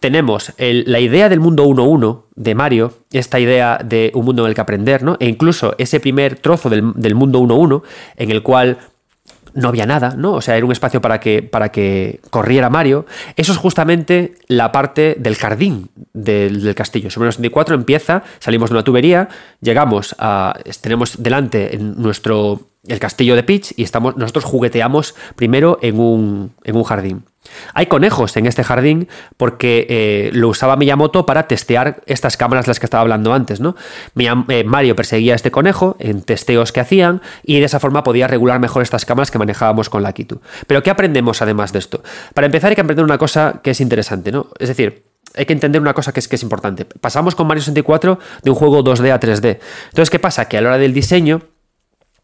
Tenemos 0.00 0.52
la 0.58 1.00
idea 1.00 1.28
del 1.28 1.40
mundo 1.40 1.66
1-1 1.66 2.22
de 2.36 2.54
Mario, 2.54 2.92
esta 3.10 3.40
idea 3.40 3.80
de 3.84 4.12
un 4.14 4.24
mundo 4.24 4.44
en 4.44 4.50
el 4.50 4.54
que 4.54 4.60
aprender, 4.60 5.02
¿no? 5.02 5.16
E 5.18 5.26
incluso 5.26 5.74
ese 5.78 5.98
primer 5.98 6.36
trozo 6.36 6.70
del, 6.70 6.92
del 6.94 7.14
mundo 7.14 7.40
1-1 7.40 7.82
en 8.16 8.30
el 8.30 8.42
cual 8.42 8.78
no 9.58 9.68
había 9.68 9.86
nada, 9.86 10.14
¿no? 10.16 10.34
O 10.34 10.40
sea, 10.40 10.56
era 10.56 10.64
un 10.64 10.72
espacio 10.72 11.00
para 11.00 11.20
que, 11.20 11.42
para 11.42 11.70
que 11.70 12.20
corriera 12.30 12.70
Mario. 12.70 13.06
Eso 13.36 13.52
es 13.52 13.58
justamente 13.58 14.34
la 14.46 14.72
parte 14.72 15.16
del 15.18 15.36
jardín 15.36 15.90
del, 16.12 16.74
castillo. 16.74 17.10
Sobre 17.10 17.26
el 17.28 17.32
64 17.32 17.74
empieza, 17.74 18.22
salimos 18.38 18.70
de 18.70 18.76
una 18.76 18.84
tubería, 18.84 19.28
llegamos 19.60 20.14
a. 20.18 20.54
tenemos 20.80 21.22
delante 21.22 21.74
en 21.74 22.00
nuestro. 22.00 22.67
El 22.88 22.98
castillo 22.98 23.36
de 23.36 23.42
Peach 23.42 23.72
y 23.76 23.82
estamos. 23.82 24.16
Nosotros 24.16 24.44
jugueteamos 24.44 25.14
primero 25.36 25.78
en 25.82 26.00
un, 26.00 26.52
en 26.64 26.76
un 26.76 26.84
jardín. 26.84 27.24
Hay 27.74 27.86
conejos 27.86 28.36
en 28.36 28.46
este 28.46 28.64
jardín 28.64 29.08
porque 29.36 29.86
eh, 29.88 30.30
lo 30.32 30.48
usaba 30.48 30.76
Miyamoto 30.76 31.26
para 31.26 31.48
testear 31.48 32.02
estas 32.06 32.36
cámaras 32.36 32.66
las 32.66 32.78
que 32.78 32.86
estaba 32.86 33.00
hablando 33.00 33.32
antes, 33.32 33.60
¿no? 33.60 33.76
Eh, 34.16 34.64
Mario 34.64 34.96
perseguía 34.96 35.32
a 35.32 35.36
este 35.36 35.50
conejo 35.50 35.96
en 35.98 36.22
testeos 36.22 36.72
que 36.72 36.80
hacían 36.80 37.22
y 37.42 37.58
de 37.58 37.64
esa 37.64 37.80
forma 37.80 38.02
podía 38.02 38.26
regular 38.26 38.60
mejor 38.60 38.82
estas 38.82 39.04
cámaras 39.04 39.30
que 39.30 39.38
manejábamos 39.38 39.88
con 39.88 40.02
la 40.02 40.12
Kitu. 40.12 40.40
Pero 40.66 40.82
¿qué 40.82 40.90
aprendemos 40.90 41.42
además 41.42 41.72
de 41.72 41.78
esto? 41.78 42.02
Para 42.34 42.46
empezar 42.46 42.70
hay 42.70 42.74
que 42.74 42.82
aprender 42.82 43.04
una 43.04 43.18
cosa 43.18 43.60
que 43.62 43.70
es 43.70 43.80
interesante, 43.80 44.32
¿no? 44.32 44.48
Es 44.58 44.68
decir, 44.68 45.04
hay 45.36 45.46
que 45.46 45.52
entender 45.52 45.80
una 45.80 45.94
cosa 45.94 46.12
que 46.12 46.20
es, 46.20 46.28
que 46.28 46.36
es 46.36 46.42
importante. 46.42 46.84
Pasamos 46.84 47.34
con 47.34 47.46
Mario 47.46 47.62
64 47.62 48.18
de 48.42 48.50
un 48.50 48.56
juego 48.56 48.82
2D 48.82 49.12
a 49.12 49.20
3D. 49.20 49.58
Entonces, 49.88 50.10
¿qué 50.10 50.18
pasa? 50.18 50.46
Que 50.46 50.58
a 50.58 50.60
la 50.60 50.68
hora 50.68 50.78
del 50.78 50.92
diseño 50.92 51.42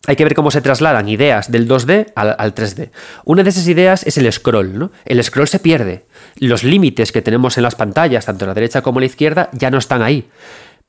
hay 0.06 0.16
que 0.16 0.24
ver 0.24 0.34
cómo 0.34 0.50
se 0.50 0.60
trasladan 0.60 1.08
ideas 1.08 1.50
del 1.50 1.68
2D 1.68 2.12
al, 2.14 2.36
al 2.38 2.54
3D. 2.54 2.90
Una 3.24 3.42
de 3.42 3.50
esas 3.50 3.66
ideas 3.68 4.06
es 4.06 4.18
el 4.18 4.30
scroll, 4.32 4.78
¿no? 4.78 4.90
El 5.04 5.22
scroll 5.22 5.48
se 5.48 5.58
pierde. 5.58 6.04
Los 6.36 6.64
límites 6.64 7.12
que 7.12 7.22
tenemos 7.22 7.56
en 7.56 7.62
las 7.62 7.74
pantallas, 7.74 8.26
tanto 8.26 8.44
a 8.44 8.48
la 8.48 8.54
derecha 8.54 8.82
como 8.82 8.98
a 8.98 9.00
la 9.00 9.06
izquierda, 9.06 9.48
ya 9.52 9.70
no 9.70 9.78
están 9.78 10.02
ahí. 10.02 10.28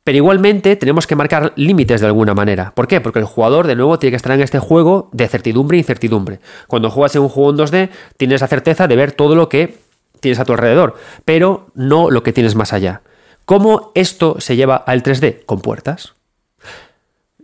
Pero 0.05 0.17
igualmente 0.17 0.75
tenemos 0.75 1.07
que 1.07 1.15
marcar 1.15 1.51
límites 1.55 1.99
de 1.99 2.05
alguna 2.05 2.35
manera. 2.35 2.73
¿Por 2.75 2.87
qué? 2.87 3.01
Porque 3.01 3.17
el 3.17 3.25
jugador, 3.25 3.65
de 3.65 3.75
nuevo, 3.75 3.97
tiene 3.97 4.11
que 4.11 4.17
estar 4.17 4.33
en 4.33 4.41
este 4.41 4.59
juego 4.59 5.09
de 5.13 5.27
certidumbre 5.27 5.77
e 5.77 5.79
incertidumbre. 5.79 6.39
Cuando 6.67 6.91
juegas 6.91 7.15
en 7.15 7.23
un 7.23 7.29
juego 7.29 7.49
en 7.49 7.57
2D, 7.57 7.89
tienes 8.15 8.41
la 8.41 8.47
certeza 8.47 8.87
de 8.87 8.95
ver 8.95 9.13
todo 9.13 9.35
lo 9.35 9.49
que 9.49 9.79
tienes 10.19 10.39
a 10.39 10.45
tu 10.45 10.53
alrededor, 10.53 10.95
pero 11.25 11.71
no 11.73 12.11
lo 12.11 12.21
que 12.21 12.33
tienes 12.33 12.53
más 12.53 12.71
allá. 12.71 13.01
¿Cómo 13.45 13.91
esto 13.95 14.35
se 14.39 14.55
lleva 14.55 14.75
al 14.75 15.01
3D? 15.01 15.43
Con 15.45 15.61
puertas. 15.61 16.13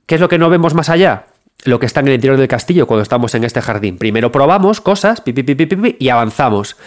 ¿Qué 0.06 0.16
es 0.16 0.22
lo 0.22 0.30
que 0.30 0.38
no 0.38 0.50
vemos 0.52 0.76
más 0.76 0.90
allá? 0.90 1.26
Lo 1.64 1.80
que 1.80 1.86
está 1.86 2.00
en 2.00 2.08
el 2.08 2.16
interior 2.16 2.38
del 2.38 2.48
castillo 2.48 2.88
cuando 2.88 3.04
estamos 3.04 3.36
en 3.36 3.44
este 3.44 3.62
jardín. 3.62 3.98
Primero 3.98 4.32
probamos 4.32 4.82
cosas 4.82 5.22
pi, 5.22 5.34
pi, 5.34 5.44
pi, 5.44 5.96
y 6.00 6.10
avanzamos. 6.10 6.78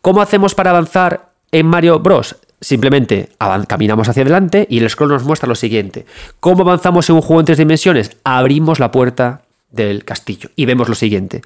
¿Cómo 0.00 0.22
hacemos 0.22 0.54
para 0.54 0.70
avanzar 0.70 1.30
en 1.52 1.66
Mario 1.66 1.98
Bros? 1.98 2.36
Simplemente 2.60 3.30
caminamos 3.66 4.08
hacia 4.08 4.22
adelante 4.22 4.66
y 4.68 4.78
el 4.78 4.90
scroll 4.90 5.10
nos 5.10 5.24
muestra 5.24 5.48
lo 5.48 5.54
siguiente. 5.54 6.04
¿Cómo 6.40 6.62
avanzamos 6.62 7.08
en 7.08 7.16
un 7.16 7.22
juego 7.22 7.40
en 7.40 7.46
tres 7.46 7.58
dimensiones? 7.58 8.16
Abrimos 8.22 8.78
la 8.78 8.90
puerta 8.90 9.42
del 9.70 10.04
castillo 10.04 10.50
y 10.56 10.66
vemos 10.66 10.88
lo 10.88 10.94
siguiente. 10.94 11.42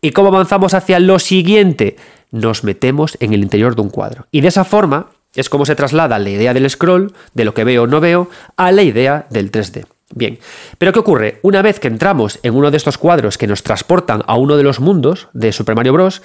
¿Y 0.00 0.10
cómo 0.10 0.28
avanzamos 0.28 0.74
hacia 0.74 1.00
lo 1.00 1.18
siguiente? 1.18 1.96
Nos 2.30 2.64
metemos 2.64 3.16
en 3.20 3.32
el 3.32 3.42
interior 3.42 3.76
de 3.76 3.82
un 3.82 3.90
cuadro. 3.90 4.26
Y 4.30 4.42
de 4.42 4.48
esa 4.48 4.64
forma 4.64 5.06
es 5.34 5.48
como 5.48 5.64
se 5.64 5.76
traslada 5.76 6.18
la 6.18 6.30
idea 6.30 6.52
del 6.52 6.68
scroll, 6.68 7.14
de 7.34 7.44
lo 7.44 7.54
que 7.54 7.64
veo 7.64 7.84
o 7.84 7.86
no 7.86 8.00
veo, 8.00 8.28
a 8.56 8.72
la 8.72 8.82
idea 8.82 9.26
del 9.30 9.50
3D. 9.50 9.86
Bien, 10.14 10.38
pero 10.78 10.92
¿qué 10.92 11.00
ocurre? 11.00 11.38
Una 11.42 11.60
vez 11.60 11.80
que 11.80 11.88
entramos 11.88 12.38
en 12.42 12.54
uno 12.54 12.70
de 12.70 12.78
estos 12.78 12.96
cuadros 12.96 13.36
que 13.36 13.46
nos 13.46 13.62
transportan 13.62 14.22
a 14.26 14.36
uno 14.36 14.56
de 14.56 14.62
los 14.62 14.80
mundos 14.80 15.28
de 15.34 15.52
Super 15.52 15.76
Mario 15.76 15.92
Bros., 15.92 16.22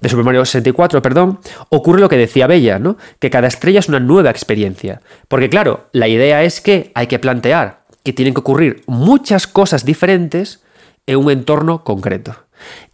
de 0.00 0.08
Super 0.08 0.24
Mario 0.24 0.44
64, 0.44 1.02
perdón, 1.02 1.40
ocurre 1.68 2.00
lo 2.00 2.08
que 2.08 2.16
decía 2.16 2.46
Bella, 2.46 2.78
¿no? 2.78 2.96
Que 3.18 3.28
cada 3.28 3.48
estrella 3.48 3.80
es 3.80 3.90
una 3.90 4.00
nueva 4.00 4.30
experiencia. 4.30 5.02
Porque 5.28 5.50
claro, 5.50 5.88
la 5.92 6.08
idea 6.08 6.44
es 6.44 6.62
que 6.62 6.92
hay 6.94 7.08
que 7.08 7.18
plantear 7.18 7.82
que 8.02 8.14
tienen 8.14 8.32
que 8.32 8.40
ocurrir 8.40 8.82
muchas 8.86 9.46
cosas 9.46 9.84
diferentes 9.84 10.62
en 11.06 11.18
un 11.18 11.30
entorno 11.30 11.84
concreto. 11.84 12.36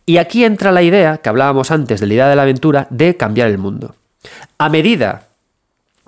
Y 0.06 0.16
aquí 0.16 0.44
entra 0.44 0.72
la 0.72 0.82
idea 0.82 1.18
que 1.18 1.28
hablábamos 1.28 1.70
antes 1.70 2.00
de 2.00 2.06
la 2.06 2.14
idea 2.14 2.28
de 2.28 2.36
la 2.36 2.42
aventura 2.42 2.88
de 2.90 3.16
cambiar 3.16 3.48
el 3.48 3.58
mundo. 3.58 3.94
A 4.58 4.68
medida 4.68 5.28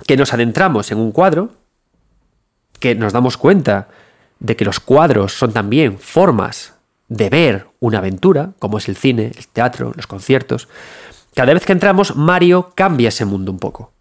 que 0.06 0.16
nos 0.16 0.32
adentramos 0.35 0.90
en 0.90 0.98
un 0.98 1.12
cuadro, 1.12 1.51
que 2.81 2.94
nos 2.94 3.12
damos 3.12 3.36
cuenta 3.36 3.89
de 4.45 4.57
que 4.57 4.65
los 4.66 4.79
cuadros 4.79 5.33
son 5.33 5.53
también 5.53 5.99
formas 5.99 6.75
de 7.09 7.31
ver 7.31 7.66
una 7.81 7.99
aventura, 7.99 8.51
como 8.59 8.77
es 8.77 8.89
el 8.89 8.97
cine, 8.97 9.33
el 9.37 9.49
teatro, 9.49 9.93
los 9.97 10.07
conciertos, 10.07 10.69
cada 11.35 11.55
vez 11.55 11.65
que 11.65 11.73
entramos, 11.73 12.15
Mario 12.15 12.73
cambia 12.75 13.09
ese 13.09 13.25
mundo 13.25 13.51
un 13.51 13.59
poco. 13.59 13.93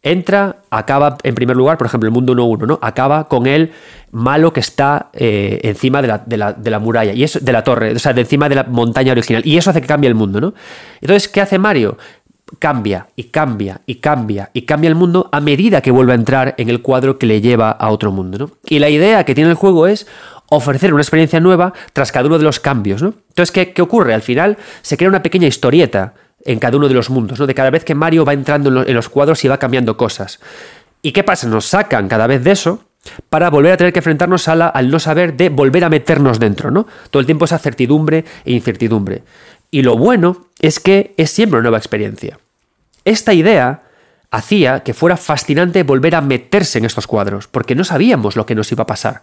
Entra, 0.00 0.62
acaba 0.70 1.18
en 1.24 1.34
primer 1.34 1.56
lugar, 1.56 1.76
por 1.76 1.88
ejemplo, 1.88 2.06
el 2.06 2.14
mundo 2.14 2.34
1-1, 2.34 2.68
¿no? 2.68 2.78
Acaba 2.80 3.26
con 3.26 3.48
el 3.48 3.72
malo 4.12 4.52
que 4.52 4.60
está 4.60 5.10
eh, 5.12 5.58
encima 5.64 6.00
de 6.02 6.08
la, 6.08 6.18
de, 6.18 6.36
la, 6.36 6.52
de 6.52 6.70
la, 6.70 6.78
muralla, 6.78 7.12
y 7.12 7.24
eso, 7.24 7.40
de 7.40 7.52
la 7.52 7.64
torre, 7.64 7.92
o 7.92 7.98
sea, 7.98 8.12
de 8.12 8.20
encima 8.20 8.48
de 8.48 8.54
la 8.54 8.62
montaña 8.62 9.10
original. 9.10 9.42
Y 9.44 9.58
eso 9.58 9.70
hace 9.70 9.80
que 9.80 9.88
cambie 9.88 10.06
el 10.06 10.14
mundo, 10.14 10.40
¿no? 10.40 10.54
Entonces, 11.00 11.28
¿qué 11.28 11.40
hace 11.40 11.58
Mario? 11.58 11.98
Cambia 12.58 13.08
y 13.14 13.24
cambia 13.24 13.82
y 13.86 13.96
cambia 13.96 14.50
y 14.52 14.62
cambia 14.62 14.88
el 14.88 14.94
mundo 14.94 15.28
a 15.32 15.40
medida 15.40 15.82
que 15.82 15.90
vuelve 15.90 16.12
a 16.12 16.14
entrar 16.14 16.54
en 16.56 16.70
el 16.70 16.80
cuadro 16.80 17.18
que 17.18 17.26
le 17.26 17.40
lleva 17.40 17.70
a 17.70 17.90
otro 17.90 18.10
mundo, 18.10 18.38
¿no? 18.38 18.50
Y 18.64 18.78
la 18.78 18.88
idea 18.88 19.24
que 19.24 19.34
tiene 19.34 19.50
el 19.50 19.56
juego 19.56 19.86
es 19.86 20.06
ofrecer 20.48 20.94
una 20.94 21.02
experiencia 21.02 21.40
nueva 21.40 21.72
tras 21.92 22.10
cada 22.10 22.26
uno 22.26 22.38
de 22.38 22.44
los 22.44 22.58
cambios, 22.58 23.02
¿no? 23.02 23.14
Entonces, 23.28 23.52
¿qué, 23.52 23.72
qué 23.72 23.82
ocurre? 23.82 24.14
Al 24.14 24.22
final 24.22 24.56
se 24.82 24.96
crea 24.96 25.10
una 25.10 25.22
pequeña 25.22 25.46
historieta 25.46 26.14
en 26.44 26.58
cada 26.58 26.76
uno 26.78 26.88
de 26.88 26.94
los 26.94 27.10
mundos, 27.10 27.38
¿no? 27.38 27.46
De 27.46 27.54
cada 27.54 27.70
vez 27.70 27.84
que 27.84 27.94
Mario 27.94 28.24
va 28.24 28.32
entrando 28.32 28.70
en, 28.70 28.74
lo, 28.76 28.86
en 28.86 28.94
los 28.94 29.08
cuadros 29.08 29.44
y 29.44 29.48
va 29.48 29.58
cambiando 29.58 29.96
cosas. 29.96 30.40
¿Y 31.02 31.12
qué 31.12 31.22
pasa? 31.22 31.46
Nos 31.46 31.66
sacan 31.66 32.08
cada 32.08 32.26
vez 32.26 32.42
de 32.42 32.52
eso 32.52 32.84
para 33.28 33.50
volver 33.50 33.72
a 33.72 33.76
tener 33.76 33.92
que 33.92 34.00
enfrentarnos 34.00 34.48
a 34.48 34.54
la, 34.54 34.66
al 34.68 34.90
no 34.90 34.98
saber 34.98 35.36
de 35.36 35.48
volver 35.48 35.84
a 35.84 35.88
meternos 35.88 36.38
dentro, 36.38 36.70
¿no? 36.70 36.86
Todo 37.10 37.20
el 37.20 37.26
tiempo 37.26 37.44
esa 37.44 37.58
certidumbre 37.58 38.24
e 38.44 38.52
incertidumbre. 38.52 39.22
Y 39.70 39.82
lo 39.82 39.96
bueno 39.96 40.46
es 40.60 40.80
que 40.80 41.14
es 41.16 41.30
siempre 41.30 41.58
una 41.58 41.64
nueva 41.64 41.78
experiencia. 41.78 42.38
Esta 43.04 43.34
idea 43.34 43.82
hacía 44.30 44.80
que 44.80 44.92
fuera 44.92 45.16
fascinante 45.16 45.82
volver 45.82 46.14
a 46.14 46.20
meterse 46.20 46.78
en 46.78 46.84
estos 46.84 47.06
cuadros, 47.06 47.48
porque 47.48 47.74
no 47.74 47.84
sabíamos 47.84 48.36
lo 48.36 48.44
que 48.44 48.54
nos 48.54 48.70
iba 48.70 48.82
a 48.82 48.86
pasar. 48.86 49.22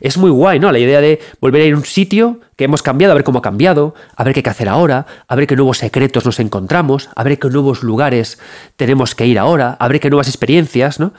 Es 0.00 0.16
muy 0.16 0.30
guay, 0.30 0.60
¿no? 0.60 0.70
La 0.70 0.78
idea 0.78 1.00
de 1.00 1.20
volver 1.40 1.62
a 1.62 1.64
ir 1.64 1.74
a 1.74 1.76
un 1.76 1.84
sitio 1.84 2.40
que 2.56 2.64
hemos 2.64 2.82
cambiado, 2.82 3.12
a 3.12 3.14
ver 3.14 3.24
cómo 3.24 3.40
ha 3.40 3.42
cambiado, 3.42 3.94
a 4.14 4.22
ver 4.22 4.32
qué 4.32 4.38
hay 4.38 4.44
que 4.44 4.50
hacer 4.50 4.68
ahora, 4.68 5.06
a 5.26 5.34
ver 5.34 5.46
qué 5.46 5.56
nuevos 5.56 5.78
secretos 5.78 6.24
nos 6.24 6.38
encontramos, 6.38 7.08
a 7.16 7.24
ver 7.24 7.38
qué 7.38 7.48
nuevos 7.48 7.82
lugares 7.82 8.38
tenemos 8.76 9.14
que 9.14 9.26
ir 9.26 9.38
ahora, 9.38 9.76
a 9.78 9.88
ver 9.88 9.98
qué 9.98 10.10
nuevas 10.10 10.28
experiencias, 10.28 11.00
¿no? 11.00 11.12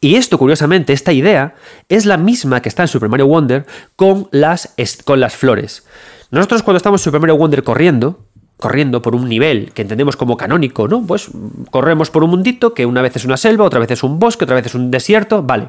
Y 0.00 0.16
esto, 0.16 0.38
curiosamente, 0.38 0.94
esta 0.94 1.12
idea 1.12 1.54
es 1.88 2.06
la 2.06 2.16
misma 2.16 2.62
que 2.62 2.70
está 2.70 2.82
en 2.82 2.88
Super 2.88 3.10
Mario 3.10 3.26
Wonder 3.26 3.66
con 3.96 4.28
las, 4.32 4.74
con 5.04 5.20
las 5.20 5.36
flores. 5.36 5.84
Nosotros 6.30 6.62
cuando 6.62 6.76
estamos 6.76 7.00
en 7.00 7.04
Super 7.04 7.20
Mario 7.20 7.36
Wonder 7.36 7.62
corriendo, 7.62 8.20
corriendo 8.56 9.02
por 9.02 9.14
un 9.14 9.28
nivel 9.28 9.72
que 9.72 9.82
entendemos 9.82 10.16
como 10.16 10.36
canónico, 10.36 10.86
¿no? 10.86 11.04
Pues 11.04 11.30
corremos 11.70 12.10
por 12.10 12.22
un 12.22 12.30
mundito 12.30 12.74
que 12.74 12.86
una 12.86 13.02
vez 13.02 13.16
es 13.16 13.24
una 13.24 13.36
selva, 13.36 13.64
otra 13.64 13.80
vez 13.80 13.90
es 13.90 14.02
un 14.02 14.18
bosque, 14.18 14.44
otra 14.44 14.56
vez 14.56 14.66
es 14.66 14.74
un 14.74 14.90
desierto, 14.90 15.42
vale. 15.42 15.68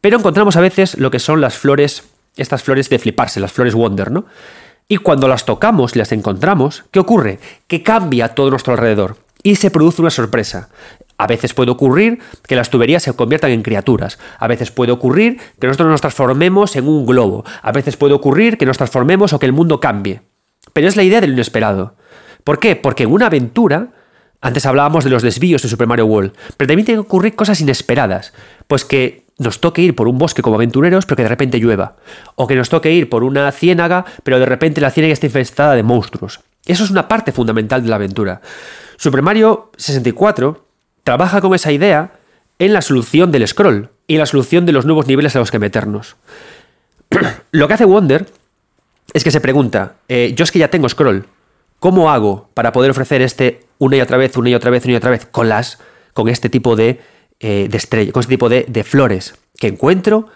Pero 0.00 0.18
encontramos 0.18 0.56
a 0.56 0.60
veces 0.60 0.98
lo 0.98 1.10
que 1.10 1.18
son 1.18 1.40
las 1.40 1.56
flores, 1.56 2.04
estas 2.36 2.62
flores 2.62 2.88
de 2.88 2.98
fliparse, 2.98 3.40
las 3.40 3.52
flores 3.52 3.74
Wonder, 3.74 4.10
¿no? 4.10 4.26
Y 4.86 4.98
cuando 4.98 5.28
las 5.28 5.44
tocamos 5.44 5.96
las 5.96 6.12
encontramos, 6.12 6.84
¿qué 6.90 7.00
ocurre? 7.00 7.38
Que 7.66 7.82
cambia 7.82 8.28
todo 8.28 8.50
nuestro 8.50 8.72
alrededor 8.72 9.16
y 9.42 9.56
se 9.56 9.70
produce 9.70 10.02
una 10.02 10.10
sorpresa. 10.10 10.68
A 11.20 11.26
veces 11.26 11.52
puede 11.52 11.70
ocurrir 11.70 12.18
que 12.48 12.56
las 12.56 12.70
tuberías 12.70 13.02
se 13.02 13.12
conviertan 13.12 13.50
en 13.50 13.60
criaturas. 13.60 14.18
A 14.38 14.48
veces 14.48 14.70
puede 14.70 14.90
ocurrir 14.90 15.38
que 15.60 15.66
nosotros 15.66 15.90
nos 15.90 16.00
transformemos 16.00 16.76
en 16.76 16.88
un 16.88 17.04
globo. 17.04 17.44
A 17.60 17.72
veces 17.72 17.98
puede 17.98 18.14
ocurrir 18.14 18.56
que 18.56 18.64
nos 18.64 18.78
transformemos 18.78 19.34
o 19.34 19.38
que 19.38 19.44
el 19.44 19.52
mundo 19.52 19.80
cambie. 19.80 20.22
Pero 20.72 20.88
es 20.88 20.96
la 20.96 21.02
idea 21.02 21.20
del 21.20 21.34
inesperado. 21.34 21.94
¿Por 22.42 22.58
qué? 22.58 22.74
Porque 22.74 23.02
en 23.02 23.12
una 23.12 23.26
aventura, 23.26 23.88
antes 24.40 24.64
hablábamos 24.64 25.04
de 25.04 25.10
los 25.10 25.22
desvíos 25.22 25.60
de 25.60 25.68
Super 25.68 25.86
Mario 25.86 26.06
World, 26.06 26.32
pero 26.56 26.68
también 26.68 26.86
tienen 26.86 27.02
que 27.02 27.08
ocurrir 27.08 27.36
cosas 27.36 27.60
inesperadas. 27.60 28.32
Pues 28.66 28.86
que 28.86 29.26
nos 29.36 29.60
toque 29.60 29.82
ir 29.82 29.94
por 29.94 30.08
un 30.08 30.16
bosque 30.16 30.40
como 30.40 30.56
aventureros, 30.56 31.04
pero 31.04 31.16
que 31.16 31.24
de 31.24 31.28
repente 31.28 31.58
llueva. 31.58 31.96
O 32.34 32.46
que 32.46 32.56
nos 32.56 32.70
toque 32.70 32.92
ir 32.92 33.10
por 33.10 33.24
una 33.24 33.52
ciénaga, 33.52 34.06
pero 34.22 34.38
de 34.38 34.46
repente 34.46 34.80
la 34.80 34.90
ciénaga 34.90 35.12
está 35.12 35.26
infestada 35.26 35.74
de 35.74 35.82
monstruos. 35.82 36.40
Eso 36.64 36.82
es 36.82 36.90
una 36.90 37.08
parte 37.08 37.30
fundamental 37.30 37.82
de 37.82 37.90
la 37.90 37.96
aventura. 37.96 38.40
Super 38.96 39.20
Mario 39.20 39.70
64 39.76 40.69
trabaja 41.04 41.40
con 41.40 41.54
esa 41.54 41.72
idea 41.72 42.12
en 42.58 42.72
la 42.72 42.82
solución 42.82 43.32
del 43.32 43.46
scroll 43.46 43.90
y 44.06 44.16
la 44.16 44.26
solución 44.26 44.66
de 44.66 44.72
los 44.72 44.84
nuevos 44.84 45.06
niveles 45.06 45.34
a 45.36 45.38
los 45.38 45.50
que 45.50 45.58
meternos. 45.58 46.16
Lo 47.52 47.68
que 47.68 47.74
hace 47.74 47.84
Wonder 47.84 48.26
es 49.12 49.24
que 49.24 49.30
se 49.30 49.40
pregunta, 49.40 49.96
eh, 50.08 50.32
yo 50.36 50.44
es 50.44 50.52
que 50.52 50.58
ya 50.58 50.68
tengo 50.68 50.88
scroll, 50.88 51.26
¿cómo 51.78 52.10
hago 52.10 52.48
para 52.54 52.72
poder 52.72 52.90
ofrecer 52.90 53.22
este 53.22 53.62
una 53.78 53.96
y 53.96 54.00
otra 54.00 54.18
vez, 54.18 54.36
una 54.36 54.50
y 54.50 54.54
otra 54.54 54.70
vez, 54.70 54.84
una 54.84 54.94
y 54.94 54.96
otra 54.96 55.10
vez 55.10 55.26
con 55.26 55.48
las, 55.48 55.78
con 56.12 56.28
este 56.28 56.48
tipo 56.48 56.76
de, 56.76 57.00
eh, 57.40 57.68
de 57.68 58.12
con 58.12 58.20
este 58.20 58.34
tipo 58.34 58.48
de, 58.48 58.66
de 58.68 58.84
flores 58.84 59.34
que 59.56 59.68
encuentro 59.68 60.26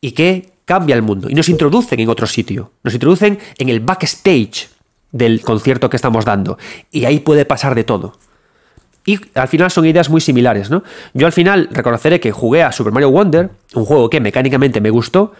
y 0.00 0.12
que 0.12 0.50
cambia 0.64 0.96
el 0.96 1.02
mundo 1.02 1.28
y 1.28 1.34
nos 1.34 1.48
introducen 1.48 2.00
en 2.00 2.08
otro 2.08 2.26
sitio, 2.26 2.72
nos 2.82 2.94
introducen 2.94 3.38
en 3.58 3.68
el 3.68 3.80
backstage 3.80 4.70
del 5.12 5.42
concierto 5.42 5.90
que 5.90 5.96
estamos 5.96 6.24
dando 6.24 6.58
y 6.90 7.04
ahí 7.04 7.20
puede 7.20 7.44
pasar 7.44 7.74
de 7.74 7.84
todo. 7.84 8.16
Y 9.06 9.20
al 9.34 9.48
final 9.48 9.70
son 9.70 9.84
ideas 9.84 10.08
muy 10.08 10.20
similares, 10.20 10.70
¿no? 10.70 10.82
Yo 11.12 11.26
al 11.26 11.32
final 11.32 11.68
reconoceré 11.70 12.20
que 12.20 12.32
jugué 12.32 12.62
a 12.62 12.72
Super 12.72 12.92
Mario 12.92 13.10
Wonder, 13.10 13.50
un 13.74 13.84
juego 13.84 14.08
que 14.08 14.20
mecánicamente 14.20 14.80
me 14.80 14.90
gustó, 14.90 15.32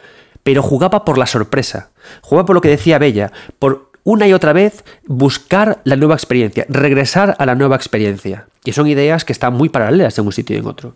pero 0.42 0.62
jugaba 0.62 1.04
por 1.04 1.16
la 1.16 1.26
sorpresa. 1.26 1.90
Jugaba 2.20 2.46
por 2.46 2.54
lo 2.54 2.60
que 2.60 2.68
decía 2.68 2.98
Bella, 2.98 3.32
por 3.58 3.90
una 4.04 4.28
y 4.28 4.34
otra 4.34 4.52
vez 4.52 4.84
buscar 5.06 5.80
la 5.84 5.96
nueva 5.96 6.14
experiencia, 6.14 6.66
regresar 6.68 7.34
a 7.38 7.46
la 7.46 7.54
nueva 7.54 7.76
experiencia. 7.76 8.46
Y 8.64 8.72
son 8.72 8.86
ideas 8.86 9.24
que 9.24 9.32
están 9.32 9.54
muy 9.54 9.70
paralelas 9.70 10.18
en 10.18 10.26
un 10.26 10.32
sitio 10.32 10.54
y 10.54 10.60
en 10.60 10.66
otro. 10.66 10.94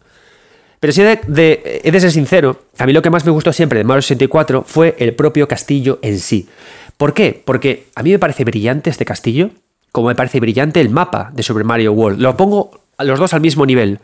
Pero 0.78 0.92
si 0.92 1.02
he 1.02 1.04
de, 1.04 1.80
de, 1.82 2.00
ser 2.00 2.12
sincero, 2.12 2.62
a 2.78 2.86
mí 2.86 2.92
lo 2.92 3.02
que 3.02 3.10
más 3.10 3.24
me 3.24 3.32
gustó 3.32 3.52
siempre 3.52 3.78
de 3.78 3.84
Mario 3.84 4.02
64 4.02 4.62
fue 4.64 4.94
el 4.98 5.14
propio 5.14 5.48
castillo 5.48 5.98
en 6.02 6.20
sí. 6.20 6.48
¿Por 6.96 7.14
qué? 7.14 7.42
Porque 7.44 7.86
a 7.94 8.02
mí 8.02 8.10
me 8.10 8.18
parece 8.18 8.44
brillante 8.44 8.90
este 8.90 9.04
castillo, 9.04 9.50
como 9.92 10.08
me 10.08 10.14
parece 10.14 10.40
brillante 10.40 10.80
el 10.80 10.90
mapa 10.90 11.30
de 11.32 11.42
Super 11.42 11.64
Mario 11.64 11.92
World. 11.92 12.20
Lo 12.20 12.36
pongo 12.36 12.80
a 12.96 13.04
los 13.04 13.18
dos 13.18 13.32
al 13.32 13.40
mismo 13.40 13.66
nivel. 13.66 14.00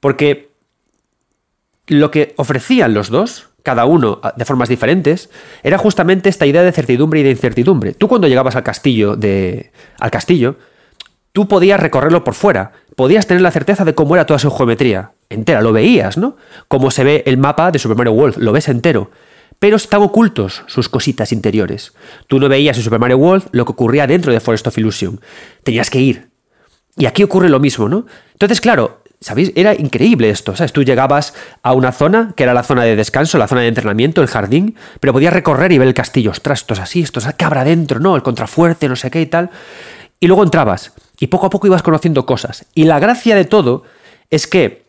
Porque 0.00 0.50
lo 1.86 2.10
que 2.10 2.34
ofrecían 2.36 2.94
los 2.94 3.10
dos, 3.10 3.48
cada 3.62 3.84
uno 3.84 4.20
de 4.36 4.44
formas 4.44 4.68
diferentes, 4.68 5.30
era 5.62 5.78
justamente 5.78 6.28
esta 6.28 6.46
idea 6.46 6.62
de 6.62 6.72
certidumbre 6.72 7.20
y 7.20 7.22
de 7.22 7.30
incertidumbre. 7.30 7.92
Tú 7.92 8.08
cuando 8.08 8.28
llegabas 8.28 8.56
al 8.56 8.62
castillo 8.62 9.16
de. 9.16 9.72
al 9.98 10.10
castillo, 10.10 10.56
tú 11.32 11.48
podías 11.48 11.80
recorrerlo 11.80 12.24
por 12.24 12.34
fuera. 12.34 12.72
Podías 12.96 13.26
tener 13.26 13.42
la 13.42 13.50
certeza 13.50 13.84
de 13.84 13.94
cómo 13.94 14.14
era 14.14 14.26
toda 14.26 14.38
su 14.38 14.50
geometría. 14.50 15.12
Entera, 15.28 15.62
lo 15.62 15.72
veías, 15.72 16.16
¿no? 16.16 16.36
Como 16.68 16.90
se 16.90 17.04
ve 17.04 17.22
el 17.26 17.38
mapa 17.38 17.70
de 17.70 17.78
Super 17.78 17.96
Mario 17.96 18.12
World, 18.12 18.38
lo 18.38 18.52
ves 18.52 18.68
entero. 18.68 19.10
Pero 19.60 19.76
están 19.76 20.02
ocultos 20.02 20.64
sus 20.66 20.88
cositas 20.88 21.30
interiores. 21.30 21.92
Tú 22.26 22.40
no 22.40 22.48
veías 22.48 22.76
en 22.76 22.82
Super 22.82 22.98
Mario 22.98 23.18
World 23.18 23.44
lo 23.52 23.64
que 23.64 23.72
ocurría 23.72 24.08
dentro 24.08 24.32
de 24.32 24.40
Forest 24.40 24.66
of 24.66 24.78
Illusion. 24.78 25.20
Tenías 25.62 25.90
que 25.90 26.00
ir. 26.00 26.30
Y 26.96 27.06
aquí 27.06 27.22
ocurre 27.22 27.48
lo 27.48 27.60
mismo, 27.60 27.88
¿no? 27.88 28.06
Entonces, 28.32 28.60
claro, 28.60 29.02
¿sabéis? 29.20 29.52
Era 29.54 29.74
increíble 29.74 30.30
esto, 30.30 30.56
¿sabes? 30.56 30.72
Tú 30.72 30.82
llegabas 30.82 31.34
a 31.62 31.74
una 31.74 31.92
zona, 31.92 32.32
que 32.36 32.42
era 32.42 32.54
la 32.54 32.62
zona 32.62 32.84
de 32.84 32.96
descanso, 32.96 33.36
la 33.36 33.48
zona 33.48 33.60
de 33.60 33.68
entrenamiento, 33.68 34.22
el 34.22 34.28
jardín, 34.28 34.76
pero 34.98 35.12
podías 35.12 35.32
recorrer 35.32 35.70
y 35.72 35.78
ver 35.78 35.88
el 35.88 35.94
castillo. 35.94 36.30
Ostras, 36.30 36.60
esto 36.60 36.74
es 36.74 36.80
así, 36.80 37.02
esto 37.02 37.20
es 37.20 37.34
¿qué 37.34 37.44
habrá 37.44 37.62
dentro, 37.62 38.00
no? 38.00 38.16
El 38.16 38.22
contrafuerte, 38.22 38.88
no 38.88 38.96
sé 38.96 39.10
qué 39.10 39.20
y 39.20 39.26
tal. 39.26 39.50
Y 40.18 40.26
luego 40.26 40.42
entrabas, 40.42 40.92
y 41.18 41.26
poco 41.26 41.46
a 41.46 41.50
poco 41.50 41.66
ibas 41.66 41.82
conociendo 41.82 42.24
cosas. 42.24 42.66
Y 42.74 42.84
la 42.84 42.98
gracia 42.98 43.34
de 43.34 43.44
todo 43.44 43.84
es 44.30 44.46
que 44.46 44.84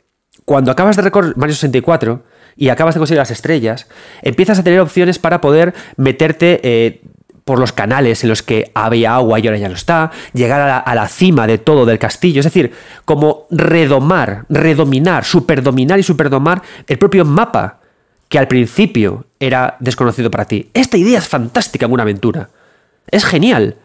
cuando 0.45 0.72
acabas 0.72 0.95
de 0.95 1.02
recorrer 1.02 1.35
Mario 1.38 1.56
64 1.56 2.23
y 2.61 2.69
acabas 2.69 2.93
de 2.93 2.99
conseguir 2.99 3.17
las 3.17 3.31
estrellas, 3.31 3.88
empiezas 4.21 4.59
a 4.59 4.63
tener 4.63 4.81
opciones 4.81 5.17
para 5.17 5.41
poder 5.41 5.73
meterte 5.97 6.59
eh, 6.61 7.01
por 7.43 7.57
los 7.57 7.73
canales 7.73 8.23
en 8.23 8.29
los 8.29 8.43
que 8.43 8.69
había 8.75 9.15
agua 9.15 9.39
y 9.39 9.47
ahora 9.47 9.57
ya 9.57 9.67
no 9.67 9.73
está, 9.73 10.11
llegar 10.31 10.83
a 10.85 10.93
la, 10.95 11.07
cima 11.07 11.47
de 11.47 11.57
todo 11.57 11.88
del 11.88 11.97
castillo, 11.97 12.39
es 12.39 12.45
decir, 12.45 12.71
como 13.03 13.47
redomar, 13.49 14.45
redominar, 14.47 15.25
superdominar 15.25 15.97
y 15.97 16.03
superdomar 16.03 16.61
el 16.85 16.99
propio 16.99 17.25
mapa 17.25 17.79
que 18.29 18.38
al 18.38 18.47
principio 18.47 19.25
era 19.39 19.75
desconocido 19.79 20.29
para 20.29 20.45
ti. 20.45 20.69
Esta 20.75 20.97
idea 20.97 21.17
es 21.17 21.27
fantástica 21.27 21.88
en 21.88 21.93
una 21.93 22.03
aventura. 22.03 22.49
Es 23.07 23.25
genial. 23.25 23.77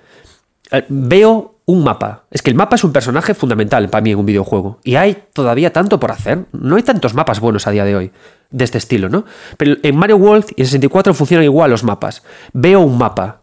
Eh, 0.71 0.85
veo 0.91 1.56
un 1.67 1.83
mapa. 1.83 2.25
Es 2.31 2.43
que 2.43 2.51
el 2.51 2.57
mapa 2.57 2.77
es 2.77 2.85
un 2.85 2.93
personaje 2.93 3.35
fundamental 3.35 3.89
para 3.91 4.01
mí 4.01 4.13
en 4.13 4.19
un 4.19 4.27
videojuego. 4.27 4.79
Y 4.85 4.95
hay 4.95 5.25
todavía 5.33 5.73
tanto 5.73 6.01
por 6.01 6.13
hacer. 6.13 6.47
No 6.53 6.77
hay 6.77 6.83
tantos 6.83 7.13
mapas 7.13 7.41
buenos 7.41 7.67
a 7.67 7.73
día 7.73 7.85
de 7.85 7.97
hoy 7.97 8.13
de 8.51 8.65
este 8.65 8.79
estilo, 8.79 9.09
¿no? 9.09 9.25
Pero 9.57 9.75
en 9.83 9.97
Mario 9.97 10.17
World 10.17 10.47
y 10.57 10.63
en 10.63 10.67
64 10.67 11.13
funcionan 11.13 11.45
igual 11.45 11.71
los 11.71 11.83
mapas. 11.83 12.23
Veo 12.53 12.81
un 12.81 12.97
mapa. 12.97 13.43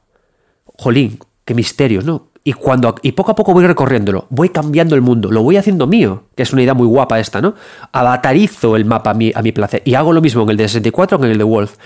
Jolín, 0.78 1.20
qué 1.44 1.54
misterios, 1.54 2.06
¿no? 2.06 2.30
Y, 2.46 2.54
cuando, 2.54 2.96
y 3.02 3.12
poco 3.14 3.32
a 3.32 3.36
poco 3.36 3.54
voy 3.54 3.66
recorriéndolo, 3.66 4.28
voy 4.30 4.50
cambiando 4.50 4.96
el 4.96 5.02
mundo, 5.02 5.32
lo 5.32 5.44
voy 5.44 5.56
haciendo 5.56 5.88
mío, 5.88 6.24
que 6.36 6.44
es 6.44 6.52
una 6.52 6.62
idea 6.62 6.74
muy 6.74 6.88
guapa 6.88 7.20
esta, 7.20 7.42
¿no? 7.42 7.56
Avatarizo 7.94 8.76
el 8.76 8.84
mapa 8.84 9.12
a 9.12 9.14
mi, 9.14 9.32
a 9.34 9.42
mi 9.42 9.54
placer. 9.54 9.82
Y 9.86 9.96
hago 9.96 10.12
lo 10.12 10.22
mismo 10.22 10.44
en 10.44 10.50
el 10.50 10.58
de 10.58 10.68
64 10.68 11.20
que 11.20 11.26
en 11.26 11.32
el 11.32 11.38
de 11.38 11.44
Wolf. 11.44 11.78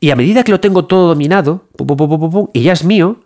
Y 0.00 0.10
a 0.10 0.16
medida 0.16 0.42
que 0.42 0.52
lo 0.52 0.60
tengo 0.60 0.84
todo 0.84 1.08
dominado, 1.08 1.64
y 2.52 2.62
ya 2.62 2.72
es 2.72 2.84
mío, 2.84 3.20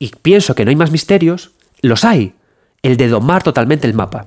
y 0.00 0.08
pienso 0.22 0.54
que 0.56 0.64
no 0.64 0.70
hay 0.70 0.76
más 0.76 0.90
misterios, 0.90 1.52
los 1.82 2.04
hay. 2.04 2.34
El 2.82 2.96
de 2.96 3.08
domar 3.08 3.42
totalmente 3.42 3.86
el 3.86 3.94
mapa. 3.94 4.24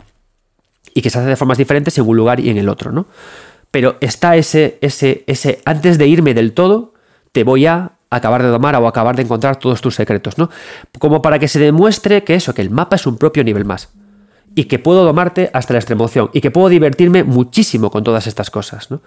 Y 0.93 1.01
que 1.01 1.09
se 1.09 1.17
hace 1.17 1.27
de 1.27 1.35
formas 1.35 1.57
diferentes 1.57 1.97
en 1.97 2.07
un 2.07 2.15
lugar 2.15 2.39
y 2.39 2.51
en 2.51 2.57
el 2.57 2.69
otro, 2.69 2.91
¿no? 2.91 3.07
Pero 3.71 3.97
está 3.99 4.37
ese, 4.37 4.77
ese, 4.81 5.23
ese, 5.25 5.61
antes 5.65 5.97
de 5.97 6.07
irme 6.07 6.35
del 6.35 6.53
todo, 6.53 6.93
te 7.31 7.43
voy 7.43 7.65
a 7.65 7.93
acabar 8.11 8.43
de 8.43 8.49
domar 8.49 8.75
o 8.75 8.87
acabar 8.87 9.15
de 9.15 9.23
encontrar 9.23 9.55
todos 9.55 9.81
tus 9.81 9.95
secretos, 9.95 10.37
¿no? 10.37 10.51
Como 10.99 11.23
para 11.23 11.39
que 11.39 11.47
se 11.47 11.57
demuestre 11.57 12.23
que 12.23 12.35
eso, 12.35 12.53
que 12.53 12.61
el 12.61 12.69
mapa 12.69 12.95
es 12.95 13.07
un 13.07 13.17
propio 13.17 13.43
nivel 13.43 13.65
más. 13.65 13.89
Y 14.53 14.65
que 14.65 14.77
puedo 14.77 15.03
domarte 15.03 15.49
hasta 15.53 15.73
la 15.73 15.79
extremoción. 15.79 16.29
Y 16.33 16.41
que 16.41 16.51
puedo 16.51 16.69
divertirme 16.69 17.23
muchísimo 17.23 17.89
con 17.89 18.03
todas 18.03 18.27
estas 18.27 18.51
cosas, 18.51 18.91
¿no? 18.91 19.01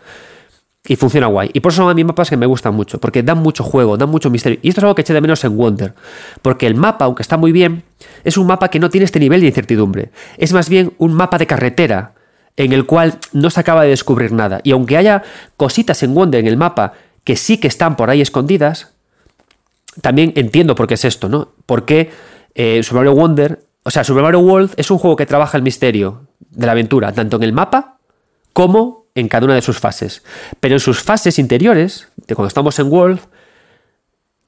Y 0.88 0.96
funciona 0.96 1.26
guay. 1.26 1.50
Y 1.52 1.60
por 1.60 1.72
eso 1.72 1.82
son 1.82 1.98
a 1.98 2.04
mapas 2.04 2.30
que 2.30 2.36
me 2.36 2.46
gustan 2.46 2.74
mucho, 2.74 2.98
porque 2.98 3.22
dan 3.22 3.38
mucho 3.38 3.64
juego, 3.64 3.96
dan 3.96 4.08
mucho 4.08 4.30
misterio. 4.30 4.58
Y 4.62 4.68
esto 4.68 4.80
es 4.80 4.84
algo 4.84 4.94
que 4.94 5.02
eché 5.02 5.12
de 5.12 5.20
menos 5.20 5.44
en 5.44 5.56
Wonder. 5.56 5.94
Porque 6.42 6.66
el 6.66 6.74
mapa, 6.74 7.06
aunque 7.06 7.22
está 7.22 7.36
muy 7.36 7.52
bien, 7.52 7.82
es 8.24 8.36
un 8.36 8.46
mapa 8.46 8.68
que 8.68 8.78
no 8.78 8.88
tiene 8.88 9.04
este 9.04 9.18
nivel 9.18 9.40
de 9.40 9.48
incertidumbre. 9.48 10.10
Es 10.38 10.52
más 10.52 10.68
bien 10.68 10.92
un 10.98 11.12
mapa 11.12 11.38
de 11.38 11.46
carretera, 11.46 12.14
en 12.56 12.72
el 12.72 12.86
cual 12.86 13.18
no 13.32 13.50
se 13.50 13.60
acaba 13.60 13.82
de 13.82 13.90
descubrir 13.90 14.32
nada. 14.32 14.60
Y 14.62 14.70
aunque 14.70 14.96
haya 14.96 15.22
cositas 15.56 16.02
en 16.02 16.14
Wonder 16.14 16.40
en 16.40 16.46
el 16.46 16.56
mapa 16.56 16.92
que 17.24 17.36
sí 17.36 17.58
que 17.58 17.68
están 17.68 17.96
por 17.96 18.08
ahí 18.08 18.20
escondidas, 18.20 18.92
también 20.00 20.32
entiendo 20.36 20.74
por 20.74 20.86
qué 20.86 20.94
es 20.94 21.04
esto, 21.04 21.28
¿no? 21.28 21.48
Porque 21.66 22.10
eh, 22.54 22.82
Super 22.82 23.02
Mario 23.02 23.14
Wonder, 23.14 23.64
o 23.82 23.90
sea, 23.90 24.04
Super 24.04 24.22
Mario 24.22 24.40
World 24.40 24.72
es 24.76 24.90
un 24.90 24.98
juego 24.98 25.16
que 25.16 25.26
trabaja 25.26 25.56
el 25.56 25.62
misterio 25.62 26.22
de 26.50 26.66
la 26.66 26.72
aventura, 26.72 27.12
tanto 27.12 27.36
en 27.36 27.42
el 27.42 27.52
mapa 27.52 27.98
como 28.52 29.05
en 29.16 29.28
cada 29.28 29.46
una 29.46 29.54
de 29.56 29.62
sus 29.62 29.80
fases. 29.80 30.22
Pero 30.60 30.76
en 30.76 30.80
sus 30.80 31.02
fases 31.02 31.40
interiores, 31.40 32.08
de 32.28 32.36
cuando 32.36 32.48
estamos 32.48 32.78
en 32.78 32.92
World, 32.92 33.20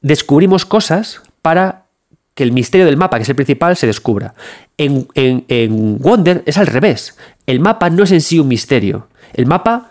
descubrimos 0.01 0.65
cosas 0.65 1.21
para 1.43 1.87
que 2.35 2.45
el 2.45 2.53
misterio 2.53 2.87
del 2.87 2.97
mapa, 2.97 3.17
que 3.17 3.25
es 3.25 3.29
el 3.29 3.35
principal, 3.35 3.77
se 3.77 3.89
descubra. 3.89 4.35
En, 4.77 5.99
Wonder 5.99 6.45
es 6.47 6.57
al 6.57 6.69
revés. 6.69 7.17
El 7.47 7.59
mapa 7.59 7.91
no 7.91 8.05
es 8.05 8.13
en 8.13 8.21
sí 8.21 8.39
un 8.39 8.47
misterio. 8.47 9.09
El 9.35 9.47
mapa 9.47 9.91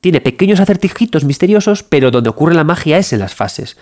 tiene 0.00 0.20
pequeños 0.20 0.60
acertijitos 0.60 1.24
misteriosos, 1.24 1.82
pero 1.82 2.12
donde 2.12 2.30
ocurre 2.30 2.54
la 2.54 2.62
magia 2.62 2.98
es 2.98 3.12
en 3.12 3.18
las 3.18 3.34
fases. 3.34 3.76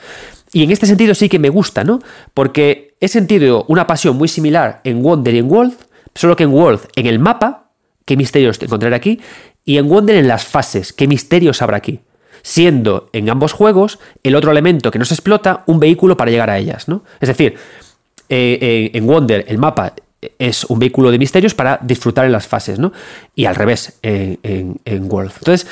Y 0.53 0.63
en 0.65 0.71
este 0.71 0.87
sentido 0.87 1.15
sí 1.15 1.29
que 1.29 1.39
me 1.39 1.51
gusta, 1.51 1.85
¿no? 1.85 1.99
Porque 2.33 2.97
he 3.01 3.09
sentido 3.09 3.67
una 3.69 3.87
pasión 3.87 4.17
muy 4.17 4.29
similar 4.29 4.81
en 4.85 5.03
Wonder 5.03 5.35
y 5.35 5.39
en 5.39 5.51
World, 5.51 5.75
solo 6.15 6.35
que 6.35 6.45
en 6.45 6.51
World, 6.55 6.81
en 6.97 7.07
el 7.07 7.19
mapa, 7.19 7.71
qué 8.07 8.17
misterios 8.17 8.61
encontraré 8.63 8.97
aquí, 8.97 9.21
y 9.69 9.77
en 9.77 9.87
Wonder 9.87 10.17
en 10.17 10.29
las 10.29 10.47
fases, 10.47 10.95
qué 10.95 11.07
misterios 11.07 11.61
habrá 11.61 11.77
aquí. 11.77 12.01
Siendo 12.41 13.11
en 13.13 13.29
ambos 13.29 13.53
juegos 13.53 13.99
el 14.23 14.35
otro 14.35 14.51
elemento 14.51 14.91
que 14.91 14.99
no 14.99 15.05
se 15.05 15.13
explota 15.13 15.63
un 15.67 15.79
vehículo 15.79 16.17
para 16.17 16.31
llegar 16.31 16.49
a 16.49 16.57
ellas, 16.57 16.89
¿no? 16.89 17.05
Es 17.21 17.29
decir, 17.29 17.57
eh, 18.31 18.91
en 18.95 19.07
Wonder 19.07 19.45
el 19.47 19.59
mapa 19.59 19.93
es 20.39 20.65
un 20.65 20.79
vehículo 20.79 21.11
de 21.11 21.19
misterios 21.19 21.53
para 21.53 21.79
disfrutar 21.83 22.25
en 22.25 22.33
las 22.33 22.47
fases, 22.47 22.79
¿no? 22.79 22.95
Y 23.35 23.45
al 23.45 23.57
revés 23.57 23.99
en, 24.01 24.81
en, 24.87 25.13
World. 25.13 25.33
Entonces, 25.37 25.67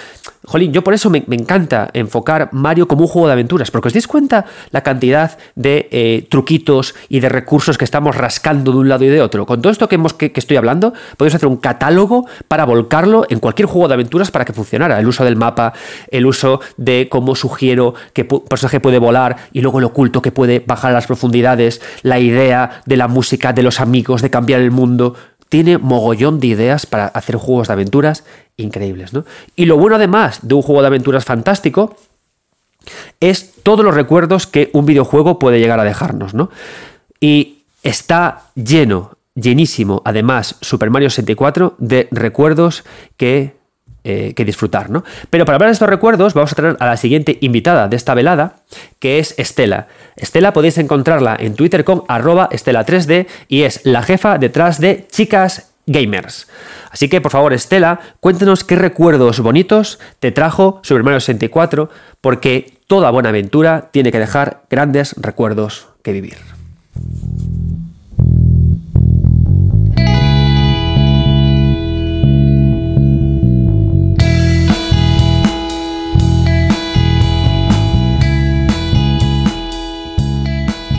jolín, 0.46 0.72
yo 0.72 0.82
por 0.82 0.94
eso 0.94 1.10
me, 1.10 1.24
encanta 1.30 1.90
enfocar 1.92 2.48
Mario 2.52 2.88
como 2.88 3.02
un 3.02 3.08
juego 3.08 3.26
de 3.26 3.34
aventuras, 3.34 3.70
porque 3.70 3.88
os 3.88 3.94
dais 3.94 4.06
cuenta 4.06 4.46
la 4.70 4.82
cantidad 4.82 5.36
de 5.54 5.88
eh, 5.90 6.26
truquitos 6.30 6.94
y 7.08 7.20
de 7.20 7.28
recursos 7.28 7.76
que 7.76 7.84
estamos 7.84 8.16
rascando 8.16 8.72
de 8.72 8.78
un 8.78 8.88
lado 8.88 9.04
y 9.04 9.08
de 9.08 9.20
otro. 9.20 9.44
Con 9.44 9.60
todo 9.60 9.72
esto 9.72 9.88
que, 9.88 9.96
hemos, 9.96 10.14
que, 10.14 10.32
estoy 10.34 10.56
hablando, 10.56 10.94
podemos 11.16 11.34
hacer 11.34 11.48
un 11.48 11.56
catálogo 11.56 12.26
para 12.48 12.64
volcarlo 12.64 13.26
en 13.28 13.40
cualquier 13.40 13.66
juego 13.66 13.88
de 13.88 13.94
aventuras 13.94 14.30
para 14.30 14.44
que 14.44 14.52
funcionara. 14.52 14.98
El 15.00 15.08
uso 15.08 15.24
del 15.24 15.36
mapa, 15.36 15.72
el 16.10 16.26
uso 16.26 16.60
de 16.76 17.08
cómo 17.10 17.34
sugiero 17.34 17.94
que 18.12 18.26
un 18.30 18.44
personaje 18.44 18.80
puede 18.80 18.98
volar 18.98 19.36
y 19.52 19.60
luego 19.60 19.80
el 19.80 19.84
oculto 19.84 20.22
que 20.22 20.32
puede 20.32 20.60
bajar 20.60 20.92
a 20.92 20.94
las 20.94 21.06
profundidades, 21.06 21.80
la 22.02 22.20
idea 22.20 22.82
de 22.86 22.96
la 22.96 23.08
música, 23.08 23.52
de 23.52 23.62
los 23.62 23.80
amigos, 23.80 24.22
de 24.22 24.30
cambiar 24.30 24.60
el 24.60 24.70
mundo. 24.70 25.14
Tiene 25.48 25.78
mogollón 25.78 26.40
de 26.40 26.48
ideas 26.48 26.86
para 26.86 27.06
hacer 27.06 27.36
juegos 27.36 27.68
de 27.68 27.74
aventuras 27.74 28.24
increíbles. 28.56 29.12
¿no? 29.12 29.24
Y 29.54 29.66
lo 29.66 29.76
bueno 29.76 29.96
además 29.96 30.40
de 30.42 30.54
un 30.54 30.62
juego 30.62 30.80
de 30.80 30.88
aventuras 30.88 31.24
fantástico 31.24 31.96
es 33.20 33.54
todos 33.62 33.84
los 33.84 33.94
recuerdos 33.94 34.46
que 34.46 34.70
un 34.72 34.86
videojuego 34.86 35.38
puede 35.38 35.58
llegar 35.58 35.80
a 35.80 35.84
dejarnos. 35.84 36.34
¿no? 36.34 36.50
Y 37.20 37.64
está 37.82 38.50
lleno, 38.54 39.16
llenísimo, 39.34 40.02
además, 40.04 40.56
Super 40.60 40.90
Mario 40.90 41.10
64 41.10 41.74
de 41.78 42.08
recuerdos 42.10 42.84
que 43.16 43.56
eh, 44.08 44.34
que 44.34 44.44
disfrutar, 44.44 44.88
¿no? 44.88 45.02
Pero 45.30 45.44
para 45.44 45.56
hablar 45.56 45.70
de 45.70 45.72
estos 45.72 45.88
recuerdos, 45.88 46.32
vamos 46.32 46.52
a 46.52 46.54
traer 46.54 46.76
a 46.78 46.86
la 46.86 46.96
siguiente 46.96 47.38
invitada 47.40 47.88
de 47.88 47.96
esta 47.96 48.14
velada, 48.14 48.60
que 49.00 49.18
es 49.18 49.34
Estela. 49.36 49.88
Estela 50.14 50.52
podéis 50.52 50.78
encontrarla 50.78 51.36
en 51.36 51.56
Twitter 51.56 51.82
con 51.82 52.04
arroba 52.06 52.48
Estela3D 52.50 53.26
y 53.48 53.62
es 53.62 53.80
la 53.82 54.02
jefa 54.02 54.38
detrás 54.38 54.80
de 54.80 55.08
Chicas 55.10 55.72
Gamers. 55.86 56.46
Así 56.96 57.10
que, 57.10 57.20
por 57.20 57.30
favor, 57.30 57.52
Estela, 57.52 58.00
cuéntanos 58.20 58.64
qué 58.64 58.74
recuerdos 58.74 59.40
bonitos 59.40 59.98
te 60.18 60.32
trajo 60.32 60.80
Super 60.82 61.02
Mario 61.02 61.20
64, 61.20 61.90
porque 62.22 62.78
toda 62.86 63.10
buena 63.10 63.28
aventura 63.28 63.90
tiene 63.92 64.10
que 64.10 64.18
dejar 64.18 64.62
grandes 64.70 65.14
recuerdos 65.18 65.88
que 66.02 66.12
vivir. 66.12 66.38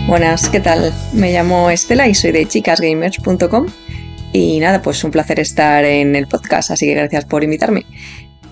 Buenas, 0.05 0.47
¿qué 0.49 0.59
tal? 0.59 0.93
Me 1.13 1.33
llamo 1.33 1.71
Estela 1.71 2.07
y 2.07 2.13
soy 2.13 2.33
de 2.33 2.45
chicasgamers.com 2.45 3.65
y 4.37 4.59
nada, 4.59 4.83
pues 4.83 5.03
un 5.03 5.09
placer 5.09 5.39
estar 5.39 5.83
en 5.83 6.15
el 6.15 6.27
podcast, 6.27 6.69
así 6.69 6.85
que 6.85 6.93
gracias 6.93 7.25
por 7.25 7.43
invitarme. 7.43 7.85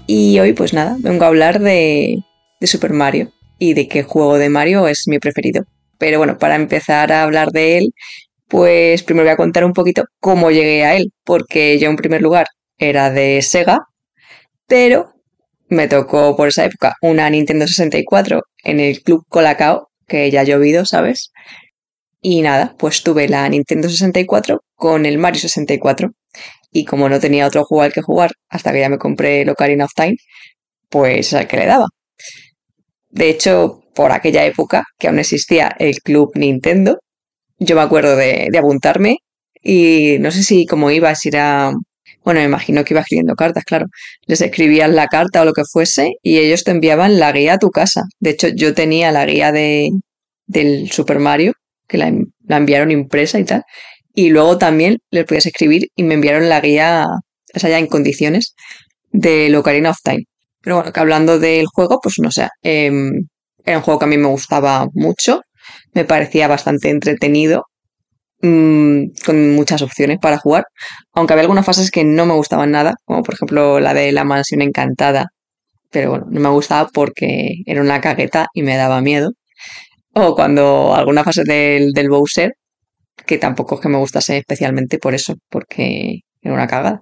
Y 0.08 0.40
hoy 0.40 0.54
pues 0.54 0.74
nada, 0.74 0.96
vengo 1.00 1.26
a 1.26 1.28
hablar 1.28 1.60
de, 1.60 2.24
de 2.60 2.68
Super 2.68 2.92
Mario 2.92 3.32
y 3.60 3.76
de 3.76 3.88
qué 3.88 4.02
juego 4.02 4.40
de 4.40 4.50
Mario 4.50 4.88
es 4.88 5.04
mi 5.08 5.20
preferido. 5.20 5.64
Pero 6.00 6.18
bueno, 6.18 6.40
para 6.40 6.56
empezar 6.56 7.12
a 7.12 7.22
hablar 7.22 7.52
de 7.52 7.78
él, 7.78 7.94
pues 8.48 9.04
primero 9.04 9.26
voy 9.26 9.34
a 9.34 9.38
contar 9.38 9.64
un 9.64 9.74
poquito 9.74 10.06
cómo 10.20 10.50
llegué 10.50 10.84
a 10.86 10.96
él, 10.96 11.12
porque 11.24 11.78
yo 11.78 11.88
en 11.88 11.98
primer 11.98 12.24
lugar 12.24 12.48
era 12.80 13.12
de 13.12 13.44
Sega, 13.44 13.78
pero 14.68 15.14
me 15.70 15.88
tocó 15.88 16.36
por 16.36 16.48
esa 16.48 16.66
época 16.66 16.96
una 17.02 17.30
Nintendo 17.30 17.68
64 17.68 18.42
en 18.64 18.80
el 18.80 19.04
Club 19.04 19.24
Colacao 19.30 19.90
que 20.08 20.32
ya 20.32 20.42
ha 20.42 20.46
llovido, 20.46 20.84
¿sabes? 20.86 21.32
Y 22.28 22.42
nada, 22.42 22.74
pues 22.80 23.04
tuve 23.04 23.30
la 23.30 23.48
Nintendo 23.48 23.88
64 23.88 24.64
con 24.74 25.06
el 25.06 25.20
Mario 25.20 25.42
64. 25.42 26.10
Y 26.72 26.84
como 26.84 27.08
no 27.08 27.20
tenía 27.20 27.46
otro 27.46 27.64
juego 27.66 27.84
al 27.84 27.94
que 27.94 28.02
jugar 28.02 28.32
hasta 28.50 28.72
que 28.72 28.80
ya 28.80 28.90
me 28.90 28.98
compré 28.98 29.42
el 29.44 29.50
Ocarina 29.50 29.86
of 29.86 29.92
Time, 29.96 30.16
pues 30.90 31.34
al 31.36 31.48
que 31.48 31.58
le 31.58 31.68
daba. 31.68 31.86
De 33.12 33.30
hecho, 33.30 33.84
por 33.94 34.12
aquella 34.12 34.44
época, 34.44 34.86
que 34.98 35.08
aún 35.08 35.20
existía 35.20 35.76
el 35.78 36.02
Club 36.02 36.32
Nintendo, 36.34 36.98
yo 37.60 37.76
me 37.76 37.84
acuerdo 37.84 38.16
de, 38.16 38.48
de 38.52 38.58
apuntarme 38.58 39.18
y 39.62 40.18
no 40.20 40.32
sé 40.32 40.42
si 40.42 40.66
cómo 40.66 40.90
iba, 40.90 41.14
era 41.26 41.74
bueno, 42.24 42.40
me 42.40 42.46
imagino 42.48 42.84
que 42.84 42.96
iba 42.96 43.02
escribiendo 43.02 43.36
cartas, 43.36 43.66
claro. 43.66 43.86
Les 44.26 44.42
escribías 44.42 44.90
la 44.90 45.06
carta 45.08 45.44
o 45.44 45.46
lo 45.46 45.54
que 45.54 45.64
fuese 45.72 46.14
y 46.24 46.40
ellos 46.40 46.64
te 46.64 46.72
enviaban 46.72 47.20
la 47.20 47.32
guía 47.32 47.54
a 47.54 47.60
tu 47.60 47.70
casa. 47.70 48.02
De 48.20 48.32
hecho, 48.32 48.48
yo 48.48 48.74
tenía 48.74 49.12
la 49.12 49.28
guía 49.28 49.52
de, 49.52 49.92
del 50.48 50.92
Super 50.92 51.20
Mario, 51.20 51.54
que 51.88 51.98
la, 51.98 52.12
enviaron 52.50 52.92
impresa 52.92 53.40
y 53.40 53.46
tal. 53.46 53.64
Y 54.14 54.30
luego 54.30 54.58
también 54.58 55.00
les 55.12 55.26
podías 55.26 55.46
escribir 55.46 55.90
y 55.96 56.04
me 56.04 56.16
enviaron 56.16 56.50
la 56.50 56.62
guía, 56.62 57.06
esa 57.54 57.70
ya 57.70 57.80
en 57.80 57.88
condiciones, 57.88 58.56
de 59.12 59.56
Ocarina 59.58 59.92
of 59.92 59.98
Time. 60.04 60.26
Pero 60.62 60.78
bueno, 60.78 60.94
que 60.94 61.00
hablando 61.00 61.40
del 61.40 61.66
juego, 61.68 62.00
pues 62.02 62.16
no 62.20 62.32
sé, 62.32 62.48
em, 62.64 63.28
era 63.66 63.78
un 63.78 63.84
juego 63.84 64.00
que 64.00 64.06
a 64.06 64.08
mí 64.10 64.18
me 64.18 64.28
gustaba 64.28 64.88
mucho, 64.94 65.42
me 65.94 66.06
parecía 66.06 66.48
bastante 66.48 66.90
entretenido 66.90 67.66
Mm, 68.42 69.14
con 69.26 69.56
muchas 69.56 69.82
opciones 69.82 70.20
para 70.20 70.38
jugar, 70.38 70.66
aunque 71.14 71.34
había 71.34 71.42
algunas 71.44 71.66
fases 71.66 71.90
que 71.90 72.04
no 72.04 72.26
me 72.28 72.34
gustaban 72.36 72.72
nada, 72.72 72.96
como 73.06 73.24
por 73.24 73.34
ejemplo 73.36 73.80
la 73.80 73.94
de 73.94 74.12
la 74.12 74.24
mansión 74.24 74.62
encantada, 74.62 75.28
pero 75.92 76.12
bueno, 76.12 76.28
no 76.30 76.40
me 76.42 76.50
gustaba 76.50 76.90
porque 76.94 77.56
era 77.66 77.82
una 77.82 78.02
cagueta 78.02 78.48
y 78.54 78.64
me 78.64 78.78
daba 78.78 79.02
miedo. 79.02 79.32
O 80.16 80.34
cuando 80.34 80.96
alguna 80.96 81.24
fase 81.24 81.44
del, 81.44 81.92
del 81.92 82.10
Bowser, 82.10 82.54
que 83.26 83.38
tampoco 83.38 83.76
es 83.76 83.82
que 83.82 83.90
me 83.90 83.98
gustase 83.98 84.38
especialmente 84.38 84.98
por 84.98 85.14
eso, 85.14 85.36
porque 85.50 86.22
era 86.42 86.54
una 86.54 86.68
cagada. 86.68 87.02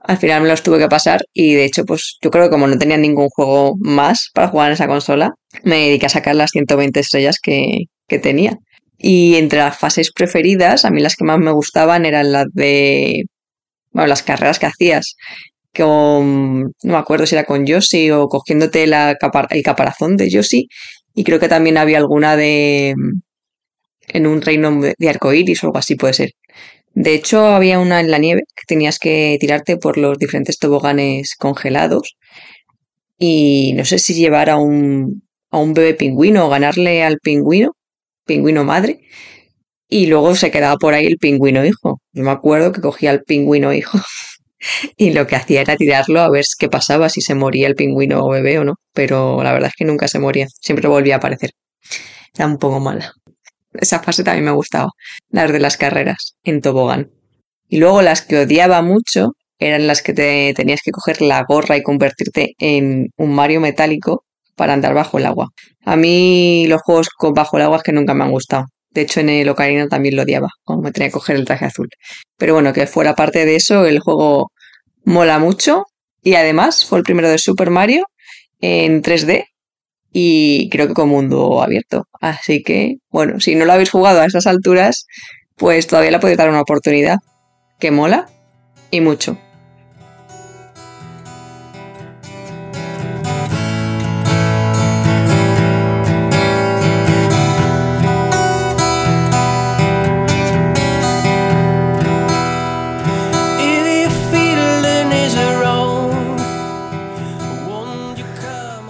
Al 0.00 0.18
final 0.18 0.42
me 0.42 0.48
los 0.48 0.62
tuve 0.62 0.78
que 0.78 0.88
pasar 0.88 1.20
y 1.34 1.54
de 1.54 1.64
hecho, 1.64 1.84
pues 1.84 2.16
yo 2.22 2.30
creo 2.30 2.44
que 2.44 2.50
como 2.50 2.66
no 2.66 2.78
tenía 2.78 2.96
ningún 2.96 3.28
juego 3.28 3.74
más 3.80 4.30
para 4.32 4.48
jugar 4.48 4.68
en 4.68 4.74
esa 4.74 4.86
consola, 4.86 5.32
me 5.62 5.76
dediqué 5.76 6.06
a 6.06 6.10
sacar 6.10 6.36
las 6.36 6.50
120 6.52 6.98
estrellas 7.00 7.38
que, 7.42 7.84
que 8.06 8.18
tenía. 8.18 8.56
Y 8.96 9.36
entre 9.36 9.58
las 9.58 9.76
fases 9.76 10.10
preferidas, 10.12 10.84
a 10.84 10.90
mí 10.90 11.00
las 11.00 11.16
que 11.16 11.24
más 11.24 11.38
me 11.38 11.52
gustaban 11.52 12.06
eran 12.06 12.32
las 12.32 12.46
de, 12.52 13.24
bueno, 13.92 14.08
las 14.08 14.22
carreras 14.22 14.58
que 14.58 14.66
hacías, 14.66 15.16
con, 15.76 16.62
no 16.62 16.72
me 16.82 16.96
acuerdo 16.96 17.26
si 17.26 17.34
era 17.34 17.44
con 17.44 17.66
Yoshi 17.66 18.10
o 18.10 18.28
cogiéndote 18.28 18.86
la 18.86 19.16
el 19.50 19.62
caparazón 19.62 20.16
de 20.16 20.30
Yoshi, 20.30 20.68
y 21.18 21.24
creo 21.24 21.40
que 21.40 21.48
también 21.48 21.78
había 21.78 21.98
alguna 21.98 22.36
de, 22.36 22.94
en 24.08 24.26
un 24.26 24.40
reino 24.42 24.80
de 24.80 25.08
arcoíris 25.08 25.64
o 25.64 25.66
algo 25.66 25.78
así 25.78 25.96
puede 25.96 26.14
ser. 26.14 26.30
De 26.94 27.14
hecho, 27.14 27.44
había 27.46 27.80
una 27.80 28.00
en 28.00 28.10
la 28.10 28.18
nieve 28.18 28.42
que 28.56 28.62
tenías 28.66 28.98
que 28.98 29.36
tirarte 29.40 29.76
por 29.78 29.98
los 29.98 30.18
diferentes 30.18 30.58
toboganes 30.58 31.34
congelados 31.36 32.16
y 33.18 33.72
no 33.76 33.84
sé 33.84 33.98
si 33.98 34.14
llevar 34.14 34.48
a 34.50 34.58
un, 34.58 35.22
a 35.50 35.58
un 35.58 35.74
bebé 35.74 35.94
pingüino 35.94 36.46
o 36.46 36.50
ganarle 36.50 37.02
al 37.02 37.18
pingüino 37.18 37.72
pingüino 38.28 38.62
madre, 38.62 39.00
y 39.88 40.06
luego 40.06 40.36
se 40.36 40.52
quedaba 40.52 40.76
por 40.76 40.94
ahí 40.94 41.06
el 41.06 41.18
pingüino 41.18 41.64
hijo. 41.64 42.00
Yo 42.12 42.22
me 42.22 42.30
acuerdo 42.30 42.70
que 42.72 42.80
cogía 42.80 43.10
al 43.10 43.22
pingüino 43.24 43.72
hijo 43.72 43.98
y 44.96 45.12
lo 45.12 45.26
que 45.26 45.36
hacía 45.36 45.60
era 45.60 45.76
tirarlo 45.76 46.20
a 46.20 46.30
ver 46.30 46.44
qué 46.58 46.68
pasaba, 46.68 47.08
si 47.08 47.20
se 47.20 47.34
moría 47.34 47.66
el 47.66 47.74
pingüino 47.74 48.28
bebé 48.28 48.58
o 48.58 48.64
no, 48.64 48.74
pero 48.92 49.42
la 49.42 49.52
verdad 49.52 49.68
es 49.68 49.74
que 49.76 49.84
nunca 49.84 50.08
se 50.08 50.18
moría, 50.18 50.46
siempre 50.60 50.88
volvía 50.88 51.16
a 51.16 51.18
aparecer. 51.18 51.50
Era 52.34 52.46
un 52.46 52.58
poco 52.58 52.80
mala. 52.80 53.12
Esa 53.74 54.00
fase 54.00 54.24
también 54.24 54.44
me 54.44 54.50
gustaba, 54.52 54.90
las 55.30 55.52
de 55.52 55.60
las 55.60 55.76
carreras 55.76 56.36
en 56.42 56.60
tobogán. 56.60 57.10
Y 57.68 57.78
luego 57.78 58.02
las 58.02 58.22
que 58.22 58.38
odiaba 58.38 58.82
mucho 58.82 59.32
eran 59.58 59.86
las 59.86 60.02
que 60.02 60.14
te 60.14 60.54
tenías 60.54 60.80
que 60.82 60.90
coger 60.90 61.20
la 61.20 61.44
gorra 61.46 61.76
y 61.76 61.82
convertirte 61.82 62.54
en 62.58 63.08
un 63.16 63.34
Mario 63.34 63.60
metálico 63.60 64.24
para 64.56 64.72
andar 64.72 64.94
bajo 64.94 65.18
el 65.18 65.26
agua. 65.26 65.48
A 65.84 65.96
mí 65.96 66.66
los 66.68 66.82
juegos 66.82 67.08
con 67.10 67.34
bajo 67.34 67.56
el 67.56 67.64
agua 67.64 67.78
es 67.78 67.82
que 67.82 67.92
nunca 67.92 68.14
me 68.14 68.24
han 68.24 68.30
gustado. 68.30 68.64
De 68.90 69.02
hecho, 69.02 69.20
en 69.20 69.28
el 69.28 69.48
Ocarina 69.48 69.88
también 69.88 70.16
lo 70.16 70.22
odiaba, 70.22 70.48
cuando 70.64 70.82
me 70.82 70.92
tenía 70.92 71.08
que 71.08 71.12
coger 71.12 71.36
el 71.36 71.44
traje 71.44 71.66
azul. 71.66 71.88
Pero 72.36 72.54
bueno, 72.54 72.72
que 72.72 72.86
fuera 72.86 73.14
parte 73.14 73.44
de 73.44 73.56
eso, 73.56 73.86
el 73.86 74.00
juego 74.00 74.50
mola 75.04 75.38
mucho. 75.38 75.84
Y 76.22 76.34
además 76.34 76.84
fue 76.84 76.98
el 76.98 77.04
primero 77.04 77.28
de 77.28 77.38
Super 77.38 77.70
Mario 77.70 78.06
en 78.60 79.02
3D 79.02 79.44
y 80.12 80.68
creo 80.70 80.88
que 80.88 80.94
con 80.94 81.08
mundo 81.08 81.62
abierto. 81.62 82.04
Así 82.20 82.62
que, 82.62 82.96
bueno, 83.10 83.40
si 83.40 83.54
no 83.54 83.64
lo 83.64 83.72
habéis 83.72 83.90
jugado 83.90 84.20
a 84.20 84.26
esas 84.26 84.46
alturas, 84.46 85.06
pues 85.56 85.86
todavía 85.86 86.10
le 86.10 86.18
podéis 86.18 86.38
dar 86.38 86.50
una 86.50 86.60
oportunidad. 86.60 87.18
Que 87.78 87.90
mola 87.90 88.28
y 88.90 89.00
mucho. 89.00 89.38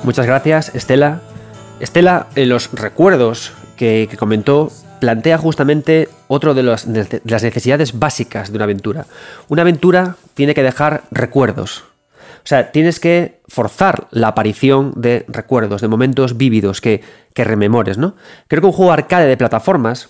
Muchas 0.09 0.25
gracias, 0.25 0.75
Estela. 0.75 1.21
Estela, 1.81 2.29
en 2.35 2.49
los 2.49 2.73
recuerdos 2.73 3.53
que, 3.77 4.09
comentó, 4.19 4.73
plantea 5.01 5.37
justamente 5.37 6.09
otro 6.29 6.55
de, 6.55 6.63
las 6.63 6.87
necesidades 6.87 7.99
básicas 7.99 8.51
de 8.51 8.57
una 8.57 8.65
aventura. 8.65 9.05
Una 9.49 9.61
aventura 9.61 10.17
tiene 10.33 10.55
que 10.55 10.63
dejar 10.63 11.03
recuerdos. 11.11 11.85
O 12.39 12.45
sea, 12.45 12.73
tienes 12.73 13.01
que 13.01 13.43
forzar 13.49 14.09
la 14.11 14.29
aparición 14.29 14.95
de 14.97 15.27
recuerdos, 15.29 15.83
de 15.83 15.89
momentos 15.89 16.39
vívidos 16.39 16.81
que, 16.81 17.03
que 17.35 17.45
rememores, 17.45 17.99
¿no? 17.99 18.15
Creo 18.47 18.63
que 18.63 18.69
un 18.69 18.73
juego 18.73 18.93
arcade 18.93 19.27
de 19.27 19.37
plataformas, 19.37 20.09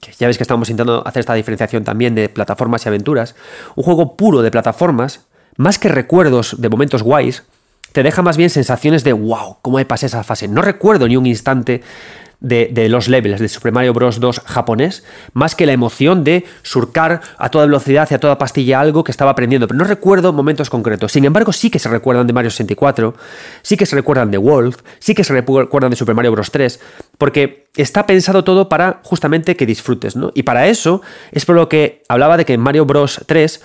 que 0.00 0.10
ya 0.10 0.26
veis 0.26 0.38
que 0.38 0.42
estamos 0.42 0.70
intentando 0.70 1.06
hacer 1.06 1.20
esta 1.20 1.34
diferenciación 1.34 1.84
también 1.84 2.16
de 2.16 2.28
plataformas 2.28 2.84
y 2.84 2.88
aventuras, 2.88 3.36
un 3.76 3.84
juego 3.84 4.16
puro 4.16 4.42
de 4.42 4.50
plataformas, 4.50 5.28
más 5.56 5.78
que 5.78 5.88
recuerdos 5.88 6.60
de 6.60 6.68
momentos 6.68 7.04
guays, 7.04 7.44
te 7.92 8.02
deja 8.02 8.22
más 8.22 8.36
bien 8.36 8.50
sensaciones 8.50 9.04
de 9.04 9.12
wow, 9.12 9.58
¿cómo 9.62 9.78
he 9.78 9.84
pasado 9.84 10.06
esa 10.08 10.24
fase? 10.24 10.48
No 10.48 10.62
recuerdo 10.62 11.08
ni 11.08 11.16
un 11.16 11.26
instante 11.26 11.82
de, 12.40 12.88
los 12.88 13.08
levels 13.08 13.40
de 13.40 13.48
Super 13.48 13.72
Mario 13.72 13.92
Bros. 13.92 14.20
2 14.20 14.40
japonés, 14.44 15.04
más 15.32 15.54
que 15.54 15.66
la 15.66 15.72
emoción 15.72 16.24
de 16.24 16.44
surcar 16.62 17.20
a 17.36 17.48
toda 17.50 17.66
velocidad 17.66 18.08
y 18.10 18.14
a 18.14 18.20
toda 18.20 18.38
pastilla 18.38 18.80
algo 18.80 19.04
que 19.04 19.10
estaba 19.10 19.32
aprendiendo, 19.32 19.66
pero 19.66 19.78
no 19.78 19.84
recuerdo 19.84 20.32
momentos 20.32 20.70
concretos. 20.70 21.12
Sin 21.12 21.24
embargo, 21.24 21.52
sí 21.52 21.70
que 21.70 21.78
se 21.78 21.88
recuerdan 21.88 22.26
de 22.26 22.32
Mario 22.32 22.50
64, 22.50 23.14
sí 23.62 23.76
que 23.76 23.86
se 23.86 23.96
recuerdan 23.96 24.30
de 24.30 24.38
Wolf, 24.38 24.78
sí 24.98 25.14
que 25.14 25.24
se 25.24 25.32
recuerdan 25.32 25.90
de 25.90 25.96
Super 25.96 26.14
Mario 26.14 26.32
Bros. 26.32 26.50
3, 26.50 26.80
porque 27.18 27.68
está 27.76 28.06
pensado 28.06 28.44
todo 28.44 28.68
para 28.68 29.00
justamente 29.02 29.56
que 29.56 29.66
disfrutes, 29.66 30.16
¿no? 30.16 30.30
Y 30.34 30.44
para 30.44 30.68
eso 30.68 31.02
es 31.32 31.44
por 31.44 31.56
lo 31.56 31.68
que 31.68 32.02
hablaba 32.08 32.36
de 32.36 32.44
que 32.44 32.56
Mario 32.56 32.86
Bros. 32.86 33.20
3, 33.26 33.62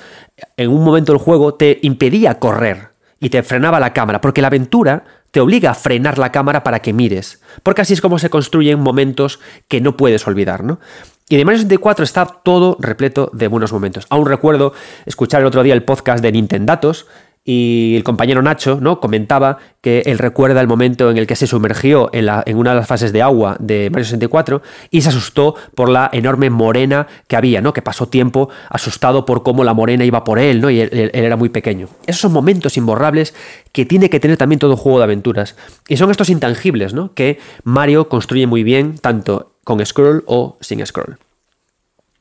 en 0.57 0.69
un 0.69 0.83
momento 0.83 1.11
del 1.11 1.21
juego, 1.21 1.53
te 1.53 1.79
impedía 1.83 2.39
correr 2.39 2.92
y 3.23 3.29
te 3.29 3.41
frenaba 3.41 3.79
la 3.79 3.93
cámara, 3.93 4.19
porque 4.19 4.41
la 4.41 4.47
aventura 4.47 5.05
te 5.31 5.39
obliga 5.39 5.71
a 5.71 5.75
frenar 5.75 6.17
la 6.17 6.33
cámara 6.33 6.61
para 6.61 6.81
que 6.81 6.91
mires, 6.91 7.41
porque 7.63 7.81
así 7.81 7.93
es 7.93 8.01
como 8.01 8.19
se 8.19 8.29
construyen 8.29 8.81
momentos 8.81 9.39
que 9.69 9.79
no 9.79 9.95
puedes 9.95 10.27
olvidar, 10.27 10.65
¿no? 10.65 10.81
Y 11.29 11.37
de 11.37 11.45
Mario 11.45 11.59
64 11.59 12.03
está 12.03 12.25
todo 12.25 12.75
repleto 12.81 13.31
de 13.31 13.47
buenos 13.47 13.71
momentos. 13.71 14.05
Aún 14.09 14.25
recuerdo 14.25 14.73
escuchar 15.05 15.39
el 15.39 15.47
otro 15.47 15.63
día 15.63 15.73
el 15.73 15.83
podcast 15.83 16.21
de 16.21 16.33
Nintendatos, 16.33 17.07
y 17.45 17.95
el 17.97 18.03
compañero 18.03 18.41
Nacho 18.41 18.79
¿no? 18.79 19.01
comentaba 19.01 19.57
que 19.81 20.03
él 20.05 20.17
recuerda 20.17 20.61
el 20.61 20.67
momento 20.67 21.11
en 21.11 21.17
el 21.17 21.27
que 21.27 21.35
se 21.35 21.45
sumergió 21.45 22.09
en, 22.13 22.57
una 22.57 22.69
de 22.69 22.77
las 22.77 22.87
fases 22.87 23.11
de 23.11 23.21
agua 23.21 23.57
de 23.59 23.89
Mario 23.89 24.05
64 24.05 24.61
y 24.91 25.01
se 25.01 25.09
asustó 25.09 25.55
por 25.75 25.89
la 25.89 26.09
enorme 26.13 26.49
morena 26.49 27.07
que 27.27 27.35
había, 27.35 27.59
¿no? 27.59 27.73
que 27.73 27.81
pasó 27.81 28.07
tiempo 28.07 28.49
asustado 28.69 29.25
por 29.25 29.43
cómo 29.43 29.65
la 29.65 29.73
morena 29.73 30.05
iba 30.05 30.23
por 30.23 30.39
él 30.39 30.61
¿no? 30.61 30.69
y 30.69 30.79
él, 30.79 31.11
era 31.13 31.35
muy 31.35 31.49
pequeño. 31.49 31.89
Esos 32.07 32.21
son 32.21 32.31
momentos 32.31 32.77
imborrables 32.77 33.35
que 33.73 33.85
tiene 33.85 34.09
que 34.09 34.21
tener 34.21 34.37
también 34.37 34.59
todo 34.59 34.77
juego 34.77 34.99
de 34.99 35.03
aventuras. 35.03 35.57
Y 35.89 35.97
son 35.97 36.11
estos 36.11 36.29
intangibles 36.29 36.93
¿no? 36.93 37.13
que 37.13 37.39
Mario 37.65 38.07
construye 38.07 38.47
muy 38.47 38.63
bien, 38.63 38.97
tanto 38.97 39.51
con 39.65 39.85
scroll 39.85 40.23
o 40.27 40.57
sin 40.61 40.85
scroll. 40.85 41.17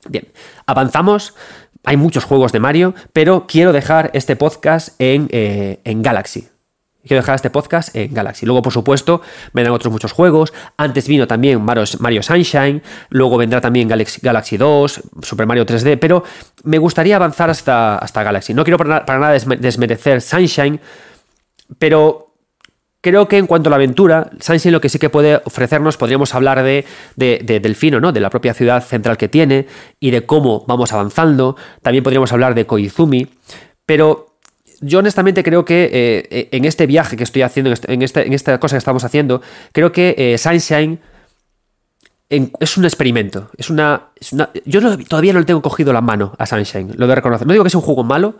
Bien, 0.08 0.26
avanzamos 0.66 1.34
hay 1.84 1.96
muchos 1.96 2.24
juegos 2.24 2.52
de 2.52 2.60
Mario, 2.60 2.94
pero 3.12 3.46
quiero 3.46 3.72
dejar 3.72 4.10
este 4.14 4.36
podcast 4.36 4.94
en, 4.98 5.28
eh, 5.30 5.80
en 5.84 6.02
Galaxy. 6.02 6.48
Quiero 7.04 7.20
dejar 7.20 7.34
este 7.34 7.50
podcast 7.50 7.94
en 7.96 8.14
Galaxy. 8.14 8.46
Luego, 8.46 8.62
por 8.62 8.72
supuesto, 8.72 9.22
vendrán 9.52 9.74
otros 9.74 9.92
muchos 9.92 10.12
juegos. 10.12 10.52
Antes 10.76 11.08
vino 11.08 11.26
también 11.26 11.60
Mario, 11.60 12.22
Sunshine. 12.22 12.80
Luego 13.08 13.36
vendrá 13.36 13.60
también 13.60 13.88
Galaxy, 13.88 14.20
Galaxy 14.22 14.56
2, 14.56 15.02
Super 15.22 15.46
Mario 15.46 15.66
3D. 15.66 15.98
Pero 15.98 16.22
me 16.62 16.78
gustaría 16.78 17.16
avanzar 17.16 17.50
hasta, 17.50 17.98
hasta 17.98 18.22
Galaxy. 18.22 18.54
No 18.54 18.62
quiero 18.62 18.78
para, 18.78 19.04
para 19.04 19.18
nada 19.18 19.32
desmerecer 19.32 20.20
Sunshine. 20.22 20.80
Pero 21.78 22.31
Creo 23.02 23.26
que 23.26 23.36
en 23.36 23.48
cuanto 23.48 23.68
a 23.68 23.70
la 23.70 23.76
aventura, 23.76 24.30
Sunshine 24.38 24.72
lo 24.72 24.80
que 24.80 24.88
sí 24.88 25.00
que 25.00 25.10
puede 25.10 25.40
ofrecernos, 25.44 25.96
podríamos 25.96 26.36
hablar 26.36 26.62
de, 26.62 26.86
de, 27.16 27.60
Delfino, 27.60 28.00
¿no? 28.00 28.12
de 28.12 28.20
la 28.20 28.30
propia 28.30 28.54
ciudad 28.54 28.80
central 28.80 29.16
que 29.16 29.28
tiene 29.28 29.66
y 29.98 30.12
de 30.12 30.24
cómo 30.24 30.64
vamos 30.68 30.92
avanzando. 30.92 31.56
También 31.82 32.04
podríamos 32.04 32.32
hablar 32.32 32.54
de 32.54 32.64
Koizumi. 32.64 33.26
Pero 33.86 34.36
yo 34.80 35.00
honestamente 35.00 35.42
creo 35.42 35.64
que 35.64 35.90
eh, 36.30 36.48
en 36.52 36.64
este 36.64 36.86
viaje 36.86 37.16
que 37.16 37.24
estoy 37.24 37.42
haciendo, 37.42 37.74
en, 37.88 38.02
este, 38.02 38.24
en 38.24 38.32
esta 38.34 38.60
cosa 38.60 38.76
que 38.76 38.78
estamos 38.78 39.02
haciendo, 39.02 39.42
creo 39.72 39.90
que 39.90 40.14
eh, 40.16 40.38
Sunshine 40.38 41.00
es 42.28 42.76
un 42.76 42.84
experimento. 42.84 43.50
Es 43.58 43.68
una, 43.68 44.10
yo 44.64 44.96
todavía 45.08 45.32
no 45.32 45.40
le 45.40 45.44
tengo 45.44 45.60
cogido 45.60 45.92
la 45.92 46.00
mano 46.00 46.34
a 46.38 46.46
Sunshine, 46.46 46.92
lo 46.96 47.08
de 47.08 47.16
reconocer. 47.16 47.48
No 47.48 47.52
digo 47.52 47.64
que 47.64 47.70
sea 47.70 47.80
un 47.80 47.84
juego 47.84 48.04
malo 48.04 48.36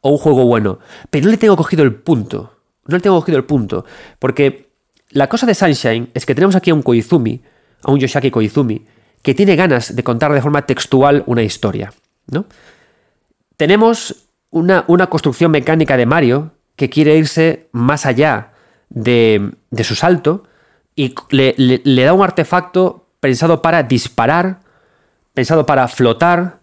o 0.00 0.08
un 0.08 0.18
juego 0.18 0.46
bueno, 0.46 0.78
pero 1.10 1.26
no 1.26 1.32
le 1.32 1.36
tengo 1.36 1.54
cogido 1.54 1.84
el 1.84 1.94
punto. 1.94 2.55
No 2.86 2.96
le 2.96 3.02
tengo 3.02 3.16
cogido 3.16 3.38
el 3.38 3.44
punto. 3.44 3.84
Porque 4.18 4.70
la 5.10 5.28
cosa 5.28 5.46
de 5.46 5.54
Sunshine 5.54 6.10
es 6.14 6.26
que 6.26 6.34
tenemos 6.34 6.56
aquí 6.56 6.70
a 6.70 6.74
un 6.74 6.82
Koizumi, 6.82 7.42
a 7.82 7.92
un 7.92 7.98
Yoshaki 7.98 8.30
Koizumi, 8.30 8.84
que 9.22 9.34
tiene 9.34 9.56
ganas 9.56 9.94
de 9.94 10.02
contar 10.04 10.32
de 10.32 10.42
forma 10.42 10.66
textual 10.66 11.22
una 11.26 11.42
historia. 11.42 11.92
¿no? 12.30 12.46
Tenemos 13.56 14.28
una, 14.50 14.84
una 14.88 15.08
construcción 15.08 15.50
mecánica 15.50 15.96
de 15.96 16.06
Mario 16.06 16.52
que 16.76 16.90
quiere 16.90 17.16
irse 17.16 17.68
más 17.72 18.06
allá 18.06 18.52
de, 18.88 19.52
su 19.82 19.94
salto 19.94 20.44
y 20.94 21.14
le 21.30 22.04
da 22.04 22.12
un 22.12 22.22
artefacto 22.22 23.06
pensado 23.20 23.62
para 23.62 23.82
disparar, 23.82 24.60
pensado 25.34 25.66
para 25.66 25.88
flotar, 25.88 26.60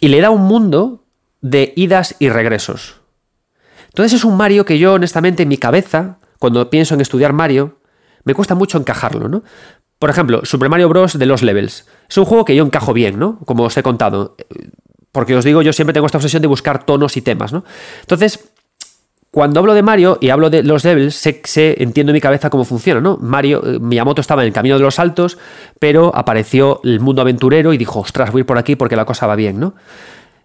y 0.00 0.08
le 0.08 0.20
da 0.20 0.30
un 0.30 0.42
mundo 0.42 1.04
de 1.40 1.72
idas 1.76 2.16
y 2.18 2.28
regresos. 2.28 3.00
Entonces 3.94 4.14
es 4.14 4.24
un 4.24 4.36
Mario 4.36 4.64
que 4.64 4.76
yo, 4.76 4.94
honestamente, 4.94 5.44
en 5.44 5.48
mi 5.48 5.56
cabeza, 5.56 6.18
cuando 6.40 6.68
pienso 6.68 6.94
en 6.94 7.00
estudiar 7.00 7.32
Mario, 7.32 7.78
me 8.24 8.34
cuesta 8.34 8.56
mucho 8.56 8.76
encajarlo, 8.76 9.28
¿no? 9.28 9.44
Por 10.00 10.10
ejemplo, 10.10 10.44
Super 10.44 10.68
Mario 10.68 10.88
Bros. 10.88 11.16
de 11.16 11.26
los 11.26 11.42
levels. 11.42 11.86
Es 12.08 12.18
un 12.18 12.24
juego 12.24 12.44
que 12.44 12.56
yo 12.56 12.64
encajo 12.64 12.92
bien, 12.92 13.20
¿no? 13.20 13.38
Como 13.44 13.62
os 13.62 13.76
he 13.76 13.84
contado. 13.84 14.34
Porque 15.12 15.36
os 15.36 15.44
digo, 15.44 15.62
yo 15.62 15.72
siempre 15.72 15.92
tengo 15.92 16.06
esta 16.06 16.18
obsesión 16.18 16.42
de 16.42 16.48
buscar 16.48 16.84
tonos 16.84 17.16
y 17.16 17.22
temas, 17.22 17.52
¿no? 17.52 17.64
Entonces, 18.00 18.50
cuando 19.30 19.60
hablo 19.60 19.74
de 19.74 19.82
Mario 19.82 20.18
y 20.20 20.30
hablo 20.30 20.50
de 20.50 20.64
los 20.64 20.82
Devils, 20.82 21.14
sé, 21.14 21.76
entiendo 21.78 22.10
en 22.10 22.14
mi 22.14 22.20
cabeza 22.20 22.50
cómo 22.50 22.64
funciona, 22.64 23.00
¿no? 23.00 23.16
Mario, 23.18 23.62
eh, 23.64 23.78
Miyamoto 23.78 24.20
estaba 24.20 24.42
en 24.42 24.48
el 24.48 24.52
camino 24.52 24.76
de 24.76 24.82
los 24.82 24.96
saltos, 24.96 25.38
pero 25.78 26.10
apareció 26.16 26.80
el 26.82 26.98
mundo 26.98 27.22
aventurero 27.22 27.72
y 27.72 27.78
dijo, 27.78 28.00
ostras, 28.00 28.32
voy 28.32 28.42
por 28.42 28.58
aquí 28.58 28.74
porque 28.74 28.96
la 28.96 29.04
cosa 29.04 29.28
va 29.28 29.36
bien, 29.36 29.60
¿no? 29.60 29.74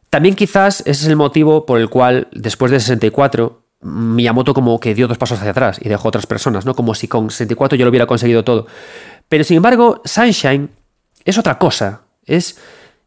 También 0.09 0.35
quizás 0.35 0.81
ese 0.81 0.91
es 0.91 1.07
el 1.07 1.15
motivo 1.15 1.65
por 1.65 1.79
el 1.79 1.89
cual, 1.89 2.27
después 2.31 2.71
de 2.71 2.79
64, 2.79 3.61
Miyamoto 3.81 4.53
como 4.53 4.79
que 4.79 4.93
dio 4.93 5.07
dos 5.07 5.17
pasos 5.17 5.39
hacia 5.39 5.51
atrás 5.51 5.79
y 5.81 5.87
dejó 5.87 6.09
otras 6.09 6.27
personas, 6.27 6.65
¿no? 6.65 6.75
Como 6.75 6.95
si 6.95 7.07
con 7.07 7.29
64 7.29 7.77
yo 7.77 7.85
lo 7.85 7.89
hubiera 7.89 8.07
conseguido 8.07 8.43
todo. 8.43 8.67
Pero 9.29 9.43
sin 9.43 9.57
embargo, 9.57 10.01
Sunshine 10.03 10.69
es 11.23 11.37
otra 11.37 11.57
cosa. 11.57 12.01
Es 12.25 12.59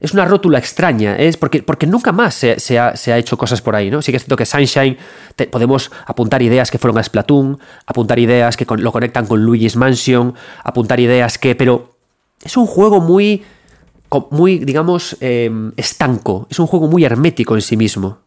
es 0.02 0.12
una 0.12 0.24
rótula 0.24 0.58
extraña, 0.58 1.14
es 1.14 1.36
porque, 1.36 1.62
porque 1.62 1.86
nunca 1.86 2.10
más 2.10 2.34
se, 2.34 2.78
ha, 2.78 3.16
hecho 3.16 3.38
cosas 3.38 3.62
por 3.62 3.76
ahí, 3.76 3.88
¿no? 3.88 4.02
Sí 4.02 4.10
que 4.10 4.16
es 4.16 4.24
cierto 4.24 4.34
que 4.34 4.44
Sunshine 4.44 4.98
podemos 5.48 5.92
apuntar 6.06 6.42
ideas 6.42 6.72
que 6.72 6.78
fueron 6.78 6.98
a 6.98 7.04
Splatoon, 7.04 7.60
apuntar 7.86 8.18
ideas 8.18 8.56
que 8.56 8.66
lo 8.78 8.90
conectan 8.90 9.26
con 9.26 9.44
Luigi's 9.44 9.76
Mansion, 9.76 10.34
apuntar 10.64 10.98
ideas 10.98 11.38
que... 11.38 11.54
Pero 11.54 11.94
es 12.42 12.56
un 12.56 12.66
juego 12.66 13.00
muy, 13.00 13.44
muy 14.30 14.58
digamos, 14.58 15.16
em, 15.20 15.72
estanco, 15.76 16.46
es 16.50 16.58
un 16.58 16.66
juego 16.66 16.88
muy 16.88 17.04
hermético 17.04 17.54
en 17.54 17.62
sí 17.62 17.76
mismo. 17.76 18.18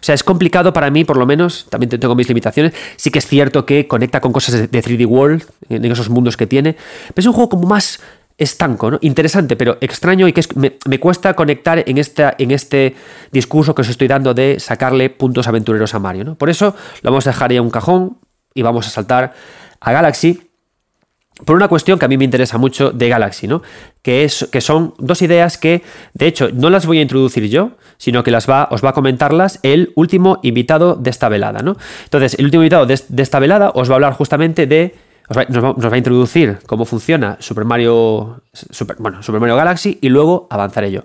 O 0.00 0.04
sea, 0.06 0.14
es 0.14 0.22
complicado 0.22 0.72
para 0.72 0.90
mí, 0.90 1.04
por 1.04 1.16
lo 1.16 1.26
menos, 1.26 1.66
también 1.70 1.90
tengo 1.90 2.14
mis 2.14 2.28
limitaciones. 2.28 2.74
Sí 2.96 3.10
que 3.10 3.18
es 3.18 3.26
cierto 3.26 3.64
que 3.64 3.88
conecta 3.88 4.20
con 4.20 4.32
cosas 4.32 4.70
de, 4.70 4.82
3D 4.82 5.06
World, 5.06 5.44
en 5.68 5.84
esos 5.84 6.10
mundos 6.10 6.36
que 6.36 6.46
tiene, 6.46 6.76
pero 7.14 7.20
es 7.22 7.26
un 7.26 7.32
juego 7.32 7.48
como 7.48 7.66
más 7.66 8.00
estanco, 8.38 8.90
¿no? 8.90 8.98
Interesante, 9.00 9.56
pero 9.56 9.78
extraño 9.80 10.28
y 10.28 10.32
que 10.32 10.42
me, 10.54 11.00
cuesta 11.00 11.34
conectar 11.34 11.82
en, 11.86 11.96
esta, 11.96 12.34
en 12.38 12.50
este 12.50 12.94
discurso 13.32 13.74
que 13.74 13.82
os 13.82 13.88
estoy 13.88 14.08
dando 14.08 14.34
de 14.34 14.60
sacarle 14.60 15.08
puntos 15.08 15.48
aventureros 15.48 15.94
a 15.94 15.98
Mario, 15.98 16.24
¿no? 16.24 16.34
Por 16.34 16.50
eso 16.50 16.76
lo 17.02 17.10
vamos 17.10 17.26
a 17.26 17.30
dejar 17.30 17.52
en 17.52 17.62
un 17.62 17.70
cajón 17.70 18.18
y 18.54 18.62
vamos 18.62 18.86
a 18.86 18.90
saltar 18.90 19.32
a 19.80 19.92
Galaxy 19.92 20.45
por 21.44 21.56
una 21.56 21.68
cuestión 21.68 21.98
que 21.98 22.06
a 22.06 22.08
mí 22.08 22.16
me 22.16 22.24
interesa 22.24 22.56
mucho 22.56 22.90
de 22.90 23.08
Galaxy, 23.08 23.46
¿no? 23.46 23.62
Que, 24.02 24.24
es, 24.24 24.48
que 24.50 24.60
son 24.60 24.94
dos 24.98 25.20
ideas 25.20 25.58
que, 25.58 25.82
de 26.14 26.26
hecho, 26.26 26.48
no 26.52 26.70
las 26.70 26.86
voy 26.86 26.98
a 26.98 27.02
introducir 27.02 27.48
yo, 27.48 27.72
sino 27.98 28.22
que 28.22 28.30
las 28.30 28.48
va, 28.48 28.68
os 28.70 28.82
va 28.82 28.90
a 28.90 28.92
comentarlas 28.92 29.60
el 29.62 29.92
último 29.96 30.38
invitado 30.42 30.94
de 30.94 31.10
esta 31.10 31.28
velada, 31.28 31.60
¿no? 31.60 31.76
Entonces, 32.04 32.38
el 32.38 32.46
último 32.46 32.62
invitado 32.62 32.86
de, 32.86 32.94
esta 32.94 33.38
velada 33.38 33.70
os 33.74 33.90
va 33.90 33.94
a 33.94 33.96
hablar 33.96 34.14
justamente 34.14 34.66
de 34.66 34.94
nos 35.28 35.92
va, 35.92 35.94
a 35.94 35.98
introducir 35.98 36.58
cómo 36.66 36.84
funciona 36.84 37.36
Super 37.40 37.64
Mario, 37.64 38.42
bueno, 38.98 39.24
Super 39.24 39.40
Mario 39.40 39.56
Galaxy 39.56 39.98
y 40.00 40.08
luego 40.08 40.46
avanzaré 40.50 40.92
yo. 40.92 41.02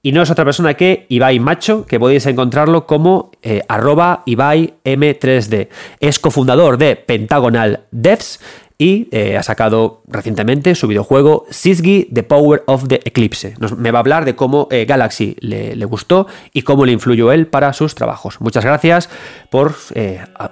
Y 0.00 0.12
no 0.12 0.22
es 0.22 0.30
otra 0.30 0.44
persona 0.44 0.74
que 0.74 1.06
Ibai 1.08 1.40
Macho, 1.40 1.84
que 1.84 1.98
podéis 1.98 2.24
encontrarlo 2.26 2.86
como 2.86 3.32
eh, 3.42 3.62
arroba 3.68 4.22
Ibai 4.26 4.74
M3D. 4.84 5.68
Es 5.98 6.20
cofundador 6.20 6.78
de 6.78 6.94
Pentagonal 6.94 7.80
Devs 7.90 8.38
y 8.78 9.08
eh, 9.10 9.36
ha 9.36 9.42
sacado 9.42 10.02
recientemente 10.06 10.76
su 10.76 10.86
videojuego 10.86 11.44
Sisgi 11.50 12.08
The 12.12 12.22
Power 12.22 12.62
of 12.66 12.86
the 12.86 13.00
Eclipse. 13.04 13.54
me 13.76 13.90
va 13.90 13.98
a 13.98 14.00
hablar 14.00 14.24
de 14.24 14.36
cómo 14.36 14.68
eh, 14.70 14.84
Galaxy 14.84 15.36
le, 15.40 15.74
le, 15.74 15.84
gustó 15.84 16.28
y 16.52 16.62
cómo 16.62 16.86
le 16.86 16.92
influyó 16.92 17.32
él 17.32 17.48
para 17.48 17.72
sus 17.72 17.96
trabajos. 17.96 18.40
Muchas 18.40 18.64
gracias 18.64 19.10
por 19.50 19.74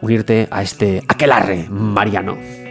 unirte 0.03 0.49
a 0.51 0.63
este 0.63 1.03
aquelarre 1.09 1.67
mariano. 1.71 2.66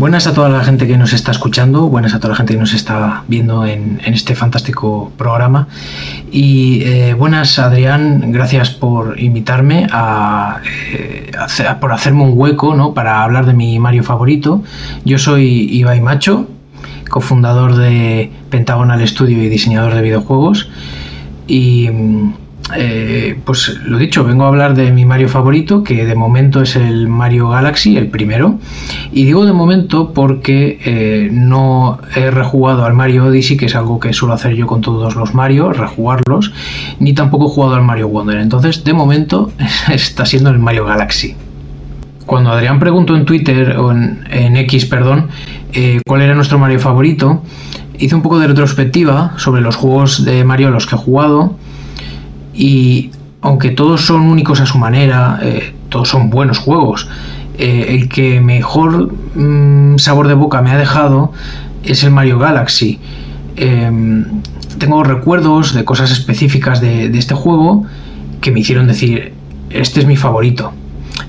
Buenas 0.00 0.26
a 0.26 0.32
toda 0.32 0.48
la 0.48 0.64
gente 0.64 0.86
que 0.86 0.96
nos 0.96 1.12
está 1.12 1.30
escuchando, 1.30 1.82
buenas 1.88 2.14
a 2.14 2.20
toda 2.20 2.30
la 2.30 2.36
gente 2.36 2.54
que 2.54 2.58
nos 2.58 2.72
está 2.72 3.22
viendo 3.28 3.66
en, 3.66 4.00
este 4.06 4.34
fantástico 4.34 5.12
programa. 5.18 5.68
Y 6.32 6.80
eh, 6.84 7.12
buenas, 7.12 7.58
Adrián, 7.58 8.32
gracias 8.32 8.70
por 8.70 9.20
invitarme 9.20 9.88
a, 9.92 10.62
eh, 10.90 11.30
por 11.82 11.92
hacerme 11.92 12.22
un 12.22 12.32
hueco 12.34 12.74
¿no? 12.74 12.94
para 12.94 13.22
hablar 13.22 13.44
de 13.44 13.52
mi 13.52 13.78
Mario 13.78 14.02
favorito. 14.02 14.62
Yo 15.04 15.18
soy 15.18 15.68
Ibai 15.70 16.00
Macho, 16.00 16.48
cofundador 17.10 17.76
de 17.76 18.32
Pentagonal 18.48 19.06
Studio 19.06 19.42
y 19.42 19.50
diseñador 19.50 19.92
de 19.92 20.00
videojuegos. 20.00 20.70
Y 21.46 21.90
mm, 21.90 22.32
eh, 22.76 23.38
pues 23.44 23.78
lo 23.84 23.98
dicho, 23.98 24.24
vengo 24.24 24.44
a 24.44 24.48
hablar 24.48 24.74
de 24.74 24.90
mi 24.92 25.04
Mario 25.04 25.28
favorito, 25.28 25.82
que 25.82 26.04
de 26.04 26.14
momento 26.14 26.62
es 26.62 26.76
el 26.76 27.08
Mario 27.08 27.48
Galaxy, 27.48 27.96
el 27.96 28.08
primero. 28.08 28.58
Y 29.12 29.24
digo 29.24 29.46
de 29.46 29.52
momento 29.52 30.12
porque 30.12 30.78
eh, 30.84 31.28
no 31.32 31.98
he 32.14 32.30
rejugado 32.30 32.84
al 32.84 32.94
Mario 32.94 33.26
Odyssey, 33.26 33.56
que 33.56 33.66
es 33.66 33.74
algo 33.74 34.00
que 34.00 34.12
suelo 34.12 34.34
hacer 34.34 34.54
yo 34.54 34.66
con 34.66 34.80
todos 34.80 35.16
los 35.16 35.34
Mario, 35.34 35.72
rejugarlos, 35.72 36.52
ni 36.98 37.12
tampoco 37.12 37.46
he 37.46 37.48
jugado 37.48 37.74
al 37.74 37.82
Mario 37.82 38.08
Wonder. 38.08 38.38
Entonces, 38.38 38.84
de 38.84 38.92
momento, 38.92 39.50
está 39.92 40.26
siendo 40.26 40.50
el 40.50 40.58
Mario 40.58 40.84
Galaxy. 40.84 41.34
Cuando 42.26 42.50
Adrián 42.50 42.78
preguntó 42.78 43.16
en 43.16 43.24
Twitter, 43.24 43.76
o 43.76 43.90
en, 43.90 44.56
X, 44.56 44.86
perdón, 44.86 45.28
eh, 45.72 46.00
cuál 46.06 46.22
era 46.22 46.34
nuestro 46.34 46.58
Mario 46.58 46.78
favorito, 46.78 47.42
hice 47.98 48.14
un 48.14 48.22
poco 48.22 48.38
de 48.38 48.46
retrospectiva 48.46 49.34
sobre 49.36 49.60
los 49.62 49.74
juegos 49.74 50.24
de 50.24 50.44
Mario 50.44 50.68
a 50.68 50.70
los 50.70 50.86
que 50.86 50.94
he 50.94 50.98
jugado 50.98 51.56
y 52.60 53.10
aunque 53.40 53.70
todos 53.70 54.02
son 54.02 54.20
únicos 54.20 54.60
a 54.60 54.66
su 54.66 54.76
manera, 54.76 55.40
eh, 55.42 55.72
todos 55.88 56.10
son 56.10 56.28
buenos 56.28 56.58
juegos, 56.58 57.08
eh, 57.56 57.86
el 57.88 58.10
que 58.10 58.38
mejor 58.42 59.10
mm, 59.34 59.96
sabor 59.96 60.28
de 60.28 60.34
boca 60.34 60.60
me 60.60 60.70
ha 60.70 60.76
dejado 60.76 61.32
es 61.82 62.04
el 62.04 62.10
Mario 62.10 62.38
Galaxy. 62.38 62.98
Em, 63.56 64.26
tengo 64.78 65.02
recuerdos 65.02 65.72
de 65.72 65.86
cosas 65.86 66.10
específicas 66.10 66.82
de, 66.82 67.06
este 67.18 67.34
juego 67.34 67.86
que 68.42 68.50
me 68.50 68.60
hicieron 68.60 68.86
decir, 68.86 69.32
este 69.70 70.00
es 70.00 70.06
mi 70.06 70.16
favorito. 70.16 70.74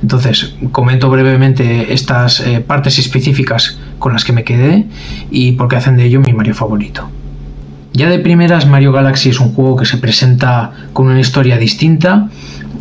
Entonces, 0.02 0.56
comento 0.74 1.10
brevemente 1.10 1.94
estas 1.94 2.42
eh, 2.42 2.60
partes 2.60 3.00
específicas 3.00 3.80
con 4.00 4.12
las 4.12 4.26
que 4.26 4.34
me 4.34 4.44
quedé 4.44 4.86
y 5.32 5.54
por 5.54 5.70
qué 5.70 5.78
hacen 5.78 5.96
de 5.96 6.06
ello 6.06 6.20
mi 6.20 6.34
Mario 6.34 6.56
favorito. 6.56 7.10
Ya 7.94 8.10
de 8.10 8.20
primeras, 8.20 8.68
Mario 8.68 8.94
Galaxy 8.94 9.30
es 9.30 9.40
un 9.42 9.54
juego 9.54 9.76
que 9.76 9.86
se 9.86 9.98
presenta 9.98 10.72
con 10.94 11.08
una 11.08 11.20
historia 11.20 11.58
distinta, 11.58 12.30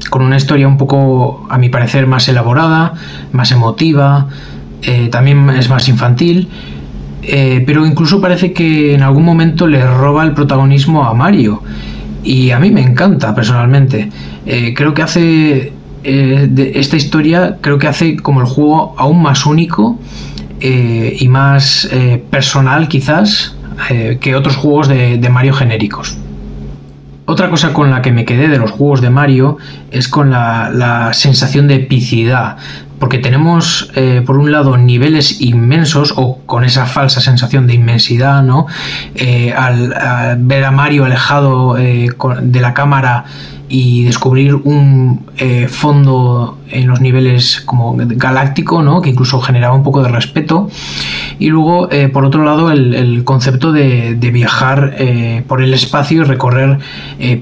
con 0.08 0.22
una 0.22 0.36
historia 0.36 0.68
un 0.68 0.78
poco, 0.78 1.46
a 1.50 1.58
mi 1.58 1.68
parecer, 1.68 2.06
más 2.06 2.28
elaborada, 2.28 2.94
más 3.32 3.50
emotiva, 3.50 4.28
eh, 4.82 5.08
también 5.08 5.50
es 5.50 5.68
más 5.68 5.88
infantil, 5.88 6.48
eh, 7.22 7.62
pero 7.66 7.84
incluso 7.84 8.20
parece 8.20 8.52
que 8.52 8.94
en 8.94 9.02
algún 9.02 9.24
momento 9.24 9.66
le 9.66 9.84
roba 9.84 10.22
el 10.22 10.32
protagonismo 10.32 11.04
a 11.04 11.12
Mario. 11.12 11.60
Y 12.22 12.52
a 12.52 12.60
mí 12.60 12.70
me 12.70 12.82
encanta 12.82 13.34
personalmente. 13.34 14.10
Eh, 14.46 14.74
creo 14.74 14.94
que 14.94 15.02
hace 15.02 15.72
de 16.02 16.72
esta 16.76 16.96
historia, 16.96 17.58
creo 17.60 17.76
que 17.76 17.86
hace 17.86 18.16
como 18.16 18.40
el 18.40 18.46
juego 18.46 18.94
aún 18.96 19.20
más 19.20 19.44
único 19.44 19.98
y 20.62 21.28
más 21.28 21.90
personal 22.30 22.88
quizás 22.88 23.54
eh, 23.88 24.18
que 24.20 24.34
otros 24.34 24.56
juegos 24.56 24.88
de, 24.88 25.28
Mario 25.30 25.54
genéricos. 25.54 26.16
otra 27.24 27.48
cosa 27.48 27.72
con 27.72 27.90
la 27.90 28.02
que 28.02 28.12
me 28.12 28.24
quedé 28.24 28.48
de 28.48 28.58
los 28.58 28.72
juegos 28.72 29.00
de 29.00 29.10
Mario 29.10 29.58
es 29.90 30.08
con 30.08 30.30
la, 30.30 31.10
sensación 31.12 31.68
de 31.68 31.76
epicidad. 31.76 32.56
Porque 32.98 33.16
tenemos, 33.16 33.90
eh, 33.94 34.22
por 34.26 34.36
un 34.36 34.52
lado, 34.52 34.76
niveles 34.76 35.40
inmensos, 35.40 36.12
o 36.16 36.40
con 36.44 36.64
esa 36.64 36.84
falsa 36.84 37.22
sensación 37.22 37.66
de 37.66 37.72
inmensidad, 37.72 38.42
¿no? 38.42 38.66
Eh, 39.14 39.54
al, 39.56 40.36
ver 40.40 40.64
a 40.64 40.70
Mario 40.70 41.06
alejado 41.06 41.74
de 41.76 42.60
la 42.60 42.74
cámara 42.74 43.24
y 43.72 44.02
descubrir 44.02 44.56
un 44.56 45.26
eh, 45.38 45.68
fondo 45.68 46.58
en 46.70 46.88
los 46.88 47.00
niveles 47.00 47.60
como 47.60 47.94
galáctico, 47.96 48.82
¿no? 48.82 49.00
que 49.00 49.10
incluso 49.10 49.40
generaba 49.40 49.76
un 49.76 49.84
poco 49.84 50.02
de 50.02 50.08
respeto. 50.08 50.68
Y 51.38 51.50
luego, 51.50 51.88
eh, 51.92 52.08
por 52.08 52.24
otro 52.24 52.44
lado, 52.44 52.72
el, 52.72 53.22
concepto 53.24 53.70
de, 53.70 54.14
viajar 54.32 54.94
eh, 54.98 55.44
por 55.46 55.62
el 55.62 55.72
espacio 55.72 56.22
y 56.22 56.24
recorrer 56.24 56.78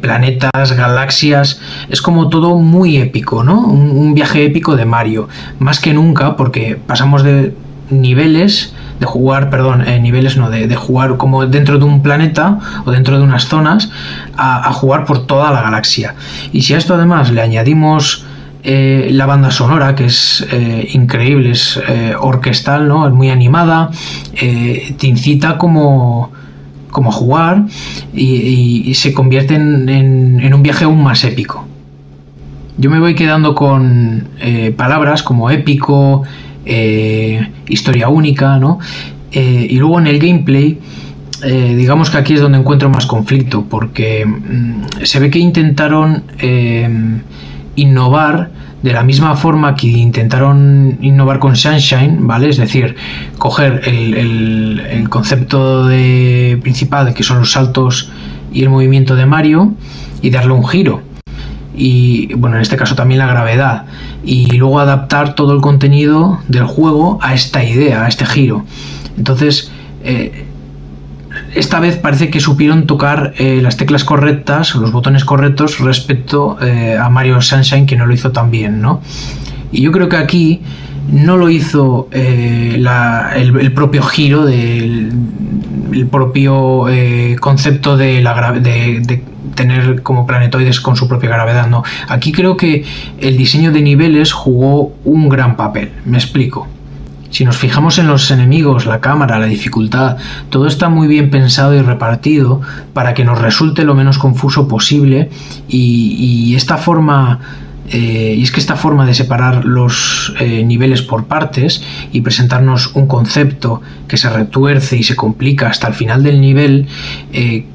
planetas, 0.03 0.77
galaxias, 0.77 1.61
es 1.89 2.03
como 2.03 2.29
todo 2.29 2.57
muy 2.57 2.99
épico, 2.99 3.43
¿no? 3.43 3.67
un 3.67 4.13
viaje 4.15 4.45
épico 4.45 4.77
de 4.77 4.85
Mario, 4.85 5.29
más 5.59 5.81
que 5.81 5.95
nunca, 5.95 6.37
porque 6.37 6.77
pasamos 6.87 7.23
de 7.23 7.55
niveles 7.91 8.75
de 8.99 9.07
jugar, 9.07 9.51
perdón, 9.51 9.87
eh, 9.87 10.01
niveles 10.01 10.37
no, 10.37 10.51
de, 10.51 10.75
jugar 10.77 11.17
como 11.17 11.47
dentro 11.47 11.79
de 11.79 11.85
un 11.85 12.03
planeta 12.03 12.59
o 12.85 12.91
dentro 12.91 13.19
de 13.19 13.25
unas 13.25 13.47
zonas 13.47 13.91
a, 14.37 14.73
jugar 14.73 15.05
por 15.05 15.27
toda 15.27 15.53
la 15.53 15.63
galaxia. 15.63 16.15
Y 16.53 16.63
si 16.63 16.75
a 16.75 16.79
esto 16.79 16.95
además 16.95 17.31
le 17.31 17.41
añadimos 17.41 18.25
eh, 18.65 19.11
la 19.13 19.27
banda 19.27 19.51
sonora, 19.51 19.95
que 19.95 20.07
es 20.07 20.47
eh, 20.51 20.89
increíble, 20.93 21.53
es 21.53 21.81
orquestal, 22.21 22.89
¿no? 22.89 23.07
Es 23.07 23.13
muy 23.13 23.31
animada, 23.31 23.91
te 24.35 25.07
incita 25.07 25.59
como, 25.59 26.33
como 26.91 27.11
a 27.11 27.13
jugar 27.13 27.65
y, 28.13 28.93
se 28.95 29.13
convierte 29.13 29.55
en, 29.55 29.89
en, 29.89 30.55
un 30.55 30.63
viaje 30.63 30.85
aún 30.85 31.03
más 31.03 31.23
épico. 31.25 31.65
Yo 32.77 32.91
me 32.91 33.01
voy 33.01 33.15
quedando 33.15 33.55
con 33.55 34.29
palabras 34.77 35.23
como 35.23 35.51
épico, 35.51 36.25
eh, 36.71 37.49
historia 37.67 38.11
única, 38.11 38.59
¿no? 38.59 38.79
Eh, 39.33 39.67
y 39.71 39.79
luego 39.79 39.99
en 39.99 40.07
el 40.07 40.19
gameplay, 40.19 40.79
eh, 41.43 41.75
digamos 41.75 42.11
que 42.11 42.19
aquí 42.19 42.35
es 42.35 42.43
donde 42.43 42.59
encuentro 42.59 42.91
más 42.91 43.07
conflicto, 43.07 43.65
porque 43.65 44.27
mm, 44.27 45.03
se 45.03 45.19
ve 45.19 45.31
que 45.31 45.39
intentaron 45.39 46.25
innovar 47.75 48.51
de 48.83 48.93
la 48.93 49.03
misma 49.03 49.35
forma 49.35 49.75
que 49.75 49.87
intentaron 49.87 50.99
innovar 51.01 51.39
con 51.39 51.57
Sunshine, 51.57 52.27
¿vale? 52.27 52.51
Es 52.51 52.59
decir, 52.59 52.97
coger 53.39 53.81
el, 53.87 54.81
el 54.91 55.09
concepto 55.09 55.87
de 55.87 56.59
principal, 56.61 57.15
que 57.15 57.23
son 57.23 57.39
los 57.39 57.53
saltos 57.53 58.11
y 58.53 58.63
el 58.63 58.69
movimiento 58.69 59.17
de 59.17 59.25
Mario, 59.25 59.73
y 60.21 60.29
darle 60.31 60.53
un 60.53 60.67
giro 60.67 61.08
y 61.79 62.35
bueno, 62.35 62.57
en 62.57 62.63
este 62.63 62.77
caso 62.77 62.97
también 62.97 63.21
la 63.21 63.27
gravedad 63.27 63.85
y 64.25 64.57
luego 64.57 64.81
adaptar 64.81 65.35
todo 65.35 65.55
el 65.55 65.61
contenido 65.61 66.41
del 66.49 66.65
juego 66.65 67.19
a 67.23 67.35
esta 67.35 67.63
idea, 67.63 68.05
a 68.05 68.09
este 68.09 68.27
giro. 68.27 68.65
Entonces, 69.17 69.71
eh, 70.03 70.45
esta 71.55 71.79
vez 71.79 71.97
parece 71.97 72.31
que 72.31 72.41
supieron 72.41 72.87
tocar 72.87 73.33
eh, 73.39 73.61
las 73.63 73.77
teclas 73.77 74.03
correctas, 74.03 74.75
los 74.75 74.91
botones 74.91 75.25
correctos 75.25 75.79
respecto 75.79 76.59
eh, 76.61 76.99
a 77.01 77.09
Mario 77.11 77.41
Sunshine 77.41 77.87
que 77.87 77.97
no 77.97 78.07
lo 78.07 78.13
hizo 78.13 78.33
tan 78.33 78.51
bien, 78.51 78.81
¿no? 78.81 79.01
Y 79.71 79.83
yo 79.83 79.93
creo 79.93 80.09
que 80.09 80.17
aquí 80.17 80.61
no 81.13 81.37
lo 81.37 81.49
hizo 81.49 82.09
el, 82.11 83.73
propio 83.75 84.03
giro 84.03 84.45
del 84.45 85.13
el 85.93 86.07
propio 86.07 86.87
concepto 87.41 87.97
de 87.97 88.21
la 88.21 88.53
de 88.53 89.23
tener 89.59 90.03
como 90.05 90.25
planetoides 90.25 90.81
con 90.81 90.95
su 90.95 91.09
propia 91.09 91.31
gravedad. 91.31 91.69
Aquí 92.07 92.31
creo 92.31 92.57
que 92.57 92.85
el 93.19 93.37
diseño 93.37 93.73
de 93.73 93.83
niveles 93.83 94.33
jugó 94.33 94.93
un 95.05 95.29
gran 95.29 95.57
papel, 95.57 95.91
me 96.05 96.17
explico. 96.17 96.69
Si 97.31 97.45
nos 97.45 97.59
fijamos 97.59 97.99
en 97.99 98.07
los 98.07 98.31
enemigos, 98.31 98.87
la 98.87 99.01
cámara, 99.01 99.39
la 99.39 99.47
dificultad, 99.47 100.17
todo 100.49 100.69
está 100.69 100.89
muy 100.89 101.09
bien 101.09 101.29
pensado 101.29 101.75
y 101.75 101.83
repartido 101.83 102.61
para 102.95 103.15
que 103.15 103.25
nos 103.25 103.39
resulte 103.41 103.85
lo 103.85 103.95
menos 103.95 104.19
confuso 104.19 104.69
posible 104.69 105.29
y, 105.69 106.55
esta 106.55 106.77
forma 106.77 107.41
eh, 107.91 108.35
y 108.39 108.43
es 108.43 108.51
que 108.51 108.61
esta 108.61 108.77
forma 108.77 109.07
de 109.07 109.15
separar 109.15 109.65
los 109.65 110.35
eh, 110.41 110.63
niveles 110.65 111.03
por 111.03 111.27
partes 111.27 111.83
y 112.13 112.21
presentarnos 112.21 112.95
un 112.95 113.07
concepto 113.07 113.83
que 114.07 114.17
se 114.17 114.29
retuerce 114.31 114.97
y 114.97 115.03
se 115.03 115.17
complica 115.17 115.69
hasta 115.69 115.89
el 115.89 115.95
final 115.95 116.23
del 116.23 116.41
nivel 116.41 116.87
eh, 117.33 117.67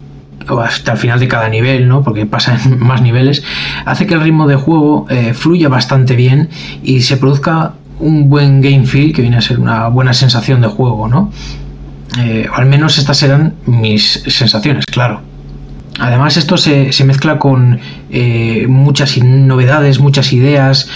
hasta 0.64 0.94
el 0.94 0.98
final 0.98 1.20
de 1.20 1.28
cada 1.28 1.49
nivel, 1.49 1.88
¿no? 1.88 2.03
porque 2.03 2.26
pasa 2.26 2.57
en 2.64 2.80
más 2.86 3.02
niveles, 3.02 3.44
hace 3.86 4.06
que 4.06 4.14
el 4.14 4.22
ritmo 4.22 4.48
de 4.48 4.56
juego 4.56 5.06
eh, 5.10 5.34
fluya 5.34 5.70
bastante 5.70 6.15
bien 6.15 6.49
y 6.84 7.02
se 7.02 7.18
produzca 7.18 7.74
un 7.99 8.30
buen 8.30 8.61
game 8.61 8.86
feel 8.86 9.14
que 9.14 9.22
viene 9.22 9.38
a 9.38 9.41
ser 9.41 9.60
una 9.60 9.88
buena 9.88 10.14
sensación 10.14 10.61
de 10.61 10.68
juego, 10.68 11.07
¿no? 11.07 11.32
Eh, 12.20 12.48
al 12.53 12.65
menos 12.65 12.98
estas 12.98 13.18
serán 13.18 13.56
mis 13.65 14.24
sensaciones, 14.28 14.86
claro. 14.86 15.22
Además 15.99 16.38
esto 16.38 16.57
se, 16.57 16.91
mezcla 17.06 17.38
con 17.38 17.80
eh, 18.10 18.65
muchas 18.68 19.15
novedades, 19.20 19.99
muchas 19.99 20.34
ideas, 20.34 20.90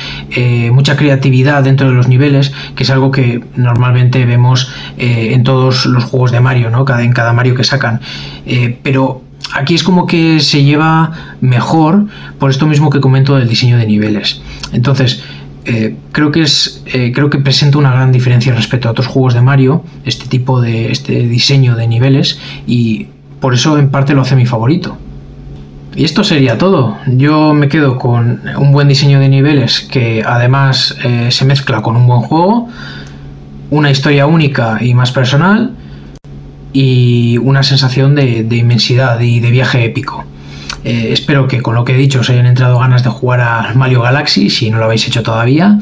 mucha 0.72 0.98
creatividad 0.98 1.64
dentro 1.64 1.88
de 1.88 1.94
los 1.94 2.08
niveles, 2.08 2.52
que 2.76 2.82
es 2.82 2.90
algo 2.90 3.12
que 3.12 3.44
normalmente 3.56 4.26
vemos 4.26 4.74
en 4.98 5.44
todos 5.44 5.86
los 5.86 6.04
juegos 6.04 6.32
de 6.32 6.40
Mario, 6.40 6.72
¿no? 6.72 6.84
Cada, 6.84 7.04
en 7.04 7.14
cada 7.14 7.32
Mario 7.32 7.54
que 7.54 7.64
sacan. 7.64 8.02
pero 8.82 9.22
aquí 9.54 9.76
es 9.76 9.84
como 9.84 10.06
que 10.06 10.40
se 10.40 10.64
lleva 10.64 11.38
mejor 11.42 12.06
por 12.40 12.50
esto 12.50 12.68
mismo 12.68 12.90
que 12.90 13.00
comento 13.00 13.36
del 13.36 13.48
diseño 13.48 13.78
de 13.78 13.86
niveles. 13.86 14.42
Entonces, 14.74 15.24
eh, 15.70 15.98
creo 16.14 16.32
que 16.32 16.44
es 16.44 16.82
eh, 16.86 17.12
creo 17.14 17.30
que 17.30 17.40
presenta 17.40 17.78
una 17.78 17.92
gran 17.92 18.14
diferencia 18.14 18.56
respecto 18.56 18.88
a 18.88 18.92
otros 18.92 19.08
juegos 19.08 19.34
de 19.34 19.42
Mario 19.42 19.84
este 20.06 20.26
tipo 20.28 20.62
de 20.62 20.94
este 20.94 21.28
diseño 21.28 21.76
de 21.76 21.88
niveles 21.90 22.40
y 22.66 23.08
por 23.42 23.54
eso 23.54 23.78
en 23.78 23.90
parte 23.90 24.14
lo 24.14 24.22
hace 24.22 24.38
mi 24.38 24.46
favorito 24.46 24.98
y 25.94 26.06
esto 26.06 26.24
sería 26.24 26.58
todo 26.58 26.96
yo 27.08 27.54
me 27.54 27.68
quedo 27.68 27.98
con 27.98 28.44
un 28.58 28.72
buen 28.72 28.88
diseño 28.88 29.20
de 29.20 29.28
niveles 29.28 29.82
que 29.82 30.24
además 30.26 30.96
eh, 31.04 31.32
se 31.32 31.44
mezcla 31.44 31.82
con 31.82 31.98
un 31.98 32.08
buen 32.08 32.22
juego 32.22 32.70
una 33.70 33.92
historia 33.92 34.26
única 34.26 34.78
y 34.80 34.94
más 34.94 35.12
personal 35.12 35.74
y 36.74 37.38
una 37.40 37.64
sensación 37.64 38.16
de, 38.16 38.48
inmensidad 38.52 39.20
y 39.20 39.40
de 39.40 39.52
viaje 39.52 39.86
épico. 39.86 40.26
Eh, 40.84 41.10
espero 41.12 41.48
que 41.48 41.62
con 41.62 41.76
lo 41.76 41.84
que 41.84 41.94
he 41.94 41.98
dicho 41.98 42.20
os 42.20 42.30
hayan 42.30 42.46
entrado 42.46 42.80
ganas 42.80 43.04
de 43.04 43.10
jugar 43.10 43.42
a 43.42 43.74
Mario 43.74 44.02
Galaxy 44.02 44.50
si 44.50 44.70
no 44.70 44.78
lo 44.78 44.86
habéis 44.86 45.08
hecho 45.08 45.24
todavía. 45.24 45.80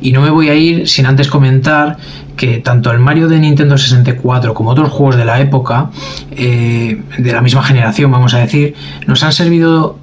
Y 0.00 0.12
no 0.12 0.20
me 0.20 0.30
voy 0.30 0.48
a 0.48 0.54
ir 0.54 0.88
sin 0.88 1.06
antes 1.06 1.28
comentar 1.28 1.96
que 2.36 2.58
tanto 2.58 2.90
el 2.90 2.98
Mario 2.98 3.28
de 3.28 3.40
Nintendo 3.40 3.76
64 3.76 4.54
como 4.54 4.70
otros 4.70 4.90
juegos 4.90 5.16
de 5.16 5.24
la 5.24 5.40
época, 5.40 5.90
eh, 6.30 7.00
de 7.18 7.32
la 7.32 7.40
misma 7.40 7.62
generación 7.62 8.10
vamos 8.10 8.34
a 8.34 8.38
decir, 8.38 8.74
nos 9.06 9.22
han 9.22 9.32
servido 9.32 9.98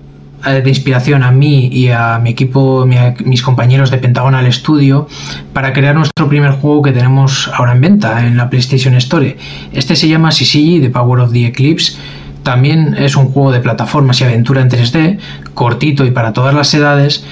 de 0.51 0.69
inspiración 0.69 1.23
a 1.23 1.31
mí 1.31 1.67
y 1.71 1.89
a 1.89 2.19
mi 2.19 2.31
equipo, 2.31 2.85
mis 3.23 3.41
compañeros 3.41 3.91
de 3.91 3.97
Pentagonal 3.97 4.51
Studio, 4.51 5.07
para 5.53 5.73
crear 5.73 5.95
nuestro 5.95 6.27
primer 6.27 6.51
juego 6.51 6.81
que 6.81 6.91
tenemos 6.91 7.49
ahora 7.53 7.73
en 7.73 7.81
venta 7.81 8.25
en 8.25 8.37
la 8.37 8.49
PlayStation 8.49 8.95
Store. 8.95 9.37
Este 9.71 9.95
se 9.95 10.07
llama 10.07 10.31
Sisigi 10.31 10.81
The 10.81 10.89
Power 10.89 11.21
of 11.21 11.31
the 11.31 11.47
Eclipse. 11.47 11.93
También 12.43 12.95
es 12.97 13.15
un 13.15 13.27
juego 13.27 13.51
de 13.51 13.61
plataformas 13.61 14.19
y 14.19 14.25
aventura 14.25 14.61
en 14.61 14.69
3D, 14.69 15.17
cortito 15.53 16.05
y 16.05 16.11
para 16.11 16.33
todas 16.33 16.53
las 16.53 16.73
edades. 16.73 17.23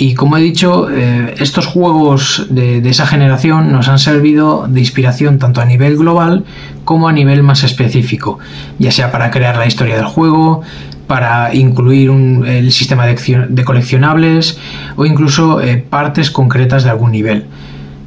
Y 0.00 0.14
como 0.14 0.36
he 0.36 0.40
dicho, 0.40 0.88
eh, 0.90 1.34
estos 1.38 1.66
juegos 1.66 2.46
de, 2.50 2.86
esa 2.88 3.06
generación 3.06 3.72
nos 3.72 3.88
han 3.88 3.98
servido 3.98 4.66
de 4.68 4.78
inspiración 4.78 5.38
tanto 5.38 5.60
a 5.60 5.64
nivel 5.64 5.96
global 5.96 6.44
como 6.84 7.08
a 7.08 7.12
nivel 7.12 7.42
más 7.42 7.64
específico, 7.64 8.38
ya 8.78 8.92
sea 8.92 9.10
para 9.10 9.30
crear 9.30 9.56
la 9.56 9.66
historia 9.66 9.96
del 9.96 10.04
juego, 10.04 10.62
para 11.08 11.54
incluir 11.54 12.10
el 12.46 12.70
sistema 12.70 13.06
de, 13.06 13.64
coleccionables 13.64 14.60
o 14.94 15.06
incluso 15.06 15.60
eh, 15.60 15.78
partes 15.78 16.30
concretas 16.30 16.84
de 16.84 16.90
algún 16.90 17.10
nivel. 17.10 17.46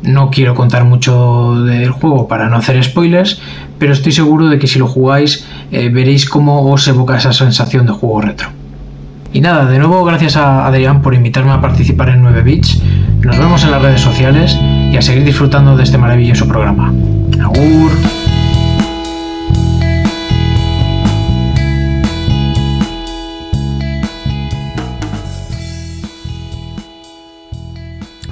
No 0.04 0.30
quiero 0.30 0.56
contar 0.56 0.86
mucho 0.86 1.64
del 1.66 1.92
juego 1.92 2.28
para 2.28 2.48
no 2.48 2.56
hacer 2.56 2.82
spoilers, 2.84 3.42
pero 3.78 3.92
estoy 3.92 4.12
seguro 4.12 4.48
de 4.48 4.58
que 4.58 4.68
si 4.68 4.80
lo 4.80 4.88
jugáis 4.88 5.46
eh, 5.72 5.90
veréis 5.90 6.30
cómo 6.30 6.72
os 6.72 6.88
evoca 6.88 7.18
esa 7.18 7.34
sensación 7.34 7.88
de 7.88 7.92
juego 7.92 8.22
retro. 8.22 8.50
Y 9.34 9.42
nada, 9.42 9.66
de 9.66 9.80
nuevo 9.80 10.04
gracias 10.04 10.36
a 10.36 10.68
Adrián 10.68 11.02
por 11.02 11.14
invitarme 11.14 11.52
a 11.52 11.62
participar 11.62 12.10
en 12.10 12.22
9 12.22 12.44
Bits. 12.44 12.82
Nos 13.22 13.38
vemos 13.38 13.64
en 13.64 13.72
las 13.72 13.82
redes 13.82 14.02
sociales 14.02 14.58
y 14.92 14.98
a 14.98 15.02
seguir 15.02 15.24
disfrutando 15.24 15.76
de 15.76 15.84
este 15.84 15.98
maravilloso 15.98 16.48
programa. 16.48 16.94
Agur. 17.40 18.21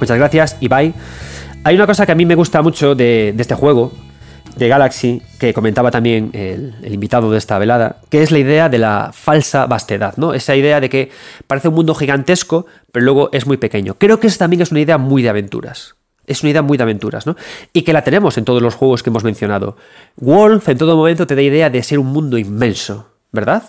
Muchas 0.00 0.16
gracias, 0.16 0.56
Ibai. 0.60 0.94
Hay 1.62 1.74
una 1.74 1.86
cosa 1.86 2.06
que 2.06 2.12
a 2.12 2.14
mí 2.14 2.24
me 2.24 2.34
gusta 2.34 2.62
mucho 2.62 2.94
de, 2.94 3.34
este 3.38 3.54
juego, 3.54 3.92
de 4.56 4.66
Galaxy 4.66 5.20
que 5.38 5.52
comentaba 5.52 5.90
también 5.90 6.30
el, 6.32 6.74
invitado 6.90 7.30
de 7.30 7.36
esta 7.36 7.58
velada, 7.58 7.98
que 8.08 8.22
es 8.22 8.30
la 8.30 8.38
idea 8.38 8.70
de 8.70 8.78
la 8.78 9.10
falsa 9.12 9.66
vastedad, 9.66 10.14
¿no? 10.16 10.32
Esa 10.32 10.56
idea 10.56 10.80
de 10.80 10.88
que 10.88 11.10
parece 11.46 11.68
un 11.68 11.74
mundo 11.74 11.94
gigantesco, 11.94 12.64
pero 12.90 13.04
luego 13.04 13.28
es 13.32 13.46
muy 13.46 13.58
pequeño. 13.58 13.94
Creo 13.98 14.18
que 14.18 14.28
esa 14.28 14.38
también 14.38 14.62
es 14.62 14.70
una 14.70 14.80
idea 14.80 14.96
muy 14.96 15.22
de 15.22 15.28
aventuras. 15.28 15.96
Es 16.26 16.42
una 16.42 16.50
idea 16.50 16.62
muy 16.62 16.78
de 16.78 16.84
aventuras, 16.84 17.26
¿no? 17.26 17.36
Y 17.74 17.82
que 17.82 17.92
la 17.92 18.02
tenemos 18.02 18.38
en 18.38 18.46
todos 18.46 18.62
los 18.62 18.74
juegos 18.74 19.02
que 19.02 19.10
hemos 19.10 19.24
mencionado. 19.24 19.76
Wolf 20.16 20.66
en 20.70 20.78
todo 20.78 20.96
momento 20.96 21.26
te 21.26 21.34
da 21.34 21.42
idea 21.42 21.68
de 21.68 21.82
ser 21.82 21.98
un 21.98 22.06
mundo 22.06 22.38
inmenso, 22.38 23.10
¿verdad? 23.32 23.64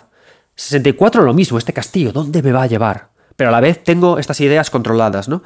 64 0.55 1.23
lo 1.23 1.33
mismo, 1.33 1.57
este 1.57 1.73
castillo, 1.73 2.13
¿dónde 2.13 2.41
me 2.41 2.51
va 2.51 2.63
a 2.63 2.67
llevar? 2.67 3.10
Pero 3.41 3.49
a 3.49 3.53
la 3.53 3.59
vez 3.59 3.83
tengo 3.83 4.19
estas 4.19 4.39
ideas 4.39 4.69
controladas, 4.69 5.27
¿no? 5.27 5.41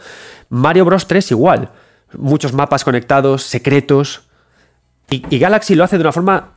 Mario 0.49 0.83
Bros 0.83 1.07
3 1.07 1.31
igual, 1.31 1.69
muchos 2.17 2.51
mapas 2.51 2.83
conectados, 2.83 3.43
secretos. 3.43 4.23
Y, 5.09 5.39
Galaxy 5.39 5.75
lo 5.75 5.85
hace 5.85 5.97
de 5.97 6.01
una 6.01 6.11
forma 6.11 6.55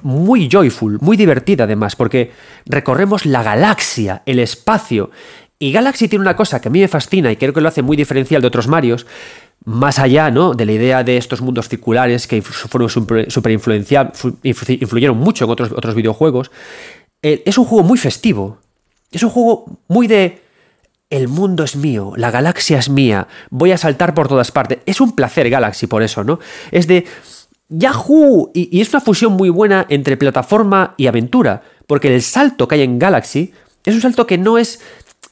muy 0.00 0.48
joyful, 0.50 0.96
muy 1.02 1.18
divertida 1.18 1.64
además, 1.64 1.96
porque 1.96 2.32
recorremos 2.64 3.26
la 3.26 3.42
galaxia, 3.42 4.22
el 4.24 4.38
espacio. 4.38 5.10
Y 5.58 5.70
Galaxy 5.70 6.08
tiene 6.08 6.22
una 6.22 6.34
cosa 6.34 6.62
que 6.62 6.68
a 6.68 6.70
mí 6.70 6.80
me 6.80 6.88
fascina 6.88 7.30
y 7.30 7.36
creo 7.36 7.52
que 7.52 7.60
lo 7.60 7.68
hace 7.68 7.82
muy 7.82 7.98
diferencial 7.98 8.40
de 8.40 8.48
otros 8.48 8.68
Marios, 8.68 9.04
más 9.66 9.98
allá 9.98 10.30
¿no? 10.30 10.54
de 10.54 10.64
la 10.64 10.72
idea 10.72 11.04
de 11.04 11.18
estos 11.18 11.42
mundos 11.42 11.68
circulares 11.68 12.26
que 12.26 12.40
fueron 12.40 12.88
super 12.88 13.52
influyeron 13.52 15.18
mucho 15.18 15.44
en 15.44 15.50
otros, 15.50 15.72
otros 15.72 15.94
videojuegos, 15.94 16.50
eh, 17.20 17.42
es 17.44 17.58
un 17.58 17.66
juego 17.66 17.84
muy 17.84 17.98
festivo. 17.98 18.61
Es 19.12 19.22
un 19.22 19.30
juego 19.30 19.66
muy 19.88 20.06
de 20.06 20.42
el 21.10 21.28
mundo 21.28 21.62
es 21.62 21.76
mío, 21.76 22.14
la 22.16 22.30
galaxia 22.30 22.78
es 22.78 22.88
mía, 22.88 23.28
voy 23.50 23.70
a 23.70 23.76
saltar 23.76 24.14
por 24.14 24.28
todas 24.28 24.50
partes. 24.50 24.78
Es 24.86 24.98
un 25.00 25.14
placer 25.14 25.50
Galaxy 25.50 25.86
por 25.86 26.02
eso, 26.02 26.24
¿no? 26.24 26.38
Es 26.70 26.86
de 26.86 27.04
Yahoo! 27.68 28.50
Y, 28.54 28.80
es 28.80 28.88
una 28.90 29.00
fusión 29.00 29.34
muy 29.34 29.50
buena 29.50 29.84
entre 29.90 30.16
plataforma 30.16 30.94
y 30.96 31.06
aventura, 31.06 31.62
porque 31.86 32.14
el 32.14 32.22
salto 32.22 32.66
que 32.66 32.76
hay 32.76 32.82
en 32.82 32.98
Galaxy 32.98 33.52
es 33.84 33.94
un 33.94 34.00
salto 34.00 34.26
que 34.26 34.38
no 34.38 34.56
es 34.56 34.80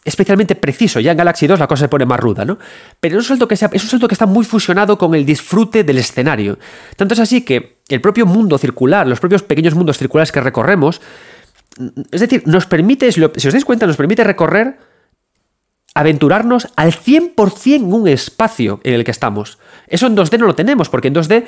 especialmente 0.05 0.55
preciso. 0.55 1.01
Ya 1.01 1.13
en 1.13 1.17
Galaxy 1.17 1.47
2 1.47 1.59
la 1.59 1.67
cosa 1.67 1.85
se 1.85 1.89
pone 1.89 2.05
más 2.05 2.21
ruda, 2.21 2.45
¿no? 2.45 2.59
Pero 3.01 3.19
es 3.19 3.25
un 3.25 3.29
salto 3.29 3.49
que, 3.49 3.57
sea, 3.57 3.71
es 3.73 3.83
un 3.83 3.89
salto 3.89 4.07
que 4.07 4.15
está 4.15 4.27
muy 4.27 4.45
fusionado 4.45 4.99
con 4.99 5.15
el 5.15 5.25
disfrute 5.25 5.83
del 5.83 5.97
escenario. 5.97 6.59
Tanto 6.97 7.15
es 7.15 7.21
así 7.21 7.43
que 7.43 7.79
el 7.89 8.03
propio 8.03 8.27
mundo 8.27 8.59
circular, 8.59 9.07
los 9.07 9.21
propios 9.21 9.43
pequeños 9.43 9.75
mundos 9.75 9.97
circulares 9.97 10.31
que 10.31 10.41
recorremos, 10.41 11.01
es 12.11 12.21
decir, 12.21 12.43
nos 12.47 12.67
permite, 12.67 13.11
si 13.13 13.23
os 13.23 13.53
dais 13.53 13.65
cuenta, 13.65 13.87
nos 13.87 13.97
permite 13.97 14.25
recorrer, 14.25 14.79
aventurarnos 15.95 16.69
al 16.77 16.93
100% 16.93 17.77
en 17.77 17.93
un 17.93 18.09
espacio 18.09 18.81
en 18.85 18.95
el 18.95 19.05
que 19.05 19.11
estamos. 19.11 19.59
Eso 19.87 20.07
en 20.07 20.17
2D 20.17 20.39
no 20.39 20.47
lo 20.47 20.55
tenemos, 20.55 20.89
porque 20.89 21.09
en 21.09 21.15
2D 21.15 21.45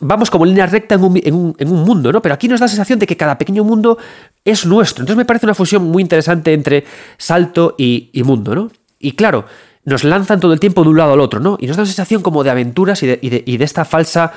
vamos 0.00 0.30
como 0.30 0.44
línea 0.44 0.66
recta 0.66 0.94
en 0.94 1.02
un, 1.34 1.56
mundo, 1.60 2.12
¿no? 2.12 2.22
Pero 2.22 2.34
aquí 2.34 2.48
nos 2.48 2.60
da 2.60 2.64
la 2.64 2.68
sensación 2.68 2.98
de 2.98 3.06
que 3.06 3.16
cada 3.16 3.38
pequeño 3.38 3.64
mundo 3.64 3.98
es 4.44 4.64
nuestro. 4.66 5.02
Entonces 5.02 5.16
me 5.16 5.24
parece 5.24 5.46
una 5.46 5.54
fusión 5.54 5.84
muy 5.84 6.02
interesante 6.02 6.52
entre 6.52 6.84
salto 7.18 7.74
y, 7.76 8.10
mundo, 8.24 8.54
¿no? 8.54 8.70
Y 8.98 9.12
claro, 9.12 9.46
nos 9.84 10.04
lanzan 10.04 10.38
todo 10.38 10.52
el 10.52 10.60
tiempo 10.60 10.84
de 10.84 10.90
un 10.90 10.96
lado 10.96 11.14
al 11.14 11.20
otro, 11.20 11.40
¿no? 11.40 11.56
Y 11.60 11.66
nos 11.66 11.76
da 11.76 11.82
una 11.82 11.88
sensación 11.88 12.22
como 12.22 12.44
de 12.44 12.50
aventuras 12.50 13.02
y 13.02 13.06
de, 13.08 13.18
y 13.20 13.56
de 13.56 13.64
esta 13.64 13.84
falsa 13.84 14.32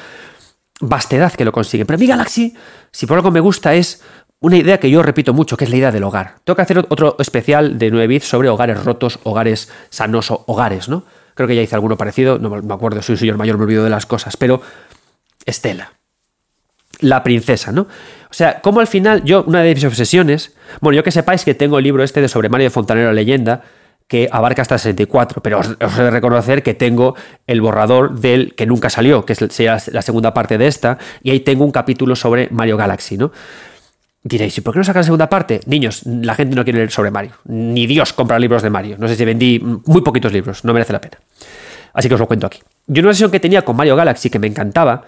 vastedad 0.82 1.32
que 1.34 1.46
lo 1.46 1.52
consiguen. 1.52 1.88
Pero 1.88 2.00
mi 2.00 2.08
Galaxy, 2.08 2.56
si 2.92 3.06
por 3.06 3.18
algo 3.18 3.32
me 3.32 3.40
gusta, 3.40 3.76
es 3.76 4.02
una 4.40 4.58
idea 4.58 4.80
que 4.80 4.90
yo 4.90 5.02
repito 5.02 5.34
mucho, 5.34 5.58
que 5.58 5.66
es 5.66 5.70
la 5.70 5.78
idea 5.78 5.92
del 5.92 6.04
hogar. 6.04 6.36
Tengo 6.44 6.56
que 6.56 6.62
hacer 6.62 6.80
otro 6.80 7.16
especial 7.20 7.78
de 7.78 7.92
9 7.92 8.08
bits 8.08 8.28
sobre 8.28 8.50
hogares 8.50 8.84
rotos, 8.84 9.20
hogares 9.24 9.72
sanos 9.90 10.32
o 10.32 10.44
hogares, 10.48 10.90
¿no? 10.90 11.04
Creo 11.34 11.48
que 11.48 11.56
ya 11.56 11.62
hice 11.62 11.76
alguno 11.76 11.98
parecido, 11.98 12.40
no 12.40 12.50
me 12.50 12.74
acuerdo, 12.74 13.02
soy 13.02 13.18
señor 13.18 13.38
mayor, 13.38 13.58
me 13.58 13.64
olvido 13.64 13.84
de 13.84 13.90
las 13.90 14.06
cosas, 14.06 14.38
pero 14.38 14.62
Estela, 15.46 15.94
la 17.00 17.24
princesa, 17.24 17.72
¿no? 17.72 17.82
O 17.82 18.34
sea, 18.34 18.62
como 18.62 18.80
al 18.80 18.88
final, 18.88 19.24
yo, 19.24 19.44
una 19.48 19.62
de 19.62 19.74
mis 19.74 19.84
obsesiones, 19.84 20.54
bueno, 20.82 20.96
yo 20.98 21.04
que 21.04 21.12
sepáis 21.12 21.44
que 21.44 21.54
tengo 21.54 21.78
el 21.78 21.84
libro 21.84 22.04
este 22.04 22.22
de 22.22 22.28
sobre 22.28 22.50
Mario 22.50 22.72
Fontanero 22.72 23.12
Leyenda, 23.14 23.64
que 24.08 24.30
abarca 24.32 24.62
hasta 24.62 24.78
64, 24.78 25.42
pero 25.42 25.60
os, 25.60 25.70
he 25.80 26.04
de 26.04 26.12
reconocer 26.12 26.62
que 26.62 26.74
tengo 26.74 27.16
el 27.48 27.62
borrador 27.62 28.20
del 28.20 28.54
que 28.56 28.66
nunca 28.66 28.90
salió, 28.90 29.26
que 29.26 29.36
sería 29.36 29.78
la 29.92 30.02
segunda 30.02 30.34
parte 30.34 30.58
de 30.58 30.68
esta, 30.68 30.98
y 31.24 31.32
ahí 31.32 31.40
tengo 31.40 31.66
un 31.66 31.72
capítulo 31.72 32.16
sobre 32.16 32.50
Mario 32.52 32.78
Galaxy, 32.78 33.18
¿no? 33.18 33.32
Diréis, 34.28 34.58
¿y 34.58 34.62
por 34.62 34.74
qué 34.74 34.80
no 34.80 34.84
sacan 34.84 35.02
la 35.02 35.04
segunda 35.04 35.30
parte? 35.30 35.60
Niños, 35.68 36.02
la 36.04 36.34
gente 36.34 36.56
no 36.56 36.64
quiere 36.64 36.80
leer 36.80 36.90
sobre 36.90 37.12
Mario. 37.12 37.34
Ni 37.46 37.86
Dios 37.86 38.12
compra 38.12 38.40
libros 38.40 38.64
de 38.64 38.72
Mario. 38.72 38.96
No 38.98 39.08
sé 39.08 39.16
si 39.16 39.24
vendí 39.24 39.60
muy 39.60 40.02
poquitos 40.02 40.34
libros, 40.34 40.66
no 40.66 40.74
merece 40.74 40.94
la 40.94 41.00
pena. 41.00 41.20
Así 41.94 42.08
que 42.08 42.16
os 42.16 42.20
lo 42.20 42.26
cuento 42.26 42.48
aquí. 42.48 42.60
Yo 42.88 43.04
una 43.04 43.14
sesión 43.14 43.30
que 43.30 43.40
tenía 43.40 43.64
con 43.64 43.76
Mario 43.76 43.96
Galaxy 43.96 44.32
que 44.32 44.40
me 44.40 44.48
encantaba, 44.48 45.04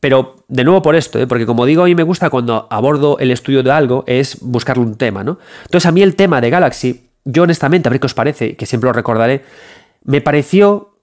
pero 0.00 0.44
de 0.48 0.64
nuevo 0.64 0.82
por 0.82 0.96
esto, 0.96 1.18
¿eh? 1.18 1.26
porque 1.26 1.46
como 1.46 1.64
digo, 1.64 1.84
a 1.84 1.86
mí 1.86 1.94
me 1.94 2.02
gusta 2.02 2.28
cuando 2.28 2.66
abordo 2.68 3.18
el 3.20 3.30
estudio 3.30 3.62
de 3.62 3.70
algo 3.70 4.04
es 4.06 4.36
buscarle 4.42 4.82
un 4.82 4.96
tema, 4.96 5.24
¿no? 5.24 5.38
Entonces 5.62 5.86
a 5.86 5.90
mí 5.90 6.02
el 6.02 6.14
tema 6.14 6.42
de 6.42 6.50
Galaxy, 6.50 7.08
yo 7.24 7.44
honestamente, 7.44 7.88
a 7.88 7.90
ver 7.90 8.00
qué 8.00 8.06
os 8.06 8.12
parece, 8.12 8.54
que 8.54 8.66
siempre 8.66 8.88
lo 8.88 8.92
recordaré, 8.92 9.44
me 10.04 10.20
pareció 10.20 10.98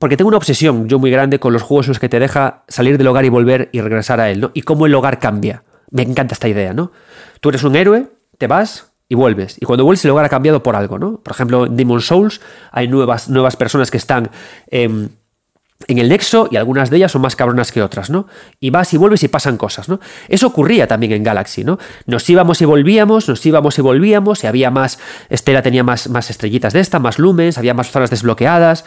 porque 0.00 0.16
tengo 0.16 0.26
una 0.26 0.38
obsesión 0.38 0.88
yo 0.88 0.98
muy 0.98 1.12
grande 1.12 1.38
con 1.38 1.52
los 1.52 1.62
juegos 1.62 1.86
en 1.86 1.90
los 1.90 2.00
que 2.00 2.08
te 2.08 2.18
deja 2.18 2.64
salir 2.66 2.98
del 2.98 3.06
hogar 3.06 3.24
y 3.24 3.28
volver 3.28 3.68
y 3.70 3.80
regresar 3.80 4.18
a 4.18 4.28
él, 4.28 4.40
¿no? 4.40 4.50
Y 4.54 4.62
cómo 4.62 4.86
el 4.86 4.94
hogar 4.96 5.20
cambia. 5.20 5.62
Me 5.90 6.02
encanta 6.02 6.34
esta 6.34 6.48
idea, 6.48 6.72
¿no? 6.72 6.92
Tú 7.40 7.48
eres 7.50 7.64
un 7.64 7.76
héroe, 7.76 8.08
te 8.38 8.46
vas 8.46 8.92
y 9.08 9.14
vuelves. 9.14 9.56
Y 9.60 9.66
cuando 9.66 9.84
vuelves 9.84 10.04
el 10.04 10.10
lugar 10.10 10.24
ha 10.24 10.28
cambiado 10.28 10.62
por 10.62 10.76
algo, 10.76 10.98
¿no? 10.98 11.18
Por 11.20 11.32
ejemplo, 11.32 11.66
en 11.66 11.76
Demon 11.76 12.00
Souls 12.00 12.40
hay 12.72 12.88
nuevas, 12.88 13.28
nuevas 13.28 13.56
personas 13.56 13.90
que 13.90 13.98
están... 13.98 14.30
Em, 14.68 15.08
en 15.88 15.98
el 15.98 16.08
nexo 16.08 16.48
y 16.50 16.56
algunas 16.56 16.88
de 16.88 16.96
ellas 16.96 17.12
son 17.12 17.22
más 17.22 17.36
cabronas 17.36 17.72
que 17.72 17.82
otras, 17.82 18.08
¿no? 18.08 18.26
Y 18.60 18.70
vas 18.70 18.94
y 18.94 18.96
vuelves 18.96 19.22
y 19.22 19.28
pasan 19.28 19.56
cosas, 19.56 19.88
¿no? 19.88 20.00
Eso 20.28 20.46
ocurría 20.46 20.86
también 20.86 21.12
en 21.12 21.22
Galaxy, 21.22 21.64
¿no? 21.64 21.78
Nos 22.06 22.28
íbamos 22.30 22.62
y 22.62 22.64
volvíamos, 22.64 23.28
nos 23.28 23.44
íbamos 23.44 23.78
y 23.78 23.82
volvíamos, 23.82 24.44
y 24.44 24.46
había 24.46 24.70
más, 24.70 24.98
Estela 25.28 25.62
tenía 25.62 25.84
más, 25.84 26.08
más 26.08 26.30
estrellitas 26.30 26.72
de 26.72 26.80
esta, 26.80 27.00
más 27.00 27.18
lumens, 27.18 27.58
había 27.58 27.74
más 27.74 27.90
zonas 27.90 28.08
desbloqueadas, 28.08 28.84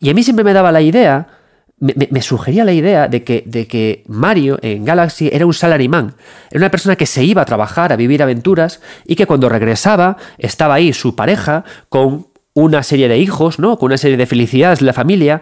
y 0.00 0.10
a 0.10 0.14
mí 0.14 0.24
siempre 0.24 0.44
me 0.44 0.52
daba 0.52 0.72
la 0.72 0.80
idea 0.80 1.39
me, 1.80 2.22
sugería 2.22 2.64
la 2.64 2.72
idea 2.72 3.08
de 3.08 3.24
que, 3.24 3.42
de 3.46 3.66
que, 3.66 4.04
Mario 4.06 4.58
en 4.60 4.84
Galaxy 4.84 5.30
era 5.32 5.46
un 5.46 5.54
salaryman, 5.54 6.14
era 6.50 6.60
una 6.60 6.70
persona 6.70 6.94
que 6.94 7.06
se 7.06 7.24
iba 7.24 7.42
a 7.42 7.46
trabajar, 7.46 7.92
a 7.92 7.96
vivir 7.96 8.22
aventuras 8.22 8.80
y 9.06 9.16
que 9.16 9.26
cuando 9.26 9.48
regresaba 9.48 10.18
estaba 10.38 10.74
ahí 10.74 10.92
su 10.92 11.16
pareja 11.16 11.64
con 11.88 12.28
una 12.52 12.82
serie 12.82 13.08
de 13.08 13.18
hijos, 13.18 13.58
¿no? 13.58 13.78
con 13.78 13.86
una 13.86 13.96
serie 13.96 14.18
de 14.18 14.26
felicidades 14.26 14.80
de 14.80 14.86
la 14.86 14.92
familia, 14.92 15.40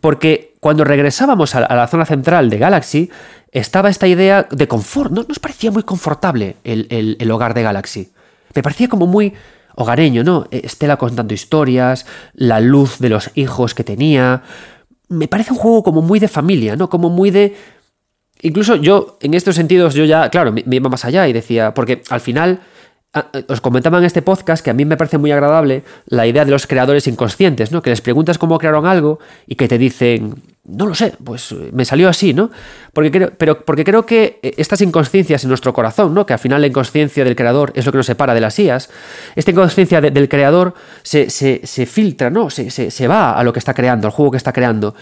porque 0.00 0.54
cuando 0.58 0.84
regresábamos 0.84 1.54
a, 1.54 1.60
la 1.60 1.86
zona 1.86 2.04
central 2.04 2.50
de 2.50 2.58
Galaxy 2.58 3.10
estaba 3.52 3.90
esta 3.90 4.08
idea 4.08 4.48
de 4.50 4.66
confort, 4.66 5.12
no 5.12 5.24
nos 5.28 5.38
parecía 5.38 5.70
muy 5.70 5.84
confortable 5.84 6.56
el, 6.64 7.16
el 7.18 7.30
hogar 7.30 7.54
de 7.54 7.62
Galaxy, 7.62 8.10
me 8.54 8.62
parecía 8.62 8.88
como 8.88 9.06
muy 9.06 9.34
hogareño, 9.76 10.24
¿no? 10.24 10.46
Estela 10.50 10.96
contando 10.96 11.32
historias, 11.32 12.06
la 12.34 12.60
luz 12.60 12.98
de 12.98 13.08
los 13.08 13.30
hijos 13.34 13.74
que 13.74 13.84
tenía, 13.84 14.42
me 15.10 15.28
parece 15.28 15.52
un 15.52 15.58
juego 15.58 15.82
como 15.82 16.00
muy 16.00 16.18
de 16.18 16.28
familia, 16.28 16.76
¿no? 16.76 16.88
Como 16.88 17.10
muy 17.10 17.30
de... 17.30 17.54
Incluso 18.42 18.76
yo, 18.76 19.18
en 19.20 19.34
estos 19.34 19.56
sentidos, 19.56 19.92
yo 19.94 20.04
ya, 20.06 20.30
claro, 20.30 20.52
me, 20.52 20.64
iba 20.64 20.88
más 20.88 21.04
allá 21.04 21.28
y 21.28 21.32
decía, 21.34 21.74
porque 21.74 22.00
al 22.08 22.20
final, 22.20 22.60
os 23.48 23.60
comentaba 23.60 23.98
en 23.98 24.04
este 24.04 24.22
podcast 24.22 24.64
que 24.64 24.70
a 24.70 24.72
mí 24.72 24.84
me 24.84 24.96
parece 24.96 25.18
muy 25.18 25.32
agradable 25.32 25.82
la 26.06 26.26
idea 26.26 26.44
de 26.44 26.52
los 26.52 26.66
creadores 26.66 27.06
inconscientes, 27.06 27.72
¿no? 27.72 27.82
Que 27.82 27.90
les 27.90 28.00
preguntas 28.00 28.38
cómo 28.38 28.56
crearon 28.56 28.86
algo 28.86 29.18
y 29.46 29.56
que 29.56 29.68
te 29.68 29.76
dicen, 29.76 30.36
no 30.70 30.86
lo 30.86 30.94
sé, 30.94 31.14
pues 31.22 31.52
eh, 31.52 31.70
me 31.72 31.84
salió 31.84 32.08
así, 32.08 32.32
¿no? 32.32 32.50
Porque 32.92 33.10
creo, 33.10 33.32
pero 33.36 33.64
porque 33.64 33.84
creo 33.84 34.06
que 34.06 34.38
eh, 34.42 34.54
estas 34.56 34.80
inconsciencias 34.80 35.42
en 35.44 35.48
nuestro 35.48 35.72
corazón, 35.72 36.14
¿no? 36.14 36.26
Que 36.26 36.32
al 36.32 36.38
final 36.38 36.60
la 36.60 36.66
inconsciencia 36.66 37.24
del 37.24 37.36
creador 37.36 37.72
es 37.74 37.86
lo 37.86 37.92
que 37.92 37.98
nos 37.98 38.06
separa 38.06 38.34
de 38.34 38.40
las 38.40 38.58
IAS, 38.58 38.90
esta 39.34 39.50
inconsciencia 39.50 40.00
del 40.00 40.28
creador 40.28 40.74
se, 41.02 41.30
se, 41.30 41.86
filtra, 41.86 42.30
¿no? 42.30 42.50
Se, 42.50 42.70
se, 42.70 43.08
va 43.08 43.32
a 43.32 43.42
lo 43.44 43.52
que 43.52 43.58
está 43.58 43.74
creando, 43.74 44.06
al 44.06 44.12
juego 44.12 44.30
que 44.30 44.36
está 44.36 44.52
creando. 44.52 44.94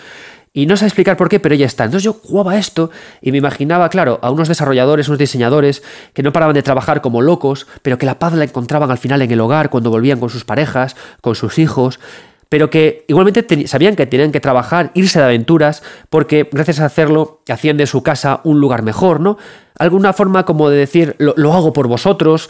Y 0.52 0.66
no 0.66 0.76
sé 0.76 0.86
explicar 0.86 1.16
por 1.16 1.28
qué, 1.28 1.38
pero 1.38 1.54
ya 1.54 1.66
está. 1.66 1.84
Entonces 1.84 2.04
yo 2.04 2.14
jugaba 2.14 2.56
esto 2.56 2.90
y 3.20 3.32
me 3.32 3.38
imaginaba, 3.38 3.88
claro, 3.90 4.18
a 4.22 4.30
unos 4.30 4.48
desarrolladores, 4.48 5.08
unos 5.08 5.18
diseñadores 5.18 5.82
que 6.14 6.22
no 6.22 6.32
paraban 6.32 6.54
de 6.54 6.62
trabajar 6.62 7.00
como 7.00 7.22
locos, 7.22 7.66
pero 7.82 7.98
que 7.98 8.06
la 8.06 8.18
paz 8.18 8.32
la 8.32 8.44
encontraban 8.44 8.90
al 8.90 8.98
final 8.98 9.22
en 9.22 9.30
el 9.30 9.40
hogar, 9.40 9.70
cuando 9.70 9.90
volvían 9.90 10.18
con 10.18 10.30
sus 10.30 10.44
parejas, 10.44 10.96
con 11.20 11.34
sus 11.34 11.58
hijos, 11.58 12.00
pero 12.48 12.70
que 12.70 13.04
igualmente 13.08 13.66
sabían 13.66 13.96
que 13.96 14.06
tenían 14.06 14.32
que 14.32 14.40
trabajar, 14.40 14.90
irse 14.94 15.18
de 15.18 15.24
aventuras, 15.26 15.82
porque 16.08 16.48
gracias 16.50 16.80
a 16.80 16.86
hacerlo 16.86 17.42
hacían 17.48 17.76
de 17.76 17.86
su 17.86 18.02
casa 18.02 18.40
un 18.44 18.60
lugar 18.60 18.82
mejor, 18.82 19.20
¿no? 19.20 19.36
Alguna 19.78 20.12
forma 20.12 20.44
como 20.44 20.70
de 20.70 20.78
decir, 20.78 21.14
lo, 21.18 21.52
hago 21.52 21.72
por 21.72 21.88
vosotros, 21.88 22.48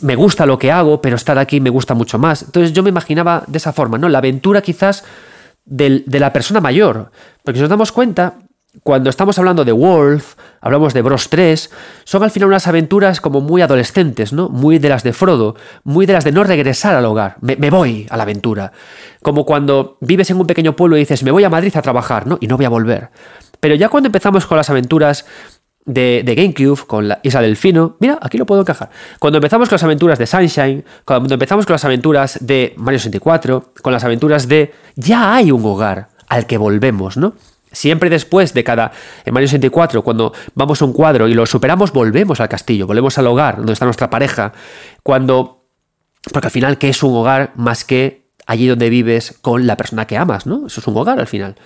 me 0.00 0.16
gusta 0.16 0.46
lo 0.46 0.58
que 0.58 0.72
hago, 0.72 1.00
pero 1.00 1.16
estar 1.16 1.38
aquí 1.38 1.60
me 1.60 1.70
gusta 1.70 1.94
mucho 1.94 2.18
más. 2.18 2.42
Entonces 2.42 2.72
yo 2.72 2.82
me 2.82 2.88
imaginaba 2.88 3.44
de 3.46 3.58
esa 3.58 3.72
forma, 3.72 3.98
¿no? 3.98 4.08
La 4.08 4.18
aventura 4.18 4.62
quizás 4.62 5.04
de 5.66 6.02
la 6.06 6.32
persona 6.32 6.60
mayor, 6.60 7.10
porque 7.42 7.58
si 7.58 7.62
nos 7.62 7.70
damos 7.70 7.92
cuenta, 7.92 8.34
cuando 8.82 9.08
estamos 9.10 9.38
hablando 9.38 9.64
de 9.64 9.72
Wolf, 9.72 10.34
hablamos 10.60 10.92
de 10.94 11.02
Bros 11.02 11.28
3, 11.28 11.70
son 12.04 12.22
al 12.22 12.30
final 12.30 12.48
unas 12.48 12.66
aventuras 12.66 13.20
como 13.20 13.40
muy 13.40 13.62
adolescentes, 13.62 14.32
¿no? 14.32 14.48
Muy 14.48 14.78
de 14.78 14.88
las 14.88 15.02
de 15.02 15.12
Frodo, 15.12 15.54
muy 15.84 16.06
de 16.06 16.14
las 16.14 16.24
de 16.24 16.32
no 16.32 16.42
regresar 16.42 16.94
al 16.94 17.04
hogar, 17.04 17.36
me, 17.40 17.70
voy 17.70 18.06
a 18.10 18.16
la 18.16 18.24
aventura. 18.24 18.72
Como 19.22 19.44
cuando 19.44 19.96
vives 20.00 20.30
en 20.30 20.38
un 20.38 20.46
pequeño 20.46 20.74
pueblo 20.74 20.96
y 20.96 21.00
dices, 21.00 21.22
me 21.22 21.30
voy 21.30 21.44
a 21.44 21.50
Madrid 21.50 21.76
a 21.76 21.82
trabajar, 21.82 22.26
¿no? 22.26 22.38
Y 22.40 22.46
no 22.46 22.56
voy 22.56 22.66
a 22.66 22.70
volver. 22.70 23.10
Pero 23.60 23.74
ya 23.74 23.88
cuando 23.88 24.08
empezamos 24.08 24.44
con 24.46 24.56
las 24.56 24.68
aventuras 24.68 25.24
de, 25.86 26.22
GameCube, 26.26 26.86
con 26.86 27.08
la 27.08 27.20
Isla 27.22 27.42
Delfino, 27.42 27.96
mira, 28.00 28.18
aquí 28.20 28.38
lo 28.38 28.46
puedo 28.46 28.62
encajar. 28.62 28.90
Cuando 29.18 29.38
empezamos 29.38 29.68
con 29.68 29.76
las 29.76 29.84
aventuras 29.84 30.18
de 30.18 30.26
Sunshine, 30.26 30.84
cuando 31.04 31.34
empezamos 31.34 31.64
con 31.64 31.74
las 31.74 31.84
aventuras 31.84 32.38
de 32.40 32.74
Mario 32.76 32.98
64, 32.98 33.72
con 33.82 33.92
las 33.92 34.04
aventuras 34.04 34.48
de... 34.48 34.72
Ya 34.96 35.34
hay 35.34 35.52
un 35.52 35.64
hogar 35.64 36.08
al 36.28 36.46
que 36.46 36.58
volvemos, 36.58 37.16
¿no? 37.16 37.34
Siempre 37.74 38.08
después 38.08 38.54
de 38.54 38.64
cada. 38.64 38.92
En 39.24 39.34
Mario 39.34 39.48
64, 39.48 40.02
cuando 40.02 40.32
vamos 40.54 40.80
a 40.80 40.84
un 40.84 40.92
cuadro 40.92 41.28
y 41.28 41.34
lo 41.34 41.44
superamos, 41.44 41.92
volvemos 41.92 42.40
al 42.40 42.48
castillo, 42.48 42.86
volvemos 42.86 43.18
al 43.18 43.26
hogar, 43.26 43.56
donde 43.56 43.72
está 43.72 43.84
nuestra 43.84 44.08
pareja. 44.08 44.52
Cuando. 45.02 45.66
Porque 46.32 46.46
al 46.46 46.52
final, 46.52 46.78
¿qué 46.78 46.88
es 46.88 47.02
un 47.02 47.14
hogar 47.14 47.52
más 47.56 47.84
que 47.84 48.24
allí 48.46 48.66
donde 48.66 48.88
vives 48.88 49.36
con 49.40 49.66
la 49.66 49.76
persona 49.76 50.06
que 50.06 50.16
amas, 50.16 50.46
¿no? 50.46 50.66
Eso 50.66 50.80
es 50.80 50.86
un 50.86 50.96
hogar 50.96 51.18
al 51.18 51.26
final. 51.26 51.56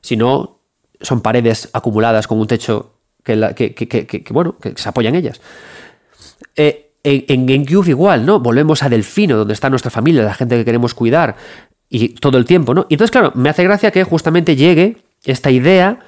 Si 0.00 0.16
no, 0.16 0.60
son 1.00 1.20
paredes 1.20 1.68
acumuladas 1.72 2.26
con 2.26 2.38
un 2.38 2.46
techo 2.46 3.00
que, 3.24 3.54
que, 3.54 4.26
bueno, 4.30 4.56
que 4.58 4.74
se 4.76 4.88
apoyan 4.88 5.14
ellas. 5.14 5.40
Eh, 6.54 6.92
en, 7.02 7.24
en 7.28 7.46
GameCube 7.46 7.88
igual, 7.88 8.26
¿no? 8.26 8.40
Volvemos 8.40 8.82
a 8.82 8.88
Delfino, 8.88 9.36
donde 9.36 9.54
está 9.54 9.70
nuestra 9.70 9.90
familia, 9.90 10.22
la 10.22 10.34
gente 10.34 10.56
que 10.56 10.64
queremos 10.64 10.94
cuidar, 10.94 11.36
y 11.88 12.10
todo 12.10 12.38
el 12.38 12.44
tiempo, 12.44 12.74
¿no? 12.74 12.86
Y 12.88 12.94
entonces, 12.94 13.10
claro, 13.10 13.32
me 13.34 13.48
hace 13.48 13.64
gracia 13.64 13.90
que 13.90 14.04
justamente 14.04 14.56
llegue 14.56 14.98
esta 15.26 15.50
idea 15.50 16.00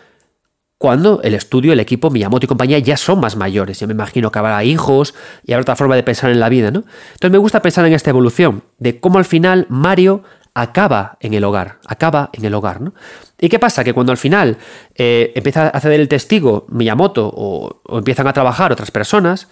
cuando 0.79 1.21
el 1.23 1.35
estudio, 1.35 1.73
el 1.73 1.81
equipo, 1.81 2.09
Miyamoto 2.09 2.47
y 2.47 2.49
compañía 2.49 2.79
ya 2.79 2.97
son 2.97 3.19
más 3.19 3.37
mayores. 3.37 3.81
Yo 3.81 3.89
me 3.89 3.95
imagino 3.95 4.31
que 4.31 4.39
habrá 4.39 4.63
hijos 4.63 5.15
y 5.45 5.53
habrá 5.53 5.63
otra 5.63 5.77
forma 5.77 5.97
de 5.97 6.05
pensar 6.05 6.31
en 6.31 6.39
la 6.39 6.49
vida, 6.49 6.71
¿no? 6.71 6.85
Entonces 7.15 7.33
me 7.33 7.39
gusta 7.39 7.61
pensar 7.61 7.85
en 7.85 7.93
esta 7.93 8.11
evolución, 8.11 8.63
de 8.79 9.01
cómo 9.01 9.19
al 9.19 9.25
final 9.25 9.67
Mario 9.69 10.23
acaba 10.55 11.19
en 11.21 11.35
el 11.35 11.43
hogar, 11.43 11.79
acaba 11.87 12.31
en 12.33 12.45
el 12.45 12.55
hogar, 12.55 12.81
¿no? 12.81 12.95
¿Y 13.41 13.49
qué 13.49 13.59
pasa? 13.59 13.83
Que 13.83 13.93
cuando 13.93 14.13
al 14.13 14.19
final 14.19 14.57
eh, 14.95 15.33
empieza 15.35 15.69
a 15.69 15.81
ceder 15.81 16.01
el 16.01 16.09
testigo 16.09 16.67
Miyamoto 16.69 17.29
o, 17.29 17.83
o 17.85 17.99
empiezan 17.99 18.29
a 18.29 18.33
trabajar 18.33 18.71
otras 18.71 18.93
personas, 18.93 19.49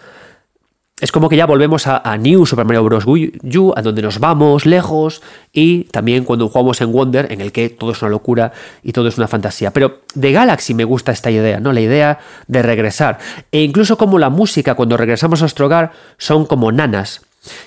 es 0.98 1.12
como 1.12 1.28
que 1.28 1.36
ya 1.36 1.44
volvemos 1.44 1.86
a, 1.86 2.16
New 2.16 2.47
Super 2.47 2.64
Mario 2.64 2.82
Bros. 2.82 3.05
U, 3.05 3.73
a 3.77 3.82
donde 3.82 4.01
nos 4.01 4.18
vamos 4.18 4.64
lejos, 4.64 5.20
y 5.52 5.85
también 5.85 6.24
cuando 6.24 6.48
jugamos 6.48 6.81
en 6.81 6.90
Wonder, 6.90 7.31
en 7.31 7.43
el 7.43 7.52
que 7.52 7.68
todo 7.68 7.93
es 7.93 8.01
una 8.01 8.10
locura 8.10 8.52
y 8.82 8.93
todo 8.93 9.09
es 9.09 9.18
una 9.18 9.28
fantasía. 9.28 9.73
Pero 9.73 10.01
de 10.14 10.32
Galaxy 10.32 10.73
me 10.73 10.85
gusta 10.85 11.12
esta 11.12 11.31
idea, 11.31 11.60
¿no? 11.60 11.74
La 11.74 11.82
idea 11.82 12.18
de 12.47 12.62
regresar. 12.62 13.18
E 13.52 13.60
incluso 13.60 13.98
como 13.98 14.18
la 14.18 14.31
música, 14.31 14.74
cuando 14.74 14.97
regresamos 14.97 15.40
a 15.40 15.44
nuestro 15.44 15.66
hogar, 15.66 15.93
son 16.16 16.47
como 16.47 16.73
nanas. 16.73 17.20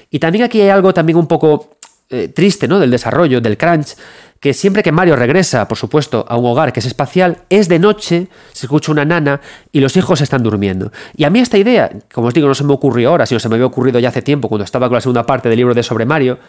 Y 0.09 0.17
también 0.17 0.45
aquí 0.45 0.61
hay 0.61 0.69
algo 0.69 0.91
también 0.91 1.17
un 1.17 1.27
poco 1.27 1.77
eh, 2.09 2.29
triste, 2.29 2.67
¿no? 2.67 2.79
Del 2.79 2.89
desarrollo, 2.89 3.41
del 3.41 3.57
crunch, 3.57 3.95
que 4.39 4.53
siempre 4.53 4.83
que 4.83 4.91
Mario 4.91 5.15
regresa, 5.15 5.67
por 5.67 5.77
supuesto, 5.77 6.25
a 6.27 6.37
un 6.37 6.45
hogar 6.45 6.71
que 6.71 6.79
es 6.79 6.85
espacial, 6.85 7.39
es 7.49 7.67
de 7.67 7.79
noche, 7.79 8.27
se 8.53 8.65
escucha 8.65 8.91
una 8.91 9.05
nana 9.05 9.41
y 9.71 9.81
los 9.81 9.97
hijos 9.97 10.21
están 10.21 10.43
durmiendo. 10.43 10.91
Y 11.15 11.25
a 11.25 11.29
mí 11.29 11.39
esta 11.39 11.57
idea, 11.57 11.91
como 12.13 12.27
os 12.27 12.33
digo, 12.33 12.47
no 12.47 12.55
se 12.55 12.63
me 12.63 12.73
ocurrió 12.73 13.09
ahora, 13.09 13.25
sino 13.25 13.39
se 13.39 13.49
me 13.49 13.55
había 13.55 13.67
ocurrido 13.67 13.99
ya 13.99 14.09
hace 14.09 14.21
tiempo, 14.21 14.47
cuando 14.47 14.63
estaba 14.63 14.87
con 14.87 14.95
la 14.95 15.01
segunda 15.01 15.25
parte 15.25 15.49
del 15.49 15.57
libro 15.57 15.73
de 15.73 15.83
sobre 15.83 16.05
Mario, 16.05 16.39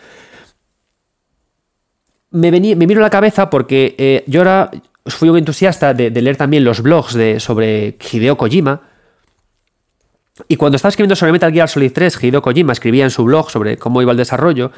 me, 2.30 2.50
venía, 2.50 2.76
me 2.76 2.86
vino 2.86 3.00
a 3.00 3.02
la 3.02 3.10
cabeza 3.10 3.50
porque 3.50 3.96
eh, 3.98 4.24
yo 4.26 4.40
ahora 4.40 4.70
fui 5.06 5.28
un 5.28 5.38
entusiasta 5.38 5.94
de, 5.94 6.10
leer 6.10 6.36
también 6.36 6.64
los 6.64 6.82
blogs 6.82 7.14
de, 7.14 7.40
sobre 7.40 7.96
Hideo 8.12 8.36
Kojima, 8.36 8.82
y 10.48 10.56
cuando 10.56 10.76
estaba 10.76 10.90
escribiendo 10.90 11.16
sobre 11.16 11.32
Metal 11.32 11.52
Gear 11.52 11.68
Solid 11.68 11.92
3, 11.92 12.22
Hideo 12.22 12.42
Kojima 12.42 12.72
escribía 12.72 13.04
en 13.04 13.10
su 13.10 13.24
blog 13.24 13.50
sobre 13.50 13.76
cómo 13.76 14.02
iba 14.02 14.12
el 14.12 14.18
desarrollo, 14.18 14.72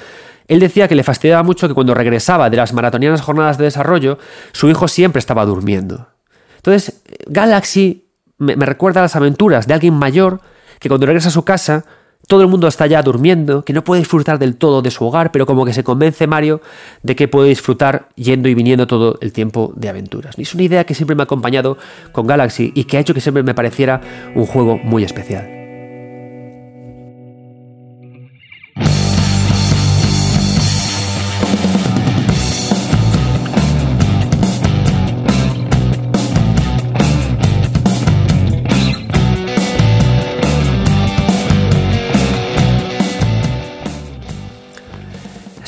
él 0.48 0.60
decía 0.60 0.88
que 0.88 0.94
le 0.94 1.02
fastidiaba 1.02 1.42
mucho 1.42 1.68
que 1.68 1.74
cuando 1.74 1.94
regresaba 1.94 2.50
de 2.50 2.56
las 2.56 2.72
maratonianas 2.72 3.20
jornadas 3.20 3.58
de 3.58 3.64
desarrollo, 3.64 4.18
su 4.52 4.68
hijo 4.68 4.88
siempre 4.88 5.18
estaba 5.18 5.44
durmiendo. 5.44 6.08
Entonces, 6.56 7.02
Galaxy 7.26 8.08
me, 8.38 8.54
recuerda 8.54 9.00
a 9.00 9.04
las 9.04 9.16
aventuras 9.16 9.66
de 9.66 9.74
alguien 9.74 9.94
mayor 9.94 10.40
que 10.78 10.88
cuando 10.88 11.06
regresa 11.06 11.28
a 11.28 11.32
su 11.32 11.44
casa, 11.44 11.84
todo 12.32 12.40
el 12.40 12.48
mundo 12.48 12.66
está 12.66 12.86
ya 12.86 13.02
durmiendo, 13.02 13.62
que 13.62 13.74
no 13.74 13.84
puede 13.84 14.00
disfrutar 14.00 14.38
del 14.38 14.56
todo 14.56 14.80
de 14.80 14.90
su 14.90 15.04
hogar, 15.04 15.32
pero 15.32 15.44
como 15.44 15.66
que 15.66 15.74
se 15.74 15.84
convence 15.84 16.26
Mario 16.26 16.62
de 17.02 17.14
que 17.14 17.28
puede 17.28 17.50
disfrutar 17.50 18.08
yendo 18.14 18.48
y 18.48 18.54
viniendo 18.54 18.86
todo 18.86 19.18
el 19.20 19.34
tiempo 19.34 19.74
de 19.76 19.90
aventuras. 19.90 20.38
Y 20.38 20.42
es 20.44 20.54
una 20.54 20.62
idea 20.62 20.84
que 20.84 20.94
siempre 20.94 21.14
me 21.14 21.20
ha 21.20 21.24
acompañado 21.24 21.76
con 22.10 22.26
Galaxy 22.26 22.72
y 22.74 22.84
que 22.84 22.96
ha 22.96 23.00
hecho 23.00 23.12
que 23.12 23.20
siempre 23.20 23.42
me 23.42 23.52
pareciera 23.52 24.00
un 24.34 24.46
juego 24.46 24.78
muy 24.78 25.04
especial. 25.04 25.61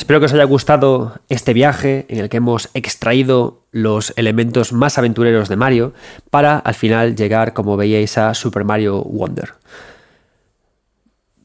Espero 0.05 0.19
que 0.19 0.27
os 0.27 0.33
haya 0.33 0.43
gustado 0.43 1.19
este 1.29 1.51
viaje 1.51 2.05
en 2.09 2.19
el 2.19 2.29
que 2.29 2.37
hemos 2.37 2.69
extraído 2.75 3.63
los 3.71 4.13
elementos 4.17 4.71
más 4.71 4.99
aventureros 4.99 5.49
de 5.49 5.55
Mario 5.55 5.93
para 6.29 6.59
al 6.59 6.75
final 6.75 7.15
llegar, 7.15 7.53
como 7.53 7.75
veíais, 7.75 8.15
a 8.19 8.35
Super 8.35 8.65
Mario 8.65 9.01
Wonder. 9.01 9.55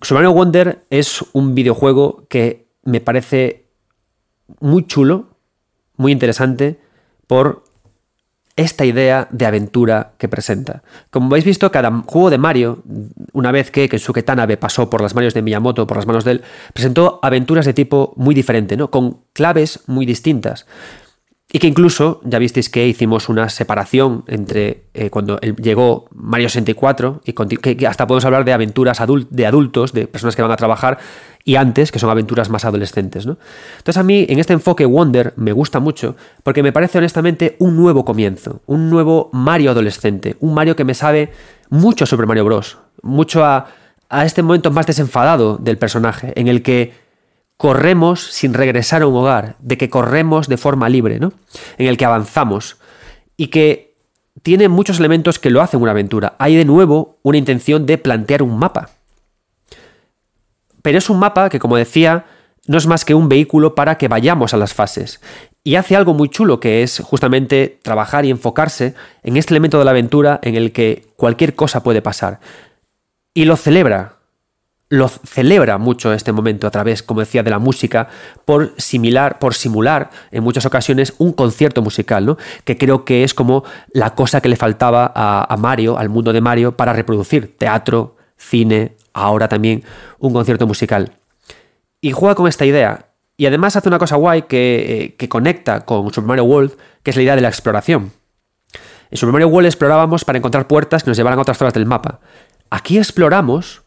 Super 0.02 0.16
Mario 0.16 0.32
Wonder 0.34 0.84
es 0.90 1.24
un 1.32 1.54
videojuego 1.54 2.26
que 2.28 2.66
me 2.82 3.00
parece 3.00 3.64
muy 4.60 4.86
chulo, 4.86 5.38
muy 5.96 6.12
interesante, 6.12 6.78
por 7.26 7.64
esta 8.60 8.84
idea 8.84 9.26
de 9.30 9.46
aventura 9.46 10.12
que 10.18 10.28
presenta. 10.28 10.82
Como 11.10 11.26
habéis 11.26 11.44
visto, 11.44 11.70
cada 11.70 11.90
juego 12.06 12.30
de 12.30 12.38
Mario, 12.38 12.82
una 13.32 13.52
vez 13.52 13.70
que 13.70 13.88
Kensuke 13.88 14.22
Tanabe 14.22 14.56
pasó 14.56 14.90
por 14.90 15.00
las 15.00 15.14
manos 15.14 15.34
de 15.34 15.42
Miyamoto, 15.42 15.86
por 15.86 15.96
las 15.96 16.06
manos 16.06 16.24
de 16.24 16.32
él, 16.32 16.42
presentó 16.74 17.20
aventuras 17.22 17.66
de 17.66 17.74
tipo 17.74 18.12
muy 18.16 18.34
diferente, 18.34 18.76
¿no? 18.76 18.90
con 18.90 19.20
claves 19.32 19.80
muy 19.86 20.06
distintas. 20.06 20.66
Y 21.52 21.58
que 21.58 21.66
incluso, 21.66 22.20
ya 22.22 22.38
visteis 22.38 22.68
que 22.68 22.86
hicimos 22.86 23.28
una 23.28 23.48
separación 23.48 24.22
entre 24.28 24.84
eh, 24.94 25.10
cuando 25.10 25.40
llegó 25.40 26.08
Mario 26.14 26.48
64, 26.48 27.22
y 27.24 27.32
que, 27.32 27.86
hasta 27.88 28.06
podemos 28.06 28.24
hablar 28.24 28.44
de 28.44 28.52
aventuras 28.52 29.02
de 29.30 29.46
adultos, 29.46 29.92
de 29.92 30.06
personas 30.06 30.36
que 30.36 30.42
van 30.42 30.52
a 30.52 30.56
trabajar, 30.56 30.98
y 31.44 31.56
antes, 31.56 31.90
que 31.90 31.98
son 31.98 32.10
aventuras 32.10 32.50
más 32.50 32.64
adolescentes. 32.64 33.26
¿no? 33.26 33.38
Entonces 33.78 33.98
a 33.98 34.02
mí 34.02 34.26
en 34.28 34.38
este 34.38 34.52
enfoque 34.52 34.84
Wonder 34.84 35.32
me 35.36 35.52
gusta 35.52 35.80
mucho, 35.80 36.16
porque 36.42 36.62
me 36.62 36.72
parece 36.72 36.98
honestamente 36.98 37.56
un 37.58 37.76
nuevo 37.76 38.04
comienzo, 38.04 38.62
un 38.66 38.90
nuevo 38.90 39.30
Mario 39.32 39.70
adolescente, 39.70 40.36
un 40.40 40.54
Mario 40.54 40.76
que 40.76 40.84
me 40.84 40.94
sabe 40.94 41.32
mucho 41.70 42.06
sobre 42.06 42.26
Mario 42.26 42.44
Bros, 42.44 42.78
mucho 43.02 43.44
a, 43.44 43.66
a 44.08 44.24
este 44.24 44.42
momento 44.42 44.70
más 44.70 44.86
desenfadado 44.86 45.56
del 45.56 45.78
personaje, 45.78 46.32
en 46.38 46.48
el 46.48 46.62
que 46.62 46.92
corremos 47.56 48.20
sin 48.20 48.54
regresar 48.54 49.02
a 49.02 49.06
un 49.06 49.14
hogar, 49.16 49.56
de 49.60 49.76
que 49.76 49.90
corremos 49.90 50.48
de 50.48 50.56
forma 50.56 50.88
libre, 50.88 51.20
¿no? 51.20 51.32
En 51.76 51.86
el 51.88 51.96
que 51.96 52.06
avanzamos 52.06 52.78
y 53.36 53.48
que 53.48 53.90
tiene 54.42 54.68
muchos 54.68 54.98
elementos 54.98 55.38
que 55.38 55.50
lo 55.50 55.60
hacen 55.60 55.82
una 55.82 55.90
aventura. 55.90 56.36
Hay 56.38 56.56
de 56.56 56.64
nuevo 56.64 57.18
una 57.22 57.38
intención 57.38 57.86
de 57.86 57.98
plantear 57.98 58.42
un 58.42 58.58
mapa. 58.58 58.90
Pero 60.82 60.98
es 60.98 61.10
un 61.10 61.18
mapa 61.18 61.48
que, 61.48 61.58
como 61.58 61.76
decía, 61.76 62.26
no 62.66 62.78
es 62.78 62.86
más 62.86 63.04
que 63.04 63.14
un 63.14 63.28
vehículo 63.28 63.74
para 63.74 63.96
que 63.96 64.08
vayamos 64.08 64.54
a 64.54 64.56
las 64.56 64.74
fases. 64.74 65.20
Y 65.62 65.74
hace 65.74 65.96
algo 65.96 66.14
muy 66.14 66.28
chulo 66.28 66.60
que 66.60 66.82
es 66.82 67.00
justamente 67.00 67.78
trabajar 67.82 68.24
y 68.24 68.30
enfocarse 68.30 68.94
en 69.22 69.36
este 69.36 69.52
elemento 69.52 69.78
de 69.78 69.84
la 69.84 69.90
aventura 69.90 70.40
en 70.42 70.54
el 70.54 70.72
que 70.72 71.08
cualquier 71.16 71.54
cosa 71.54 71.82
puede 71.82 72.00
pasar. 72.00 72.40
Y 73.34 73.44
lo 73.44 73.56
celebra, 73.56 74.16
lo 74.88 75.08
celebra 75.08 75.78
mucho 75.78 76.12
este 76.12 76.32
momento 76.32 76.66
a 76.66 76.70
través, 76.70 77.02
como 77.02 77.20
decía, 77.20 77.42
de 77.42 77.50
la 77.50 77.58
música, 77.58 78.08
por 78.44 78.72
similar, 78.78 79.38
por 79.38 79.54
simular 79.54 80.10
en 80.30 80.42
muchas 80.42 80.66
ocasiones 80.66 81.14
un 81.18 81.32
concierto 81.32 81.82
musical, 81.82 82.24
¿no? 82.24 82.38
Que 82.64 82.78
creo 82.78 83.04
que 83.04 83.22
es 83.22 83.34
como 83.34 83.62
la 83.92 84.14
cosa 84.14 84.40
que 84.40 84.48
le 84.48 84.56
faltaba 84.56 85.12
a, 85.14 85.56
Mario, 85.58 85.98
al 85.98 86.08
mundo 86.08 86.32
de 86.32 86.40
Mario, 86.40 86.76
para 86.76 86.92
reproducir 86.92 87.56
teatro, 87.56 88.16
cine, 88.40 88.96
ahora 89.12 89.48
también 89.48 89.84
un 90.18 90.32
concierto 90.32 90.66
musical. 90.66 91.12
Y 92.00 92.12
juega 92.12 92.34
con 92.34 92.48
esta 92.48 92.64
idea. 92.64 93.06
Y 93.36 93.46
además 93.46 93.76
hace 93.76 93.88
una 93.88 93.98
cosa 93.98 94.16
guay 94.16 94.42
que, 94.42 95.04
eh, 95.04 95.14
que 95.16 95.28
conecta 95.28 95.84
con 95.84 96.12
Super 96.12 96.26
Mario 96.28 96.44
World, 96.44 96.72
que 97.02 97.10
es 97.10 97.16
la 97.16 97.22
idea 97.22 97.36
de 97.36 97.42
la 97.42 97.48
exploración. 97.48 98.12
En 99.10 99.18
Super 99.18 99.32
Mario 99.32 99.48
World 99.48 99.66
explorábamos 99.66 100.24
para 100.24 100.38
encontrar 100.38 100.66
puertas 100.66 101.02
que 101.02 101.10
nos 101.10 101.16
llevaran 101.16 101.38
a 101.38 101.42
otras 101.42 101.58
zonas 101.58 101.74
del 101.74 101.86
mapa. 101.86 102.20
Aquí 102.70 102.98
exploramos 102.98 103.82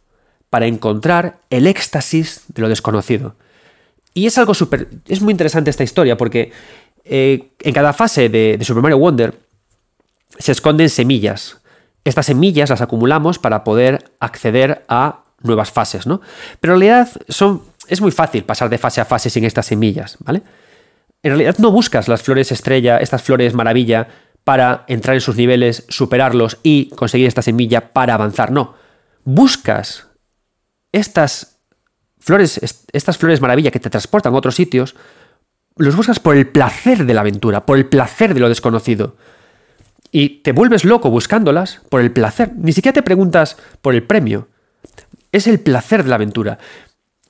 para 0.49 0.67
encontrar 0.67 1.39
el 1.49 1.65
éxtasis 1.65 2.43
de 2.49 2.61
lo 2.61 2.69
desconocido. 2.69 3.35
Y 4.13 4.27
es 4.27 4.37
algo 4.37 4.53
súper... 4.53 4.87
Es 5.07 5.21
muy 5.21 5.31
interesante 5.31 5.69
esta 5.69 5.83
historia 5.83 6.17
porque 6.17 6.51
eh, 7.05 7.49
en 7.59 7.73
cada 7.73 7.93
fase 7.93 8.29
de, 8.29 8.59
Super 8.61 8.83
Mario 8.83 8.97
Wonder 8.97 9.33
se 10.37 10.51
esconden 10.51 10.89
semillas. 10.89 11.57
Estas 12.03 12.25
semillas 12.25 12.69
las 12.69 12.81
acumulamos 12.81 13.39
para 13.39 13.63
poder 13.63 14.11
acceder 14.19 14.83
a 14.87 15.23
nuevas 15.41 15.71
fases, 15.71 16.07
¿no? 16.07 16.21
Pero 16.59 16.73
en 16.73 16.79
realidad 16.79 17.09
son, 17.29 17.61
es 17.87 18.01
muy 18.01 18.11
fácil 18.11 18.43
pasar 18.43 18.69
de 18.69 18.77
fase 18.77 19.01
a 19.01 19.05
fase 19.05 19.29
sin 19.29 19.45
estas 19.45 19.65
semillas, 19.65 20.17
¿vale? 20.19 20.43
En 21.21 21.31
realidad 21.31 21.55
no 21.59 21.71
buscas 21.71 22.07
las 22.07 22.21
flores 22.21 22.51
estrella, 22.51 22.97
estas 22.97 23.23
flores 23.23 23.53
maravilla, 23.53 24.07
para 24.43 24.83
entrar 24.87 25.15
en 25.15 25.21
sus 25.21 25.37
niveles, 25.37 25.85
superarlos 25.87 26.57
y 26.63 26.89
conseguir 26.89 27.27
esta 27.27 27.41
semilla 27.41 27.93
para 27.93 28.13
avanzar. 28.13 28.51
No. 28.51 28.75
Buscas 29.23 30.07
estas 30.91 31.61
flores, 32.19 32.59
estas 32.91 33.17
flores 33.17 33.39
maravilla 33.39 33.71
que 33.71 33.79
te 33.79 33.89
transportan 33.89 34.33
a 34.33 34.37
otros 34.37 34.55
sitios, 34.55 34.95
los 35.77 35.95
buscas 35.95 36.19
por 36.19 36.35
el 36.35 36.47
placer 36.47 37.05
de 37.05 37.13
la 37.13 37.21
aventura, 37.21 37.65
por 37.65 37.77
el 37.77 37.85
placer 37.85 38.33
de 38.33 38.41
lo 38.41 38.49
desconocido. 38.49 39.15
Y 40.15 40.29
te 40.43 40.51
vuelves 40.51 40.85
loco 40.85 41.09
buscándolas 41.09 41.81
por 41.89 41.99
el 41.99 42.11
placer. 42.11 42.51
Ni 42.55 42.71
siquiera 42.71 42.93
te 42.93 43.01
preguntas 43.01 43.57
por 43.81 43.95
el 43.95 44.03
premio. 44.03 44.47
Es 45.31 45.47
el 45.47 45.59
placer 45.59 46.03
de 46.03 46.09
la 46.09 46.15
aventura. 46.15 46.59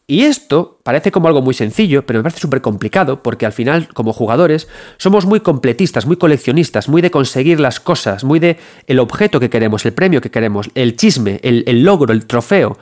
Y 0.05 0.23
esto 0.23 0.81
parece 0.83 1.09
como 1.09 1.29
algo 1.29 1.41
muy 1.41 1.53
sencillo, 1.53 2.05
pero 2.05 2.19
me 2.19 2.23
parece 2.23 2.41
súper 2.41 2.61
complicado 2.61 3.23
porque 3.23 3.45
al 3.45 3.53
final, 3.53 3.87
como 3.93 4.11
jugadores, 4.11 4.67
somos 4.97 5.25
muy 5.25 5.39
completistas, 5.39 6.05
muy 6.05 6.17
coleccionistas, 6.17 6.89
muy 6.89 7.01
de 7.01 7.09
conseguir 7.09 7.61
las 7.61 7.79
cosas, 7.79 8.25
muy 8.25 8.39
de 8.39 8.57
el 8.85 8.99
objeto 8.99 9.39
que 9.39 9.49
queremos, 9.49 9.85
el 9.85 9.93
premio 9.93 10.19
que 10.19 10.29
queremos, 10.29 10.69
el 10.75 10.97
chisme, 10.97 11.39
el, 11.41 11.63
el 11.67 11.85
logro, 11.85 12.11
el 12.11 12.25
trofeo. 12.25 12.77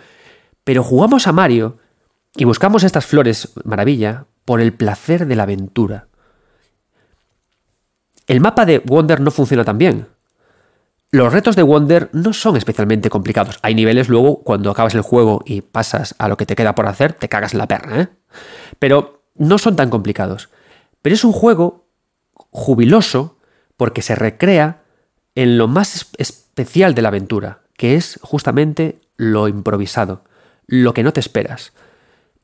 Pero 0.64 0.84
jugamos 0.84 1.28
a 1.28 1.32
Mario 1.32 1.78
y 2.36 2.45
buscamos 2.45 2.84
estas 2.84 3.06
flores 3.06 3.53
maravilla 3.65 4.26
por 4.45 4.61
el 4.61 4.73
placer 4.73 5.28
de 5.28 5.36
la 5.36 5.44
aventura. 5.44 6.07
El 8.27 8.39
mapa 8.39 8.65
de 8.65 8.80
Wonder 8.80 9.19
no 9.19 9.31
funciona 9.31 9.64
tan 9.64 9.77
bien. 9.77 10.07
Los 11.11 11.34
retos 11.34 11.57
de 11.57 11.64
Wonder 11.64 12.10
no 12.14 12.31
son 12.31 12.56
especialmente 12.56 13.10
complicados. 13.10 13.60
Hay 13.61 13.76
niveles 13.76 14.07
luego 14.07 14.43
cuando 14.43 14.72
acabas 14.72 14.95
el 14.95 15.02
juego 15.02 15.41
y 15.45 15.61
pasas 15.61 16.15
a 16.19 16.30
lo 16.30 16.38
que 16.38 16.45
te 16.45 16.56
queda 16.56 16.73
por 16.73 16.88
hacer, 16.88 17.14
te 17.14 17.27
cagas 17.27 17.53
en 17.53 17.60
la 17.60 17.68
perna, 17.68 18.02
¿eh? 18.02 18.07
Pero 18.80 19.23
no 19.35 19.57
son 19.57 19.76
tan 19.76 19.89
complicados. 19.89 20.49
Pero 21.02 21.14
es 21.14 21.26
un 21.26 21.34
juego 21.34 21.88
jubiloso 22.34 23.38
porque 23.76 24.02
se 24.02 24.15
recrea 24.15 24.84
en 25.35 25.57
lo 25.57 25.68
más 25.68 26.07
especial 26.18 26.93
de 26.95 27.02
la 27.02 27.10
aventura, 27.10 27.61
que 27.76 27.95
es 27.95 28.19
justamente 28.22 29.02
lo 29.18 29.48
improvisado, 29.48 30.23
lo 30.68 30.93
que 30.93 31.03
no 31.03 31.14
te 31.14 31.19
esperas. 31.19 31.73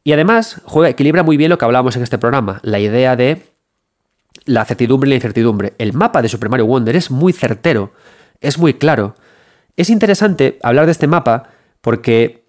Y 0.03 0.13
además, 0.13 0.61
juega, 0.65 0.89
equilibra 0.89 1.23
muy 1.23 1.37
bien 1.37 1.49
lo 1.49 1.57
que 1.57 1.65
hablábamos 1.65 1.95
en 1.95 2.03
este 2.03 2.17
programa, 2.17 2.59
la 2.63 2.79
idea 2.79 3.15
de 3.15 3.45
la 4.47 4.65
certidumbre 4.65 5.07
y 5.07 5.11
la 5.11 5.15
incertidumbre. 5.15 5.73
El 5.77 5.93
mapa 5.93 6.21
de 6.21 6.29
Super 6.29 6.49
Mario 6.49 6.65
Wonder 6.65 6.95
es 6.95 7.11
muy 7.11 7.33
certero 7.33 7.93
es 8.41 8.57
muy 8.57 8.73
claro. 8.73 9.15
Es 9.75 9.89
interesante 9.89 10.59
hablar 10.63 10.85
de 10.85 10.91
este 10.91 11.07
mapa 11.07 11.49
porque 11.81 12.45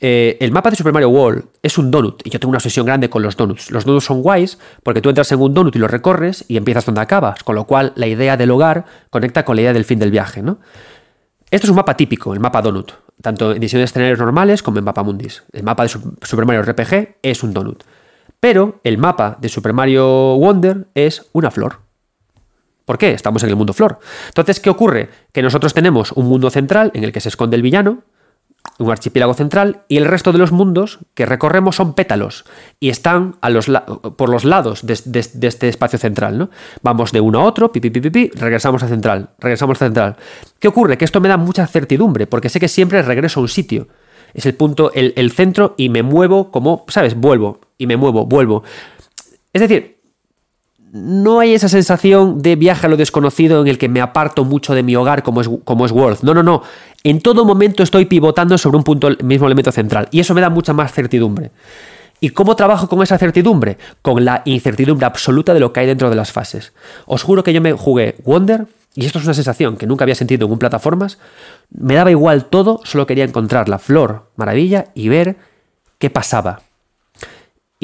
eh, 0.00 0.36
el 0.40 0.50
mapa 0.52 0.70
de 0.70 0.76
Super 0.76 0.92
Mario 0.92 1.08
World 1.10 1.44
es 1.62 1.78
un 1.78 1.90
donut 1.90 2.20
y 2.26 2.30
yo 2.30 2.40
tengo 2.40 2.50
una 2.50 2.58
obsesión 2.58 2.86
grande 2.86 3.08
con 3.08 3.22
los 3.22 3.36
donuts. 3.36 3.70
Los 3.70 3.84
donuts 3.84 4.04
son 4.04 4.22
guays 4.22 4.58
porque 4.82 5.00
tú 5.00 5.08
entras 5.08 5.30
en 5.32 5.40
un 5.40 5.54
donut 5.54 5.74
y 5.76 5.78
lo 5.78 5.88
recorres 5.88 6.44
y 6.48 6.56
empiezas 6.56 6.86
donde 6.86 7.00
acabas, 7.00 7.42
con 7.42 7.54
lo 7.54 7.64
cual 7.64 7.92
la 7.96 8.06
idea 8.06 8.36
del 8.36 8.50
hogar 8.50 8.84
conecta 9.10 9.44
con 9.44 9.56
la 9.56 9.62
idea 9.62 9.72
del 9.72 9.84
fin 9.84 9.98
del 9.98 10.10
viaje, 10.10 10.42
¿no? 10.42 10.58
Esto 11.50 11.66
es 11.66 11.70
un 11.70 11.76
mapa 11.76 11.96
típico, 11.96 12.34
el 12.34 12.40
mapa 12.40 12.62
donut, 12.62 12.92
tanto 13.22 13.52
en 13.52 13.58
ediciones 13.58 13.82
de 13.82 13.84
escenarios 13.84 14.18
normales 14.18 14.62
como 14.62 14.78
en 14.78 14.84
mapa 14.84 15.04
mundis. 15.04 15.44
El 15.52 15.62
mapa 15.62 15.84
de 15.84 15.88
Super 15.88 16.46
Mario 16.46 16.62
RPG 16.62 17.18
es 17.22 17.42
un 17.44 17.54
donut. 17.54 17.84
Pero 18.44 18.78
el 18.84 18.98
mapa 18.98 19.38
de 19.40 19.48
Super 19.48 19.72
Mario 19.72 20.36
Wonder 20.36 20.88
es 20.94 21.30
una 21.32 21.50
flor. 21.50 21.78
¿Por 22.84 22.98
qué? 22.98 23.12
Estamos 23.12 23.42
en 23.42 23.48
el 23.48 23.56
mundo 23.56 23.72
flor. 23.72 23.98
Entonces, 24.26 24.60
¿qué 24.60 24.68
ocurre? 24.68 25.08
Que 25.32 25.40
nosotros 25.40 25.72
tenemos 25.72 26.12
un 26.12 26.26
mundo 26.26 26.50
central 26.50 26.90
en 26.92 27.04
el 27.04 27.12
que 27.12 27.22
se 27.22 27.30
esconde 27.30 27.56
el 27.56 27.62
villano, 27.62 28.02
un 28.78 28.90
archipiélago 28.90 29.32
central, 29.32 29.84
y 29.88 29.96
el 29.96 30.04
resto 30.04 30.30
de 30.30 30.36
los 30.36 30.52
mundos 30.52 30.98
que 31.14 31.24
recorremos 31.24 31.76
son 31.76 31.94
pétalos 31.94 32.44
y 32.80 32.90
están 32.90 33.36
por 34.18 34.28
los 34.28 34.44
lados 34.44 34.84
de, 34.84 34.92
este 35.48 35.68
espacio 35.70 35.98
central. 35.98 36.36
¿no? 36.36 36.50
Vamos 36.82 37.12
de 37.12 37.22
uno 37.22 37.40
a 37.40 37.44
otro, 37.44 37.72
pi, 37.72 37.80
pi, 37.80 38.30
regresamos 38.34 38.82
a 38.82 38.88
central, 38.88 39.30
regresamos 39.38 39.80
a 39.80 39.86
central. 39.86 40.16
¿Qué 40.58 40.68
ocurre? 40.68 40.98
Que 40.98 41.06
esto 41.06 41.22
me 41.22 41.30
da 41.30 41.38
mucha 41.38 41.66
certidumbre, 41.66 42.26
porque 42.26 42.50
sé 42.50 42.60
que 42.60 42.68
siempre 42.68 43.00
regreso 43.00 43.40
a 43.40 43.44
un 43.44 43.48
sitio. 43.48 43.88
Es 44.34 44.44
el 44.44 44.54
punto, 44.54 44.92
el 44.92 45.30
centro, 45.30 45.74
y 45.78 45.88
me 45.88 46.02
muevo 46.02 46.50
como, 46.50 46.84
¿sabes? 46.88 47.14
Vuelvo, 47.14 47.60
y 47.78 47.86
me 47.86 47.96
muevo, 47.96 48.26
vuelvo. 48.26 48.62
Es 49.52 49.60
decir, 49.60 49.98
no 50.92 51.40
hay 51.40 51.54
esa 51.54 51.68
sensación 51.68 52.40
de 52.40 52.54
viaje 52.54 52.86
a 52.86 52.88
lo 52.88 52.96
desconocido 52.96 53.60
en 53.60 53.66
el 53.66 53.78
que 53.78 53.88
me 53.88 54.00
aparto 54.00 54.44
mucho 54.44 54.74
de 54.74 54.84
mi 54.84 54.94
hogar 54.94 55.22
como 55.22 55.40
es, 55.40 55.50
como 55.64 55.84
es 55.86 55.92
World. 55.92 56.20
No, 56.22 56.34
no, 56.34 56.42
no. 56.42 56.62
En 57.02 57.20
todo 57.20 57.44
momento 57.44 57.82
estoy 57.82 58.04
pivotando 58.04 58.56
sobre 58.58 58.76
un 58.76 58.84
punto, 58.84 59.08
mismo 59.22 59.46
elemento 59.46 59.72
central. 59.72 60.08
Y 60.12 60.20
eso 60.20 60.34
me 60.34 60.40
da 60.40 60.50
mucha 60.50 60.72
más 60.72 60.92
certidumbre. 60.92 61.50
¿Y 62.20 62.30
cómo 62.30 62.54
trabajo 62.56 62.88
con 62.88 63.02
esa 63.02 63.18
certidumbre? 63.18 63.76
Con 64.02 64.24
la 64.24 64.42
incertidumbre 64.44 65.04
absoluta 65.04 65.52
de 65.52 65.60
lo 65.60 65.72
que 65.72 65.80
hay 65.80 65.86
dentro 65.86 66.10
de 66.10 66.16
las 66.16 66.32
fases. 66.32 66.72
Os 67.06 67.22
juro 67.22 67.42
que 67.42 67.52
yo 67.52 67.60
me 67.60 67.72
jugué 67.72 68.14
Wonder, 68.24 68.66
y 68.94 69.04
esto 69.04 69.18
es 69.18 69.24
una 69.24 69.34
sensación 69.34 69.76
que 69.76 69.86
nunca 69.86 70.04
había 70.04 70.14
sentido 70.14 70.46
en 70.46 70.52
un 70.52 70.58
plataformas. 70.58 71.18
Me 71.70 71.94
daba 71.94 72.12
igual 72.12 72.46
todo, 72.46 72.80
solo 72.84 73.06
quería 73.06 73.24
encontrar 73.24 73.68
la 73.68 73.80
flor 73.80 74.30
maravilla 74.36 74.86
y 74.94 75.08
ver 75.08 75.36
qué 75.98 76.08
pasaba. 76.08 76.62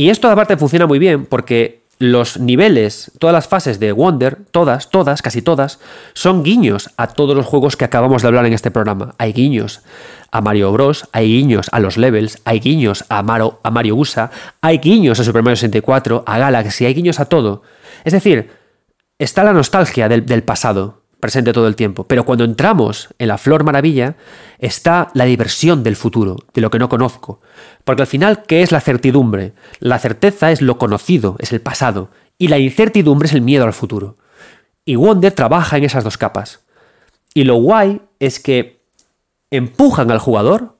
Y 0.00 0.08
esto 0.08 0.30
aparte 0.30 0.56
funciona 0.56 0.86
muy 0.86 0.98
bien 0.98 1.26
porque 1.26 1.82
los 1.98 2.40
niveles, 2.40 3.12
todas 3.18 3.34
las 3.34 3.48
fases 3.48 3.78
de 3.80 3.92
Wonder, 3.92 4.38
todas, 4.50 4.88
todas, 4.88 5.20
casi 5.20 5.42
todas, 5.42 5.78
son 6.14 6.42
guiños 6.42 6.88
a 6.96 7.08
todos 7.08 7.36
los 7.36 7.44
juegos 7.44 7.76
que 7.76 7.84
acabamos 7.84 8.22
de 8.22 8.28
hablar 8.28 8.46
en 8.46 8.54
este 8.54 8.70
programa. 8.70 9.14
Hay 9.18 9.34
guiños 9.34 9.82
a 10.30 10.40
Mario 10.40 10.72
Bros, 10.72 11.06
hay 11.12 11.28
guiños 11.28 11.66
a 11.70 11.80
los 11.80 11.98
levels, 11.98 12.40
hay 12.46 12.60
guiños 12.60 13.04
a 13.10 13.22
Mario, 13.22 13.60
a 13.62 13.70
Mario 13.70 13.94
USA, 13.96 14.30
hay 14.62 14.78
guiños 14.78 15.20
a 15.20 15.24
Super 15.24 15.42
Mario 15.42 15.56
64, 15.56 16.24
a 16.26 16.38
Galaxy, 16.38 16.86
hay 16.86 16.94
guiños 16.94 17.20
a 17.20 17.26
todo. 17.26 17.62
Es 18.02 18.14
decir, 18.14 18.52
está 19.18 19.44
la 19.44 19.52
nostalgia 19.52 20.08
del, 20.08 20.24
del 20.24 20.44
pasado, 20.44 20.99
presente 21.20 21.52
todo 21.52 21.68
el 21.68 21.76
tiempo. 21.76 22.04
Pero 22.04 22.24
cuando 22.24 22.44
entramos 22.44 23.08
en 23.18 23.28
la 23.28 23.38
flor 23.38 23.64
maravilla, 23.64 24.16
está 24.58 25.10
la 25.14 25.24
diversión 25.24 25.82
del 25.82 25.96
futuro, 25.96 26.36
de 26.54 26.60
lo 26.60 26.70
que 26.70 26.78
no 26.78 26.88
conozco. 26.88 27.40
Porque 27.84 28.02
al 28.02 28.08
final, 28.08 28.42
¿qué 28.44 28.62
es 28.62 28.72
la 28.72 28.80
certidumbre? 28.80 29.52
La 29.78 29.98
certeza 29.98 30.50
es 30.50 30.62
lo 30.62 30.78
conocido, 30.78 31.36
es 31.38 31.52
el 31.52 31.60
pasado. 31.60 32.10
Y 32.38 32.48
la 32.48 32.58
incertidumbre 32.58 33.28
es 33.28 33.34
el 33.34 33.42
miedo 33.42 33.64
al 33.64 33.72
futuro. 33.72 34.16
Y 34.84 34.96
Wonder 34.96 35.32
trabaja 35.32 35.76
en 35.76 35.84
esas 35.84 36.04
dos 36.04 36.18
capas. 36.18 36.60
Y 37.34 37.44
lo 37.44 37.56
guay 37.56 38.00
es 38.18 38.40
que 38.40 38.82
empujan 39.50 40.10
al 40.10 40.18
jugador 40.18 40.78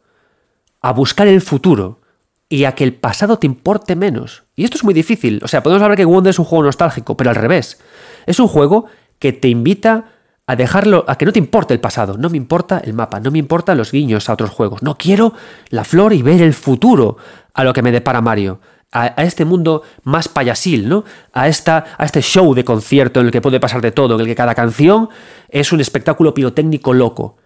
a 0.81 0.93
buscar 0.93 1.29
el 1.29 1.41
futuro 1.41 2.01
y 2.49 2.65
a 2.65 2.75
que 2.75 2.85
el 2.85 2.95
pasado 2.95 3.39
te 3.39 3.47
importe 3.47 3.95
menos. 3.95 4.43
Y 4.57 4.65
esto 4.65 4.77
es 4.77 4.85
muy 4.85 4.95
difícil. 4.95 5.41
O 5.45 5.49
sea, 5.49 5.63
podemos 5.63 5.83
hablar 5.83 5.97
que 5.97 6.05
Wonder 6.05 6.31
es 6.31 6.39
un 6.39 6.45
juego 6.45 6.65
nostálgico, 6.65 7.17
pero 7.17 7.31
al 7.31 7.37
revés. 7.37 7.81
Es 8.27 8.41
un 8.41 8.49
juego 8.49 8.87
que 9.21 9.33
te 9.33 9.49
invita 9.49 10.07
a 10.47 10.57
dejarlo, 10.57 11.05
a 11.07 11.17
que 11.17 11.27
no 11.27 11.33
te 11.33 11.39
importe 11.39 11.75
el 11.75 11.81
pasado, 11.81 12.19
no 12.19 12.29
me 12.29 12.37
importa 12.37 12.79
el 12.85 12.93
mapa, 12.93 13.21
no 13.21 13.31
me 13.31 13.39
importan 13.39 13.79
los 13.79 13.93
guiños 13.93 14.29
a 14.29 14.33
otros 14.33 14.51
juegos, 14.51 14.83
no 14.83 14.99
quiero 14.99 15.33
la 15.69 15.85
flor 15.85 16.13
y 16.13 16.23
ver 16.23 16.43
el 16.43 16.55
futuro 16.55 17.17
a 17.55 17.63
lo 17.65 17.73
que 17.73 17.83
me 17.83 17.93
depara 17.93 18.21
Mario. 18.21 18.61
A, 18.93 19.07
este 19.23 19.45
mundo 19.45 19.83
más 20.03 20.27
payasil, 20.27 20.89
¿no? 20.89 21.05
A, 21.33 21.47
esta, 21.47 21.85
a 21.97 22.05
este 22.05 22.23
show 22.23 22.53
de 22.55 22.65
concierto 22.65 23.21
en 23.21 23.27
el 23.27 23.33
que 23.33 23.41
puede 23.41 23.61
pasar 23.61 23.81
de 23.81 23.93
todo, 23.93 24.17
en 24.17 24.23
el 24.23 24.27
que 24.27 24.35
cada 24.35 24.57
canción 24.57 25.09
es 25.49 25.73
un 25.73 25.81
espectáculo 25.81 26.35
pirotécnico 26.35 26.93
loco. 26.93 27.37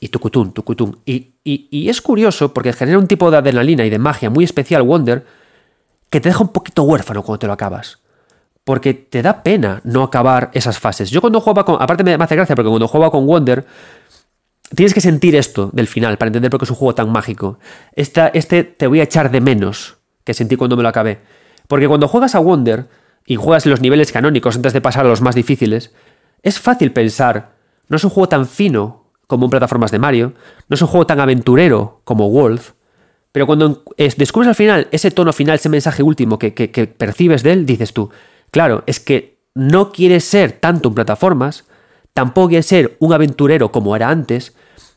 Y 0.00 0.08
tucutún, 0.08 0.52
tucutún. 0.52 0.98
Y, 1.04 1.34
y, 1.44 1.68
y 1.70 1.88
es 1.88 2.02
curioso 2.02 2.52
porque 2.52 2.72
genera 2.72 2.98
un 2.98 3.06
tipo 3.06 3.30
de 3.30 3.36
adrenalina 3.36 3.84
y 3.84 3.90
de 3.90 3.98
magia 4.00 4.30
muy 4.30 4.42
especial, 4.42 4.82
Wonder, 4.82 5.24
que 6.10 6.20
te 6.20 6.30
deja 6.30 6.42
un 6.42 6.48
poquito 6.48 6.82
huérfano 6.82 7.22
cuando 7.22 7.38
te 7.38 7.46
lo 7.46 7.52
acabas 7.52 8.00
porque 8.68 8.92
te 8.92 9.22
da 9.22 9.42
pena 9.42 9.80
no 9.84 10.02
acabar 10.02 10.50
esas 10.52 10.78
fases. 10.78 11.08
Yo 11.08 11.22
cuando 11.22 11.40
jugaba 11.40 11.64
con... 11.64 11.80
Aparte 11.80 12.04
me 12.04 12.12
hace 12.22 12.36
gracia 12.36 12.54
porque 12.54 12.68
cuando 12.68 12.86
jugaba 12.86 13.10
con 13.10 13.26
Wonder, 13.26 13.64
tienes 14.74 14.92
que 14.92 15.00
sentir 15.00 15.34
esto 15.36 15.70
del 15.72 15.86
final 15.86 16.18
para 16.18 16.28
entender 16.28 16.50
por 16.50 16.60
qué 16.60 16.64
es 16.64 16.70
un 16.70 16.76
juego 16.76 16.94
tan 16.94 17.10
mágico. 17.10 17.58
Este 17.94 18.64
te 18.64 18.86
voy 18.86 19.00
a 19.00 19.04
echar 19.04 19.30
de 19.30 19.40
menos 19.40 19.96
que 20.22 20.34
sentí 20.34 20.56
cuando 20.56 20.76
me 20.76 20.82
lo 20.82 20.90
acabé. 20.90 21.18
Porque 21.66 21.88
cuando 21.88 22.08
juegas 22.08 22.34
a 22.34 22.40
Wonder 22.40 22.88
y 23.24 23.36
juegas 23.36 23.64
en 23.64 23.70
los 23.70 23.80
niveles 23.80 24.12
canónicos 24.12 24.56
antes 24.56 24.74
de 24.74 24.82
pasar 24.82 25.06
a 25.06 25.08
los 25.08 25.22
más 25.22 25.34
difíciles, 25.34 25.94
es 26.42 26.60
fácil 26.60 26.92
pensar, 26.92 27.52
no 27.88 27.96
es 27.96 28.04
un 28.04 28.10
juego 28.10 28.28
tan 28.28 28.46
fino 28.46 29.06
como 29.26 29.46
un 29.46 29.50
plataformas 29.50 29.92
de 29.92 29.98
Mario, 29.98 30.34
no 30.68 30.74
es 30.74 30.82
un 30.82 30.88
juego 30.88 31.06
tan 31.06 31.20
aventurero 31.20 32.02
como 32.04 32.28
Wolf, 32.28 32.72
pero 33.32 33.46
cuando 33.46 33.82
descubres 33.96 34.48
al 34.48 34.54
final 34.54 34.88
ese 34.90 35.10
tono 35.10 35.32
final, 35.32 35.54
ese 35.54 35.70
mensaje 35.70 36.02
último 36.02 36.38
que, 36.38 36.52
que 36.52 36.86
percibes 36.86 37.42
de 37.42 37.52
él, 37.52 37.64
dices 37.64 37.94
tú, 37.94 38.10
Claro, 38.50 38.82
es 38.86 39.00
que 39.00 39.38
no 39.54 39.92
quiere 39.92 40.20
ser 40.20 40.52
tanto 40.52 40.88
un 40.88 40.94
plataformas, 40.94 41.64
tampoco 42.12 42.48
quiere 42.48 42.62
ser 42.62 42.96
un 43.00 43.12
aventurero 43.12 43.72
como 43.72 43.94
era 43.96 44.08
antes, 44.08 44.54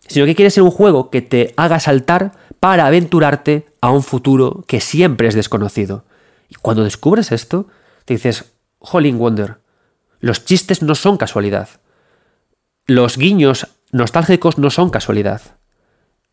sino 0.08 0.26
que 0.26 0.36
quiere 0.36 0.52
ser 0.52 0.64
un 0.64 0.72
juego 0.72 1.10
que 1.10 1.22
te 1.22 1.54
haga 1.58 1.80
saltar 1.80 2.34
para 2.60 2.86
aventurarte 2.86 3.66
a 3.82 3.92
un 3.92 4.04
futuro 4.04 4.64
que 4.68 4.82
siempre 4.82 5.28
es 5.28 5.36
desconocido. 5.36 6.06
Y 6.50 6.56
cuando 6.56 6.84
descubres 6.84 7.32
esto, 7.32 7.68
te 8.06 8.16
dices, 8.16 8.54
Holling 8.80 9.18
Wonder, 9.18 9.60
los 10.20 10.46
chistes 10.46 10.82
no 10.82 10.96
son 10.96 11.18
casualidad. 11.18 11.70
Los 12.86 13.18
guiños 13.18 13.68
nostálgicos 13.92 14.58
no 14.58 14.70
son 14.70 14.90
casualidad. 14.90 15.42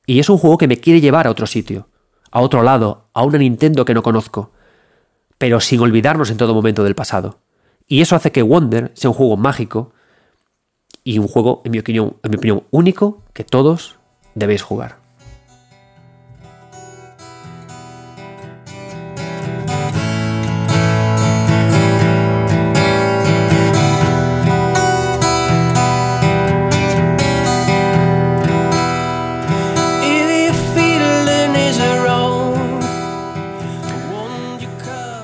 Y 0.07 0.19
es 0.21 0.29
un 0.29 0.39
juego 0.39 0.59
que 0.59 0.69
me 0.69 0.79
quiere 0.79 1.01
llevar 1.01 1.27
a 1.27 1.31
otro 1.31 1.47
sitio, 1.47 1.89
a 2.31 2.41
otro 2.41 2.63
lado, 2.63 3.09
a 3.15 3.23
una 3.23 3.39
Nintendo 3.39 3.85
que 3.85 3.95
no 3.95 4.03
conozco 4.03 4.53
pero 5.39 5.61
sin 5.61 5.81
olvidarnos 5.81 6.31
en 6.31 6.37
todo 6.37 6.55
momento 6.55 6.85
del 6.85 6.95
pasado. 6.95 7.39
Y 7.87 8.03
eso 8.03 8.17
hace 8.17 8.33
que 8.33 8.43
Wonder 8.43 8.93
sea 8.95 9.11
un 9.11 9.17
juego 9.17 9.37
mágico 9.37 9.93
y 11.05 11.19
un 11.19 11.29
juego, 11.29 11.63
en 11.65 11.73
mi 11.73 11.79
opinión, 11.79 12.17
en 12.23 12.31
mi 12.31 12.37
opinión 12.37 12.65
único 12.71 13.23
que 13.33 13.45
todos 13.45 13.97
debéis 14.35 14.63
jugar. 14.63 14.98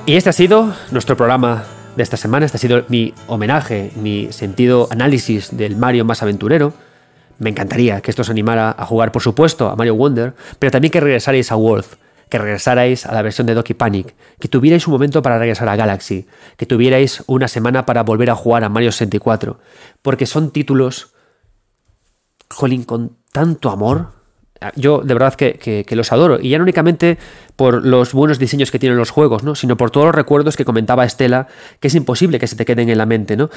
Y 0.07 0.15
este 0.15 0.29
ha 0.29 0.33
sido 0.33 0.71
nuestro 0.91 1.17
programa 1.17 1.63
de 1.95 2.03
esta 2.03 2.15
semana. 2.15 2.45
Este 2.45 2.57
ha 2.57 2.59
sido 2.59 2.85
mi 2.89 3.15
homenaje, 3.25 3.91
mi 3.95 4.31
sentido 4.31 4.87
análisis 4.91 5.57
del 5.57 5.75
Mario 5.77 6.05
más 6.05 6.21
aventurero. 6.21 6.73
Me 7.39 7.49
encantaría 7.49 8.01
que 8.01 8.11
esto 8.11 8.21
os 8.21 8.29
animara 8.29 8.75
a 8.77 8.85
jugar, 8.85 9.11
por 9.11 9.23
supuesto, 9.23 9.67
a 9.67 9.75
Mario 9.75 9.95
Wonder, 9.95 10.35
pero 10.59 10.69
también 10.69 10.91
que 10.91 10.99
regresarais 10.99 11.51
a 11.51 11.55
World, 11.55 11.87
que 12.29 12.37
regresarais 12.37 13.07
a 13.07 13.15
la 13.15 13.23
versión 13.23 13.47
de 13.47 13.55
Doki 13.55 13.73
Panic, 13.73 14.13
que 14.39 14.47
tuvierais 14.47 14.85
un 14.85 14.93
momento 14.93 15.23
para 15.23 15.39
regresar 15.39 15.67
a 15.69 15.75
Galaxy, 15.75 16.27
que 16.55 16.67
tuvierais 16.67 17.23
una 17.25 17.47
semana 17.47 17.87
para 17.87 18.03
volver 18.03 18.29
a 18.29 18.35
jugar 18.35 18.63
a 18.63 18.69
Mario 18.69 18.91
64, 18.91 19.59
porque 20.03 20.27
son 20.27 20.51
títulos, 20.51 21.15
jolín, 22.51 22.83
con 22.83 23.17
tanto 23.31 23.71
amor, 23.71 24.11
yo 24.75 25.01
de 25.01 25.13
verdad 25.13 25.35
que, 25.35 25.85
los 25.91 26.11
adoro. 26.11 26.39
Y 26.39 26.49
ya 26.49 26.57
no 26.57 26.63
únicamente 26.63 27.17
por 27.55 27.85
los 27.85 28.13
buenos 28.13 28.39
diseños 28.39 28.71
que 28.71 28.79
tienen 28.79 28.97
los 28.97 29.09
juegos, 29.09 29.43
¿no? 29.43 29.55
sino 29.55 29.77
por 29.77 29.91
todos 29.91 30.07
los 30.07 30.15
recuerdos 30.15 30.57
que 30.57 30.65
comentaba 30.65 31.05
Estela, 31.05 31.47
que 31.79 31.87
es 31.87 31.95
imposible 31.95 32.39
que 32.39 32.47
se 32.47 32.55
te 32.55 32.65
queden 32.65 32.89
en 32.89 32.97
la 32.97 33.05
mente, 33.05 33.37
¿no? 33.37 33.49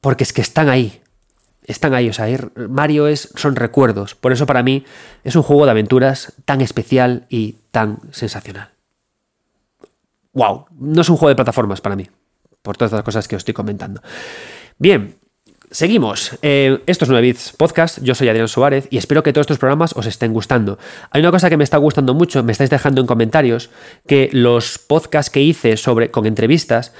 Porque 0.00 0.24
es 0.24 0.32
que 0.32 0.40
están 0.40 0.68
ahí. 0.68 1.00
Están 1.66 1.94
ahí, 1.94 2.10
o 2.10 2.12
sea, 2.12 2.26
Mario 2.68 3.08
es, 3.08 3.30
son 3.36 3.56
recuerdos. 3.56 4.14
Por 4.14 4.32
eso 4.32 4.44
para 4.44 4.62
mí 4.62 4.84
es 5.22 5.34
un 5.34 5.42
juego 5.42 5.64
de 5.64 5.70
aventuras 5.70 6.34
tan 6.44 6.60
especial 6.60 7.24
y 7.30 7.56
tan 7.70 7.98
sensacional. 8.10 8.68
¡Wow! 10.34 10.66
No 10.78 11.00
es 11.00 11.08
un 11.08 11.16
juego 11.16 11.30
de 11.30 11.36
plataformas 11.36 11.80
para 11.80 11.96
mí, 11.96 12.06
por 12.60 12.76
todas 12.76 12.92
las 12.92 13.02
cosas 13.02 13.26
que 13.26 13.36
os 13.36 13.40
estoy 13.40 13.54
comentando. 13.54 14.02
Bien, 14.78 15.16
Seguimos. 15.74 16.38
Eh, 16.42 16.84
esto 16.86 17.04
es 17.04 17.08
9 17.08 17.26
Bits 17.26 17.52
Podcast. 17.58 17.98
Yo 18.00 18.14
soy 18.14 18.28
Adrián 18.28 18.46
Suárez 18.46 18.86
y 18.90 18.96
espero 18.96 19.24
que 19.24 19.32
todos 19.32 19.42
estos 19.42 19.58
programas 19.58 19.92
os 19.96 20.06
estén 20.06 20.32
gustando. 20.32 20.78
Hay 21.10 21.20
una 21.20 21.32
cosa 21.32 21.50
que 21.50 21.56
me 21.56 21.64
está 21.64 21.78
gustando 21.78 22.14
mucho, 22.14 22.44
me 22.44 22.52
estáis 22.52 22.70
dejando 22.70 23.00
en 23.00 23.08
comentarios, 23.08 23.70
que 24.06 24.30
los 24.32 24.78
podcasts 24.78 25.32
que 25.32 25.40
hice 25.40 25.76
sobre, 25.76 26.12
con 26.12 26.26
entrevistas, 26.26 26.94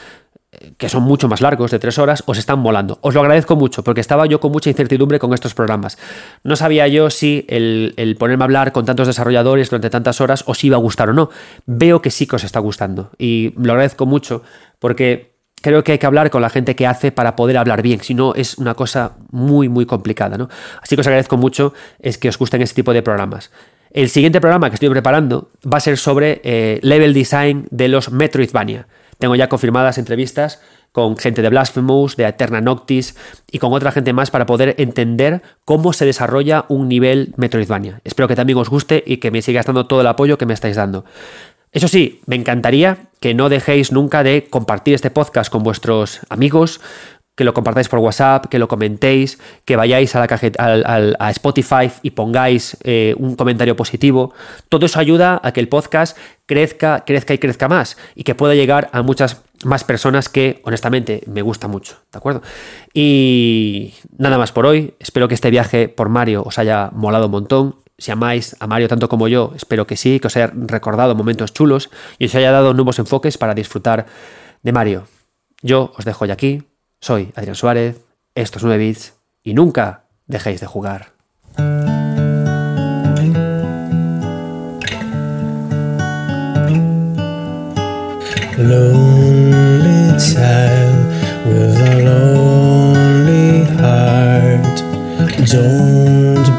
eh, 0.50 0.72
que 0.76 0.88
son 0.88 1.04
mucho 1.04 1.28
más 1.28 1.40
largos, 1.40 1.70
de 1.70 1.78
tres 1.78 2.00
horas, 2.00 2.24
os 2.26 2.36
están 2.36 2.64
volando. 2.64 2.98
Os 3.02 3.14
lo 3.14 3.20
agradezco 3.20 3.54
mucho, 3.54 3.84
porque 3.84 4.00
estaba 4.00 4.26
yo 4.26 4.40
con 4.40 4.50
mucha 4.50 4.70
incertidumbre 4.70 5.20
con 5.20 5.32
estos 5.32 5.54
programas. 5.54 5.96
No 6.42 6.56
sabía 6.56 6.88
yo 6.88 7.10
si 7.10 7.46
el, 7.48 7.94
el, 7.96 8.16
ponerme 8.16 8.42
a 8.42 8.46
hablar 8.46 8.72
con 8.72 8.84
tantos 8.84 9.06
desarrolladores 9.06 9.70
durante 9.70 9.88
tantas 9.88 10.20
horas 10.20 10.42
os 10.48 10.64
iba 10.64 10.74
a 10.74 10.80
gustar 10.80 11.10
o 11.10 11.12
no. 11.12 11.30
Veo 11.66 12.02
que 12.02 12.10
sí 12.10 12.26
que 12.26 12.34
os 12.34 12.42
está 12.42 12.58
gustando 12.58 13.12
y 13.18 13.54
lo 13.56 13.70
agradezco 13.70 14.04
mucho, 14.04 14.42
porque 14.80 15.33
creo 15.64 15.82
que 15.82 15.92
hay 15.92 15.98
que 15.98 16.04
hablar 16.04 16.28
con 16.28 16.42
la 16.42 16.50
gente 16.50 16.76
que 16.76 16.86
hace 16.86 17.10
para 17.10 17.36
poder 17.36 17.56
hablar 17.56 17.80
bien, 17.80 18.02
si 18.02 18.12
no 18.12 18.34
es 18.34 18.58
una 18.58 18.74
cosa 18.74 19.12
muy, 19.30 19.70
muy 19.70 19.86
complicada. 19.86 20.36
¿no? 20.36 20.50
Así 20.82 20.94
que 20.94 21.00
os 21.00 21.06
agradezco 21.06 21.38
mucho 21.38 21.72
es 22.00 22.18
que 22.18 22.28
os 22.28 22.36
gusten 22.36 22.60
este 22.60 22.74
tipo 22.74 22.92
de 22.92 23.02
programas. 23.02 23.50
El 23.90 24.10
siguiente 24.10 24.42
programa 24.42 24.68
que 24.68 24.74
estoy 24.74 24.90
preparando 24.90 25.48
va 25.64 25.78
a 25.78 25.80
ser 25.80 25.96
sobre 25.96 26.42
eh, 26.44 26.80
level 26.82 27.14
design 27.14 27.66
de 27.70 27.88
los 27.88 28.10
Metroidvania. 28.10 28.88
Tengo 29.16 29.36
ya 29.36 29.48
confirmadas 29.48 29.96
entrevistas 29.96 30.60
con 30.92 31.16
gente 31.16 31.40
de 31.40 31.48
Blasphemous, 31.48 32.16
de 32.16 32.28
Eterna 32.28 32.60
Noctis 32.60 33.16
y 33.50 33.58
con 33.58 33.72
otra 33.72 33.90
gente 33.90 34.12
más 34.12 34.30
para 34.30 34.44
poder 34.44 34.74
entender 34.76 35.40
cómo 35.64 35.94
se 35.94 36.04
desarrolla 36.04 36.66
un 36.68 36.88
nivel 36.88 37.32
Metroidvania. 37.38 38.02
Espero 38.04 38.28
que 38.28 38.36
también 38.36 38.58
os 38.58 38.68
guste 38.68 39.02
y 39.06 39.16
que 39.16 39.30
me 39.30 39.40
sigáis 39.40 39.64
dando 39.64 39.86
todo 39.86 40.02
el 40.02 40.06
apoyo 40.08 40.36
que 40.36 40.44
me 40.44 40.52
estáis 40.52 40.76
dando. 40.76 41.06
Eso 41.74 41.88
sí, 41.88 42.20
me 42.26 42.36
encantaría 42.36 43.08
que 43.18 43.34
no 43.34 43.48
dejéis 43.48 43.90
nunca 43.90 44.22
de 44.22 44.46
compartir 44.48 44.94
este 44.94 45.10
podcast 45.10 45.50
con 45.50 45.64
vuestros 45.64 46.20
amigos, 46.28 46.80
que 47.34 47.42
lo 47.42 47.52
compartáis 47.52 47.88
por 47.88 47.98
WhatsApp, 47.98 48.46
que 48.46 48.60
lo 48.60 48.68
comentéis, 48.68 49.40
que 49.64 49.74
vayáis 49.74 50.14
a, 50.14 50.20
la 50.20 51.16
a, 51.18 51.30
Spotify 51.32 51.90
y 52.02 52.10
pongáis 52.10 52.76
eh, 52.84 53.16
un 53.18 53.34
comentario 53.34 53.74
positivo. 53.74 54.32
Todo 54.68 54.86
eso 54.86 55.00
ayuda 55.00 55.40
a 55.42 55.50
que 55.50 55.58
el 55.58 55.66
podcast 55.66 56.16
crezca, 56.46 57.02
crezca 57.04 57.34
y 57.34 57.38
crezca 57.38 57.66
más 57.66 57.96
y 58.14 58.22
que 58.22 58.36
pueda 58.36 58.54
llegar 58.54 58.88
a 58.92 59.02
muchas 59.02 59.42
más 59.64 59.82
personas 59.82 60.28
que 60.28 60.60
honestamente 60.62 61.24
me 61.26 61.42
gusta 61.42 61.66
mucho, 61.66 61.96
¿de 62.12 62.18
acuerdo? 62.18 62.42
Y 62.92 63.94
nada 64.16 64.38
más 64.38 64.52
por 64.52 64.66
hoy. 64.66 64.94
Espero 65.00 65.26
que 65.26 65.34
este 65.34 65.50
viaje 65.50 65.88
por 65.88 66.08
Mario 66.08 66.44
os 66.46 66.56
haya 66.60 66.90
molado 66.92 67.26
un 67.26 67.32
montón 67.32 67.83
si 67.98 68.10
amáis 68.10 68.56
a 68.60 68.66
Mario 68.66 68.88
tanto 68.88 69.08
como 69.08 69.28
yo, 69.28 69.52
espero 69.56 69.86
que 69.86 69.96
sí, 69.96 70.20
que 70.20 70.26
os 70.26 70.36
haya 70.36 70.52
recordado 70.54 71.14
momentos 71.14 71.52
chulos 71.52 71.90
y 72.18 72.26
os 72.26 72.34
haya 72.34 72.50
dado 72.50 72.74
nuevos 72.74 72.98
enfoques 72.98 73.38
para 73.38 73.54
disfrutar 73.54 74.06
de 74.62 74.72
Mario. 74.72 75.06
Yo 75.62 75.92
os 75.96 76.04
dejo 76.04 76.26
ya 76.26 76.34
aquí, 76.34 76.64
soy 77.00 77.32
Adrián 77.36 77.54
Suárez, 77.54 78.00
estos 78.34 78.62
9 78.62 78.78
bits 78.78 79.14
y 79.42 79.54
nunca 79.54 80.04
dejéis 80.26 80.60
de 80.60 80.66
jugar. 80.66 81.12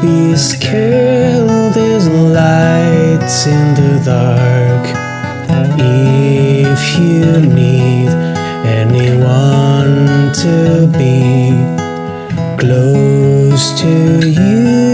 Be 0.00 0.36
scared, 0.36 1.48
there's 1.74 2.08
lights 2.08 3.46
in 3.46 3.74
the 3.74 4.02
dark. 4.04 4.86
If 5.78 6.98
you 6.98 7.40
need 7.54 8.10
anyone 8.64 10.32
to 10.42 10.86
be 10.98 11.52
close 12.58 13.80
to 13.80 14.28
you, 14.28 14.85